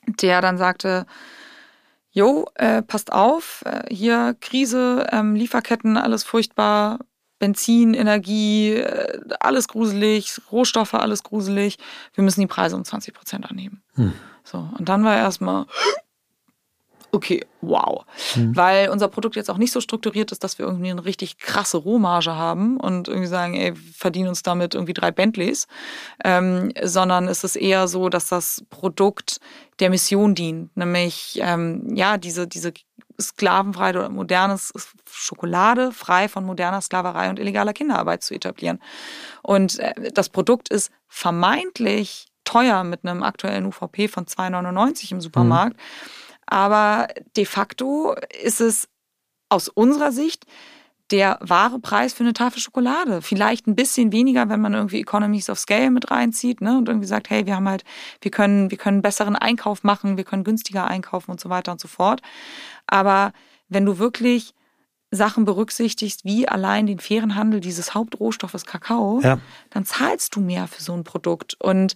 der 0.07 0.41
dann 0.41 0.57
sagte, 0.57 1.05
Jo, 2.11 2.47
äh, 2.55 2.81
passt 2.81 3.11
auf, 3.11 3.61
äh, 3.65 3.93
hier 3.93 4.35
Krise, 4.41 5.05
ähm, 5.11 5.35
Lieferketten, 5.35 5.97
alles 5.97 6.23
furchtbar, 6.23 6.99
Benzin, 7.37 7.93
Energie, 7.93 8.73
äh, 8.73 9.19
alles 9.39 9.67
gruselig, 9.67 10.41
Rohstoffe, 10.51 10.95
alles 10.95 11.21
gruselig. 11.21 11.77
Wir 12.15 12.23
müssen 12.23 12.41
die 12.41 12.47
Preise 12.47 12.75
um 12.75 12.83
20 12.83 13.13
Prozent 13.13 13.49
anheben. 13.49 13.83
Hm. 13.93 14.13
So, 14.43 14.67
und 14.79 14.89
dann 14.89 15.03
war 15.03 15.15
erstmal, 15.15 15.67
okay, 17.11 17.45
wow. 17.61 18.05
Hm. 18.33 18.55
Weil 18.55 18.89
unser 18.89 19.07
Produkt 19.07 19.35
jetzt 19.35 19.49
auch 19.49 19.57
nicht 19.57 19.71
so 19.71 19.81
strukturiert 19.81 20.31
ist, 20.31 20.43
dass 20.43 20.59
wir 20.59 20.65
irgendwie 20.65 20.91
eine 20.91 21.05
richtig 21.05 21.37
krasse 21.37 21.77
Rohmarge 21.77 22.35
haben 22.35 22.77
und 22.77 23.07
irgendwie 23.07 23.27
sagen, 23.27 23.55
ey, 23.55 23.75
wir 23.75 23.93
verdienen 23.93 24.29
uns 24.29 24.43
damit 24.43 24.75
irgendwie 24.75 24.93
drei 24.93 25.11
Bentleys, 25.11 25.67
ähm, 26.23 26.71
sondern 26.83 27.27
es 27.27 27.43
ist 27.43 27.55
eher 27.55 27.87
so, 27.87 28.09
dass 28.09 28.27
das 28.27 28.63
Produkt 28.69 29.39
der 29.79 29.89
Mission 29.89 30.35
dient, 30.35 30.75
nämlich 30.75 31.39
ähm, 31.41 31.95
ja, 31.95 32.17
diese, 32.17 32.47
diese 32.47 32.73
sklavenfrei 33.19 33.89
oder 33.91 34.09
modernes 34.09 34.73
Schokolade 35.09 35.91
frei 35.91 36.27
von 36.29 36.45
moderner 36.45 36.81
Sklaverei 36.81 37.29
und 37.29 37.39
illegaler 37.39 37.73
Kinderarbeit 37.73 38.23
zu 38.23 38.33
etablieren. 38.33 38.79
Und 39.41 39.79
äh, 39.79 40.11
das 40.13 40.29
Produkt 40.29 40.69
ist 40.69 40.91
vermeintlich 41.07 42.27
teuer 42.43 42.83
mit 42.83 43.03
einem 43.03 43.23
aktuellen 43.23 43.65
UVP 43.65 44.07
von 44.07 44.25
2,99 44.25 45.11
im 45.11 45.21
Supermarkt. 45.21 45.75
Mhm. 45.75 46.26
Aber 46.47 47.07
de 47.35 47.45
facto 47.45 48.15
ist 48.43 48.61
es 48.61 48.89
aus 49.49 49.69
unserer 49.69 50.11
Sicht 50.11 50.45
der 51.11 51.37
wahre 51.41 51.79
Preis 51.79 52.13
für 52.13 52.23
eine 52.23 52.33
Tafel 52.33 52.59
Schokolade. 52.59 53.21
Vielleicht 53.21 53.65
ein 53.67 53.75
bisschen 53.75 54.11
weniger, 54.11 54.49
wenn 54.49 54.59
man 54.59 54.73
irgendwie 54.73 54.99
Economies 54.99 55.49
of 55.49 55.57
Scale 55.59 55.89
mit 55.89 56.11
reinzieht 56.11 56.59
ne? 56.59 56.77
und 56.77 56.89
irgendwie 56.89 57.07
sagt, 57.07 57.29
hey, 57.29 57.45
wir 57.45 57.55
haben 57.55 57.69
halt, 57.69 57.85
wir 58.21 58.31
können, 58.31 58.71
wir 58.71 58.77
können 58.77 59.01
besseren 59.01 59.35
Einkauf 59.35 59.83
machen, 59.83 60.17
wir 60.17 60.25
können 60.25 60.43
günstiger 60.43 60.85
einkaufen 60.87 61.31
und 61.31 61.39
so 61.39 61.49
weiter 61.49 61.71
und 61.71 61.79
so 61.79 61.87
fort. 61.87 62.21
Aber 62.87 63.31
wenn 63.69 63.85
du 63.85 63.99
wirklich 63.99 64.53
Sachen 65.09 65.45
berücksichtigst, 65.45 66.25
wie 66.25 66.49
allein 66.49 66.85
den 66.85 66.99
fairen 66.99 67.35
Handel 67.35 67.61
dieses 67.61 67.93
Hauptrohstoffes 67.93 68.65
Kakao, 68.65 69.21
ja. 69.21 69.39
dann 69.69 69.85
zahlst 69.85 70.35
du 70.35 70.41
mehr 70.41 70.67
für 70.67 70.83
so 70.83 70.93
ein 70.93 71.05
Produkt. 71.05 71.55
Und 71.61 71.93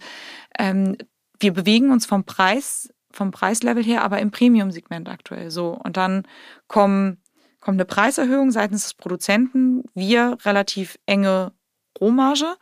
ähm, 0.58 0.96
wir 1.38 1.52
bewegen 1.52 1.90
uns 1.90 2.06
vom 2.06 2.24
Preis, 2.24 2.88
vom 3.12 3.30
Preislevel 3.30 3.82
her, 3.82 4.02
aber 4.02 4.18
im 4.18 4.30
Premium-Segment 4.30 5.08
aktuell 5.08 5.50
so. 5.50 5.78
Und 5.82 5.96
dann 5.96 6.24
kommen, 6.68 7.18
kommt 7.60 7.76
eine 7.76 7.84
Preiserhöhung 7.84 8.50
seitens 8.50 8.82
des 8.82 8.94
Produzenten, 8.94 9.84
wir 9.94 10.38
relativ 10.44 10.98
enge 11.06 11.52
Rohmarge. 12.00 12.56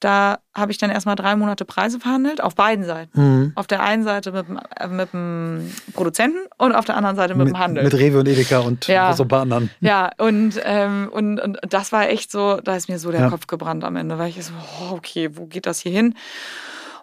Da 0.00 0.40
habe 0.54 0.70
ich 0.70 0.76
dann 0.76 0.90
erstmal 0.90 1.16
drei 1.16 1.34
Monate 1.34 1.64
Preise 1.64 1.98
verhandelt, 1.98 2.42
auf 2.42 2.54
beiden 2.54 2.84
Seiten. 2.84 3.20
Mhm. 3.20 3.52
Auf 3.54 3.66
der 3.66 3.82
einen 3.82 4.02
Seite 4.04 4.32
mit, 4.32 4.44
äh, 4.78 4.86
mit, 4.86 5.14
dem 5.14 5.72
Produzenten 5.94 6.40
und 6.58 6.72
auf 6.72 6.84
der 6.84 6.96
anderen 6.96 7.16
Seite 7.16 7.34
mit, 7.34 7.46
mit 7.46 7.54
dem 7.54 7.58
Handel. 7.58 7.84
Mit 7.84 7.94
Rewe 7.94 8.18
und 8.18 8.28
Edeka 8.28 8.58
und 8.58 8.86
ja. 8.86 9.14
so 9.14 9.22
ein 9.22 9.28
paar 9.28 9.42
anderen. 9.42 9.70
Ja, 9.80 10.10
und, 10.18 10.60
ähm, 10.62 11.08
und, 11.10 11.40
und 11.40 11.58
das 11.66 11.90
war 11.92 12.08
echt 12.10 12.30
so, 12.30 12.60
da 12.62 12.76
ist 12.76 12.90
mir 12.90 12.98
so 12.98 13.12
der 13.12 13.22
ja. 13.22 13.30
Kopf 13.30 13.46
gebrannt 13.46 13.82
am 13.82 13.96
Ende, 13.96 14.18
weil 14.18 14.28
ich 14.28 14.44
so, 14.44 14.52
oh, 14.82 14.94
okay, 14.94 15.30
wo 15.32 15.46
geht 15.46 15.64
das 15.64 15.80
hier 15.80 15.92
hin? 15.92 16.14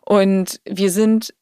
Und 0.05 0.59
wir 0.65 0.91
sind, 0.91 1.33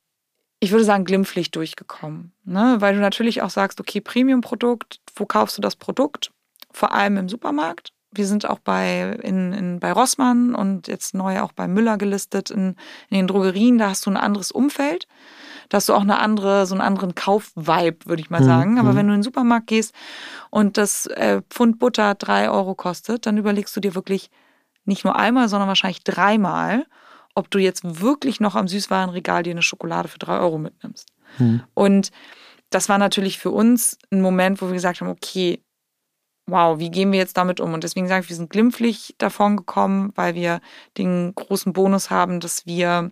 ich 0.60 0.72
würde 0.72 0.84
sagen, 0.84 1.06
glimpflich 1.06 1.52
durchgekommen. 1.52 2.34
Ne? 2.44 2.78
Weil 2.80 2.96
du 2.96 3.02
natürlich 3.02 3.42
auch 3.42 3.50
sagst, 3.50 3.80
okay, 3.80 4.02
Premium-Produkt, 4.02 5.00
wo 5.16 5.26
kaufst 5.26 5.58
du 5.58 5.62
das 5.62 5.76
Produkt? 5.76 6.32
Vor 6.72 6.94
allem 6.94 7.18
im 7.18 7.30
Supermarkt 7.30 7.94
wir 8.12 8.26
sind 8.26 8.50
auch 8.50 8.60
bei, 8.60 9.18
in, 9.22 9.54
in, 9.54 9.80
bei 9.80 9.92
Rossmann 9.92 10.56
und 10.56 10.88
jetzt 10.88 11.14
neu 11.14 11.42
auch 11.42 11.52
bei 11.52 11.68
Müller 11.68 11.98
gelistet 11.98 12.50
in, 12.50 12.76
in 13.10 13.18
den 13.18 13.28
Drogerien. 13.28 13.78
Da 13.78 13.90
hast 13.90 14.06
du 14.06 14.10
ein 14.10 14.18
anderes 14.18 14.52
Umfeld. 14.52 15.08
Da 15.70 15.76
hast 15.78 15.90
du 15.90 15.94
auch 15.94 16.02
eine 16.02 16.18
andere, 16.18 16.66
so 16.66 16.74
einen 16.74 16.82
anderen 16.82 17.14
Kaufvibe, 17.14 18.06
würde 18.06 18.22
ich 18.22 18.32
mal 18.32 18.42
mhm, 18.42 18.46
sagen. 18.46 18.80
Aber 18.80 18.94
mhm. 18.94 18.96
wenn 18.96 19.08
du 19.08 19.14
in 19.14 19.20
den 19.20 19.24
Supermarkt 19.24 19.68
gehst 19.68 19.94
und 20.50 20.78
das 20.78 21.06
äh, 21.06 21.42
Pfund 21.50 21.78
Butter 21.78 22.16
drei 22.16 22.50
Euro 22.50 22.74
kostet, 22.74 23.28
dann 23.28 23.38
überlegst 23.38 23.76
du 23.76 23.80
dir 23.80 23.94
wirklich 23.94 24.32
nicht 24.86 25.06
nur 25.06 25.16
einmal, 25.16 25.48
sondern 25.48 25.68
wahrscheinlich 25.68 26.04
dreimal, 26.04 26.88
ob 27.40 27.50
du 27.50 27.58
jetzt 27.58 28.02
wirklich 28.02 28.40
noch 28.40 28.56
am 28.56 28.68
Süßwarenregal 28.68 29.44
dir 29.44 29.52
eine 29.52 29.62
Schokolade 29.62 30.10
für 30.10 30.20
drei 30.20 30.40
Euro 30.40 30.58
mitnimmst. 30.58 31.08
Mhm. 31.38 31.64
Und 31.74 32.12
das 32.70 32.90
war 32.90 32.98
natürlich 32.98 33.40
für 33.40 33.52
uns 33.52 33.98
ein 34.12 34.22
Moment, 34.22 34.62
wo 34.62 34.68
wir 34.68 34.74
gesagt 34.74 35.02
haben, 35.02 35.10
okay, 35.10 35.64
wow, 36.46 36.80
wie 36.80 36.92
gehen 36.92 37.12
wir 37.12 37.20
jetzt 37.20 37.38
damit 37.38 37.60
um? 37.60 37.74
Und 37.74 37.84
deswegen 37.84 38.08
sage 38.08 38.24
ich, 38.24 38.30
wir 38.30 38.36
sind 38.36 38.50
glimpflich 38.50 39.16
davon 39.18 39.58
gekommen, 39.58 40.12
weil 40.16 40.36
wir 40.36 40.62
den 40.98 41.34
großen 41.36 41.74
Bonus 41.74 42.10
haben, 42.10 42.40
dass 42.40 42.66
wir, 42.66 43.12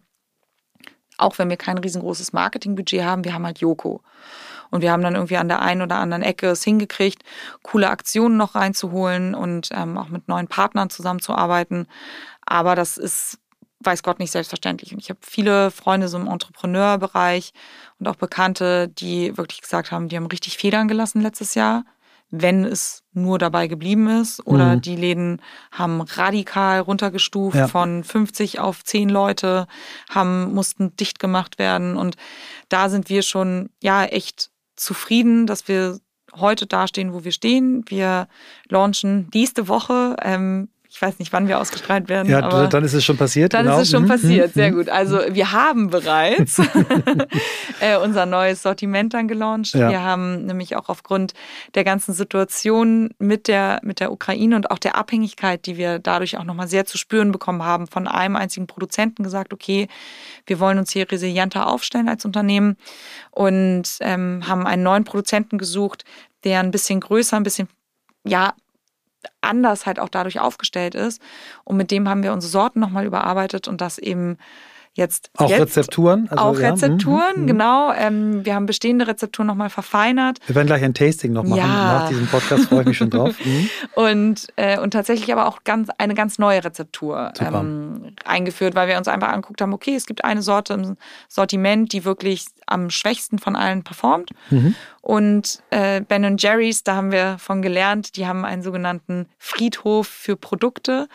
auch 1.17 1.37
wenn 1.37 1.49
wir 1.49 1.57
kein 1.57 1.77
riesengroßes 1.77 2.33
Marketingbudget 2.33 3.03
haben, 3.03 3.23
wir 3.23 3.33
haben 3.33 3.45
halt 3.45 3.59
Joko. 3.59 4.01
Und 4.69 4.81
wir 4.81 4.91
haben 4.91 5.03
dann 5.03 5.15
irgendwie 5.15 5.37
an 5.37 5.47
der 5.47 5.61
einen 5.61 5.81
oder 5.81 5.95
anderen 5.95 6.23
Ecke 6.23 6.47
es 6.47 6.63
hingekriegt, 6.63 7.23
coole 7.63 7.89
Aktionen 7.89 8.35
noch 8.35 8.55
reinzuholen 8.55 9.33
und 9.33 9.69
ähm, 9.71 9.97
auch 9.97 10.09
mit 10.09 10.27
neuen 10.27 10.47
Partnern 10.47 10.89
zusammenzuarbeiten. 10.89 11.87
Aber 12.45 12.75
das 12.75 12.97
ist, 12.97 13.39
weiß 13.79 14.03
Gott, 14.03 14.19
nicht 14.19 14.31
selbstverständlich. 14.31 14.93
Und 14.93 14.99
ich 14.99 15.09
habe 15.09 15.19
viele 15.21 15.71
Freunde 15.71 16.07
so 16.07 16.17
im 16.17 16.27
Entrepreneurbereich 16.27 17.53
und 17.99 18.07
auch 18.07 18.15
Bekannte, 18.15 18.87
die 18.87 19.37
wirklich 19.37 19.61
gesagt 19.61 19.91
haben, 19.91 20.07
die 20.07 20.15
haben 20.17 20.25
richtig 20.27 20.57
Federn 20.57 20.87
gelassen 20.87 21.21
letztes 21.21 21.55
Jahr 21.55 21.83
wenn 22.29 22.65
es 22.65 23.03
nur 23.13 23.39
dabei 23.39 23.67
geblieben 23.67 24.07
ist. 24.09 24.45
Oder 24.45 24.75
mhm. 24.75 24.81
die 24.81 24.95
Läden 24.95 25.41
haben 25.71 26.01
radikal 26.01 26.79
runtergestuft 26.79 27.57
ja. 27.57 27.67
von 27.67 28.03
50 28.03 28.59
auf 28.59 28.83
10 28.83 29.09
Leute, 29.09 29.67
haben, 30.09 30.53
mussten 30.53 30.95
dicht 30.97 31.19
gemacht 31.19 31.57
werden. 31.59 31.97
Und 31.97 32.17
da 32.69 32.89
sind 32.89 33.09
wir 33.09 33.21
schon 33.21 33.69
ja 33.81 34.03
echt 34.03 34.51
zufrieden, 34.75 35.47
dass 35.47 35.67
wir 35.67 35.99
heute 36.35 36.67
dastehen, 36.67 37.13
wo 37.13 37.23
wir 37.23 37.31
stehen. 37.31 37.83
Wir 37.87 38.27
launchen 38.67 39.29
nächste 39.33 39.67
Woche 39.67 40.17
ähm, 40.21 40.69
ich 40.97 41.01
weiß 41.03 41.19
nicht, 41.19 41.31
wann 41.31 41.47
wir 41.47 41.59
ausgestrahlt 41.59 42.09
werden. 42.09 42.27
Ja, 42.27 42.65
dann 42.65 42.83
ist 42.83 42.95
es 42.95 43.05
schon 43.05 43.17
passiert. 43.17 43.53
Dann 43.53 43.65
genau. 43.65 43.75
ist 43.77 43.83
es 43.83 43.91
schon 43.91 44.05
mhm. 44.05 44.07
passiert, 44.07 44.55
sehr 44.55 44.71
mhm. 44.71 44.77
gut. 44.77 44.89
Also 44.89 45.19
wir 45.29 45.51
haben 45.51 45.91
bereits 45.91 46.57
äh, 47.79 47.97
unser 48.03 48.25
neues 48.25 48.63
Sortiment 48.63 49.13
dann 49.13 49.27
gelauncht. 49.27 49.75
Ja. 49.75 49.91
Wir 49.91 50.01
haben 50.01 50.47
nämlich 50.47 50.75
auch 50.75 50.89
aufgrund 50.89 51.35
der 51.75 51.83
ganzen 51.83 52.15
Situation 52.15 53.11
mit 53.19 53.47
der, 53.47 53.79
mit 53.83 53.99
der 53.99 54.11
Ukraine 54.11 54.55
und 54.55 54.71
auch 54.71 54.79
der 54.79 54.95
Abhängigkeit, 54.95 55.67
die 55.67 55.77
wir 55.77 55.99
dadurch 55.99 56.35
auch 56.39 56.43
nochmal 56.43 56.67
sehr 56.67 56.87
zu 56.87 56.97
spüren 56.97 57.31
bekommen 57.31 57.61
haben, 57.61 57.85
von 57.85 58.07
einem 58.07 58.35
einzigen 58.35 58.65
Produzenten 58.65 59.21
gesagt, 59.21 59.53
okay, 59.53 59.89
wir 60.47 60.59
wollen 60.59 60.79
uns 60.79 60.91
hier 60.93 61.11
resilienter 61.11 61.67
aufstellen 61.67 62.09
als 62.09 62.25
Unternehmen 62.25 62.75
und 63.29 63.83
ähm, 63.99 64.47
haben 64.47 64.65
einen 64.65 64.81
neuen 64.81 65.03
Produzenten 65.03 65.59
gesucht, 65.59 66.05
der 66.43 66.59
ein 66.61 66.71
bisschen 66.71 67.01
größer, 67.01 67.37
ein 67.37 67.43
bisschen 67.43 67.67
ja, 68.25 68.55
anders 69.41 69.85
halt 69.85 69.99
auch 69.99 70.09
dadurch 70.09 70.39
aufgestellt 70.39 70.95
ist. 70.95 71.21
Und 71.63 71.77
mit 71.77 71.91
dem 71.91 72.07
haben 72.09 72.23
wir 72.23 72.33
unsere 72.33 72.51
Sorten 72.51 72.79
nochmal 72.79 73.05
überarbeitet 73.05 73.67
und 73.67 73.81
das 73.81 73.97
eben 73.97 74.37
jetzt. 74.97 75.29
Auch 75.37 75.49
jetzt 75.49 75.61
Rezepturen? 75.61 76.27
Also, 76.29 76.43
auch 76.43 76.59
ja. 76.59 76.71
Rezepturen, 76.71 77.43
mhm. 77.43 77.47
genau. 77.47 77.93
Ähm, 77.93 78.45
wir 78.45 78.55
haben 78.55 78.65
bestehende 78.65 79.07
Rezepturen 79.07 79.47
nochmal 79.47 79.69
verfeinert. 79.69 80.39
Wir 80.47 80.55
werden 80.55 80.67
gleich 80.67 80.83
ein 80.83 80.93
Tasting 80.93 81.31
noch 81.31 81.43
machen. 81.43 81.59
Ja. 81.59 81.99
Nach 81.99 82.09
diesem 82.09 82.27
Podcast 82.27 82.65
freue 82.65 82.81
ich 82.81 82.87
mich 82.87 82.97
schon 82.97 83.09
drauf. 83.09 83.35
Mhm. 83.43 83.69
und, 83.95 84.47
äh, 84.57 84.79
und 84.79 84.91
tatsächlich 84.91 85.31
aber 85.31 85.47
auch 85.47 85.63
ganz, 85.63 85.89
eine 85.97 86.15
ganz 86.15 86.39
neue 86.39 86.63
Rezeptur 86.63 87.31
ähm, 87.39 88.15
eingeführt, 88.25 88.75
weil 88.75 88.89
wir 88.89 88.97
uns 88.97 89.07
einfach 89.07 89.29
angeguckt 89.29 89.61
haben, 89.61 89.73
okay, 89.73 89.95
es 89.95 90.05
gibt 90.05 90.25
eine 90.25 90.41
Sorte 90.41 90.73
im 90.73 90.97
Sortiment, 91.29 91.93
die 91.93 92.03
wirklich 92.03 92.45
am 92.65 92.89
schwächsten 92.89 93.39
von 93.39 93.55
allen 93.55 93.83
performt. 93.83 94.31
Mhm. 94.49 94.75
Und 95.07 95.63
äh, 95.69 96.01
Ben 96.01 96.35
Jerry's, 96.37 96.83
da 96.83 96.97
haben 96.97 97.13
wir 97.13 97.37
von 97.39 97.61
gelernt, 97.61 98.17
die 98.17 98.27
haben 98.27 98.43
einen 98.43 98.61
sogenannten 98.61 99.29
Friedhof 99.37 100.05
für 100.05 100.35
Produkte. 100.35 101.07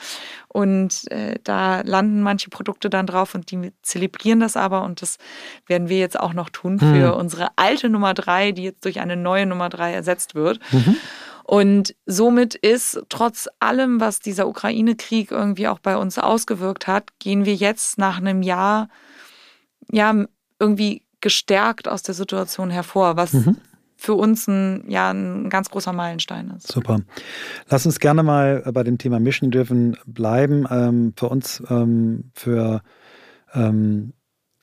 Und 0.48 1.10
äh, 1.10 1.38
da 1.44 1.82
landen 1.82 2.22
manche 2.22 2.48
Produkte 2.48 2.88
dann 2.88 3.06
drauf 3.06 3.34
und 3.34 3.50
die 3.50 3.70
zelebrieren 3.82 4.40
das 4.40 4.56
aber. 4.56 4.82
Und 4.82 5.02
das 5.02 5.18
werden 5.66 5.90
wir 5.90 5.98
jetzt 5.98 6.18
auch 6.18 6.32
noch 6.32 6.48
tun 6.48 6.78
für 6.78 7.12
mhm. 7.12 7.20
unsere 7.20 7.48
alte 7.56 7.90
Nummer 7.90 8.14
drei, 8.14 8.52
die 8.52 8.62
jetzt 8.62 8.82
durch 8.86 8.98
eine 8.98 9.14
neue 9.14 9.44
Nummer 9.44 9.68
drei 9.68 9.92
ersetzt 9.92 10.34
wird. 10.34 10.58
Mhm. 10.72 10.96
Und 11.44 11.94
somit 12.06 12.54
ist 12.54 12.98
trotz 13.10 13.46
allem, 13.60 14.00
was 14.00 14.20
dieser 14.20 14.48
Ukraine-Krieg 14.48 15.30
irgendwie 15.30 15.68
auch 15.68 15.80
bei 15.80 15.98
uns 15.98 16.18
ausgewirkt 16.18 16.86
hat, 16.86 17.10
gehen 17.18 17.44
wir 17.44 17.54
jetzt 17.54 17.98
nach 17.98 18.16
einem 18.16 18.40
Jahr 18.40 18.88
ja 19.90 20.14
irgendwie 20.58 21.02
gestärkt 21.20 21.88
aus 21.88 22.02
der 22.02 22.14
Situation 22.14 22.70
hervor, 22.70 23.18
was 23.18 23.34
mhm. 23.34 23.58
Für 24.02 24.14
uns 24.14 24.48
ein, 24.48 24.90
ja, 24.90 25.12
ein 25.12 25.48
ganz 25.48 25.70
großer 25.70 25.92
Meilenstein 25.92 26.50
ist. 26.56 26.66
Super. 26.66 26.98
Lass 27.68 27.86
uns 27.86 28.00
gerne 28.00 28.24
mal 28.24 28.68
bei 28.74 28.82
dem 28.82 28.98
Thema 28.98 29.20
Mission 29.20 29.52
Driven 29.52 29.96
bleiben. 30.06 30.66
Ähm, 30.68 31.12
für 31.16 31.28
uns, 31.28 31.62
ähm, 31.70 32.32
für 32.34 32.82
ähm, 33.54 34.12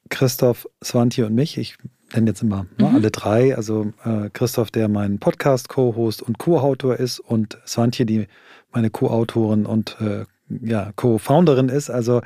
Christoph, 0.09 0.67
Swanti 0.83 1.23
und 1.23 1.33
mich, 1.35 1.57
ich 1.57 1.77
nenne 2.13 2.31
jetzt 2.31 2.41
immer 2.41 2.65
ne, 2.77 2.89
mhm. 2.89 2.95
alle 2.95 3.11
drei, 3.11 3.55
also 3.55 3.93
äh, 4.03 4.29
Christoph, 4.33 4.71
der 4.71 4.89
mein 4.89 5.19
Podcast 5.19 5.69
Co-Host 5.69 6.21
und 6.21 6.37
Co-Autor 6.37 6.97
ist 6.97 7.21
und 7.21 7.57
Swanti, 7.65 8.05
die 8.05 8.27
meine 8.73 8.89
Co-Autorin 8.89 9.65
und 9.65 10.01
äh, 10.01 10.25
ja, 10.49 10.91
Co-Founderin 10.95 11.69
ist. 11.69 11.89
Also 11.89 12.21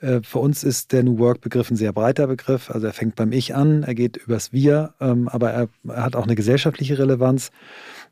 äh, 0.00 0.20
für 0.22 0.38
uns 0.38 0.64
ist 0.64 0.92
der 0.92 1.02
New 1.02 1.18
Work-Begriff 1.18 1.70
ein 1.70 1.76
sehr 1.76 1.92
breiter 1.92 2.26
Begriff. 2.26 2.70
Also 2.70 2.86
er 2.86 2.92
fängt 2.92 3.16
beim 3.16 3.32
Ich 3.32 3.54
an, 3.54 3.82
er 3.82 3.94
geht 3.94 4.16
übers 4.16 4.52
Wir, 4.52 4.94
ähm, 5.00 5.28
aber 5.28 5.50
er, 5.50 5.68
er, 5.88 6.02
hat 6.02 6.16
auch 6.16 6.24
eine 6.24 6.34
gesellschaftliche 6.34 6.98
Relevanz. 6.98 7.50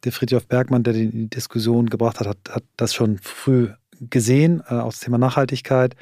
Der 0.04 0.12
Friedhof 0.12 0.46
Bergmann, 0.46 0.82
der 0.82 0.92
die 0.92 1.28
Diskussion 1.28 1.86
gebracht 1.86 2.20
hat, 2.20 2.28
hat, 2.28 2.38
hat 2.50 2.64
das 2.76 2.94
schon 2.94 3.18
früh 3.18 3.68
gesehen, 4.00 4.62
äh, 4.68 4.74
auch 4.74 4.90
das 4.90 5.00
Thema 5.00 5.18
Nachhaltigkeit. 5.18 5.96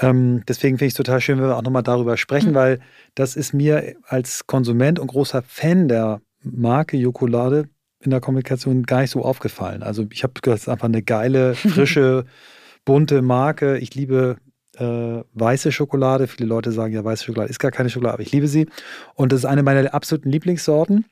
Ähm, 0.00 0.42
deswegen 0.48 0.76
finde 0.76 0.86
ich 0.86 0.92
es 0.92 0.96
total 0.96 1.20
schön, 1.20 1.38
wenn 1.38 1.46
wir 1.46 1.56
auch 1.56 1.62
nochmal 1.62 1.84
darüber 1.84 2.16
sprechen, 2.16 2.50
mhm. 2.50 2.54
weil 2.56 2.80
das 3.14 3.36
ist 3.36 3.54
mir 3.54 3.94
als 4.06 4.46
Konsument 4.46 4.98
und 4.98 5.06
großer 5.06 5.42
Fan 5.42 5.88
der 5.88 6.20
Marke 6.42 6.96
Jokolade 6.96 7.68
in 8.00 8.10
der 8.10 8.20
Kommunikation 8.20 8.82
gar 8.82 9.00
nicht 9.00 9.10
so 9.10 9.24
aufgefallen. 9.24 9.82
Also 9.82 10.06
ich 10.10 10.24
habe 10.24 10.34
es 10.46 10.62
ist 10.62 10.68
einfach 10.68 10.88
eine 10.88 11.02
geile, 11.02 11.54
frische, 11.54 12.26
bunte 12.84 13.22
Marke. 13.22 13.78
Ich 13.78 13.94
liebe 13.94 14.36
äh, 14.76 15.22
weiße 15.32 15.72
Schokolade. 15.72 16.26
Viele 16.26 16.48
Leute 16.48 16.72
sagen 16.72 16.94
ja, 16.94 17.04
weiße 17.04 17.24
Schokolade 17.24 17.50
ist 17.50 17.58
gar 17.58 17.70
keine 17.70 17.90
Schokolade, 17.90 18.14
aber 18.14 18.22
ich 18.22 18.32
liebe 18.32 18.48
sie. 18.48 18.68
Und 19.14 19.32
das 19.32 19.40
ist 19.40 19.46
eine 19.46 19.62
meiner 19.62 19.94
absoluten 19.94 20.30
Lieblingssorten. 20.30 21.06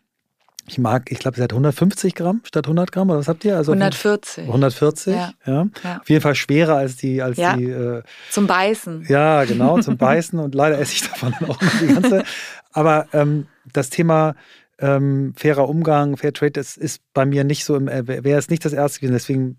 Ich 0.68 0.78
mag, 0.78 1.10
ich 1.10 1.18
glaube, 1.18 1.36
sie 1.36 1.42
hat 1.42 1.52
150 1.52 2.14
Gramm 2.14 2.40
statt 2.44 2.66
100 2.66 2.92
Gramm, 2.92 3.10
oder 3.10 3.18
was 3.18 3.26
habt 3.26 3.44
ihr? 3.44 3.56
Also 3.56 3.72
140. 3.72 4.44
140, 4.44 5.14
ja. 5.14 5.32
ja. 5.44 5.66
ja. 5.82 5.98
Auf 6.00 6.08
jeden 6.08 6.22
Fall 6.22 6.36
schwerer 6.36 6.76
als 6.76 6.96
die. 6.96 7.20
Als 7.20 7.36
ja. 7.36 7.56
die 7.56 7.64
äh, 7.64 8.02
zum 8.30 8.46
Beißen. 8.46 9.06
Ja, 9.08 9.44
genau, 9.44 9.80
zum 9.80 9.96
Beißen. 9.98 10.38
Und 10.38 10.54
leider 10.54 10.78
esse 10.78 10.92
ich 10.92 11.02
davon 11.08 11.34
auch 11.34 11.40
noch 11.40 11.58
die 11.80 11.88
ganze. 11.88 12.22
Aber 12.70 13.08
ähm, 13.12 13.48
das 13.72 13.90
Thema 13.90 14.36
ähm, 14.78 15.34
fairer 15.36 15.68
Umgang, 15.68 16.16
Fairtrade, 16.16 16.52
das 16.52 16.76
ist 16.76 17.02
bei 17.12 17.26
mir 17.26 17.42
nicht 17.44 17.64
so, 17.64 17.76
äh, 17.76 18.06
wäre 18.06 18.38
es 18.38 18.48
nicht 18.48 18.64
das 18.64 18.72
erste 18.72 19.00
gewesen. 19.00 19.14
Deswegen 19.14 19.56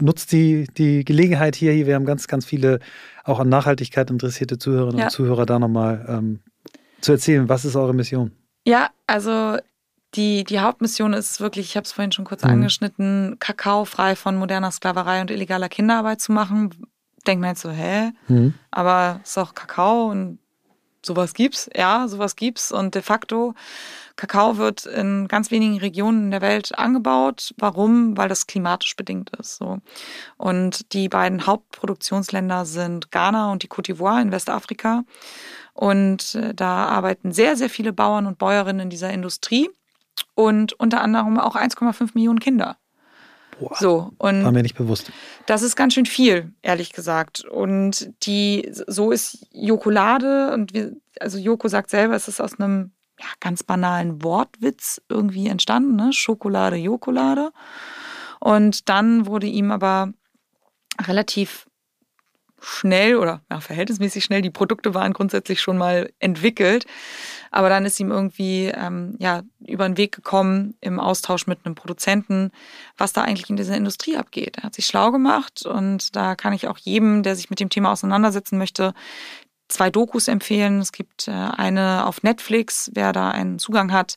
nutzt 0.00 0.32
die, 0.32 0.66
die 0.76 1.04
Gelegenheit 1.04 1.56
hier, 1.56 1.72
hier. 1.72 1.86
Wir 1.86 1.94
haben 1.94 2.06
ganz, 2.06 2.28
ganz 2.28 2.44
viele 2.44 2.80
auch 3.24 3.40
an 3.40 3.48
Nachhaltigkeit 3.48 4.10
interessierte 4.10 4.58
Zuhörerinnen 4.58 4.98
ja. 4.98 5.04
und 5.06 5.10
Zuhörer 5.10 5.46
da 5.46 5.58
nochmal 5.58 6.04
ähm, 6.08 6.40
zu 7.00 7.12
erzählen. 7.12 7.48
Was 7.48 7.64
ist 7.64 7.76
eure 7.76 7.94
Mission? 7.94 8.32
Ja, 8.64 8.90
also 9.06 9.58
die, 10.14 10.44
die 10.44 10.60
Hauptmission 10.60 11.12
ist 11.12 11.40
wirklich, 11.40 11.66
ich 11.66 11.76
habe 11.76 11.84
es 11.84 11.92
vorhin 11.92 12.12
schon 12.12 12.24
kurz 12.24 12.42
mhm. 12.42 12.50
angeschnitten, 12.50 13.36
Kakao 13.38 13.84
frei 13.84 14.16
von 14.16 14.36
moderner 14.36 14.70
Sklaverei 14.70 15.20
und 15.20 15.30
illegaler 15.30 15.68
Kinderarbeit 15.68 16.20
zu 16.20 16.32
machen. 16.32 16.70
Denkt 17.26 17.40
man 17.40 17.50
jetzt 17.50 17.60
so, 17.60 17.70
hä? 17.70 18.12
Mhm. 18.28 18.54
Aber 18.70 19.20
es 19.22 19.30
ist 19.30 19.38
auch 19.38 19.54
Kakao 19.54 20.10
und 20.10 20.38
sowas 21.04 21.34
gibt's. 21.34 21.68
Ja, 21.74 22.08
sowas 22.08 22.36
gibt's. 22.36 22.72
Und 22.72 22.94
de 22.94 23.02
facto, 23.02 23.54
Kakao 24.18 24.56
wird 24.56 24.84
in 24.84 25.28
ganz 25.28 25.52
wenigen 25.52 25.78
Regionen 25.78 26.32
der 26.32 26.40
Welt 26.40 26.76
angebaut. 26.76 27.54
Warum? 27.56 28.16
Weil 28.16 28.28
das 28.28 28.48
klimatisch 28.48 28.96
bedingt 28.96 29.30
ist. 29.38 29.56
So. 29.56 29.78
Und 30.36 30.92
die 30.92 31.08
beiden 31.08 31.46
Hauptproduktionsländer 31.46 32.64
sind 32.64 33.12
Ghana 33.12 33.52
und 33.52 33.62
die 33.62 33.68
Côte 33.68 33.92
d'Ivoire 33.92 34.20
in 34.20 34.32
Westafrika. 34.32 35.04
Und 35.72 36.34
äh, 36.34 36.52
da 36.52 36.86
arbeiten 36.86 37.30
sehr, 37.30 37.56
sehr 37.56 37.70
viele 37.70 37.92
Bauern 37.92 38.26
und 38.26 38.38
Bäuerinnen 38.38 38.80
in 38.80 38.90
dieser 38.90 39.10
Industrie 39.10 39.70
und 40.34 40.72
unter 40.72 41.00
anderem 41.00 41.38
auch 41.38 41.54
1,5 41.54 42.10
Millionen 42.14 42.40
Kinder. 42.40 42.76
Boah, 43.60 43.76
so, 43.78 44.12
und 44.18 44.44
war 44.44 44.50
mir 44.50 44.62
nicht 44.62 44.76
bewusst. 44.76 45.12
Das 45.46 45.62
ist 45.62 45.76
ganz 45.76 45.94
schön 45.94 46.06
viel, 46.06 46.52
ehrlich 46.62 46.92
gesagt. 46.92 47.44
Und 47.44 48.10
die, 48.24 48.68
so 48.88 49.12
ist 49.12 49.46
Jokolade, 49.52 50.52
und 50.52 50.74
wir, 50.74 50.96
also 51.20 51.38
Joko 51.38 51.68
sagt 51.68 51.90
selber, 51.90 52.16
es 52.16 52.26
ist 52.26 52.40
aus 52.40 52.58
einem 52.58 52.92
ja, 53.18 53.26
ganz 53.40 53.62
banalen 53.62 54.22
Wortwitz 54.22 55.00
irgendwie 55.08 55.48
entstanden, 55.48 55.96
ne? 55.96 56.12
Schokolade, 56.12 56.76
Jokolade. 56.76 57.52
Und 58.40 58.88
dann 58.88 59.26
wurde 59.26 59.46
ihm 59.46 59.70
aber 59.70 60.12
relativ 61.00 61.68
schnell 62.60 63.16
oder 63.16 63.42
ja, 63.50 63.60
verhältnismäßig 63.60 64.24
schnell, 64.24 64.42
die 64.42 64.50
Produkte 64.50 64.94
waren 64.94 65.12
grundsätzlich 65.12 65.60
schon 65.60 65.78
mal 65.78 66.12
entwickelt. 66.18 66.86
Aber 67.50 67.68
dann 67.68 67.86
ist 67.86 67.98
ihm 68.00 68.10
irgendwie 68.10 68.66
ähm, 68.66 69.16
ja, 69.18 69.42
über 69.60 69.88
den 69.88 69.96
Weg 69.96 70.14
gekommen 70.14 70.74
im 70.80 71.00
Austausch 71.00 71.46
mit 71.46 71.60
einem 71.64 71.74
Produzenten, 71.74 72.50
was 72.96 73.12
da 73.12 73.22
eigentlich 73.22 73.48
in 73.48 73.56
dieser 73.56 73.76
Industrie 73.76 74.16
abgeht. 74.16 74.58
Er 74.58 74.64
hat 74.64 74.74
sich 74.74 74.86
schlau 74.86 75.12
gemacht 75.12 75.64
und 75.64 76.14
da 76.14 76.34
kann 76.34 76.52
ich 76.52 76.68
auch 76.68 76.78
jedem, 76.78 77.22
der 77.22 77.36
sich 77.36 77.48
mit 77.48 77.60
dem 77.60 77.70
Thema 77.70 77.92
auseinandersetzen 77.92 78.58
möchte, 78.58 78.92
zwei 79.68 79.90
Dokus 79.90 80.28
empfehlen. 80.28 80.80
Es 80.80 80.92
gibt 80.92 81.28
äh, 81.28 81.30
eine 81.30 82.06
auf 82.06 82.22
Netflix, 82.22 82.90
wer 82.94 83.12
da 83.12 83.30
einen 83.30 83.58
Zugang 83.58 83.92
hat, 83.92 84.16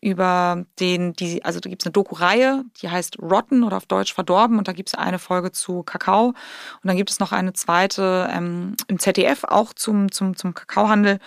über 0.00 0.64
den, 0.80 1.12
die, 1.14 1.44
also 1.44 1.60
da 1.60 1.70
gibt 1.70 1.82
es 1.82 1.86
eine 1.86 1.92
Doku-Reihe, 1.92 2.64
die 2.80 2.90
heißt 2.90 3.18
Rotten 3.20 3.62
oder 3.62 3.76
auf 3.76 3.86
Deutsch 3.86 4.14
verdorben 4.14 4.58
und 4.58 4.68
da 4.68 4.72
gibt 4.72 4.90
es 4.90 4.94
eine 4.94 5.18
Folge 5.18 5.52
zu 5.52 5.82
Kakao. 5.82 6.28
Und 6.28 6.36
dann 6.84 6.96
gibt 6.96 7.10
es 7.10 7.20
noch 7.20 7.32
eine 7.32 7.52
zweite 7.52 8.28
ähm, 8.32 8.76
im 8.88 8.98
ZDF 8.98 9.44
auch 9.44 9.72
zum, 9.72 10.10
zum, 10.10 10.36
zum 10.36 10.54
Kakaohandel. 10.54 11.18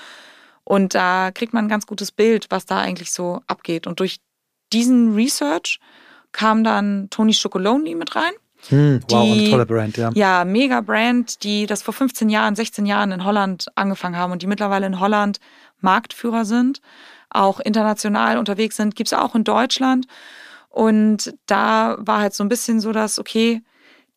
Und 0.63 0.93
da 0.93 1.31
kriegt 1.31 1.53
man 1.53 1.65
ein 1.65 1.69
ganz 1.69 1.87
gutes 1.87 2.11
Bild, 2.11 2.47
was 2.49 2.65
da 2.65 2.79
eigentlich 2.79 3.11
so 3.11 3.41
abgeht. 3.47 3.87
Und 3.87 3.99
durch 3.99 4.19
diesen 4.71 5.15
Research 5.15 5.79
kam 6.31 6.63
dann 6.63 7.09
Tony 7.09 7.33
Chocolonely 7.33 7.95
mit 7.95 8.15
rein 8.15 8.33
hm, 8.67 8.99
wow, 9.09 9.23
die, 9.23 9.39
eine 9.39 9.49
tolle 9.49 9.65
Brand, 9.65 9.97
ja. 9.97 10.11
Ja, 10.13 10.45
mega 10.45 10.81
Brand, 10.81 11.43
die 11.43 11.65
das 11.65 11.81
vor 11.81 11.93
15 11.93 12.29
Jahren, 12.29 12.55
16 12.55 12.85
Jahren 12.85 13.11
in 13.11 13.23
Holland 13.23 13.67
angefangen 13.75 14.17
haben 14.17 14.31
und 14.31 14.41
die 14.41 14.47
mittlerweile 14.47 14.85
in 14.85 14.99
Holland 14.99 15.39
Marktführer 15.81 16.45
sind, 16.45 16.81
auch 17.29 17.59
international 17.59 18.37
unterwegs 18.37 18.75
sind, 18.75 18.95
gibt 18.95 19.07
es 19.07 19.13
auch 19.13 19.35
in 19.35 19.43
Deutschland. 19.43 20.07
Und 20.69 21.33
da 21.45 21.97
war 21.99 22.19
halt 22.19 22.33
so 22.33 22.43
ein 22.43 22.49
bisschen 22.49 22.79
so, 22.79 22.91
dass, 22.91 23.17
okay, 23.17 23.61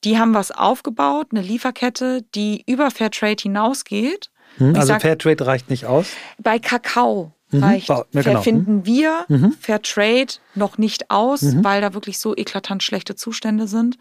die 0.04 0.18
haben 0.18 0.34
was 0.34 0.50
aufgebaut, 0.50 1.28
eine 1.30 1.40
Lieferkette, 1.40 2.22
die 2.34 2.64
über 2.66 2.90
Fairtrade 2.90 3.42
hinausgeht. 3.42 4.30
Hm, 4.58 4.74
also 4.74 4.88
sag, 4.88 5.02
Fairtrade 5.02 5.46
reicht 5.46 5.70
nicht 5.70 5.86
aus? 5.86 6.08
Bei 6.38 6.58
Kakao. 6.58 7.32
Reicht, 7.52 7.88
ja, 7.88 8.04
genau. 8.12 8.42
finden 8.42 8.76
mhm. 8.76 8.86
wir 8.86 9.24
mhm. 9.28 9.52
Fairtrade 9.52 10.34
noch 10.54 10.78
nicht 10.78 11.10
aus, 11.10 11.42
mhm. 11.42 11.64
weil 11.64 11.80
da 11.80 11.94
wirklich 11.94 12.18
so 12.18 12.36
eklatant 12.36 12.82
schlechte 12.82 13.14
Zustände 13.14 13.66
sind. 13.66 13.98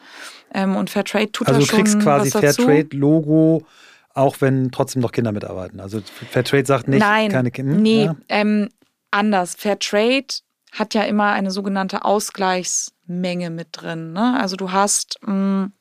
Ähm, 0.54 0.76
und 0.76 0.90
Fairtrade 0.90 1.32
tut 1.32 1.48
also 1.48 1.60
da 1.60 1.66
schon 1.66 1.80
Also 1.80 1.98
du 1.98 2.00
kriegst 2.00 2.06
quasi 2.06 2.32
Fairtrade-Logo, 2.32 3.66
auch 4.14 4.36
wenn 4.40 4.72
trotzdem 4.72 5.02
noch 5.02 5.12
Kinder 5.12 5.32
mitarbeiten. 5.32 5.80
Also 5.80 6.02
Fairtrade 6.30 6.66
sagt 6.66 6.88
nicht, 6.88 7.00
Nein, 7.00 7.32
keine 7.32 7.52
Kinder. 7.52 7.76
Nee, 7.76 8.06
ja. 8.06 8.16
ähm, 8.30 8.70
anders. 9.10 9.56
Fairtrade 9.56 10.28
hat 10.72 10.94
ja 10.94 11.04
immer 11.04 11.32
eine 11.32 11.52
sogenannte 11.52 12.06
Ausgleichsmenge 12.06 13.50
mit 13.50 13.68
drin. 13.72 14.14
Ne? 14.14 14.38
Also 14.40 14.56
du 14.56 14.72
hast 14.72 15.20
mh, 15.26 15.34
mm, 15.34 15.74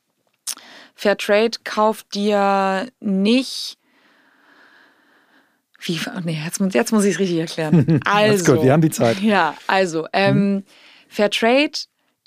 Fairtrade 0.95 1.59
kauft 1.65 2.15
dir 2.15 2.89
nicht 3.01 3.79
wie, 5.81 6.01
nee, 6.25 6.41
jetzt, 6.45 6.61
jetzt 6.75 6.93
muss 6.93 7.05
ich 7.05 7.15
es 7.15 7.19
richtig 7.19 7.39
erklären. 7.39 8.01
Also, 8.05 8.55
gut, 8.55 8.65
wir 8.65 8.73
haben 8.73 8.83
die 8.83 8.91
Zeit. 8.91 9.21
Ja, 9.21 9.55
also, 9.67 10.07
ähm, 10.13 10.55
mhm. 10.55 10.65
Fairtrade 11.09 11.73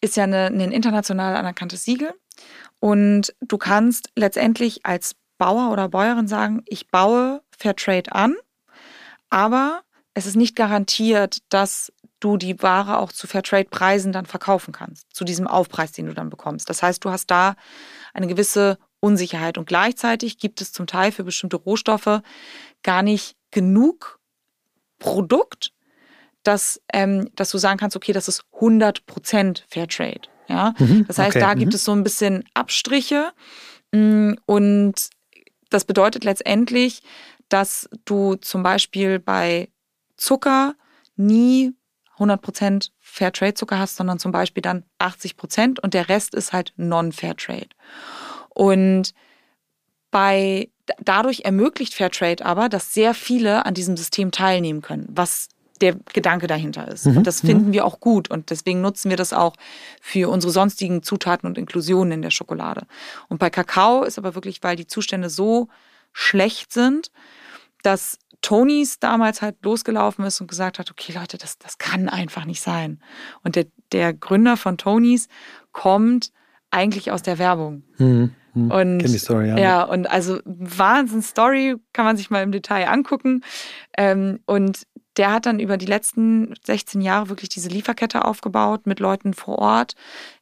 ist 0.02 0.18
ja 0.18 0.24
eine, 0.24 0.48
ein 0.48 0.72
international 0.72 1.36
anerkanntes 1.36 1.84
Siegel. 1.84 2.14
Und 2.80 3.34
du 3.42 3.58
kannst 3.58 4.10
letztendlich 4.16 4.86
als 4.86 5.16
Bauer 5.38 5.72
oder 5.72 5.88
Bäuerin 5.90 6.28
sagen, 6.28 6.64
ich 6.68 6.90
baue 6.90 7.42
Fairtrade 7.58 8.12
an, 8.12 8.36
aber 9.30 9.82
es 10.14 10.26
ist 10.26 10.36
nicht 10.36 10.56
garantiert, 10.56 11.38
dass 11.50 11.92
du 12.20 12.38
die 12.38 12.62
Ware 12.62 13.00
auch 13.00 13.12
zu 13.12 13.28
Fairtrade-Preisen 13.28 14.12
dann 14.12 14.26
verkaufen 14.26 14.72
kannst, 14.72 15.08
zu 15.14 15.24
diesem 15.24 15.48
Aufpreis, 15.48 15.92
den 15.92 16.06
du 16.06 16.14
dann 16.14 16.30
bekommst. 16.30 16.70
Das 16.70 16.84
heißt, 16.84 17.04
du 17.04 17.10
hast 17.10 17.32
da 17.32 17.56
eine 18.14 18.28
gewisse 18.28 18.78
Unsicherheit 19.00 19.58
und 19.58 19.66
gleichzeitig 19.66 20.38
gibt 20.38 20.62
es 20.62 20.72
zum 20.72 20.88
Teil 20.88 21.12
für 21.12 21.24
bestimmte 21.24 21.58
Rohstoffe 21.58 22.22
gar 22.84 23.02
nicht 23.02 23.36
genug 23.54 24.20
Produkt, 25.00 25.72
dass, 26.44 26.82
ähm, 26.92 27.30
dass 27.36 27.52
du 27.52 27.58
sagen 27.58 27.80
kannst, 27.80 27.96
okay, 27.96 28.12
das 28.12 28.28
ist 28.28 28.44
100% 28.60 29.64
Fairtrade. 29.68 30.22
Ja? 30.48 30.74
Mhm, 30.78 31.06
das 31.08 31.18
heißt, 31.18 31.36
okay, 31.36 31.46
da 31.46 31.54
gibt 31.54 31.72
mhm. 31.72 31.76
es 31.76 31.86
so 31.86 31.94
ein 31.94 32.04
bisschen 32.04 32.44
Abstriche 32.54 33.32
mm, 33.92 34.34
und 34.46 34.94
das 35.70 35.86
bedeutet 35.86 36.24
letztendlich, 36.24 37.02
dass 37.50 37.90
du 38.06 38.36
zum 38.36 38.64
Beispiel 38.64 39.20
bei 39.20 39.70
Zucker 40.18 40.76
nie 41.16 41.74
100% 42.18 42.92
Fairtrade-Zucker 43.00 43.80
hast, 43.80 43.96
sondern 43.96 44.20
zum 44.20 44.32
Beispiel 44.32 44.62
dann 44.62 44.86
80% 45.00 45.80
und 45.80 45.94
der 45.94 46.10
Rest 46.10 46.36
ist 46.36 46.54
halt 46.54 46.74
Non-Fairtrade. 46.78 47.70
Und 48.50 49.14
bei 50.12 50.70
dadurch 51.00 51.42
ermöglicht 51.42 51.94
Fairtrade 51.94 52.46
aber, 52.46 52.70
dass 52.70 52.94
sehr 52.94 53.14
viele 53.14 53.66
an 53.66 53.74
diesem 53.74 53.98
System 53.98 54.32
teilnehmen 54.32 54.82
können, 54.82 55.08
was 55.10 55.50
der 55.82 55.96
Gedanke 56.14 56.48
dahinter 56.48 56.88
ist. 56.88 57.06
Mhm. 57.06 57.18
Und 57.18 57.28
das 57.28 57.42
finden 57.42 57.68
mhm. 57.68 57.74
wir 57.74 57.86
auch 57.86 58.00
gut 58.00 58.30
und 58.30 58.50
deswegen 58.50 58.82
nutzen 58.82 59.10
wir 59.10 59.18
das 59.18 59.34
auch 59.34 59.56
für 60.02 60.30
unsere 60.30 60.52
sonstigen 60.52 61.04
Zutaten 61.04 61.48
und 61.48 61.58
Inklusionen 61.58 62.14
in 62.14 62.22
der 62.22 62.32
Schokolade. 62.32 62.86
Und 63.28 63.40
bei 63.40 63.50
Kakao 63.50 64.04
ist 64.04 64.18
aber 64.18 64.36
wirklich, 64.36 64.64
weil 64.64 64.76
die 64.76 64.88
Zustände 64.88 65.30
so 65.30 65.68
schlecht 66.14 66.72
sind, 66.72 67.12
dass 67.82 68.18
Tonys 68.42 69.00
damals 69.00 69.42
halt 69.42 69.58
losgelaufen 69.64 70.26
ist 70.26 70.40
und 70.42 70.48
gesagt 70.48 70.80
hat, 70.80 70.92
okay 70.92 71.14
Leute, 71.14 71.38
das, 71.38 71.58
das 71.58 71.78
kann 71.78 72.08
einfach 72.08 72.46
nicht 72.46 72.62
sein. 72.62 73.02
Und 73.44 73.56
der, 73.56 73.66
der 73.92 74.14
Gründer 74.14 74.58
von 74.58 74.78
Tonys 74.78 75.28
kommt 75.72 76.32
eigentlich 76.70 77.12
aus 77.12 77.24
der 77.24 77.40
Werbung. 77.40 77.84
Mhm. 77.98 78.36
Hm, 78.54 78.72
und 78.72 79.00
die 79.00 79.18
Story, 79.18 79.50
ja. 79.50 79.58
ja, 79.58 79.84
und 79.84 80.10
also 80.10 80.40
Wahnsinn-Story, 80.46 81.76
kann 81.92 82.06
man 82.06 82.18
sich 82.18 82.30
mal 82.30 82.44
im 82.44 82.52
Detail 82.52 82.88
angucken. 82.88 83.42
Ähm, 83.98 84.40
und 84.46 84.84
der 85.18 85.32
hat 85.32 85.46
dann 85.46 85.60
über 85.60 85.78
die 85.78 85.86
letzten 85.86 86.54
16 86.66 87.02
Jahre 87.02 87.30
wirklich 87.30 87.50
diese 87.50 87.70
Lieferkette 87.70 88.26
aufgebaut 88.26 88.88
mit 88.88 89.00
Leuten 89.00 89.34
vor 89.34 89.60
Ort, 89.60 89.94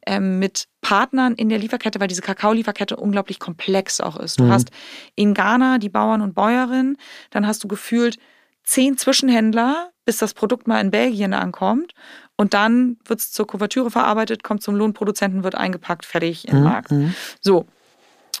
ähm, 0.06 0.38
mit 0.38 0.68
Partnern 0.80 1.34
in 1.34 1.48
der 1.48 1.58
Lieferkette, 1.58 2.00
weil 2.00 2.08
diese 2.08 2.22
Kakao-Lieferkette 2.22 2.96
unglaublich 2.96 3.38
komplex 3.38 4.00
auch 4.00 4.16
ist. 4.16 4.40
Du 4.40 4.44
mhm. 4.44 4.52
hast 4.52 4.70
in 5.14 5.34
Ghana 5.34 5.78
die 5.78 5.90
Bauern 5.90 6.22
und 6.22 6.34
Bäuerinnen, 6.34 6.96
dann 7.30 7.46
hast 7.46 7.62
du 7.64 7.68
gefühlt 7.68 8.18
zehn 8.64 8.96
Zwischenhändler, 8.96 9.90
bis 10.04 10.18
das 10.18 10.34
Produkt 10.34 10.66
mal 10.66 10.80
in 10.80 10.90
Belgien 10.90 11.34
ankommt. 11.34 11.92
Und 12.36 12.54
dann 12.54 12.96
wird 13.04 13.20
es 13.20 13.30
zur 13.30 13.46
Kuvertüre 13.46 13.90
verarbeitet, 13.90 14.42
kommt 14.42 14.62
zum 14.62 14.74
Lohnproduzenten, 14.74 15.44
wird 15.44 15.54
eingepackt, 15.54 16.06
fertig 16.06 16.48
in 16.48 16.54
den 16.54 16.64
mhm. 16.64 16.68
Markt. 16.68 16.90
Mhm. 16.90 17.14
So, 17.40 17.66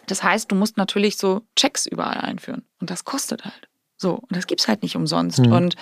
das 0.06 0.22
heißt, 0.22 0.50
du 0.50 0.54
musst 0.54 0.76
natürlich 0.76 1.16
so 1.16 1.42
Checks 1.56 1.86
überall 1.86 2.18
einführen. 2.18 2.64
Und 2.80 2.90
das 2.90 3.04
kostet 3.04 3.44
halt. 3.44 3.68
So, 3.96 4.14
und 4.14 4.34
das 4.34 4.46
gibt 4.46 4.60
es 4.60 4.68
halt 4.68 4.82
nicht 4.82 4.96
umsonst. 4.96 5.38
Mhm. 5.38 5.52
Und 5.52 5.76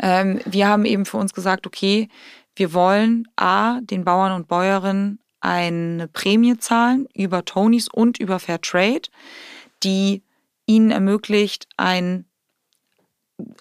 ähm, 0.00 0.40
wir 0.46 0.66
haben 0.68 0.84
eben 0.84 1.04
für 1.04 1.18
uns 1.18 1.34
gesagt, 1.34 1.66
okay, 1.66 2.08
wir 2.56 2.72
wollen 2.72 3.28
A, 3.36 3.80
den 3.82 4.04
Bauern 4.04 4.32
und 4.32 4.48
Bäuerinnen 4.48 5.20
eine 5.40 6.08
Prämie 6.08 6.58
zahlen 6.58 7.06
über 7.14 7.44
Tonys 7.44 7.88
und 7.88 8.18
über 8.18 8.38
Fair 8.38 8.60
Trade, 8.60 9.02
die 9.82 10.22
ihnen 10.66 10.90
ermöglicht, 10.90 11.66
ein 11.76 12.26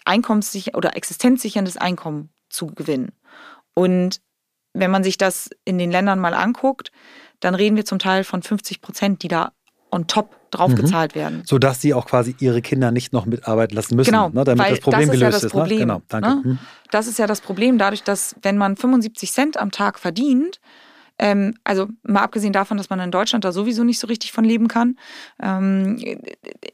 einkommenssicher 0.05 0.75
oder 0.75 0.95
existenzsicherndes 0.95 1.77
Einkommen 1.77 2.29
zu 2.49 2.67
gewinnen. 2.67 3.13
Und 3.73 4.21
wenn 4.73 4.91
man 4.91 5.03
sich 5.03 5.17
das 5.17 5.49
in 5.65 5.77
den 5.77 5.91
Ländern 5.91 6.19
mal 6.19 6.33
anguckt, 6.33 6.91
dann 7.39 7.55
reden 7.55 7.75
wir 7.75 7.85
zum 7.85 7.99
Teil 7.99 8.23
von 8.23 8.43
50 8.43 8.81
Prozent, 8.81 9.23
die 9.23 9.29
da 9.29 9.53
on 9.91 10.07
top 10.07 10.35
draufgezahlt 10.51 11.15
mhm. 11.15 11.19
werden. 11.19 11.41
Sodass 11.45 11.81
sie 11.81 11.93
auch 11.93 12.05
quasi 12.05 12.35
ihre 12.39 12.61
Kinder 12.61 12.91
nicht 12.91 13.13
noch 13.13 13.25
mitarbeiten 13.25 13.75
lassen 13.75 13.95
müssen, 13.95 14.11
genau, 14.11 14.29
ne, 14.29 14.43
damit 14.43 14.71
das 14.71 14.79
Problem 14.79 15.07
das 15.07 15.11
gelöst 15.11 15.21
ja 15.21 15.29
das 15.31 15.43
ist. 15.43 15.53
Ne? 15.53 15.59
Problem? 15.59 15.79
Genau, 15.79 16.01
danke. 16.07 16.29
Ne? 16.29 16.41
Mhm. 16.43 16.59
Das 16.91 17.07
ist 17.07 17.19
ja 17.19 17.27
das 17.27 17.41
Problem, 17.41 17.77
dadurch, 17.77 18.03
dass 18.03 18.35
wenn 18.41 18.57
man 18.57 18.75
75 18.75 19.31
Cent 19.31 19.57
am 19.57 19.71
Tag 19.71 19.99
verdient, 19.99 20.59
ähm, 21.19 21.53
also 21.65 21.87
mal 22.03 22.23
abgesehen 22.23 22.53
davon, 22.53 22.77
dass 22.77 22.89
man 22.89 22.99
in 23.01 23.11
Deutschland 23.11 23.43
da 23.43 23.51
sowieso 23.51 23.83
nicht 23.83 23.99
so 23.99 24.07
richtig 24.07 24.31
von 24.31 24.45
leben 24.45 24.69
kann. 24.69 24.97
Ähm, 25.43 26.01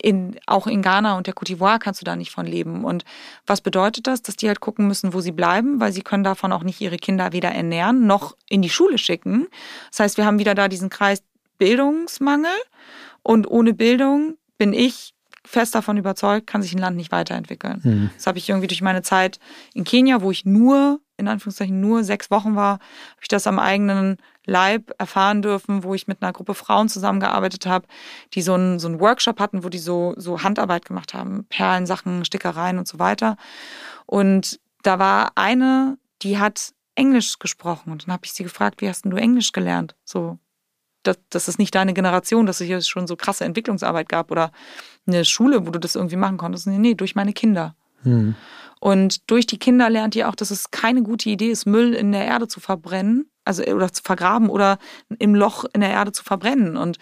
in, 0.02 0.40
auch 0.46 0.68
in 0.68 0.84
Ghana 0.84 1.18
und 1.18 1.26
der 1.26 1.34
Côte 1.34 1.56
d'Ivoire 1.56 1.80
kannst 1.80 2.00
du 2.00 2.06
da 2.06 2.16
nicht 2.16 2.32
von 2.32 2.46
leben. 2.46 2.86
Und 2.86 3.04
was 3.48 3.62
bedeutet 3.62 4.06
das? 4.06 4.22
Dass 4.22 4.36
die 4.36 4.48
halt 4.48 4.60
gucken 4.60 4.88
müssen, 4.88 5.14
wo 5.14 5.20
sie 5.20 5.32
bleiben, 5.32 5.80
weil 5.80 5.92
sie 5.92 6.04
können 6.04 6.24
davon 6.24 6.52
auch 6.52 6.64
nicht 6.64 6.80
ihre 6.80 6.98
Kinder 6.98 7.34
weder 7.34 7.50
ernähren 7.50 8.06
noch 8.06 8.38
in 8.48 8.62
die 8.62 8.70
Schule 8.70 9.00
schicken. 9.00 9.48
Das 9.90 10.00
heißt, 10.02 10.18
wir 10.18 10.26
haben 10.28 10.38
wieder 10.38 10.54
da 10.54 10.68
diesen 10.68 10.90
Kreis 10.90 11.24
Bildungsmangel. 11.58 12.52
Und 13.26 13.50
ohne 13.50 13.74
Bildung 13.74 14.38
bin 14.60 14.72
ich 14.72 15.16
fest 15.44 15.74
davon 15.74 15.98
überzeugt, 15.98 16.46
kann 16.46 16.62
sich 16.62 16.74
ein 16.74 16.80
Land 16.80 16.96
nicht 16.96 17.12
weiterentwickeln. 17.12 17.82
Mhm. 17.84 18.10
Das 18.16 18.28
habe 18.28 18.38
ich 18.38 18.48
irgendwie 18.48 18.68
durch 18.68 18.84
meine 18.84 19.02
Zeit 19.02 19.40
in 19.74 19.84
Kenia, 19.84 20.22
wo 20.22 20.30
ich 20.30 20.46
nur, 20.46 21.00
in 21.18 21.28
Anführungszeichen, 21.28 21.82
nur 21.82 22.04
sechs 22.04 22.30
Wochen 22.30 22.56
war, 22.56 22.74
habe 22.74 23.22
ich 23.22 23.28
das 23.28 23.48
am 23.48 23.58
eigenen 23.58 24.18
Leib 24.46 24.92
erfahren 25.00 25.42
dürfen, 25.42 25.84
wo 25.84 25.96
ich 25.96 26.08
mit 26.08 26.22
einer 26.22 26.34
Gruppe 26.34 26.54
Frauen 26.54 26.88
zusammengearbeitet 26.88 27.66
habe, 27.66 27.88
die 28.36 28.44
so 28.44 28.54
einen, 28.54 28.78
so 28.78 28.88
einen 28.88 29.00
Workshop 29.00 29.40
hatten, 29.40 29.64
wo 29.64 29.70
die 29.70 29.80
so, 29.80 30.14
so 30.18 30.44
Handarbeit 30.44 30.86
gemacht 30.86 31.16
haben, 31.16 31.46
Perlen, 31.50 31.88
Sachen, 31.88 32.26
Stickereien 32.26 32.78
und 32.78 32.88
so 32.88 33.00
weiter. 33.00 33.38
Und 34.06 34.60
da 34.84 35.00
war 35.00 35.32
eine, 35.34 35.98
die 36.22 36.38
hat 36.38 36.74
Englisch 36.94 37.40
gesprochen 37.40 37.92
und 37.92 38.06
dann 38.06 38.14
habe 38.14 38.26
ich 38.26 38.34
sie 38.34 38.44
gefragt, 38.44 38.82
wie 38.82 38.88
hast 38.88 39.04
denn 39.04 39.12
du 39.12 39.18
Englisch 39.18 39.52
gelernt? 39.52 39.96
So, 40.04 40.38
das, 41.08 41.18
das 41.30 41.48
ist 41.48 41.60
nicht 41.60 41.76
deine 41.76 41.94
Generation, 41.94 42.46
dass 42.46 42.62
es 42.62 42.68
hier 42.68 42.82
schon 42.82 43.08
so 43.08 43.16
krasse 43.16 43.46
Entwicklungsarbeit 43.46 44.10
gab 44.10 44.32
oder 44.32 44.52
eine 45.08 45.26
Schule, 45.26 45.66
wo 45.66 45.72
du 45.72 45.80
das 45.80 45.96
irgendwie 45.96 46.16
machen 46.16 46.38
konntest. 46.38 46.68
Nee, 46.68 46.78
nee 46.78 46.96
durch 46.96 47.16
meine 47.16 47.34
Kinder. 47.34 47.76
Mhm. 48.04 48.36
Und 48.80 49.30
durch 49.32 49.48
die 49.48 49.58
Kinder 49.58 49.90
lernt 49.90 50.16
ihr 50.16 50.30
auch, 50.30 50.36
dass 50.36 50.52
es 50.52 50.70
keine 50.72 51.02
gute 51.02 51.30
Idee 51.30 51.50
ist, 51.50 51.66
Müll 51.66 51.94
in 51.94 52.12
der 52.12 52.26
Erde 52.26 52.48
zu 52.48 52.60
verbrennen, 52.60 53.30
also 53.44 53.64
oder 53.64 53.92
zu 53.92 54.04
vergraben 54.04 54.50
oder 54.50 54.78
im 55.18 55.34
Loch 55.34 55.66
in 55.74 55.82
der 55.82 55.92
Erde 55.92 56.12
zu 56.12 56.24
verbrennen. 56.24 56.78
Und 56.78 56.98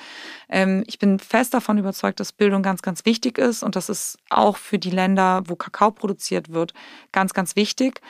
ähm, 0.50 0.84
ich 0.88 1.00
bin 1.00 1.20
fest 1.20 1.54
davon 1.54 1.78
überzeugt, 1.78 2.20
dass 2.20 2.32
Bildung 2.32 2.62
ganz, 2.62 2.82
ganz 2.82 3.06
wichtig 3.06 3.38
ist 3.38 3.64
und 3.64 3.76
das 3.76 3.90
ist 3.90 4.18
auch 4.30 4.58
für 4.58 4.80
die 4.80 4.92
Länder, 4.92 5.44
wo 5.48 5.56
Kakao 5.56 5.92
produziert 5.92 6.54
wird, 6.54 6.74
ganz, 7.12 7.34
ganz 7.34 7.56
wichtig. 7.56 8.02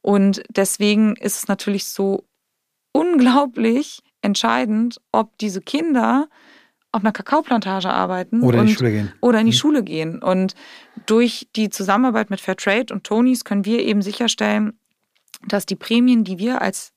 Und 0.00 0.42
deswegen 0.48 1.16
ist 1.16 1.36
es 1.36 1.48
natürlich 1.48 1.86
so 1.86 2.24
unglaublich 2.92 4.02
entscheidend, 4.22 5.00
ob 5.12 5.36
diese 5.38 5.60
Kinder 5.60 6.28
auf 6.92 7.02
einer 7.02 7.12
Kakaoplantage 7.12 7.88
arbeiten 7.88 8.42
oder 8.42 8.60
in 8.60 8.66
die 8.66 8.74
Schule 8.74 8.90
gehen. 8.90 9.12
Oder 9.20 9.40
in 9.40 9.46
die 9.46 9.52
mhm. 9.52 9.56
Schule 9.56 9.82
gehen. 9.82 10.22
Und 10.22 10.54
durch 11.06 11.48
die 11.56 11.70
Zusammenarbeit 11.70 12.30
mit 12.30 12.40
Fairtrade 12.40 12.92
und 12.92 13.04
Tonys 13.04 13.44
können 13.44 13.64
wir 13.64 13.80
eben 13.80 14.02
sicherstellen, 14.02 14.78
dass 15.46 15.66
die 15.66 15.76
Prämien, 15.76 16.24
die 16.24 16.38
wir 16.38 16.60
als 16.60 16.92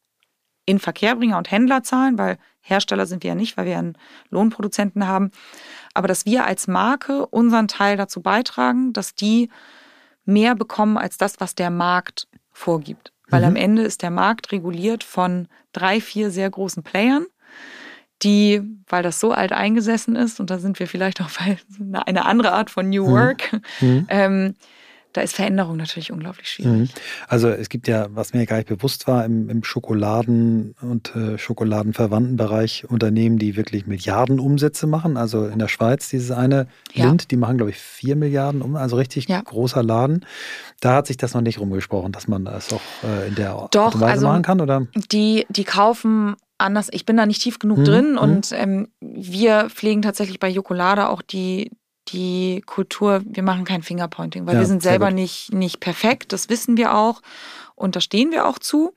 Inverkehrbringer 0.66 1.38
und 1.38 1.50
Händler 1.50 1.84
zahlen, 1.84 2.18
weil 2.18 2.38
Hersteller 2.62 3.06
sind 3.06 3.24
wir 3.24 3.30
ja 3.30 3.36
nicht, 3.36 3.58
weil 3.58 3.68
wir 3.68 3.78
einen 3.78 3.98
Lohnproduzenten 4.30 5.08
haben, 5.08 5.32
aber 5.94 6.08
dass 6.08 6.26
wir 6.26 6.46
als 6.46 6.68
Marke 6.68 7.28
unseren 7.28 7.68
Teil 7.68 7.96
dazu 7.96 8.22
beitragen, 8.22 8.92
dass 8.92 9.16
die 9.16 9.50
mehr 10.26 10.56
bekommen 10.56 10.98
als 10.98 11.18
das, 11.18 11.40
was 11.40 11.56
der 11.56 11.70
Markt 11.70 12.28
vorgibt. 12.52 13.14
Weil 13.30 13.42
mhm. 13.42 13.48
am 13.48 13.56
Ende 13.56 13.82
ist 13.84 14.02
der 14.02 14.12
Markt 14.12 14.52
reguliert 14.52 15.04
von 15.04 15.48
drei, 15.74 16.00
vier 16.00 16.32
sehr 16.32 16.50
großen 16.50 16.84
Playern 16.84 17.26
die, 18.24 18.62
weil 18.88 19.04
das 19.04 19.20
so 19.20 19.32
alt 19.32 19.52
eingesessen 19.52 20.16
ist, 20.16 20.40
und 20.40 20.50
da 20.50 20.60
sind 20.60 20.80
wir 20.80 20.88
vielleicht 20.88 21.22
auch 21.22 21.30
bei 21.38 21.58
einer 22.06 22.26
andere 22.26 22.52
Art 22.52 22.70
von 22.70 22.90
New 22.90 23.08
mhm. 23.08 23.12
Work, 23.12 23.62
mhm. 23.82 24.08
ähm, 24.10 24.56
da 25.16 25.22
ist 25.22 25.36
Veränderung 25.36 25.78
natürlich 25.78 26.12
unglaublich 26.12 26.50
schwierig. 26.50 26.94
Mhm. 26.94 27.02
Also 27.30 27.48
es 27.48 27.70
gibt 27.70 27.88
ja, 27.88 28.08
was 28.10 28.34
mir 28.34 28.46
gar 28.46 28.58
nicht 28.58 28.68
bewusst 28.68 29.08
war, 29.08 29.24
im, 29.24 29.50
im 29.50 29.64
Schokoladen- 29.64 30.76
und 30.82 31.16
äh, 31.16 31.38
schokoladenverwandten 31.38 32.36
Bereich 32.36 32.84
Unternehmen, 32.90 33.38
die 33.38 33.56
wirklich 33.56 33.88
Milliarden 33.88 34.42
Umsätze 34.42 34.88
machen. 34.88 35.16
Also 35.16 35.48
in 35.48 35.58
der 35.58 35.70
Schweiz 35.70 36.10
dieses 36.10 36.32
eine 36.32 36.68
ja. 36.94 37.06
Lind, 37.06 37.32
die 37.32 37.38
machen, 37.38 37.56
glaube 37.56 37.72
ich, 37.72 37.78
vier 37.78 38.18
Milliarden 38.18 38.62
um, 38.62 38.76
also 38.76 38.98
richtig 38.98 39.30
ja. 39.30 39.42
großer 39.42 39.84
Laden. 39.84 40.26
Da 40.82 40.96
hat 40.96 41.08
sich 41.08 41.16
das 41.16 41.34
noch 41.34 41.42
nicht 41.42 41.62
rumgesprochen, 41.62 42.12
dass 42.12 42.28
man 42.28 42.44
das 42.44 42.74
auch 42.74 42.82
äh, 43.04 43.30
in 43.30 43.36
der 43.36 43.68
Doch, 43.72 43.86
Art 43.86 43.96
und 43.96 44.02
Weise 44.02 44.12
also 44.12 44.28
machen 44.28 44.44
kann, 44.44 44.60
oder? 44.60 44.86
Die, 45.14 45.46
die 45.48 45.64
kaufen 45.64 46.36
anders. 46.58 46.90
Ich 46.92 47.06
bin 47.06 47.16
da 47.16 47.26
nicht 47.26 47.42
tief 47.42 47.60
genug 47.60 47.80
mhm. 47.80 47.86
drin 47.86 48.12
mhm. 48.12 48.18
und 48.18 48.52
ähm, 48.52 48.90
wir 49.00 49.70
pflegen 49.70 50.02
tatsächlich 50.02 50.42
bei 50.42 50.50
Jokolade 50.50 51.08
auch 51.08 51.22
die, 51.22 51.72
die 52.10 52.62
Kultur, 52.66 53.22
wir 53.26 53.44
machen 53.44 53.66
kein 53.66 53.82
Fingerpointing, 53.82 54.46
weil 54.46 54.56
ja, 54.56 54.60
wir 54.62 54.68
sind 54.68 54.84
selber 54.84 55.12
nicht, 55.12 55.54
nicht 55.54 55.80
perfekt, 55.80 56.34
das 56.34 56.50
wissen 56.50 56.78
wir 56.78 56.96
auch 56.96 57.22
und 57.76 57.96
da 57.96 58.02
stehen 58.02 58.32
wir 58.32 58.48
auch 58.48 58.60
zu. 58.60 58.94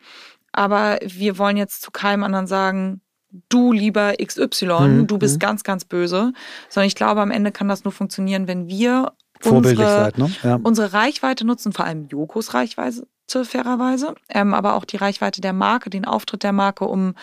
Aber 0.52 0.98
wir 1.04 1.38
wollen 1.38 1.56
jetzt 1.56 1.82
zu 1.82 1.90
keinem 1.90 2.24
anderen 2.24 2.46
sagen, 2.46 3.00
du 3.48 3.72
lieber 3.72 4.14
XY, 4.22 4.66
mhm. 4.66 5.06
du 5.06 5.18
bist 5.18 5.36
mhm. 5.36 5.40
ganz, 5.40 5.62
ganz 5.62 5.84
böse. 5.84 6.32
Sondern 6.68 6.88
ich 6.88 6.94
glaube, 6.94 7.20
am 7.20 7.30
Ende 7.30 7.52
kann 7.52 7.68
das 7.68 7.84
nur 7.84 7.92
funktionieren, 7.92 8.48
wenn 8.48 8.66
wir 8.68 9.12
unsere, 9.44 9.76
seid, 9.76 10.18
ne? 10.18 10.30
ja. 10.42 10.58
unsere 10.62 10.92
Reichweite 10.92 11.44
nutzen, 11.44 11.72
vor 11.72 11.84
allem 11.84 12.08
Jokos 12.08 12.54
Reichweite 12.54 13.06
fairerweise, 13.44 14.14
ähm, 14.30 14.54
aber 14.54 14.74
auch 14.74 14.84
die 14.84 14.96
Reichweite 14.96 15.40
der 15.40 15.52
Marke, 15.52 15.90
den 15.90 16.06
Auftritt 16.06 16.42
der 16.42 16.52
Marke, 16.52 16.86
um 16.86 17.14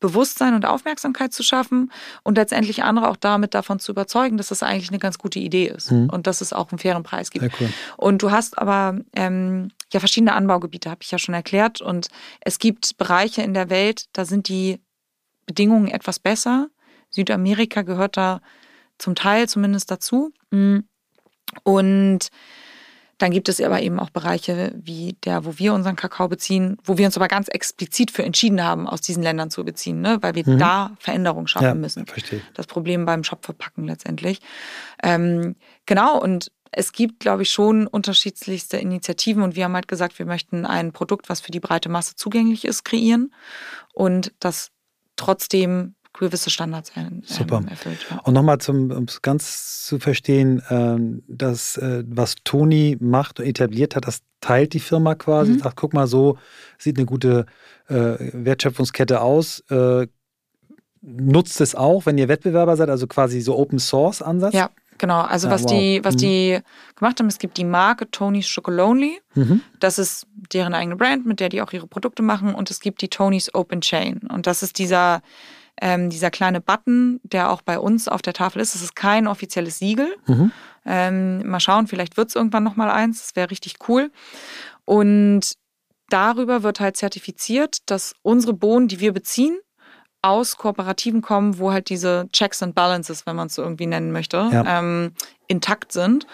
Bewusstsein 0.00 0.54
und 0.54 0.64
Aufmerksamkeit 0.64 1.32
zu 1.32 1.42
schaffen 1.42 1.90
und 2.22 2.36
letztendlich 2.36 2.84
andere 2.84 3.08
auch 3.08 3.16
damit 3.16 3.54
davon 3.54 3.80
zu 3.80 3.92
überzeugen, 3.92 4.36
dass 4.36 4.48
das 4.48 4.62
eigentlich 4.62 4.90
eine 4.90 4.98
ganz 4.98 5.18
gute 5.18 5.40
Idee 5.40 5.66
ist 5.66 5.90
mhm. 5.90 6.08
und 6.10 6.26
dass 6.26 6.40
es 6.40 6.52
auch 6.52 6.70
einen 6.70 6.78
fairen 6.78 7.02
Preis 7.02 7.30
gibt. 7.30 7.52
Cool. 7.60 7.68
Und 7.96 8.22
du 8.22 8.30
hast 8.30 8.58
aber 8.58 8.98
ähm, 9.14 9.70
ja 9.92 10.00
verschiedene 10.00 10.34
Anbaugebiete, 10.34 10.90
habe 10.90 11.00
ich 11.02 11.10
ja 11.10 11.18
schon 11.18 11.34
erklärt. 11.34 11.80
Und 11.80 12.08
es 12.40 12.58
gibt 12.58 12.96
Bereiche 12.96 13.42
in 13.42 13.54
der 13.54 13.70
Welt, 13.70 14.06
da 14.12 14.24
sind 14.24 14.48
die 14.48 14.80
Bedingungen 15.46 15.88
etwas 15.88 16.18
besser. 16.18 16.68
Südamerika 17.10 17.82
gehört 17.82 18.16
da 18.16 18.40
zum 18.98 19.14
Teil 19.14 19.48
zumindest 19.48 19.90
dazu. 19.90 20.32
Mhm. 20.50 20.84
Und 21.64 22.28
dann 23.18 23.32
gibt 23.32 23.48
es 23.48 23.60
aber 23.60 23.82
eben 23.82 23.98
auch 23.98 24.10
Bereiche 24.10 24.72
wie 24.76 25.16
der, 25.24 25.44
wo 25.44 25.58
wir 25.58 25.74
unseren 25.74 25.96
Kakao 25.96 26.28
beziehen, 26.28 26.76
wo 26.84 26.98
wir 26.98 27.06
uns 27.06 27.16
aber 27.16 27.28
ganz 27.28 27.48
explizit 27.48 28.12
für 28.12 28.22
entschieden 28.22 28.62
haben, 28.62 28.88
aus 28.88 29.00
diesen 29.00 29.22
Ländern 29.22 29.50
zu 29.50 29.64
beziehen, 29.64 30.00
ne? 30.00 30.18
weil 30.20 30.36
wir 30.36 30.48
mhm. 30.48 30.58
da 30.58 30.92
Veränderungen 31.00 31.48
schaffen 31.48 31.64
ja, 31.64 31.74
müssen. 31.74 32.06
Verstehe. 32.06 32.40
Das 32.54 32.66
Problem 32.66 33.04
beim 33.04 33.24
Shopverpacken 33.24 33.84
letztendlich. 33.84 34.40
Ähm, 35.02 35.56
genau, 35.84 36.20
und 36.20 36.52
es 36.70 36.92
gibt, 36.92 37.20
glaube 37.20 37.42
ich, 37.42 37.50
schon 37.50 37.86
unterschiedlichste 37.86 38.76
Initiativen 38.76 39.42
und 39.42 39.56
wir 39.56 39.64
haben 39.64 39.74
halt 39.74 39.88
gesagt, 39.88 40.18
wir 40.18 40.26
möchten 40.26 40.64
ein 40.64 40.92
Produkt, 40.92 41.28
was 41.28 41.40
für 41.40 41.50
die 41.50 41.60
breite 41.60 41.88
Masse 41.88 42.14
zugänglich 42.14 42.64
ist, 42.64 42.84
kreieren 42.84 43.34
und 43.94 44.32
das 44.38 44.70
trotzdem 45.16 45.94
gewisse 46.18 46.50
Standards 46.50 46.92
ähm, 46.96 47.22
Super. 47.24 47.62
erfüllt. 47.68 48.06
Ja. 48.10 48.18
Und 48.20 48.34
nochmal, 48.34 48.58
um 48.68 49.04
es 49.04 49.22
ganz 49.22 49.84
zu 49.84 49.98
verstehen, 49.98 50.62
äh, 50.68 51.22
das, 51.28 51.76
äh, 51.76 52.04
was 52.06 52.36
Toni 52.44 52.96
macht 53.00 53.40
und 53.40 53.46
etabliert 53.46 53.96
hat, 53.96 54.06
das 54.06 54.20
teilt 54.40 54.72
die 54.72 54.80
Firma 54.80 55.14
quasi, 55.14 55.52
mhm. 55.52 55.58
sagt, 55.60 55.76
guck 55.76 55.94
mal, 55.94 56.06
so 56.06 56.38
sieht 56.78 56.96
eine 56.96 57.06
gute 57.06 57.46
äh, 57.88 58.16
Wertschöpfungskette 58.18 59.20
aus. 59.20 59.60
Äh, 59.70 60.06
nutzt 61.00 61.60
es 61.60 61.74
auch, 61.74 62.06
wenn 62.06 62.18
ihr 62.18 62.28
Wettbewerber 62.28 62.76
seid, 62.76 62.88
also 62.88 63.06
quasi 63.06 63.40
so 63.40 63.56
Open 63.56 63.78
Source 63.78 64.22
Ansatz? 64.22 64.54
Ja. 64.54 64.70
Genau, 64.98 65.20
also 65.20 65.46
ja, 65.46 65.54
was 65.54 65.62
wow. 65.62 65.70
die, 65.70 66.00
was 66.02 66.14
mhm. 66.16 66.18
die 66.18 66.58
gemacht 66.96 67.20
haben, 67.20 67.28
es 67.28 67.38
gibt 67.38 67.56
die 67.56 67.64
Marke 67.64 68.10
Tony's 68.10 68.52
Chocolonely. 68.52 69.20
Mhm. 69.34 69.60
Das 69.78 69.98
ist 69.98 70.26
deren 70.52 70.74
eigene 70.74 70.96
Brand, 70.96 71.24
mit 71.24 71.40
der 71.40 71.48
die 71.48 71.62
auch 71.62 71.72
ihre 71.72 71.86
Produkte 71.86 72.22
machen. 72.22 72.54
Und 72.54 72.70
es 72.70 72.80
gibt 72.80 73.00
die 73.00 73.08
Tony's 73.08 73.54
Open 73.54 73.80
Chain. 73.80 74.18
Und 74.28 74.46
das 74.48 74.62
ist 74.62 74.78
dieser 74.78 75.22
ähm, 75.80 76.10
dieser 76.10 76.30
kleine 76.30 76.60
Button, 76.60 77.20
der 77.22 77.50
auch 77.50 77.62
bei 77.62 77.78
uns 77.78 78.08
auf 78.08 78.22
der 78.22 78.32
Tafel 78.32 78.60
ist. 78.60 78.74
Es 78.74 78.82
ist 78.82 78.96
kein 78.96 79.26
offizielles 79.26 79.78
Siegel. 79.78 80.14
Mhm. 80.26 80.52
Ähm, 80.84 81.48
mal 81.48 81.60
schauen, 81.60 81.86
vielleicht 81.86 82.16
wird 82.16 82.28
es 82.28 82.34
irgendwann 82.34 82.64
noch 82.64 82.76
mal 82.76 82.90
eins. 82.90 83.20
Das 83.20 83.36
wäre 83.36 83.50
richtig 83.50 83.76
cool. 83.88 84.10
Und 84.84 85.52
darüber 86.08 86.62
wird 86.62 86.80
halt 86.80 86.96
zertifiziert, 86.96 87.78
dass 87.86 88.14
unsere 88.22 88.54
Bohnen, 88.54 88.88
die 88.88 89.00
wir 89.00 89.12
beziehen, 89.12 89.58
aus 90.22 90.56
Kooperativen 90.56 91.22
kommen, 91.22 91.58
wo 91.58 91.72
halt 91.72 91.90
diese 91.90 92.28
Checks 92.32 92.62
and 92.62 92.74
Balances, 92.74 93.26
wenn 93.26 93.36
man 93.36 93.46
es 93.46 93.54
so 93.54 93.62
irgendwie 93.62 93.86
nennen 93.86 94.10
möchte, 94.10 94.48
ja. 94.52 94.78
ähm, 94.78 95.12
intakt 95.46 95.92
sind. 95.92 96.26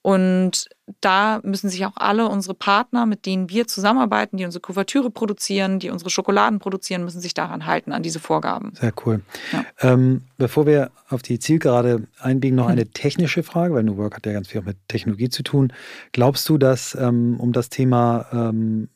Und 0.00 0.68
da 1.00 1.40
müssen 1.44 1.68
sich 1.68 1.86
auch 1.86 1.96
alle 1.96 2.28
unsere 2.28 2.54
Partner, 2.54 3.06
mit 3.06 3.24
denen 3.24 3.48
wir 3.48 3.68
zusammenarbeiten, 3.68 4.36
die 4.36 4.44
unsere 4.44 4.60
Kuvertüre 4.60 5.10
produzieren, 5.10 5.78
die 5.78 5.90
unsere 5.90 6.10
Schokoladen 6.10 6.58
produzieren, 6.58 7.04
müssen 7.04 7.20
sich 7.20 7.34
daran 7.34 7.66
halten, 7.66 7.92
an 7.92 8.02
diese 8.02 8.18
Vorgaben. 8.18 8.72
Sehr 8.74 8.92
cool. 9.06 9.22
Ja. 9.52 9.64
Ähm, 9.80 10.22
bevor 10.38 10.66
wir 10.66 10.90
auf 11.08 11.22
die 11.22 11.38
Zielgerade 11.38 12.08
einbiegen, 12.18 12.56
noch 12.56 12.66
hm. 12.66 12.72
eine 12.72 12.86
technische 12.86 13.44
Frage, 13.44 13.74
weil 13.74 13.84
New 13.84 13.96
Work 13.96 14.16
hat 14.16 14.26
ja 14.26 14.32
ganz 14.32 14.48
viel 14.48 14.60
auch 14.60 14.64
mit 14.66 14.76
Technologie 14.88 15.28
zu 15.28 15.44
tun. 15.44 15.72
Glaubst 16.10 16.48
du, 16.48 16.58
dass 16.58 16.96
ähm, 16.96 17.38
um 17.38 17.52
das 17.52 17.68
Thema 17.68 18.26
ähm, 18.32 18.88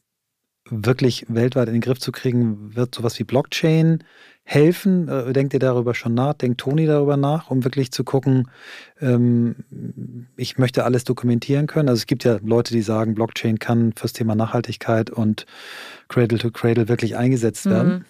wirklich 0.68 1.26
weltweit 1.28 1.68
in 1.68 1.74
den 1.74 1.82
Griff 1.82 2.00
zu 2.00 2.10
kriegen, 2.10 2.74
wird 2.74 2.94
sowas 2.94 3.18
wie 3.20 3.24
Blockchain 3.24 4.02
helfen? 4.48 5.08
Äh, 5.08 5.32
denkt 5.32 5.52
ihr 5.54 5.60
darüber 5.60 5.92
schon 5.92 6.14
nach? 6.14 6.34
Denkt 6.34 6.60
Toni 6.60 6.86
darüber 6.86 7.16
nach, 7.16 7.50
um 7.50 7.64
wirklich 7.64 7.90
zu 7.90 8.04
gucken, 8.04 8.48
ähm, 9.00 9.56
ich 10.36 10.56
möchte 10.56 10.84
alles 10.84 11.02
dokumentieren 11.02 11.66
können? 11.66 11.88
Also 11.88 11.98
es 11.98 12.06
gibt 12.06 12.22
ja 12.22 12.38
Leute, 12.42 12.72
die 12.72 12.82
sagen, 12.82 13.16
Blockchain 13.16 13.58
kann 13.58 13.92
fürs 13.92 14.12
Thema 14.12 14.36
Nachhaltigkeit 14.36 15.10
und 15.10 15.46
Cradle 16.08 16.38
to 16.38 16.52
Cradle 16.52 16.88
wirklich 16.88 17.16
eingesetzt 17.16 17.66
werden. 17.66 17.92
Mhm. 17.92 18.04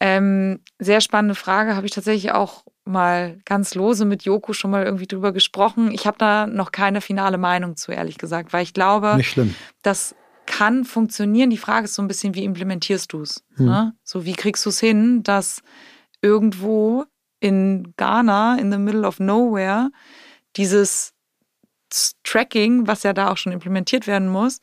Ähm, 0.00 0.60
sehr 0.78 1.00
spannende 1.00 1.34
Frage, 1.34 1.74
habe 1.74 1.86
ich 1.86 1.92
tatsächlich 1.92 2.30
auch 2.30 2.64
mal 2.84 3.38
ganz 3.44 3.74
lose 3.74 4.04
mit 4.04 4.22
Joko 4.22 4.52
schon 4.52 4.70
mal 4.70 4.84
irgendwie 4.84 5.06
drüber 5.06 5.32
gesprochen. 5.32 5.90
Ich 5.90 6.06
habe 6.06 6.18
da 6.18 6.46
noch 6.46 6.70
keine 6.70 7.00
finale 7.00 7.38
Meinung 7.38 7.76
zu, 7.76 7.90
ehrlich 7.90 8.18
gesagt, 8.18 8.52
weil 8.52 8.62
ich 8.62 8.74
glaube, 8.74 9.18
dass 9.82 10.14
kann 10.46 10.84
funktionieren. 10.84 11.50
Die 11.50 11.58
Frage 11.58 11.84
ist 11.84 11.94
so 11.94 12.02
ein 12.02 12.08
bisschen, 12.08 12.34
wie 12.34 12.44
implementierst 12.44 13.12
du 13.12 13.22
es? 13.22 13.44
Hm. 13.56 13.66
Ne? 13.66 13.94
So, 14.02 14.24
wie 14.24 14.34
kriegst 14.34 14.64
du 14.64 14.70
es 14.70 14.80
hin, 14.80 15.22
dass 15.22 15.62
irgendwo 16.22 17.04
in 17.40 17.94
Ghana, 17.96 18.56
in 18.58 18.72
the 18.72 18.78
middle 18.78 19.06
of 19.06 19.20
nowhere, 19.20 19.90
dieses 20.56 21.12
Tracking, 22.24 22.86
was 22.86 23.02
ja 23.02 23.12
da 23.12 23.30
auch 23.30 23.36
schon 23.36 23.52
implementiert 23.52 24.06
werden 24.06 24.28
muss, 24.28 24.60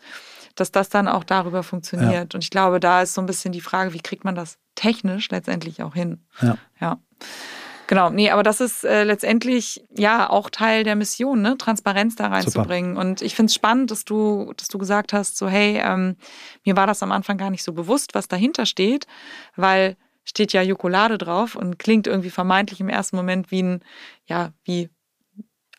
dass 0.56 0.72
das 0.72 0.90
dann 0.90 1.08
auch 1.08 1.24
darüber 1.24 1.64
funktioniert. 1.64 2.34
Ja. 2.34 2.36
Und 2.36 2.44
ich 2.44 2.49
glaube, 2.49 2.80
da 2.80 3.02
ist 3.02 3.14
so 3.14 3.22
ein 3.22 3.28
bisschen 3.28 3.52
die 3.52 3.62
Frage, 3.62 3.94
wie 3.94 4.02
kriegt 4.02 4.26
man 4.26 4.36
das 4.36 4.58
technisch 4.76 5.30
letztendlich 5.30 5.82
auch 5.82 5.94
hin? 5.94 6.26
Ja. 6.41 6.58
ja. 6.80 6.99
Genau, 7.91 8.09
nee, 8.09 8.30
aber 8.30 8.41
das 8.41 8.61
ist 8.61 8.85
äh, 8.85 9.03
letztendlich 9.03 9.84
ja 9.93 10.30
auch 10.30 10.49
Teil 10.49 10.85
der 10.85 10.95
Mission, 10.95 11.41
ne? 11.41 11.57
Transparenz 11.57 12.15
da 12.15 12.27
reinzubringen. 12.27 12.93
Super. 12.93 13.05
Und 13.05 13.22
ich 13.22 13.35
finde 13.35 13.49
es 13.49 13.53
spannend, 13.53 13.91
dass 13.91 14.05
du, 14.05 14.53
dass 14.55 14.69
du 14.69 14.77
gesagt 14.77 15.11
hast, 15.11 15.35
so, 15.35 15.49
hey, 15.49 15.81
ähm, 15.84 16.15
mir 16.63 16.77
war 16.77 16.88
das 16.88 17.03
am 17.03 17.11
Anfang 17.11 17.38
gar 17.38 17.49
nicht 17.49 17.63
so 17.63 17.73
bewusst, 17.73 18.15
was 18.15 18.30
dahinter 18.30 18.65
steht, 18.65 19.07
weil 19.57 19.97
steht 20.23 20.53
ja 20.53 20.61
Jokolade 20.61 21.18
drauf 21.18 21.57
und 21.57 21.80
klingt 21.80 22.07
irgendwie 22.07 22.30
vermeintlich 22.30 22.80
im 22.80 22.88
ersten 22.88 23.18
Moment 23.18 23.51
wie 23.51 23.61
ein, 23.61 23.81
ja, 24.26 24.53
wie 24.63 24.88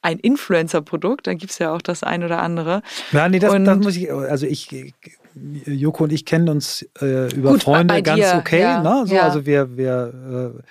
ein 0.03 0.19
Influencer-Produkt. 0.19 1.27
Da 1.27 1.33
gibt 1.33 1.53
es 1.53 1.61
ja 1.61 1.75
auch 1.75 1.81
das 1.81 2.03
ein 2.03 2.25
oder 2.25 2.43
andere. 2.43 2.83
Ja, 3.13 3.27
nee, 3.31 3.39
das, 3.39 3.55
das 3.55 3.79
muss 3.79 3.97
ich, 3.97 4.13
also 4.13 4.45
ich, 4.45 4.93
Joko 5.65 6.05
und 6.05 6.13
ich 6.13 6.27
kennen 6.27 6.51
uns 6.51 6.87
äh, 7.01 7.35
über 7.35 7.53
Gut, 7.53 7.63
Freunde 7.63 8.03
ganz 8.03 8.35
okay. 8.35 8.61
Ja, 8.61 8.83
ne? 8.83 9.07
so, 9.07 9.15
ja. 9.15 9.23
Also 9.23 9.47
wir, 9.47 9.79
wir 9.79 10.53
äh, 10.59 10.63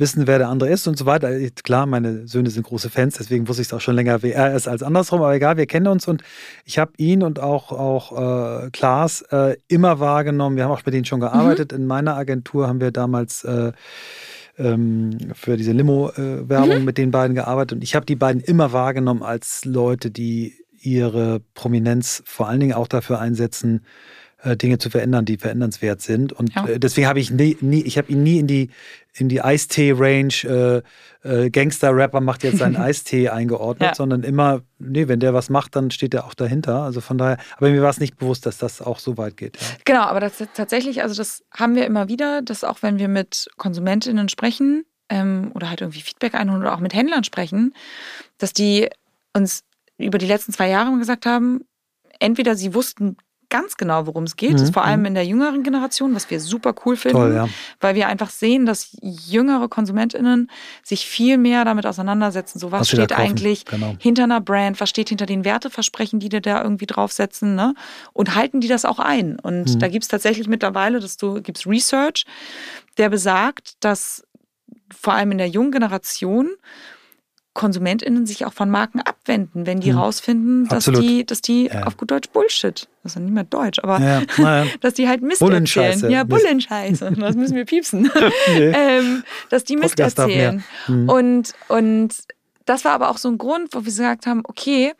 wissen, 0.00 0.26
wer 0.26 0.38
der 0.38 0.48
andere 0.48 0.70
ist 0.70 0.88
und 0.88 0.98
so 0.98 1.06
weiter. 1.06 1.30
Klar, 1.62 1.86
meine 1.86 2.26
Söhne 2.26 2.50
sind 2.50 2.66
große 2.66 2.90
Fans, 2.90 3.18
deswegen 3.18 3.46
wusste 3.46 3.62
ich 3.62 3.68
es 3.68 3.74
auch 3.74 3.80
schon 3.80 3.94
länger, 3.94 4.22
wer 4.22 4.34
er 4.34 4.56
ist 4.56 4.66
als 4.66 4.82
andersrum, 4.82 5.20
aber 5.20 5.34
egal, 5.34 5.56
wir 5.56 5.66
kennen 5.66 5.86
uns 5.86 6.08
und 6.08 6.22
ich 6.64 6.78
habe 6.78 6.92
ihn 6.96 7.22
und 7.22 7.38
auch, 7.38 7.70
auch 7.70 8.64
äh, 8.64 8.70
Klaas 8.70 9.22
äh, 9.30 9.56
immer 9.68 10.00
wahrgenommen. 10.00 10.56
Wir 10.56 10.64
haben 10.64 10.72
auch 10.72 10.84
mit 10.84 10.94
denen 10.94 11.04
schon 11.04 11.20
gearbeitet. 11.20 11.72
Mhm. 11.72 11.78
In 11.78 11.86
meiner 11.86 12.16
Agentur 12.16 12.66
haben 12.66 12.80
wir 12.80 12.90
damals 12.90 13.44
äh, 13.44 13.72
ähm, 14.58 15.16
für 15.34 15.56
diese 15.56 15.72
Limo-Werbung 15.72 16.80
mhm. 16.80 16.84
mit 16.84 16.98
den 16.98 17.10
beiden 17.10 17.34
gearbeitet 17.34 17.76
und 17.76 17.82
ich 17.82 17.94
habe 17.94 18.06
die 18.06 18.16
beiden 18.16 18.40
immer 18.40 18.72
wahrgenommen 18.72 19.22
als 19.22 19.64
Leute, 19.64 20.10
die 20.10 20.54
ihre 20.80 21.40
Prominenz 21.54 22.22
vor 22.24 22.48
allen 22.48 22.60
Dingen 22.60 22.72
auch 22.72 22.88
dafür 22.88 23.20
einsetzen, 23.20 23.84
äh, 24.42 24.56
Dinge 24.56 24.78
zu 24.78 24.90
verändern, 24.90 25.24
die 25.24 25.36
verändernswert 25.36 26.00
sind. 26.00 26.32
Und 26.32 26.54
ja. 26.54 26.66
Äh, 26.66 26.78
deswegen 26.78 27.06
habe 27.06 27.20
ich 27.20 27.30
nie, 27.30 27.56
nie 27.60 27.82
ich 27.82 27.98
habe 27.98 28.10
ihn 28.10 28.22
nie 28.22 28.38
in 28.38 28.46
die 28.46 28.70
in 29.12 29.28
die 29.28 29.42
Eistee-Range 29.42 30.82
äh, 31.24 31.28
äh, 31.28 31.50
Gangster-Rapper 31.50 32.20
macht 32.20 32.44
jetzt 32.44 32.58
seinen 32.58 32.76
Eistee 32.80 33.28
eingeordnet, 33.28 33.90
ja. 33.90 33.94
sondern 33.94 34.22
immer, 34.22 34.62
nee, 34.78 35.08
wenn 35.08 35.20
der 35.20 35.34
was 35.34 35.50
macht, 35.50 35.76
dann 35.76 35.90
steht 35.90 36.14
er 36.14 36.24
auch 36.24 36.34
dahinter. 36.34 36.82
Also 36.82 37.00
von 37.00 37.18
daher, 37.18 37.38
aber 37.56 37.70
mir 37.70 37.82
war 37.82 37.90
es 37.90 38.00
nicht 38.00 38.16
bewusst, 38.16 38.46
dass 38.46 38.58
das 38.58 38.80
auch 38.80 38.98
so 38.98 39.18
weit 39.18 39.36
geht. 39.36 39.56
Ja. 39.60 39.66
Genau, 39.84 40.02
aber 40.02 40.20
das 40.20 40.34
tatsächlich, 40.54 41.02
also 41.02 41.14
das 41.14 41.42
haben 41.52 41.74
wir 41.74 41.86
immer 41.86 42.08
wieder, 42.08 42.42
dass 42.42 42.64
auch 42.64 42.82
wenn 42.82 42.98
wir 42.98 43.08
mit 43.08 43.48
KonsumentInnen 43.56 44.28
sprechen 44.28 44.84
ähm, 45.08 45.50
oder 45.54 45.68
halt 45.68 45.80
irgendwie 45.80 46.00
Feedback 46.02 46.34
einholen 46.34 46.62
oder 46.62 46.72
auch 46.72 46.80
mit 46.80 46.94
Händlern 46.94 47.24
sprechen, 47.24 47.74
dass 48.38 48.52
die 48.52 48.88
uns 49.34 49.64
über 49.98 50.18
die 50.18 50.26
letzten 50.26 50.52
zwei 50.52 50.68
Jahre 50.68 50.96
gesagt 50.98 51.26
haben, 51.26 51.64
entweder 52.20 52.54
sie 52.54 52.74
wussten 52.74 53.16
ganz 53.50 53.76
genau, 53.76 54.06
worum 54.06 54.24
es 54.24 54.36
geht. 54.36 54.58
Mhm. 54.58 54.72
Vor 54.72 54.84
allem 54.84 55.00
mhm. 55.00 55.06
in 55.06 55.14
der 55.14 55.26
jüngeren 55.26 55.62
Generation, 55.62 56.14
was 56.14 56.30
wir 56.30 56.40
super 56.40 56.74
cool 56.84 56.96
finden, 56.96 57.18
Toll, 57.18 57.34
ja. 57.34 57.48
weil 57.80 57.94
wir 57.94 58.08
einfach 58.08 58.30
sehen, 58.30 58.64
dass 58.64 58.96
jüngere 59.02 59.68
KonsumentInnen 59.68 60.50
sich 60.82 61.06
viel 61.06 61.36
mehr 61.36 61.64
damit 61.64 61.84
auseinandersetzen. 61.84 62.58
So, 62.58 62.72
was, 62.72 62.80
was 62.80 62.88
steht 62.88 63.12
eigentlich 63.12 63.66
genau. 63.66 63.94
hinter 63.98 64.24
einer 64.24 64.40
Brand? 64.40 64.80
Was 64.80 64.88
steht 64.88 65.10
hinter 65.10 65.26
den 65.26 65.44
Werteversprechen, 65.44 66.20
die 66.20 66.28
dir 66.28 66.40
da 66.40 66.62
irgendwie 66.62 66.86
draufsetzen? 66.86 67.54
Ne? 67.54 67.74
Und 68.12 68.34
halten 68.34 68.60
die 68.60 68.68
das 68.68 68.84
auch 68.84 68.98
ein? 68.98 69.38
Und 69.38 69.74
mhm. 69.74 69.78
da 69.78 69.88
gibt 69.88 70.04
es 70.04 70.08
tatsächlich 70.08 70.48
mittlerweile, 70.48 71.00
dass 71.00 71.16
du 71.16 71.42
gibt's 71.42 71.66
Research, 71.66 72.24
der 72.96 73.10
besagt, 73.10 73.74
dass 73.80 74.24
vor 74.96 75.14
allem 75.14 75.32
in 75.32 75.38
der 75.38 75.48
jungen 75.48 75.72
Generation 75.72 76.50
KonsumentInnen 77.52 78.26
sich 78.26 78.46
auch 78.46 78.52
von 78.52 78.70
Marken 78.70 79.00
abwenden, 79.00 79.66
wenn 79.66 79.80
die 79.80 79.90
hm. 79.90 79.98
rausfinden, 79.98 80.68
dass 80.68 80.88
Absolut. 80.88 81.02
die, 81.02 81.26
dass 81.26 81.40
die 81.40 81.66
ja. 81.66 81.82
auf 81.82 81.96
gut 81.96 82.10
Deutsch 82.10 82.28
Bullshit, 82.30 82.88
das 83.02 83.12
ist 83.12 83.16
ja 83.16 83.20
nicht 83.20 83.34
mehr 83.34 83.44
Deutsch, 83.44 83.80
aber 83.82 84.00
ja. 84.00 84.22
Ja. 84.38 84.66
dass 84.80 84.94
die 84.94 85.08
halt 85.08 85.22
Mist 85.22 85.42
erzählen. 85.42 86.10
Ja, 86.10 86.24
Bullenscheiße. 86.24 87.12
Das 87.18 87.34
müssen 87.34 87.56
wir 87.56 87.64
piepsen. 87.64 88.10
nee. 88.48 88.72
ähm, 88.74 89.24
dass 89.48 89.64
die 89.64 89.76
Mist 89.76 89.96
Podcast 89.96 90.18
erzählen. 90.18 90.64
Mhm. 90.86 91.08
Und, 91.08 91.54
und 91.68 92.14
das 92.66 92.84
war 92.84 92.92
aber 92.92 93.10
auch 93.10 93.18
so 93.18 93.28
ein 93.28 93.36
Grund, 93.36 93.74
wo 93.74 93.80
wir 93.80 93.84
gesagt 93.84 94.26
haben, 94.26 94.42
okay, 94.44 94.92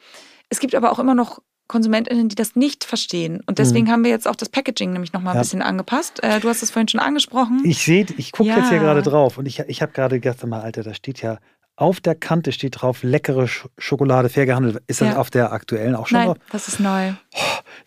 es 0.48 0.58
gibt 0.58 0.74
aber 0.74 0.90
auch 0.90 0.98
immer 0.98 1.14
noch 1.14 1.40
KonsumentInnen, 1.68 2.28
die 2.28 2.34
das 2.34 2.56
nicht 2.56 2.82
verstehen. 2.82 3.42
Und 3.46 3.60
deswegen 3.60 3.86
mhm. 3.86 3.90
haben 3.92 4.04
wir 4.04 4.10
jetzt 4.10 4.26
auch 4.26 4.34
das 4.34 4.48
Packaging 4.48 4.92
nämlich 4.92 5.12
nochmal 5.12 5.34
ein 5.34 5.36
ja. 5.36 5.42
bisschen 5.42 5.62
angepasst. 5.62 6.20
Äh, 6.24 6.40
du 6.40 6.48
hast 6.48 6.64
es 6.64 6.72
vorhin 6.72 6.88
schon 6.88 6.98
angesprochen. 6.98 7.62
Ich 7.64 7.84
sehe, 7.84 8.06
ich 8.16 8.32
gucke 8.32 8.48
ja. 8.48 8.58
jetzt 8.58 8.70
hier 8.70 8.80
gerade 8.80 9.02
drauf 9.02 9.38
und 9.38 9.46
ich, 9.46 9.60
ich 9.60 9.80
habe 9.80 9.92
gerade 9.92 10.18
gedacht, 10.18 10.44
mal, 10.44 10.62
Alter, 10.62 10.82
da 10.82 10.94
steht 10.94 11.22
ja 11.22 11.38
auf 11.80 11.98
der 12.00 12.14
Kante 12.14 12.52
steht 12.52 12.82
drauf, 12.82 13.02
leckere 13.02 13.48
Schokolade, 13.78 14.28
fair 14.28 14.44
gehandelt. 14.44 14.82
Ist 14.86 15.00
das 15.00 15.08
ja. 15.08 15.16
auf 15.16 15.30
der 15.30 15.52
aktuellen 15.52 15.94
auch 15.94 16.06
schon 16.06 16.18
nein, 16.18 16.26
drauf? 16.28 16.36
das 16.52 16.68
ist 16.68 16.78
neu. 16.78 17.12
Oh, 17.34 17.38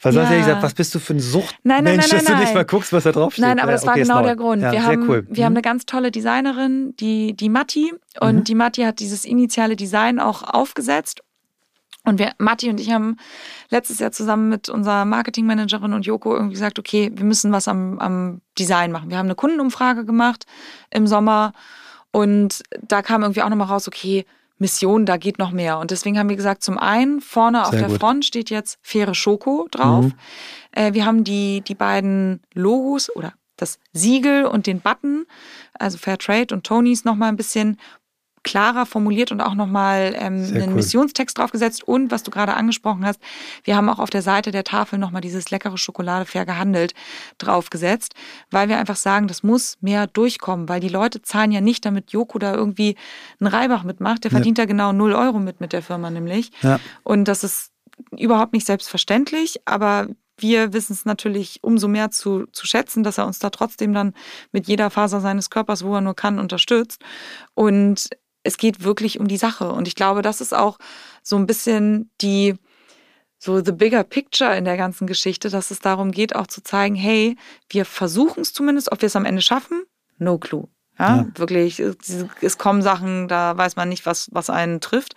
was, 0.02 0.15
ja. 0.15 0.36
gesagt, 0.36 0.64
was 0.64 0.74
bist 0.74 0.95
du 0.95 0.99
für 0.99 1.14
ein 1.14 1.20
Suchtmensch, 1.20 1.60
nein, 1.64 1.84
nein, 1.84 1.98
nein, 1.98 2.10
dass 2.10 2.24
du 2.24 2.36
nicht 2.36 2.56
mal 2.56 2.65
guckst, 2.65 2.91
was 2.91 3.03
da 3.03 3.11
drauf 3.11 3.34
steht? 3.34 3.45
Nein, 3.45 3.60
aber 3.60 3.72
das 3.72 3.84
okay, 3.84 3.90
war 3.90 3.95
genau 3.95 4.24
der 4.24 4.36
Grund. 4.36 4.64
Ja, 4.64 4.72
wir 4.72 4.84
haben, 4.84 5.07
cool. 5.07 5.28
wir 5.30 5.41
mhm. 5.41 5.45
haben 5.45 5.53
eine 5.53 5.61
ganz 5.61 5.86
tolle 5.86 6.10
Designerin, 6.10 6.95
die, 6.99 7.36
die 7.36 7.49
Matti. 7.49 7.94
Und 8.20 8.36
mhm. 8.36 8.44
die 8.45 8.56
Matti 8.56 8.82
hat 8.82 8.99
dieses 8.99 9.26
initiale 9.26 9.76
Design 9.76 10.20
auch 10.20 10.41
aufgesetzt. 10.41 11.22
Und 12.03 12.18
wir, 12.18 12.32
Matti 12.40 12.72
und 12.72 12.80
ich 12.80 12.91
haben 12.91 13.18
letztes 13.70 13.99
Jahr 13.99 14.11
zusammen 14.11 14.49
mit 14.49 14.70
unserer 14.70 15.06
Marketingmanagerin 15.06 15.94
und 15.94 16.06
Joko 16.06 16.34
irgendwie 16.34 16.56
gesagt, 16.56 16.80
okay, 16.80 17.11
wir 17.14 17.26
müssen 17.26 17.52
was 17.52 17.68
am, 17.68 17.99
am 17.99 18.41
Design 18.57 18.91
machen. 18.91 19.11
Wir 19.11 19.20
haben 19.20 19.28
eine 19.28 19.36
Kundenumfrage 19.36 20.03
gemacht 20.03 20.45
im 20.90 21.06
Sommer 21.06 21.53
und 22.14 22.61
da 22.81 23.02
kam 23.02 23.23
irgendwie 23.23 23.41
auch 23.41 23.49
nochmal 23.49 23.68
raus, 23.68 23.88
okay, 23.88 24.26
Mission, 24.60 25.06
da 25.06 25.18
geht 25.18 25.40
noch 25.40 25.52
mehr. 25.52 25.80
Und 25.80 25.91
deswegen 25.91 26.18
haben 26.18 26.30
wir 26.30 26.35
gesagt, 26.35 26.64
zum 26.64 26.77
einen, 26.77 27.22
vorne 27.22 27.57
Sehr 27.57 27.68
auf 27.68 27.72
der 27.72 27.88
gut. 27.88 27.99
Front 27.99 28.26
steht 28.26 28.49
jetzt 28.52 28.77
faire 28.81 29.15
Schoko 29.15 29.68
drauf. 29.72 30.06
Mhm. 30.06 30.14
Äh, 30.72 30.94
wir 30.94 31.06
haben 31.06 31.23
die, 31.23 31.61
die 31.61 31.76
beiden 31.76 32.41
Logos 32.53 33.14
oder 33.15 33.34
das 33.57 33.80
Siegel 33.94 34.45
und 34.45 34.68
den 34.68 34.80
Button, 34.80 35.26
also 35.73 35.98
Fair 35.98 36.18
Trade 36.19 36.53
und 36.53 36.65
Tonys, 36.65 37.03
nochmal 37.03 37.30
ein 37.30 37.35
bisschen 37.35 37.77
klarer 38.44 38.86
formuliert 38.86 39.32
und 39.32 39.41
auch 39.41 39.56
nochmal 39.56 40.14
ähm, 40.15 40.44
einen 40.44 40.70
cool. 40.70 40.76
Missionstext 40.76 41.38
draufgesetzt. 41.38 41.84
Und 41.84 42.11
was 42.11 42.24
du 42.24 42.32
gerade 42.32 42.53
angesprochen 42.53 43.06
hast, 43.06 43.20
wir 43.64 43.76
haben 43.76 43.90
auch 43.90 43.99
auf 43.99 44.10
der 44.10 44.22
Seite 44.22 44.52
der 44.52 44.64
Tafel 44.64 44.99
nochmal 44.99 45.22
dieses 45.22 45.49
leckere 45.49 45.78
Schokolade 45.78 46.26
fair 46.26 46.45
gehandelt 46.45 46.94
draufgesetzt, 47.38 48.14
weil 48.52 48.70
wir 48.70 48.78
einfach 48.78 48.98
sagen, 48.98 49.28
das 49.28 49.44
muss 49.44 49.78
mehr 49.82 50.07
durchkommen, 50.07 50.70
weil 50.70 50.80
die 50.80 50.90
Leute 50.90 51.22
zahlen 51.22 51.52
ja 51.52 51.61
nicht, 51.61 51.86
damit 51.86 52.11
Joko 52.11 52.38
da 52.40 52.53
irgendwie 52.53 52.95
einen 53.40 53.48
Reibach 53.48 53.84
mitmacht. 53.84 54.24
Der 54.24 54.32
ja. 54.32 54.38
verdient 54.38 54.57
da 54.57 54.65
genau 54.65 54.91
null 54.91 55.14
Euro 55.14 55.40
mit 55.40 55.61
mit 55.61 55.74
der 55.74 55.82
Firma 55.82 56.10
nämlich. 56.10 56.52
Ja. 56.61 56.80
Und 57.03 57.28
das 57.28 57.44
ist 57.44 57.72
überhaupt 58.18 58.53
nicht 58.53 58.65
selbstverständlich, 58.65 59.61
aber 59.65 60.07
wir 60.38 60.74
wissen 60.74 60.94
es 60.94 61.06
natürlich 61.06 61.60
umso 61.61 61.88
mehr 61.88 62.11
zu, 62.11 62.48
zu 62.52 62.65
schätzen, 62.65 63.03
dass 63.03 63.18
er 63.18 63.28
uns 63.28 63.40
da 63.40 63.49
trotzdem 63.49 63.94
dann 63.94 64.14
mit 64.52 64.68
jeder 64.68 64.90
Faser 64.90 65.22
seines 65.22 65.49
Körpers, 65.49 65.84
wo 65.86 65.95
er 65.95 66.02
nur 66.02 66.15
kann, 66.15 66.40
unterstützt. 66.40 67.02
Und 67.53 68.10
es 68.44 68.57
geht 68.57 68.84
wirklich 68.84 69.20
um 69.20 69.28
die 69.28 69.38
Sache. 69.38 69.72
Und 69.72 69.88
ich 69.88 69.95
glaube, 69.95 70.22
das 70.22 70.41
ist 70.41 70.53
auch 70.53 70.78
so 71.22 71.36
ein 71.38 71.48
bisschen 71.48 72.11
die, 72.22 72.56
so 73.40 73.64
the 73.64 73.72
bigger 73.72 74.03
picture 74.03 74.56
in 74.56 74.65
der 74.65 74.78
ganzen 74.78 75.07
Geschichte, 75.07 75.49
dass 75.49 75.72
es 75.72 75.80
darum 75.80 76.11
geht, 76.11 76.36
auch 76.36 76.48
zu 76.48 76.61
zeigen, 76.61 76.95
hey, 76.95 77.38
wir 77.70 77.86
versuchen 77.86 78.41
es 78.41 78.53
zumindest, 78.53 78.91
ob 78.91 79.02
wir 79.02 79.07
es 79.07 79.15
am 79.15 79.26
Ende 79.26 79.41
schaffen, 79.41 79.84
no 80.18 80.38
clue. 80.38 80.68
Ja, 80.99 81.18
ja, 81.18 81.28
wirklich, 81.36 81.80
es 81.80 82.57
kommen 82.60 82.84
Sachen, 82.84 83.28
da 83.28 83.57
weiß 83.57 83.78
man 83.78 83.90
nicht, 83.90 84.06
was, 84.06 84.30
was 84.32 84.52
einen 84.52 84.80
trifft. 84.80 85.15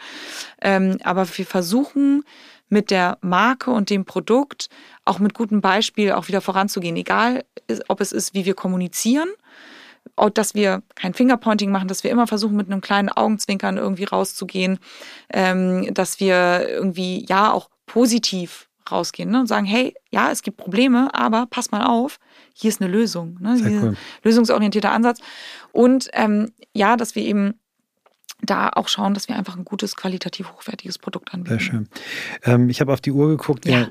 Ähm, 0.62 0.96
aber 1.04 1.26
wir 1.36 1.44
versuchen 1.44 2.24
mit 2.68 2.90
der 2.90 3.18
Marke 3.20 3.70
und 3.70 3.90
dem 3.90 4.06
Produkt 4.06 4.68
auch 5.04 5.18
mit 5.18 5.34
gutem 5.34 5.60
Beispiel 5.60 6.12
auch 6.12 6.28
wieder 6.28 6.40
voranzugehen. 6.40 6.96
Egal, 6.96 7.44
ob 7.88 8.00
es 8.00 8.12
ist, 8.12 8.32
wie 8.32 8.46
wir 8.46 8.54
kommunizieren, 8.54 9.28
dass 10.34 10.54
wir 10.54 10.82
kein 10.94 11.14
Fingerpointing 11.14 11.70
machen, 11.70 11.88
dass 11.88 12.04
wir 12.04 12.10
immer 12.10 12.26
versuchen, 12.26 12.56
mit 12.56 12.70
einem 12.70 12.80
kleinen 12.80 13.08
Augenzwinkern 13.08 13.76
irgendwie 13.76 14.04
rauszugehen, 14.04 14.78
ähm, 15.32 15.92
dass 15.92 16.20
wir 16.20 16.68
irgendwie 16.68 17.24
ja 17.28 17.52
auch 17.52 17.68
positiv 17.86 18.68
rausgehen 18.90 19.30
ne? 19.30 19.40
und 19.40 19.46
sagen, 19.46 19.66
hey, 19.66 19.94
ja, 20.10 20.30
es 20.30 20.42
gibt 20.42 20.56
Probleme, 20.56 21.12
aber 21.12 21.46
pass 21.48 21.70
mal 21.70 21.84
auf, 21.84 22.18
hier 22.54 22.68
ist 22.68 22.80
eine 22.80 22.90
Lösung. 22.90 23.38
Ne? 23.40 23.80
Cool. 23.82 23.96
Lösungsorientierter 24.22 24.92
Ansatz. 24.92 25.20
Und 25.72 26.08
ähm, 26.12 26.52
ja, 26.72 26.96
dass 26.96 27.14
wir 27.14 27.22
eben 27.22 27.58
da 28.42 28.68
auch 28.68 28.88
schauen, 28.88 29.14
dass 29.14 29.28
wir 29.28 29.36
einfach 29.36 29.56
ein 29.56 29.64
gutes, 29.64 29.96
qualitativ 29.96 30.52
hochwertiges 30.52 30.98
Produkt 30.98 31.32
anbieten. 31.32 31.58
Sehr 31.58 31.60
schön. 31.60 31.88
Ähm, 32.44 32.68
ich 32.68 32.80
habe 32.80 32.92
auf 32.92 33.00
die 33.00 33.10
Uhr 33.10 33.28
geguckt. 33.28 33.66
Ja. 33.66 33.88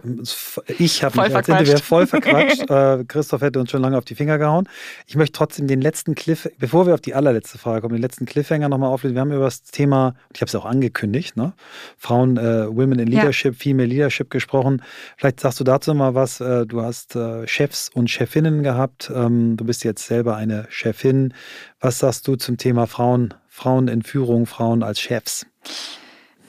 Ich 0.77 1.03
habe 1.03 1.21
mich 1.21 1.35
als 1.35 1.47
Interviewer 1.47 1.77
voll 1.79 2.05
verquatscht. 2.05 2.61
äh, 2.69 3.03
Christoph 3.07 3.41
hätte 3.41 3.59
uns 3.59 3.71
schon 3.71 3.81
lange 3.81 3.97
auf 3.97 4.05
die 4.05 4.15
Finger 4.15 4.37
gehauen. 4.37 4.69
Ich 5.07 5.15
möchte 5.15 5.37
trotzdem 5.37 5.67
den 5.67 5.81
letzten 5.81 6.13
Cliff, 6.13 6.49
bevor 6.59 6.85
wir 6.85 6.93
auf 6.93 7.01
die 7.01 7.15
allerletzte 7.15 7.57
Frage 7.57 7.81
kommen, 7.81 7.95
den 7.95 8.01
letzten 8.01 8.25
Cliffhanger 8.25 8.69
nochmal 8.69 8.89
auflösen. 8.89 9.15
Wir 9.15 9.21
haben 9.21 9.31
über 9.31 9.45
das 9.45 9.63
Thema, 9.63 10.15
ich 10.33 10.41
habe 10.41 10.49
es 10.49 10.55
auch 10.55 10.65
angekündigt, 10.65 11.35
ne? 11.35 11.53
Frauen, 11.97 12.37
äh, 12.37 12.67
Women 12.67 12.99
in 12.99 13.07
Leadership, 13.07 13.53
ja. 13.55 13.59
Female 13.59 13.87
Leadership 13.87 14.29
gesprochen. 14.29 14.83
Vielleicht 15.17 15.39
sagst 15.39 15.59
du 15.59 15.63
dazu 15.63 15.93
mal 15.95 16.13
was. 16.13 16.39
Äh, 16.39 16.67
du 16.67 16.81
hast 16.81 17.15
äh, 17.15 17.47
Chefs 17.47 17.89
und 17.89 18.09
Chefinnen 18.09 18.61
gehabt. 18.61 19.11
Ähm, 19.13 19.57
du 19.57 19.65
bist 19.65 19.83
jetzt 19.83 20.05
selber 20.05 20.35
eine 20.35 20.67
Chefin. 20.69 21.33
Was 21.79 21.99
sagst 21.99 22.27
du 22.27 22.35
zum 22.35 22.57
Thema 22.57 22.87
Frauen? 22.87 23.33
Frauen 23.55 23.87
in 23.87 24.03
Führung, 24.03 24.47
Frauen 24.47 24.83
als 24.83 24.99
Chefs? 24.99 25.45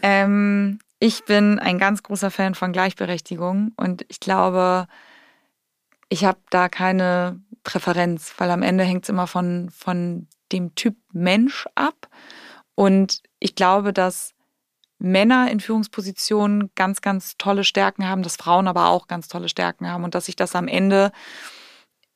Ähm, 0.03 0.81
ich 0.99 1.25
bin 1.25 1.61
ein 1.61 1.79
ganz 1.79 2.03
großer 2.03 2.33
Fan 2.33 2.57
von 2.57 2.73
Gleichberechtigung 2.73 3.71
und 3.77 4.05
ich 4.09 4.19
glaube, 4.19 4.89
ich 6.09 6.25
habe 6.25 6.41
da 6.51 6.69
keine 6.69 7.41
Präferenz, 7.63 8.35
weil 8.39 8.51
am 8.51 8.63
Ende 8.63 8.83
hängt 8.83 9.05
es 9.05 9.09
immer 9.09 9.29
von, 9.29 9.71
von 9.71 10.27
dem 10.51 10.75
Typ 10.75 10.97
Mensch 11.13 11.69
ab. 11.77 12.09
Und 12.75 13.23
ich 13.39 13.55
glaube, 13.55 13.93
dass 13.93 14.35
Männer 14.99 15.49
in 15.49 15.61
Führungspositionen 15.61 16.73
ganz, 16.75 17.03
ganz 17.03 17.37
tolle 17.39 17.63
Stärken 17.63 18.09
haben, 18.09 18.25
dass 18.25 18.35
Frauen 18.35 18.67
aber 18.67 18.89
auch 18.89 19.07
ganz 19.07 19.29
tolle 19.29 19.49
Stärken 19.49 19.89
haben 19.89 20.03
und 20.03 20.17
dass 20.17 20.27
sich 20.27 20.35
das 20.35 20.57
am 20.57 20.67
Ende 20.67 21.13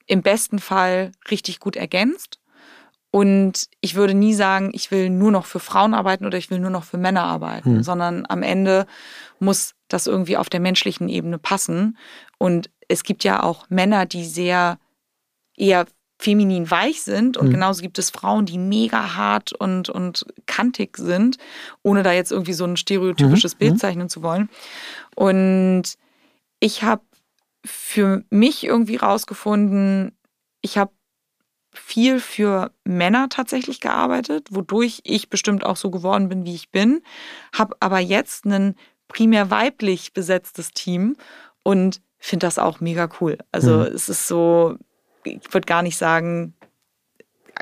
im 0.06 0.22
besten 0.22 0.58
Fall 0.58 1.12
richtig 1.30 1.60
gut 1.60 1.76
ergänzt 1.76 2.39
und 3.10 3.68
ich 3.80 3.96
würde 3.96 4.14
nie 4.14 4.34
sagen, 4.34 4.70
ich 4.72 4.90
will 4.90 5.10
nur 5.10 5.32
noch 5.32 5.46
für 5.46 5.58
Frauen 5.58 5.94
arbeiten 5.94 6.26
oder 6.26 6.38
ich 6.38 6.50
will 6.50 6.60
nur 6.60 6.70
noch 6.70 6.84
für 6.84 6.98
Männer 6.98 7.24
arbeiten, 7.24 7.76
hm. 7.76 7.82
sondern 7.82 8.24
am 8.28 8.42
Ende 8.42 8.86
muss 9.40 9.74
das 9.88 10.06
irgendwie 10.06 10.36
auf 10.36 10.48
der 10.48 10.60
menschlichen 10.60 11.08
Ebene 11.08 11.38
passen. 11.38 11.98
Und 12.38 12.70
es 12.88 13.02
gibt 13.02 13.24
ja 13.24 13.42
auch 13.42 13.68
Männer, 13.68 14.06
die 14.06 14.24
sehr 14.24 14.78
eher 15.56 15.86
feminin 16.20 16.70
weich 16.70 17.02
sind 17.02 17.36
und 17.36 17.46
hm. 17.46 17.54
genauso 17.54 17.82
gibt 17.82 17.98
es 17.98 18.10
Frauen, 18.10 18.46
die 18.46 18.58
mega 18.58 19.16
hart 19.16 19.52
und, 19.52 19.88
und 19.88 20.26
kantig 20.46 20.96
sind, 20.98 21.38
ohne 21.82 22.02
da 22.02 22.12
jetzt 22.12 22.30
irgendwie 22.30 22.52
so 22.52 22.64
ein 22.64 22.76
stereotypisches 22.76 23.54
mhm. 23.54 23.58
Bild 23.58 23.72
mhm. 23.72 23.78
zeichnen 23.78 24.08
zu 24.10 24.22
wollen. 24.22 24.50
Und 25.16 25.84
ich 26.60 26.82
habe 26.82 27.02
für 27.64 28.22
mich 28.28 28.64
irgendwie 28.64 28.96
rausgefunden, 28.96 30.12
ich 30.60 30.76
habe 30.76 30.92
viel 31.72 32.20
für 32.20 32.72
Männer 32.84 33.28
tatsächlich 33.28 33.80
gearbeitet, 33.80 34.48
wodurch 34.51 35.01
ich 35.05 35.30
bestimmt 35.30 35.64
auch 35.64 35.76
so 35.76 35.90
geworden 35.90 36.28
bin, 36.28 36.44
wie 36.44 36.55
ich 36.55 36.70
bin, 36.70 37.02
habe 37.55 37.76
aber 37.80 37.98
jetzt 37.98 38.44
ein 38.44 38.74
primär 39.09 39.51
weiblich 39.51 40.12
besetztes 40.12 40.72
Team 40.72 41.16
und 41.62 42.01
finde 42.18 42.47
das 42.47 42.59
auch 42.59 42.80
mega 42.80 43.09
cool. 43.20 43.38
Also 43.52 43.78
mhm. 43.78 43.82
es 43.94 44.09
ist 44.09 44.26
so, 44.26 44.76
ich 45.24 45.52
würde 45.52 45.66
gar 45.66 45.82
nicht 45.82 45.97
sagen, 45.97 46.55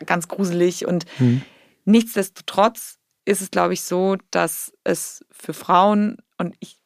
ganz 0.07 0.29
gruselig 0.29 0.87
und 0.87 1.05
mhm. 1.19 1.43
nichtsdestotrotz 1.85 2.99
ist 3.25 3.43
es, 3.43 3.51
glaube 3.51 3.75
ich, 3.75 3.83
so, 3.83 4.17
dass 4.31 4.73
es 4.85 5.25
für 5.31 5.53
Frauen, 5.53 6.17
und 6.39 6.57
ich 6.61 6.79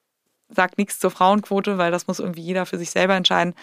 sage 0.49 0.75
nichts 0.77 0.99
zur 0.99 1.11
Frauenquote, 1.11 1.79
weil 1.79 1.93
das 1.93 2.09
muss 2.09 2.19
irgendwie 2.19 2.43
jeder 2.43 2.67
für 2.67 2.79
sich 2.79 2.91
selber 2.91 3.15
entscheiden, 3.15 3.55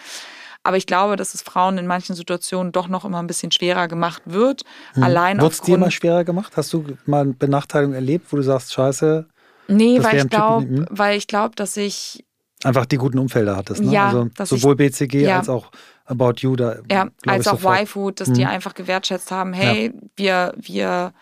aber 0.62 0.76
ich 0.76 0.86
glaube, 0.86 1.16
dass 1.16 1.34
es 1.34 1.42
Frauen 1.42 1.78
in 1.78 1.86
manchen 1.86 2.14
Situationen 2.14 2.72
doch 2.72 2.88
noch 2.88 3.04
immer 3.04 3.18
ein 3.18 3.26
bisschen 3.26 3.50
schwerer 3.50 3.88
gemacht 3.88 4.22
wird. 4.26 4.62
Hm. 4.94 5.02
Allein 5.02 5.40
Wird 5.40 5.52
es 5.52 5.60
dir 5.60 5.78
mal 5.78 5.90
schwerer 5.90 6.24
gemacht? 6.24 6.52
Hast 6.56 6.72
du 6.72 6.84
mal 7.06 7.22
eine 7.22 7.32
Benachteiligung 7.32 7.94
erlebt, 7.94 8.26
wo 8.30 8.36
du 8.36 8.42
sagst, 8.42 8.72
scheiße? 8.72 9.26
Nee, 9.68 10.02
weil 10.02 10.18
ich, 10.18 10.28
glaub, 10.28 10.62
hm? 10.62 10.86
weil 10.90 11.16
ich 11.16 11.26
glaube, 11.26 11.54
dass 11.54 11.76
ich 11.76 12.24
einfach 12.64 12.86
die 12.86 12.96
guten 12.96 13.18
Umfelder 13.18 13.56
hattest. 13.56 13.82
Ne? 13.82 13.92
Ja, 13.92 14.26
also 14.36 14.56
sowohl 14.56 14.72
ich, 14.72 14.92
BCG 14.92 15.22
ja. 15.22 15.38
als 15.38 15.48
auch 15.48 15.70
About 16.04 16.34
You. 16.38 16.56
Da, 16.56 16.76
ja, 16.90 17.08
als 17.26 17.46
auch 17.46 17.60
YFood, 17.62 18.20
dass 18.20 18.28
mhm. 18.28 18.34
die 18.34 18.46
einfach 18.46 18.74
gewertschätzt 18.74 19.30
haben, 19.30 19.52
hey, 19.52 19.86
ja. 19.86 19.92
wir, 20.16 20.54
wir 20.56 21.12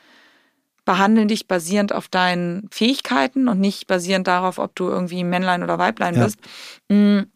behandeln 0.85 1.29
dich 1.29 1.47
basierend 1.47 1.95
auf 1.95 2.09
deinen 2.09 2.67
Fähigkeiten 2.71 3.49
und 3.49 3.61
nicht 3.61 3.87
basierend 3.87 4.27
darauf, 4.27 4.59
ob 4.59 4.75
du 4.75 4.89
irgendwie 4.89 5.23
Männlein 5.23 5.63
oder 5.63 5.79
Weiblein 5.79 6.15
bist. 6.15 6.39
Mhm. 6.89 7.27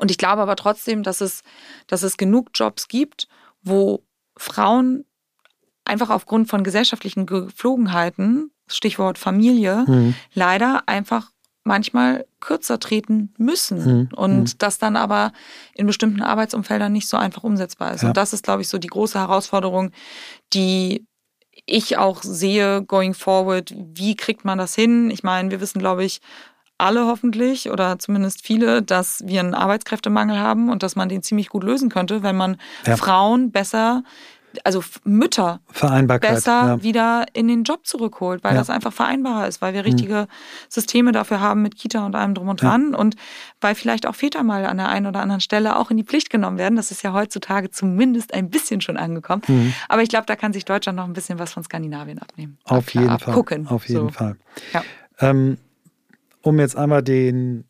Und 0.00 0.10
ich 0.10 0.18
glaube 0.18 0.42
aber 0.42 0.56
trotzdem, 0.56 1.02
dass 1.02 1.20
es, 1.20 1.42
dass 1.86 2.02
es 2.02 2.16
genug 2.16 2.50
Jobs 2.54 2.88
gibt, 2.88 3.28
wo 3.62 4.02
Frauen 4.36 5.04
einfach 5.84 6.10
aufgrund 6.10 6.48
von 6.48 6.64
gesellschaftlichen 6.64 7.26
Geflogenheiten, 7.26 8.50
Stichwort 8.66 9.18
Familie, 9.18 9.84
mhm. 9.86 10.14
leider 10.34 10.82
einfach 10.86 11.30
manchmal 11.66 12.26
kürzer 12.40 12.78
treten 12.78 13.34
müssen 13.38 13.78
mhm. 13.84 14.08
und 14.14 14.40
mhm. 14.40 14.58
das 14.58 14.78
dann 14.78 14.96
aber 14.96 15.32
in 15.74 15.86
bestimmten 15.86 16.22
Arbeitsumfeldern 16.22 16.92
nicht 16.92 17.08
so 17.08 17.16
einfach 17.16 17.42
umsetzbar 17.42 17.92
ist. 17.92 18.02
Ja. 18.02 18.08
Und 18.08 18.16
das 18.16 18.32
ist, 18.32 18.44
glaube 18.44 18.62
ich, 18.62 18.68
so 18.68 18.78
die 18.78 18.86
große 18.86 19.18
Herausforderung, 19.18 19.90
die 20.52 21.06
ich 21.66 21.98
auch 21.98 22.22
sehe 22.22 22.82
going 22.82 23.14
forward. 23.14 23.74
Wie 23.76 24.14
kriegt 24.14 24.44
man 24.44 24.58
das 24.58 24.74
hin? 24.74 25.10
Ich 25.10 25.24
meine, 25.24 25.50
wir 25.50 25.60
wissen, 25.60 25.80
glaube 25.80 26.04
ich, 26.04 26.20
alle 26.78 27.06
hoffentlich 27.06 27.70
oder 27.70 27.98
zumindest 27.98 28.44
viele, 28.44 28.82
dass 28.82 29.22
wir 29.26 29.40
einen 29.40 29.54
Arbeitskräftemangel 29.54 30.38
haben 30.38 30.70
und 30.70 30.82
dass 30.82 30.96
man 30.96 31.08
den 31.08 31.22
ziemlich 31.22 31.48
gut 31.48 31.64
lösen 31.64 31.88
könnte, 31.88 32.22
wenn 32.22 32.36
man 32.36 32.58
ja. 32.86 32.96
Frauen 32.96 33.50
besser 33.50 34.02
also 34.64 34.82
Mütter 35.04 35.60
besser 36.20 36.66
ja. 36.66 36.82
wieder 36.82 37.26
in 37.32 37.48
den 37.48 37.64
Job 37.64 37.86
zurückholt, 37.86 38.42
weil 38.44 38.54
ja. 38.54 38.58
das 38.58 38.70
einfach 38.70 38.92
vereinbarer 38.92 39.46
ist, 39.46 39.60
weil 39.60 39.74
wir 39.74 39.84
richtige 39.84 40.22
mhm. 40.22 40.68
Systeme 40.68 41.12
dafür 41.12 41.40
haben 41.40 41.62
mit 41.62 41.76
Kita 41.76 42.04
und 42.06 42.14
allem 42.14 42.34
drum 42.34 42.48
und 42.48 42.62
dran 42.62 42.92
ja. 42.92 42.98
und 42.98 43.16
weil 43.60 43.74
vielleicht 43.74 44.06
auch 44.06 44.14
Väter 44.14 44.42
mal 44.42 44.64
an 44.66 44.78
der 44.78 44.88
einen 44.88 45.06
oder 45.06 45.20
anderen 45.20 45.40
Stelle 45.40 45.76
auch 45.76 45.90
in 45.90 45.96
die 45.96 46.04
Pflicht 46.04 46.30
genommen 46.30 46.58
werden. 46.58 46.76
Das 46.76 46.90
ist 46.90 47.02
ja 47.02 47.12
heutzutage 47.12 47.70
zumindest 47.70 48.34
ein 48.34 48.50
bisschen 48.50 48.80
schon 48.80 48.96
angekommen. 48.96 49.42
Mhm. 49.46 49.74
Aber 49.88 50.02
ich 50.02 50.08
glaube, 50.08 50.26
da 50.26 50.36
kann 50.36 50.52
sich 50.52 50.64
Deutschland 50.64 50.96
noch 50.96 51.04
ein 51.04 51.12
bisschen 51.12 51.38
was 51.38 51.52
von 51.52 51.62
Skandinavien 51.62 52.18
abnehmen. 52.18 52.58
Auf 52.64 52.94
jeden 52.94 53.18
Fall. 53.18 53.34
Gucken. 53.34 53.66
Auf 53.66 53.88
jeden 53.88 54.08
so. 54.08 54.12
Fall. 54.12 54.36
Ja. 54.72 54.82
Ähm, 55.20 55.58
um 56.46 56.60
jetzt 56.60 56.76
einmal 56.76 57.02
den 57.02 57.64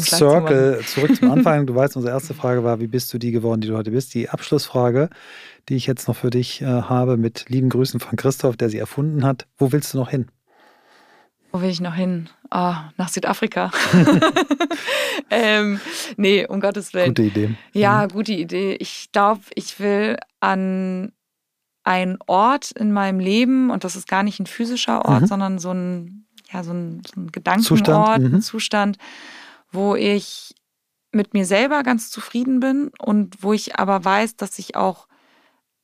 Circle 0.00 0.80
zu 0.80 0.86
zurück 0.94 1.16
zum 1.16 1.30
Anfang. 1.30 1.66
Du 1.66 1.74
weißt, 1.74 1.96
unsere 1.96 2.12
erste 2.12 2.34
Frage 2.34 2.62
war, 2.62 2.80
wie 2.80 2.86
bist 2.86 3.12
du 3.12 3.18
die 3.18 3.30
geworden, 3.30 3.60
die 3.60 3.68
du 3.68 3.76
heute 3.76 3.90
bist? 3.90 4.14
Die 4.14 4.28
Abschlussfrage, 4.28 5.08
die 5.68 5.76
ich 5.76 5.86
jetzt 5.86 6.06
noch 6.06 6.16
für 6.16 6.30
dich 6.30 6.60
äh, 6.60 6.66
habe, 6.66 7.16
mit 7.16 7.48
lieben 7.48 7.70
Grüßen 7.70 8.00
von 8.00 8.16
Christoph, 8.16 8.56
der 8.56 8.68
sie 8.68 8.78
erfunden 8.78 9.24
hat. 9.24 9.46
Wo 9.56 9.72
willst 9.72 9.94
du 9.94 9.98
noch 9.98 10.10
hin? 10.10 10.30
Wo 11.50 11.62
will 11.62 11.70
ich 11.70 11.80
noch 11.80 11.94
hin? 11.94 12.28
Oh, 12.50 12.74
nach 12.96 13.08
Südafrika. 13.08 13.70
ähm, 15.30 15.80
nee, 16.16 16.46
um 16.46 16.60
Gottes 16.60 16.92
Willen. 16.92 17.08
Gute 17.08 17.22
Idee. 17.22 17.54
Ja, 17.72 18.04
mhm. 18.04 18.12
gute 18.12 18.32
Idee. 18.32 18.76
Ich 18.80 19.10
glaube, 19.12 19.42
ich 19.54 19.80
will 19.80 20.16
an 20.40 21.12
einen 21.84 22.18
Ort 22.26 22.72
in 22.72 22.92
meinem 22.92 23.20
Leben, 23.20 23.70
und 23.70 23.84
das 23.84 23.94
ist 23.94 24.08
gar 24.08 24.24
nicht 24.24 24.40
ein 24.40 24.46
physischer 24.46 25.04
Ort, 25.04 25.22
mhm. 25.22 25.26
sondern 25.26 25.58
so 25.58 25.70
ein 25.70 26.26
ja, 26.54 26.62
so 26.62 26.72
ein, 26.72 27.02
so 27.04 27.20
ein 27.20 27.32
Gedankenort, 27.32 27.66
Zustand, 27.66 28.32
mhm. 28.32 28.40
Zustand, 28.40 28.98
wo 29.72 29.96
ich 29.96 30.54
mit 31.10 31.34
mir 31.34 31.44
selber 31.44 31.82
ganz 31.82 32.10
zufrieden 32.10 32.60
bin 32.60 32.90
und 32.98 33.42
wo 33.42 33.52
ich 33.52 33.78
aber 33.78 34.04
weiß, 34.04 34.36
dass 34.36 34.58
ich 34.58 34.76
auch 34.76 35.08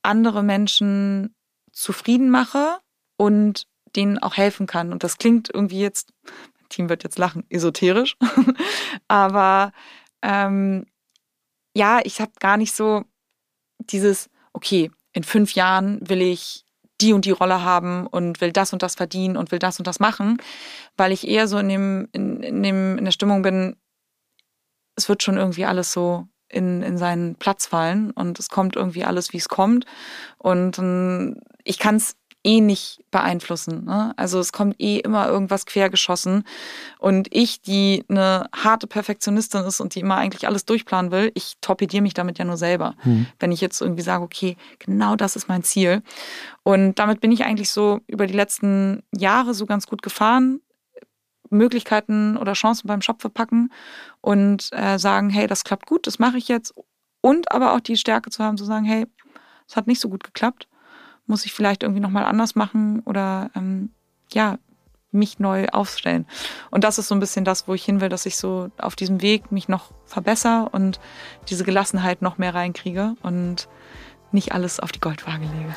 andere 0.01 0.43
Menschen 0.43 1.35
zufrieden 1.71 2.29
mache 2.29 2.79
und 3.17 3.67
denen 3.95 4.17
auch 4.17 4.37
helfen 4.37 4.65
kann. 4.65 4.91
Und 4.91 5.03
das 5.03 5.17
klingt 5.17 5.49
irgendwie 5.53 5.79
jetzt, 5.79 6.13
mein 6.23 6.69
Team 6.69 6.89
wird 6.89 7.03
jetzt 7.03 7.19
lachen, 7.19 7.43
esoterisch, 7.49 8.17
aber 9.07 9.73
ähm, 10.21 10.85
ja, 11.75 11.99
ich 12.03 12.21
habe 12.21 12.31
gar 12.39 12.57
nicht 12.57 12.73
so 12.73 13.03
dieses, 13.79 14.29
okay, 14.53 14.91
in 15.13 15.23
fünf 15.23 15.53
Jahren 15.53 15.99
will 16.07 16.21
ich 16.21 16.65
die 17.01 17.13
und 17.13 17.25
die 17.25 17.31
Rolle 17.31 17.63
haben 17.63 18.07
und 18.07 18.41
will 18.41 18.51
das 18.51 18.73
und 18.73 18.83
das 18.83 18.95
verdienen 18.95 19.37
und 19.37 19.51
will 19.51 19.59
das 19.59 19.79
und 19.79 19.87
das 19.87 19.99
machen, 19.99 20.37
weil 20.97 21.11
ich 21.11 21.27
eher 21.27 21.47
so 21.47 21.57
in 21.57 21.69
dem, 21.69 22.09
in, 22.11 22.41
in 22.41 22.63
dem, 22.63 22.97
in 22.97 23.05
der 23.05 23.11
Stimmung 23.11 23.41
bin, 23.41 23.75
es 24.95 25.09
wird 25.09 25.23
schon 25.23 25.37
irgendwie 25.37 25.65
alles 25.65 25.91
so 25.91 26.27
in, 26.47 26.81
in 26.81 26.97
seinen 26.97 27.35
Platz 27.35 27.65
fallen 27.65 28.11
und 28.11 28.39
es 28.39 28.49
kommt 28.49 28.75
irgendwie 28.75 29.05
alles, 29.05 29.33
wie 29.33 29.37
es 29.37 29.49
kommt. 29.49 29.85
Und 30.37 30.77
ähm, 30.79 31.39
ich 31.63 31.79
kann 31.79 31.95
es 31.95 32.15
eh 32.43 32.61
nicht 32.61 33.03
beeinflussen. 33.11 33.85
Ne? 33.85 34.13
Also 34.17 34.39
es 34.39 34.51
kommt 34.51 34.75
eh 34.79 34.97
immer 34.97 35.27
irgendwas 35.27 35.65
quergeschossen. 35.65 36.43
Und 36.99 37.27
ich, 37.31 37.61
die 37.61 38.03
eine 38.09 38.49
harte 38.55 38.87
Perfektionistin 38.87 39.61
ist 39.61 39.79
und 39.79 39.95
die 39.95 39.99
immer 39.99 40.17
eigentlich 40.17 40.47
alles 40.47 40.65
durchplanen 40.65 41.11
will, 41.11 41.31
ich 41.35 41.55
torpediere 41.61 42.01
mich 42.01 42.13
damit 42.13 42.39
ja 42.39 42.45
nur 42.45 42.57
selber. 42.57 42.95
Hm. 42.99 43.27
Wenn 43.39 43.51
ich 43.51 43.61
jetzt 43.61 43.81
irgendwie 43.81 44.03
sage, 44.03 44.23
okay, 44.23 44.57
genau 44.79 45.15
das 45.15 45.35
ist 45.35 45.47
mein 45.47 45.63
Ziel. 45.63 46.01
Und 46.63 46.99
damit 46.99 47.21
bin 47.21 47.31
ich 47.31 47.43
eigentlich 47.43 47.71
so 47.71 47.99
über 48.07 48.27
die 48.27 48.33
letzten 48.33 49.03
Jahre 49.15 49.53
so 49.53 49.65
ganz 49.65 49.87
gut 49.87 50.01
gefahren. 50.01 50.61
Möglichkeiten 51.53 52.37
oder 52.37 52.53
Chancen 52.53 52.87
beim 52.87 53.01
Shop 53.01 53.19
verpacken 53.19 53.73
und 54.21 54.69
äh, 54.71 54.97
sagen, 54.97 55.29
hey, 55.29 55.47
das 55.47 55.65
klappt 55.65 55.85
gut, 55.85 56.07
das 56.07 56.17
mache 56.17 56.37
ich 56.37 56.47
jetzt. 56.47 56.73
Und 57.19 57.51
aber 57.51 57.73
auch 57.73 57.81
die 57.81 57.97
Stärke 57.97 58.29
zu 58.29 58.41
haben, 58.41 58.57
zu 58.57 58.63
sagen, 58.63 58.85
hey, 58.85 59.05
es 59.67 59.75
hat 59.75 59.85
nicht 59.85 59.99
so 59.99 60.07
gut 60.07 60.23
geklappt, 60.23 60.69
muss 61.31 61.45
ich 61.45 61.53
vielleicht 61.53 61.81
irgendwie 61.81 62.01
nochmal 62.01 62.25
anders 62.25 62.53
machen 62.55 63.01
oder 63.05 63.49
ähm, 63.55 63.89
ja, 64.31 64.59
mich 65.11 65.39
neu 65.39 65.67
aufstellen. 65.67 66.25
Und 66.69 66.83
das 66.83 66.99
ist 66.99 67.07
so 67.07 67.15
ein 67.15 67.19
bisschen 67.19 67.45
das, 67.45 67.67
wo 67.67 67.73
ich 67.73 67.83
hin 67.83 68.01
will, 68.01 68.09
dass 68.09 68.25
ich 68.25 68.37
so 68.37 68.69
auf 68.77 68.95
diesem 68.95 69.21
Weg 69.21 69.51
mich 69.51 69.67
noch 69.67 69.91
verbessere 70.05 70.69
und 70.71 70.99
diese 71.49 71.63
Gelassenheit 71.63 72.21
noch 72.21 72.37
mehr 72.37 72.53
reinkriege 72.53 73.15
und 73.23 73.67
nicht 74.31 74.53
alles 74.53 74.79
auf 74.79 74.91
die 74.91 74.99
Goldwaage 74.99 75.43
lege. 75.43 75.73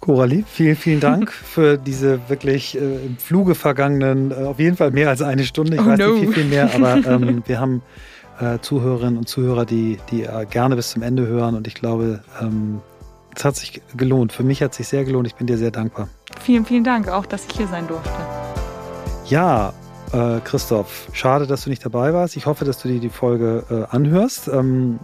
Coralie, 0.00 0.44
vielen, 0.46 0.76
vielen 0.76 1.00
Dank 1.00 1.32
für 1.54 1.78
diese 1.78 2.28
wirklich 2.28 2.76
äh, 2.76 3.06
im 3.06 3.16
Fluge 3.16 3.54
vergangenen, 3.54 4.32
äh, 4.32 4.34
auf 4.34 4.58
jeden 4.58 4.76
Fall 4.76 4.90
mehr 4.90 5.08
als 5.08 5.22
eine 5.22 5.44
Stunde. 5.44 5.76
Ich 5.76 5.80
oh 5.80 5.86
weiß 5.86 5.98
no. 5.98 6.08
nicht 6.08 6.20
viel, 6.24 6.32
viel 6.32 6.44
mehr, 6.44 6.74
aber 6.74 6.96
ähm, 7.06 7.42
wir 7.46 7.60
haben 7.60 7.82
äh, 8.40 8.58
Zuhörerinnen 8.58 9.16
und 9.18 9.28
Zuhörer, 9.28 9.64
die, 9.64 9.98
die 10.10 10.24
äh, 10.24 10.44
gerne 10.44 10.76
bis 10.76 10.90
zum 10.90 11.02
Ende 11.02 11.26
hören 11.26 11.54
und 11.54 11.66
ich 11.66 11.74
glaube, 11.74 12.22
ähm, 12.40 12.80
es 13.36 13.44
hat 13.44 13.56
sich 13.56 13.82
gelohnt. 13.96 14.32
Für 14.32 14.42
mich 14.42 14.62
hat 14.62 14.72
es 14.72 14.78
sich 14.78 14.88
sehr 14.88 15.04
gelohnt. 15.04 15.26
Ich 15.26 15.34
bin 15.34 15.46
dir 15.46 15.58
sehr 15.58 15.70
dankbar. 15.70 16.08
Vielen, 16.40 16.64
vielen 16.64 16.84
Dank 16.84 17.08
auch, 17.08 17.26
dass 17.26 17.46
ich 17.46 17.56
hier 17.56 17.68
sein 17.68 17.86
durfte. 17.86 18.10
Ja, 19.26 19.72
äh, 20.12 20.40
Christoph, 20.44 21.08
schade, 21.12 21.46
dass 21.46 21.64
du 21.64 21.70
nicht 21.70 21.84
dabei 21.84 22.12
warst. 22.12 22.36
Ich 22.36 22.46
hoffe, 22.46 22.64
dass 22.64 22.78
du 22.78 22.88
dir 22.88 23.00
die 23.00 23.08
Folge 23.08 23.64
äh, 23.70 23.94
anhörst. 23.94 24.48
Ähm, 24.48 24.98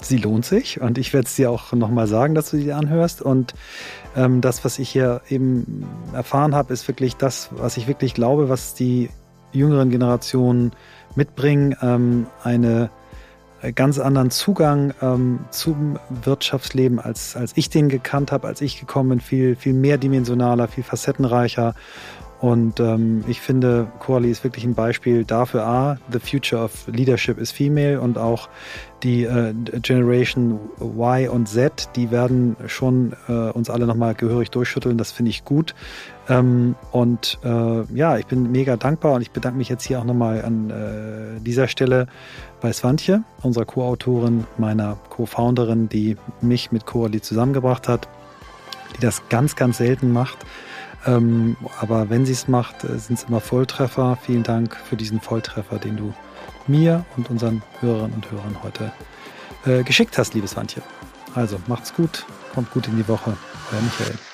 sie 0.00 0.16
lohnt 0.16 0.44
sich 0.44 0.80
und 0.80 0.98
ich 0.98 1.12
werde 1.12 1.26
es 1.26 1.36
dir 1.36 1.50
auch 1.50 1.72
nochmal 1.72 2.06
sagen, 2.06 2.34
dass 2.34 2.50
du 2.50 2.58
sie 2.58 2.72
anhörst. 2.72 3.22
Und 3.22 3.54
ähm, 4.16 4.40
das, 4.40 4.64
was 4.64 4.78
ich 4.78 4.88
hier 4.88 5.22
eben 5.28 5.86
erfahren 6.12 6.54
habe, 6.54 6.72
ist 6.72 6.88
wirklich 6.88 7.16
das, 7.16 7.50
was 7.52 7.76
ich 7.76 7.88
wirklich 7.88 8.14
glaube, 8.14 8.48
was 8.48 8.74
die 8.74 9.10
jüngeren 9.52 9.90
Generationen 9.90 10.72
mitbringen. 11.14 11.76
Ähm, 11.82 12.26
eine 12.42 12.90
ganz 13.70 14.00
anderen 14.00 14.30
Zugang 14.30 14.92
ähm, 15.00 15.40
zum 15.50 15.98
Wirtschaftsleben, 16.08 16.98
als, 16.98 17.36
als 17.36 17.52
ich 17.54 17.70
den 17.70 17.88
gekannt 17.88 18.32
habe, 18.32 18.48
als 18.48 18.60
ich 18.60 18.80
gekommen 18.80 19.10
bin, 19.10 19.20
viel, 19.20 19.54
viel 19.54 19.74
mehrdimensionaler, 19.74 20.66
viel 20.66 20.82
facettenreicher. 20.82 21.74
Und 22.40 22.80
ähm, 22.80 23.22
ich 23.28 23.40
finde, 23.40 23.86
Coralie 24.00 24.32
ist 24.32 24.42
wirklich 24.42 24.64
ein 24.64 24.74
Beispiel 24.74 25.24
dafür, 25.24 25.64
A, 25.64 25.98
the 26.10 26.18
future 26.18 26.60
of 26.60 26.88
leadership 26.88 27.38
is 27.38 27.52
female 27.52 28.00
und 28.00 28.18
auch 28.18 28.48
die 29.04 29.22
äh, 29.22 29.54
Generation 29.80 30.58
Y 30.80 31.28
und 31.28 31.48
Z, 31.48 31.90
die 31.94 32.10
werden 32.10 32.56
schon 32.66 33.14
äh, 33.28 33.32
uns 33.32 33.70
alle 33.70 33.86
nochmal 33.86 34.14
gehörig 34.14 34.50
durchschütteln. 34.50 34.98
Das 34.98 35.12
finde 35.12 35.30
ich 35.30 35.44
gut. 35.44 35.76
Ähm, 36.28 36.76
und 36.92 37.38
äh, 37.44 37.82
ja, 37.94 38.16
ich 38.16 38.26
bin 38.26 38.52
mega 38.52 38.76
dankbar 38.76 39.14
und 39.14 39.22
ich 39.22 39.32
bedanke 39.32 39.58
mich 39.58 39.68
jetzt 39.68 39.84
hier 39.84 39.98
auch 39.98 40.04
nochmal 40.04 40.44
an 40.44 40.70
äh, 40.70 41.40
dieser 41.40 41.68
Stelle 41.68 42.06
bei 42.60 42.72
Swantje, 42.72 43.24
unserer 43.42 43.64
Co-Autorin, 43.64 44.46
meiner 44.56 44.96
Co-Founderin, 45.10 45.88
die 45.88 46.16
mich 46.40 46.70
mit 46.70 46.86
Coralie 46.86 47.20
zusammengebracht 47.20 47.88
hat, 47.88 48.08
die 48.96 49.00
das 49.00 49.28
ganz, 49.28 49.56
ganz 49.56 49.78
selten 49.78 50.12
macht. 50.12 50.38
Ähm, 51.06 51.56
aber 51.80 52.10
wenn 52.10 52.24
sie 52.24 52.32
es 52.32 52.46
macht, 52.46 52.84
äh, 52.84 52.98
sind 52.98 53.18
es 53.18 53.24
immer 53.24 53.40
Volltreffer. 53.40 54.16
Vielen 54.22 54.44
Dank 54.44 54.76
für 54.76 54.96
diesen 54.96 55.20
Volltreffer, 55.20 55.78
den 55.78 55.96
du 55.96 56.14
mir 56.68 57.04
und 57.16 57.28
unseren 57.28 57.62
Hörerinnen 57.80 58.14
und 58.14 58.30
Hörern 58.30 58.56
heute 58.62 58.92
äh, 59.66 59.82
geschickt 59.82 60.16
hast, 60.18 60.34
liebes 60.34 60.56
Wandje. 60.56 60.82
Also 61.34 61.58
macht's 61.66 61.94
gut, 61.94 62.24
kommt 62.54 62.70
gut 62.70 62.86
in 62.86 62.96
die 62.96 63.08
Woche. 63.08 63.36
Euer 63.72 63.80
Michael. 63.80 64.31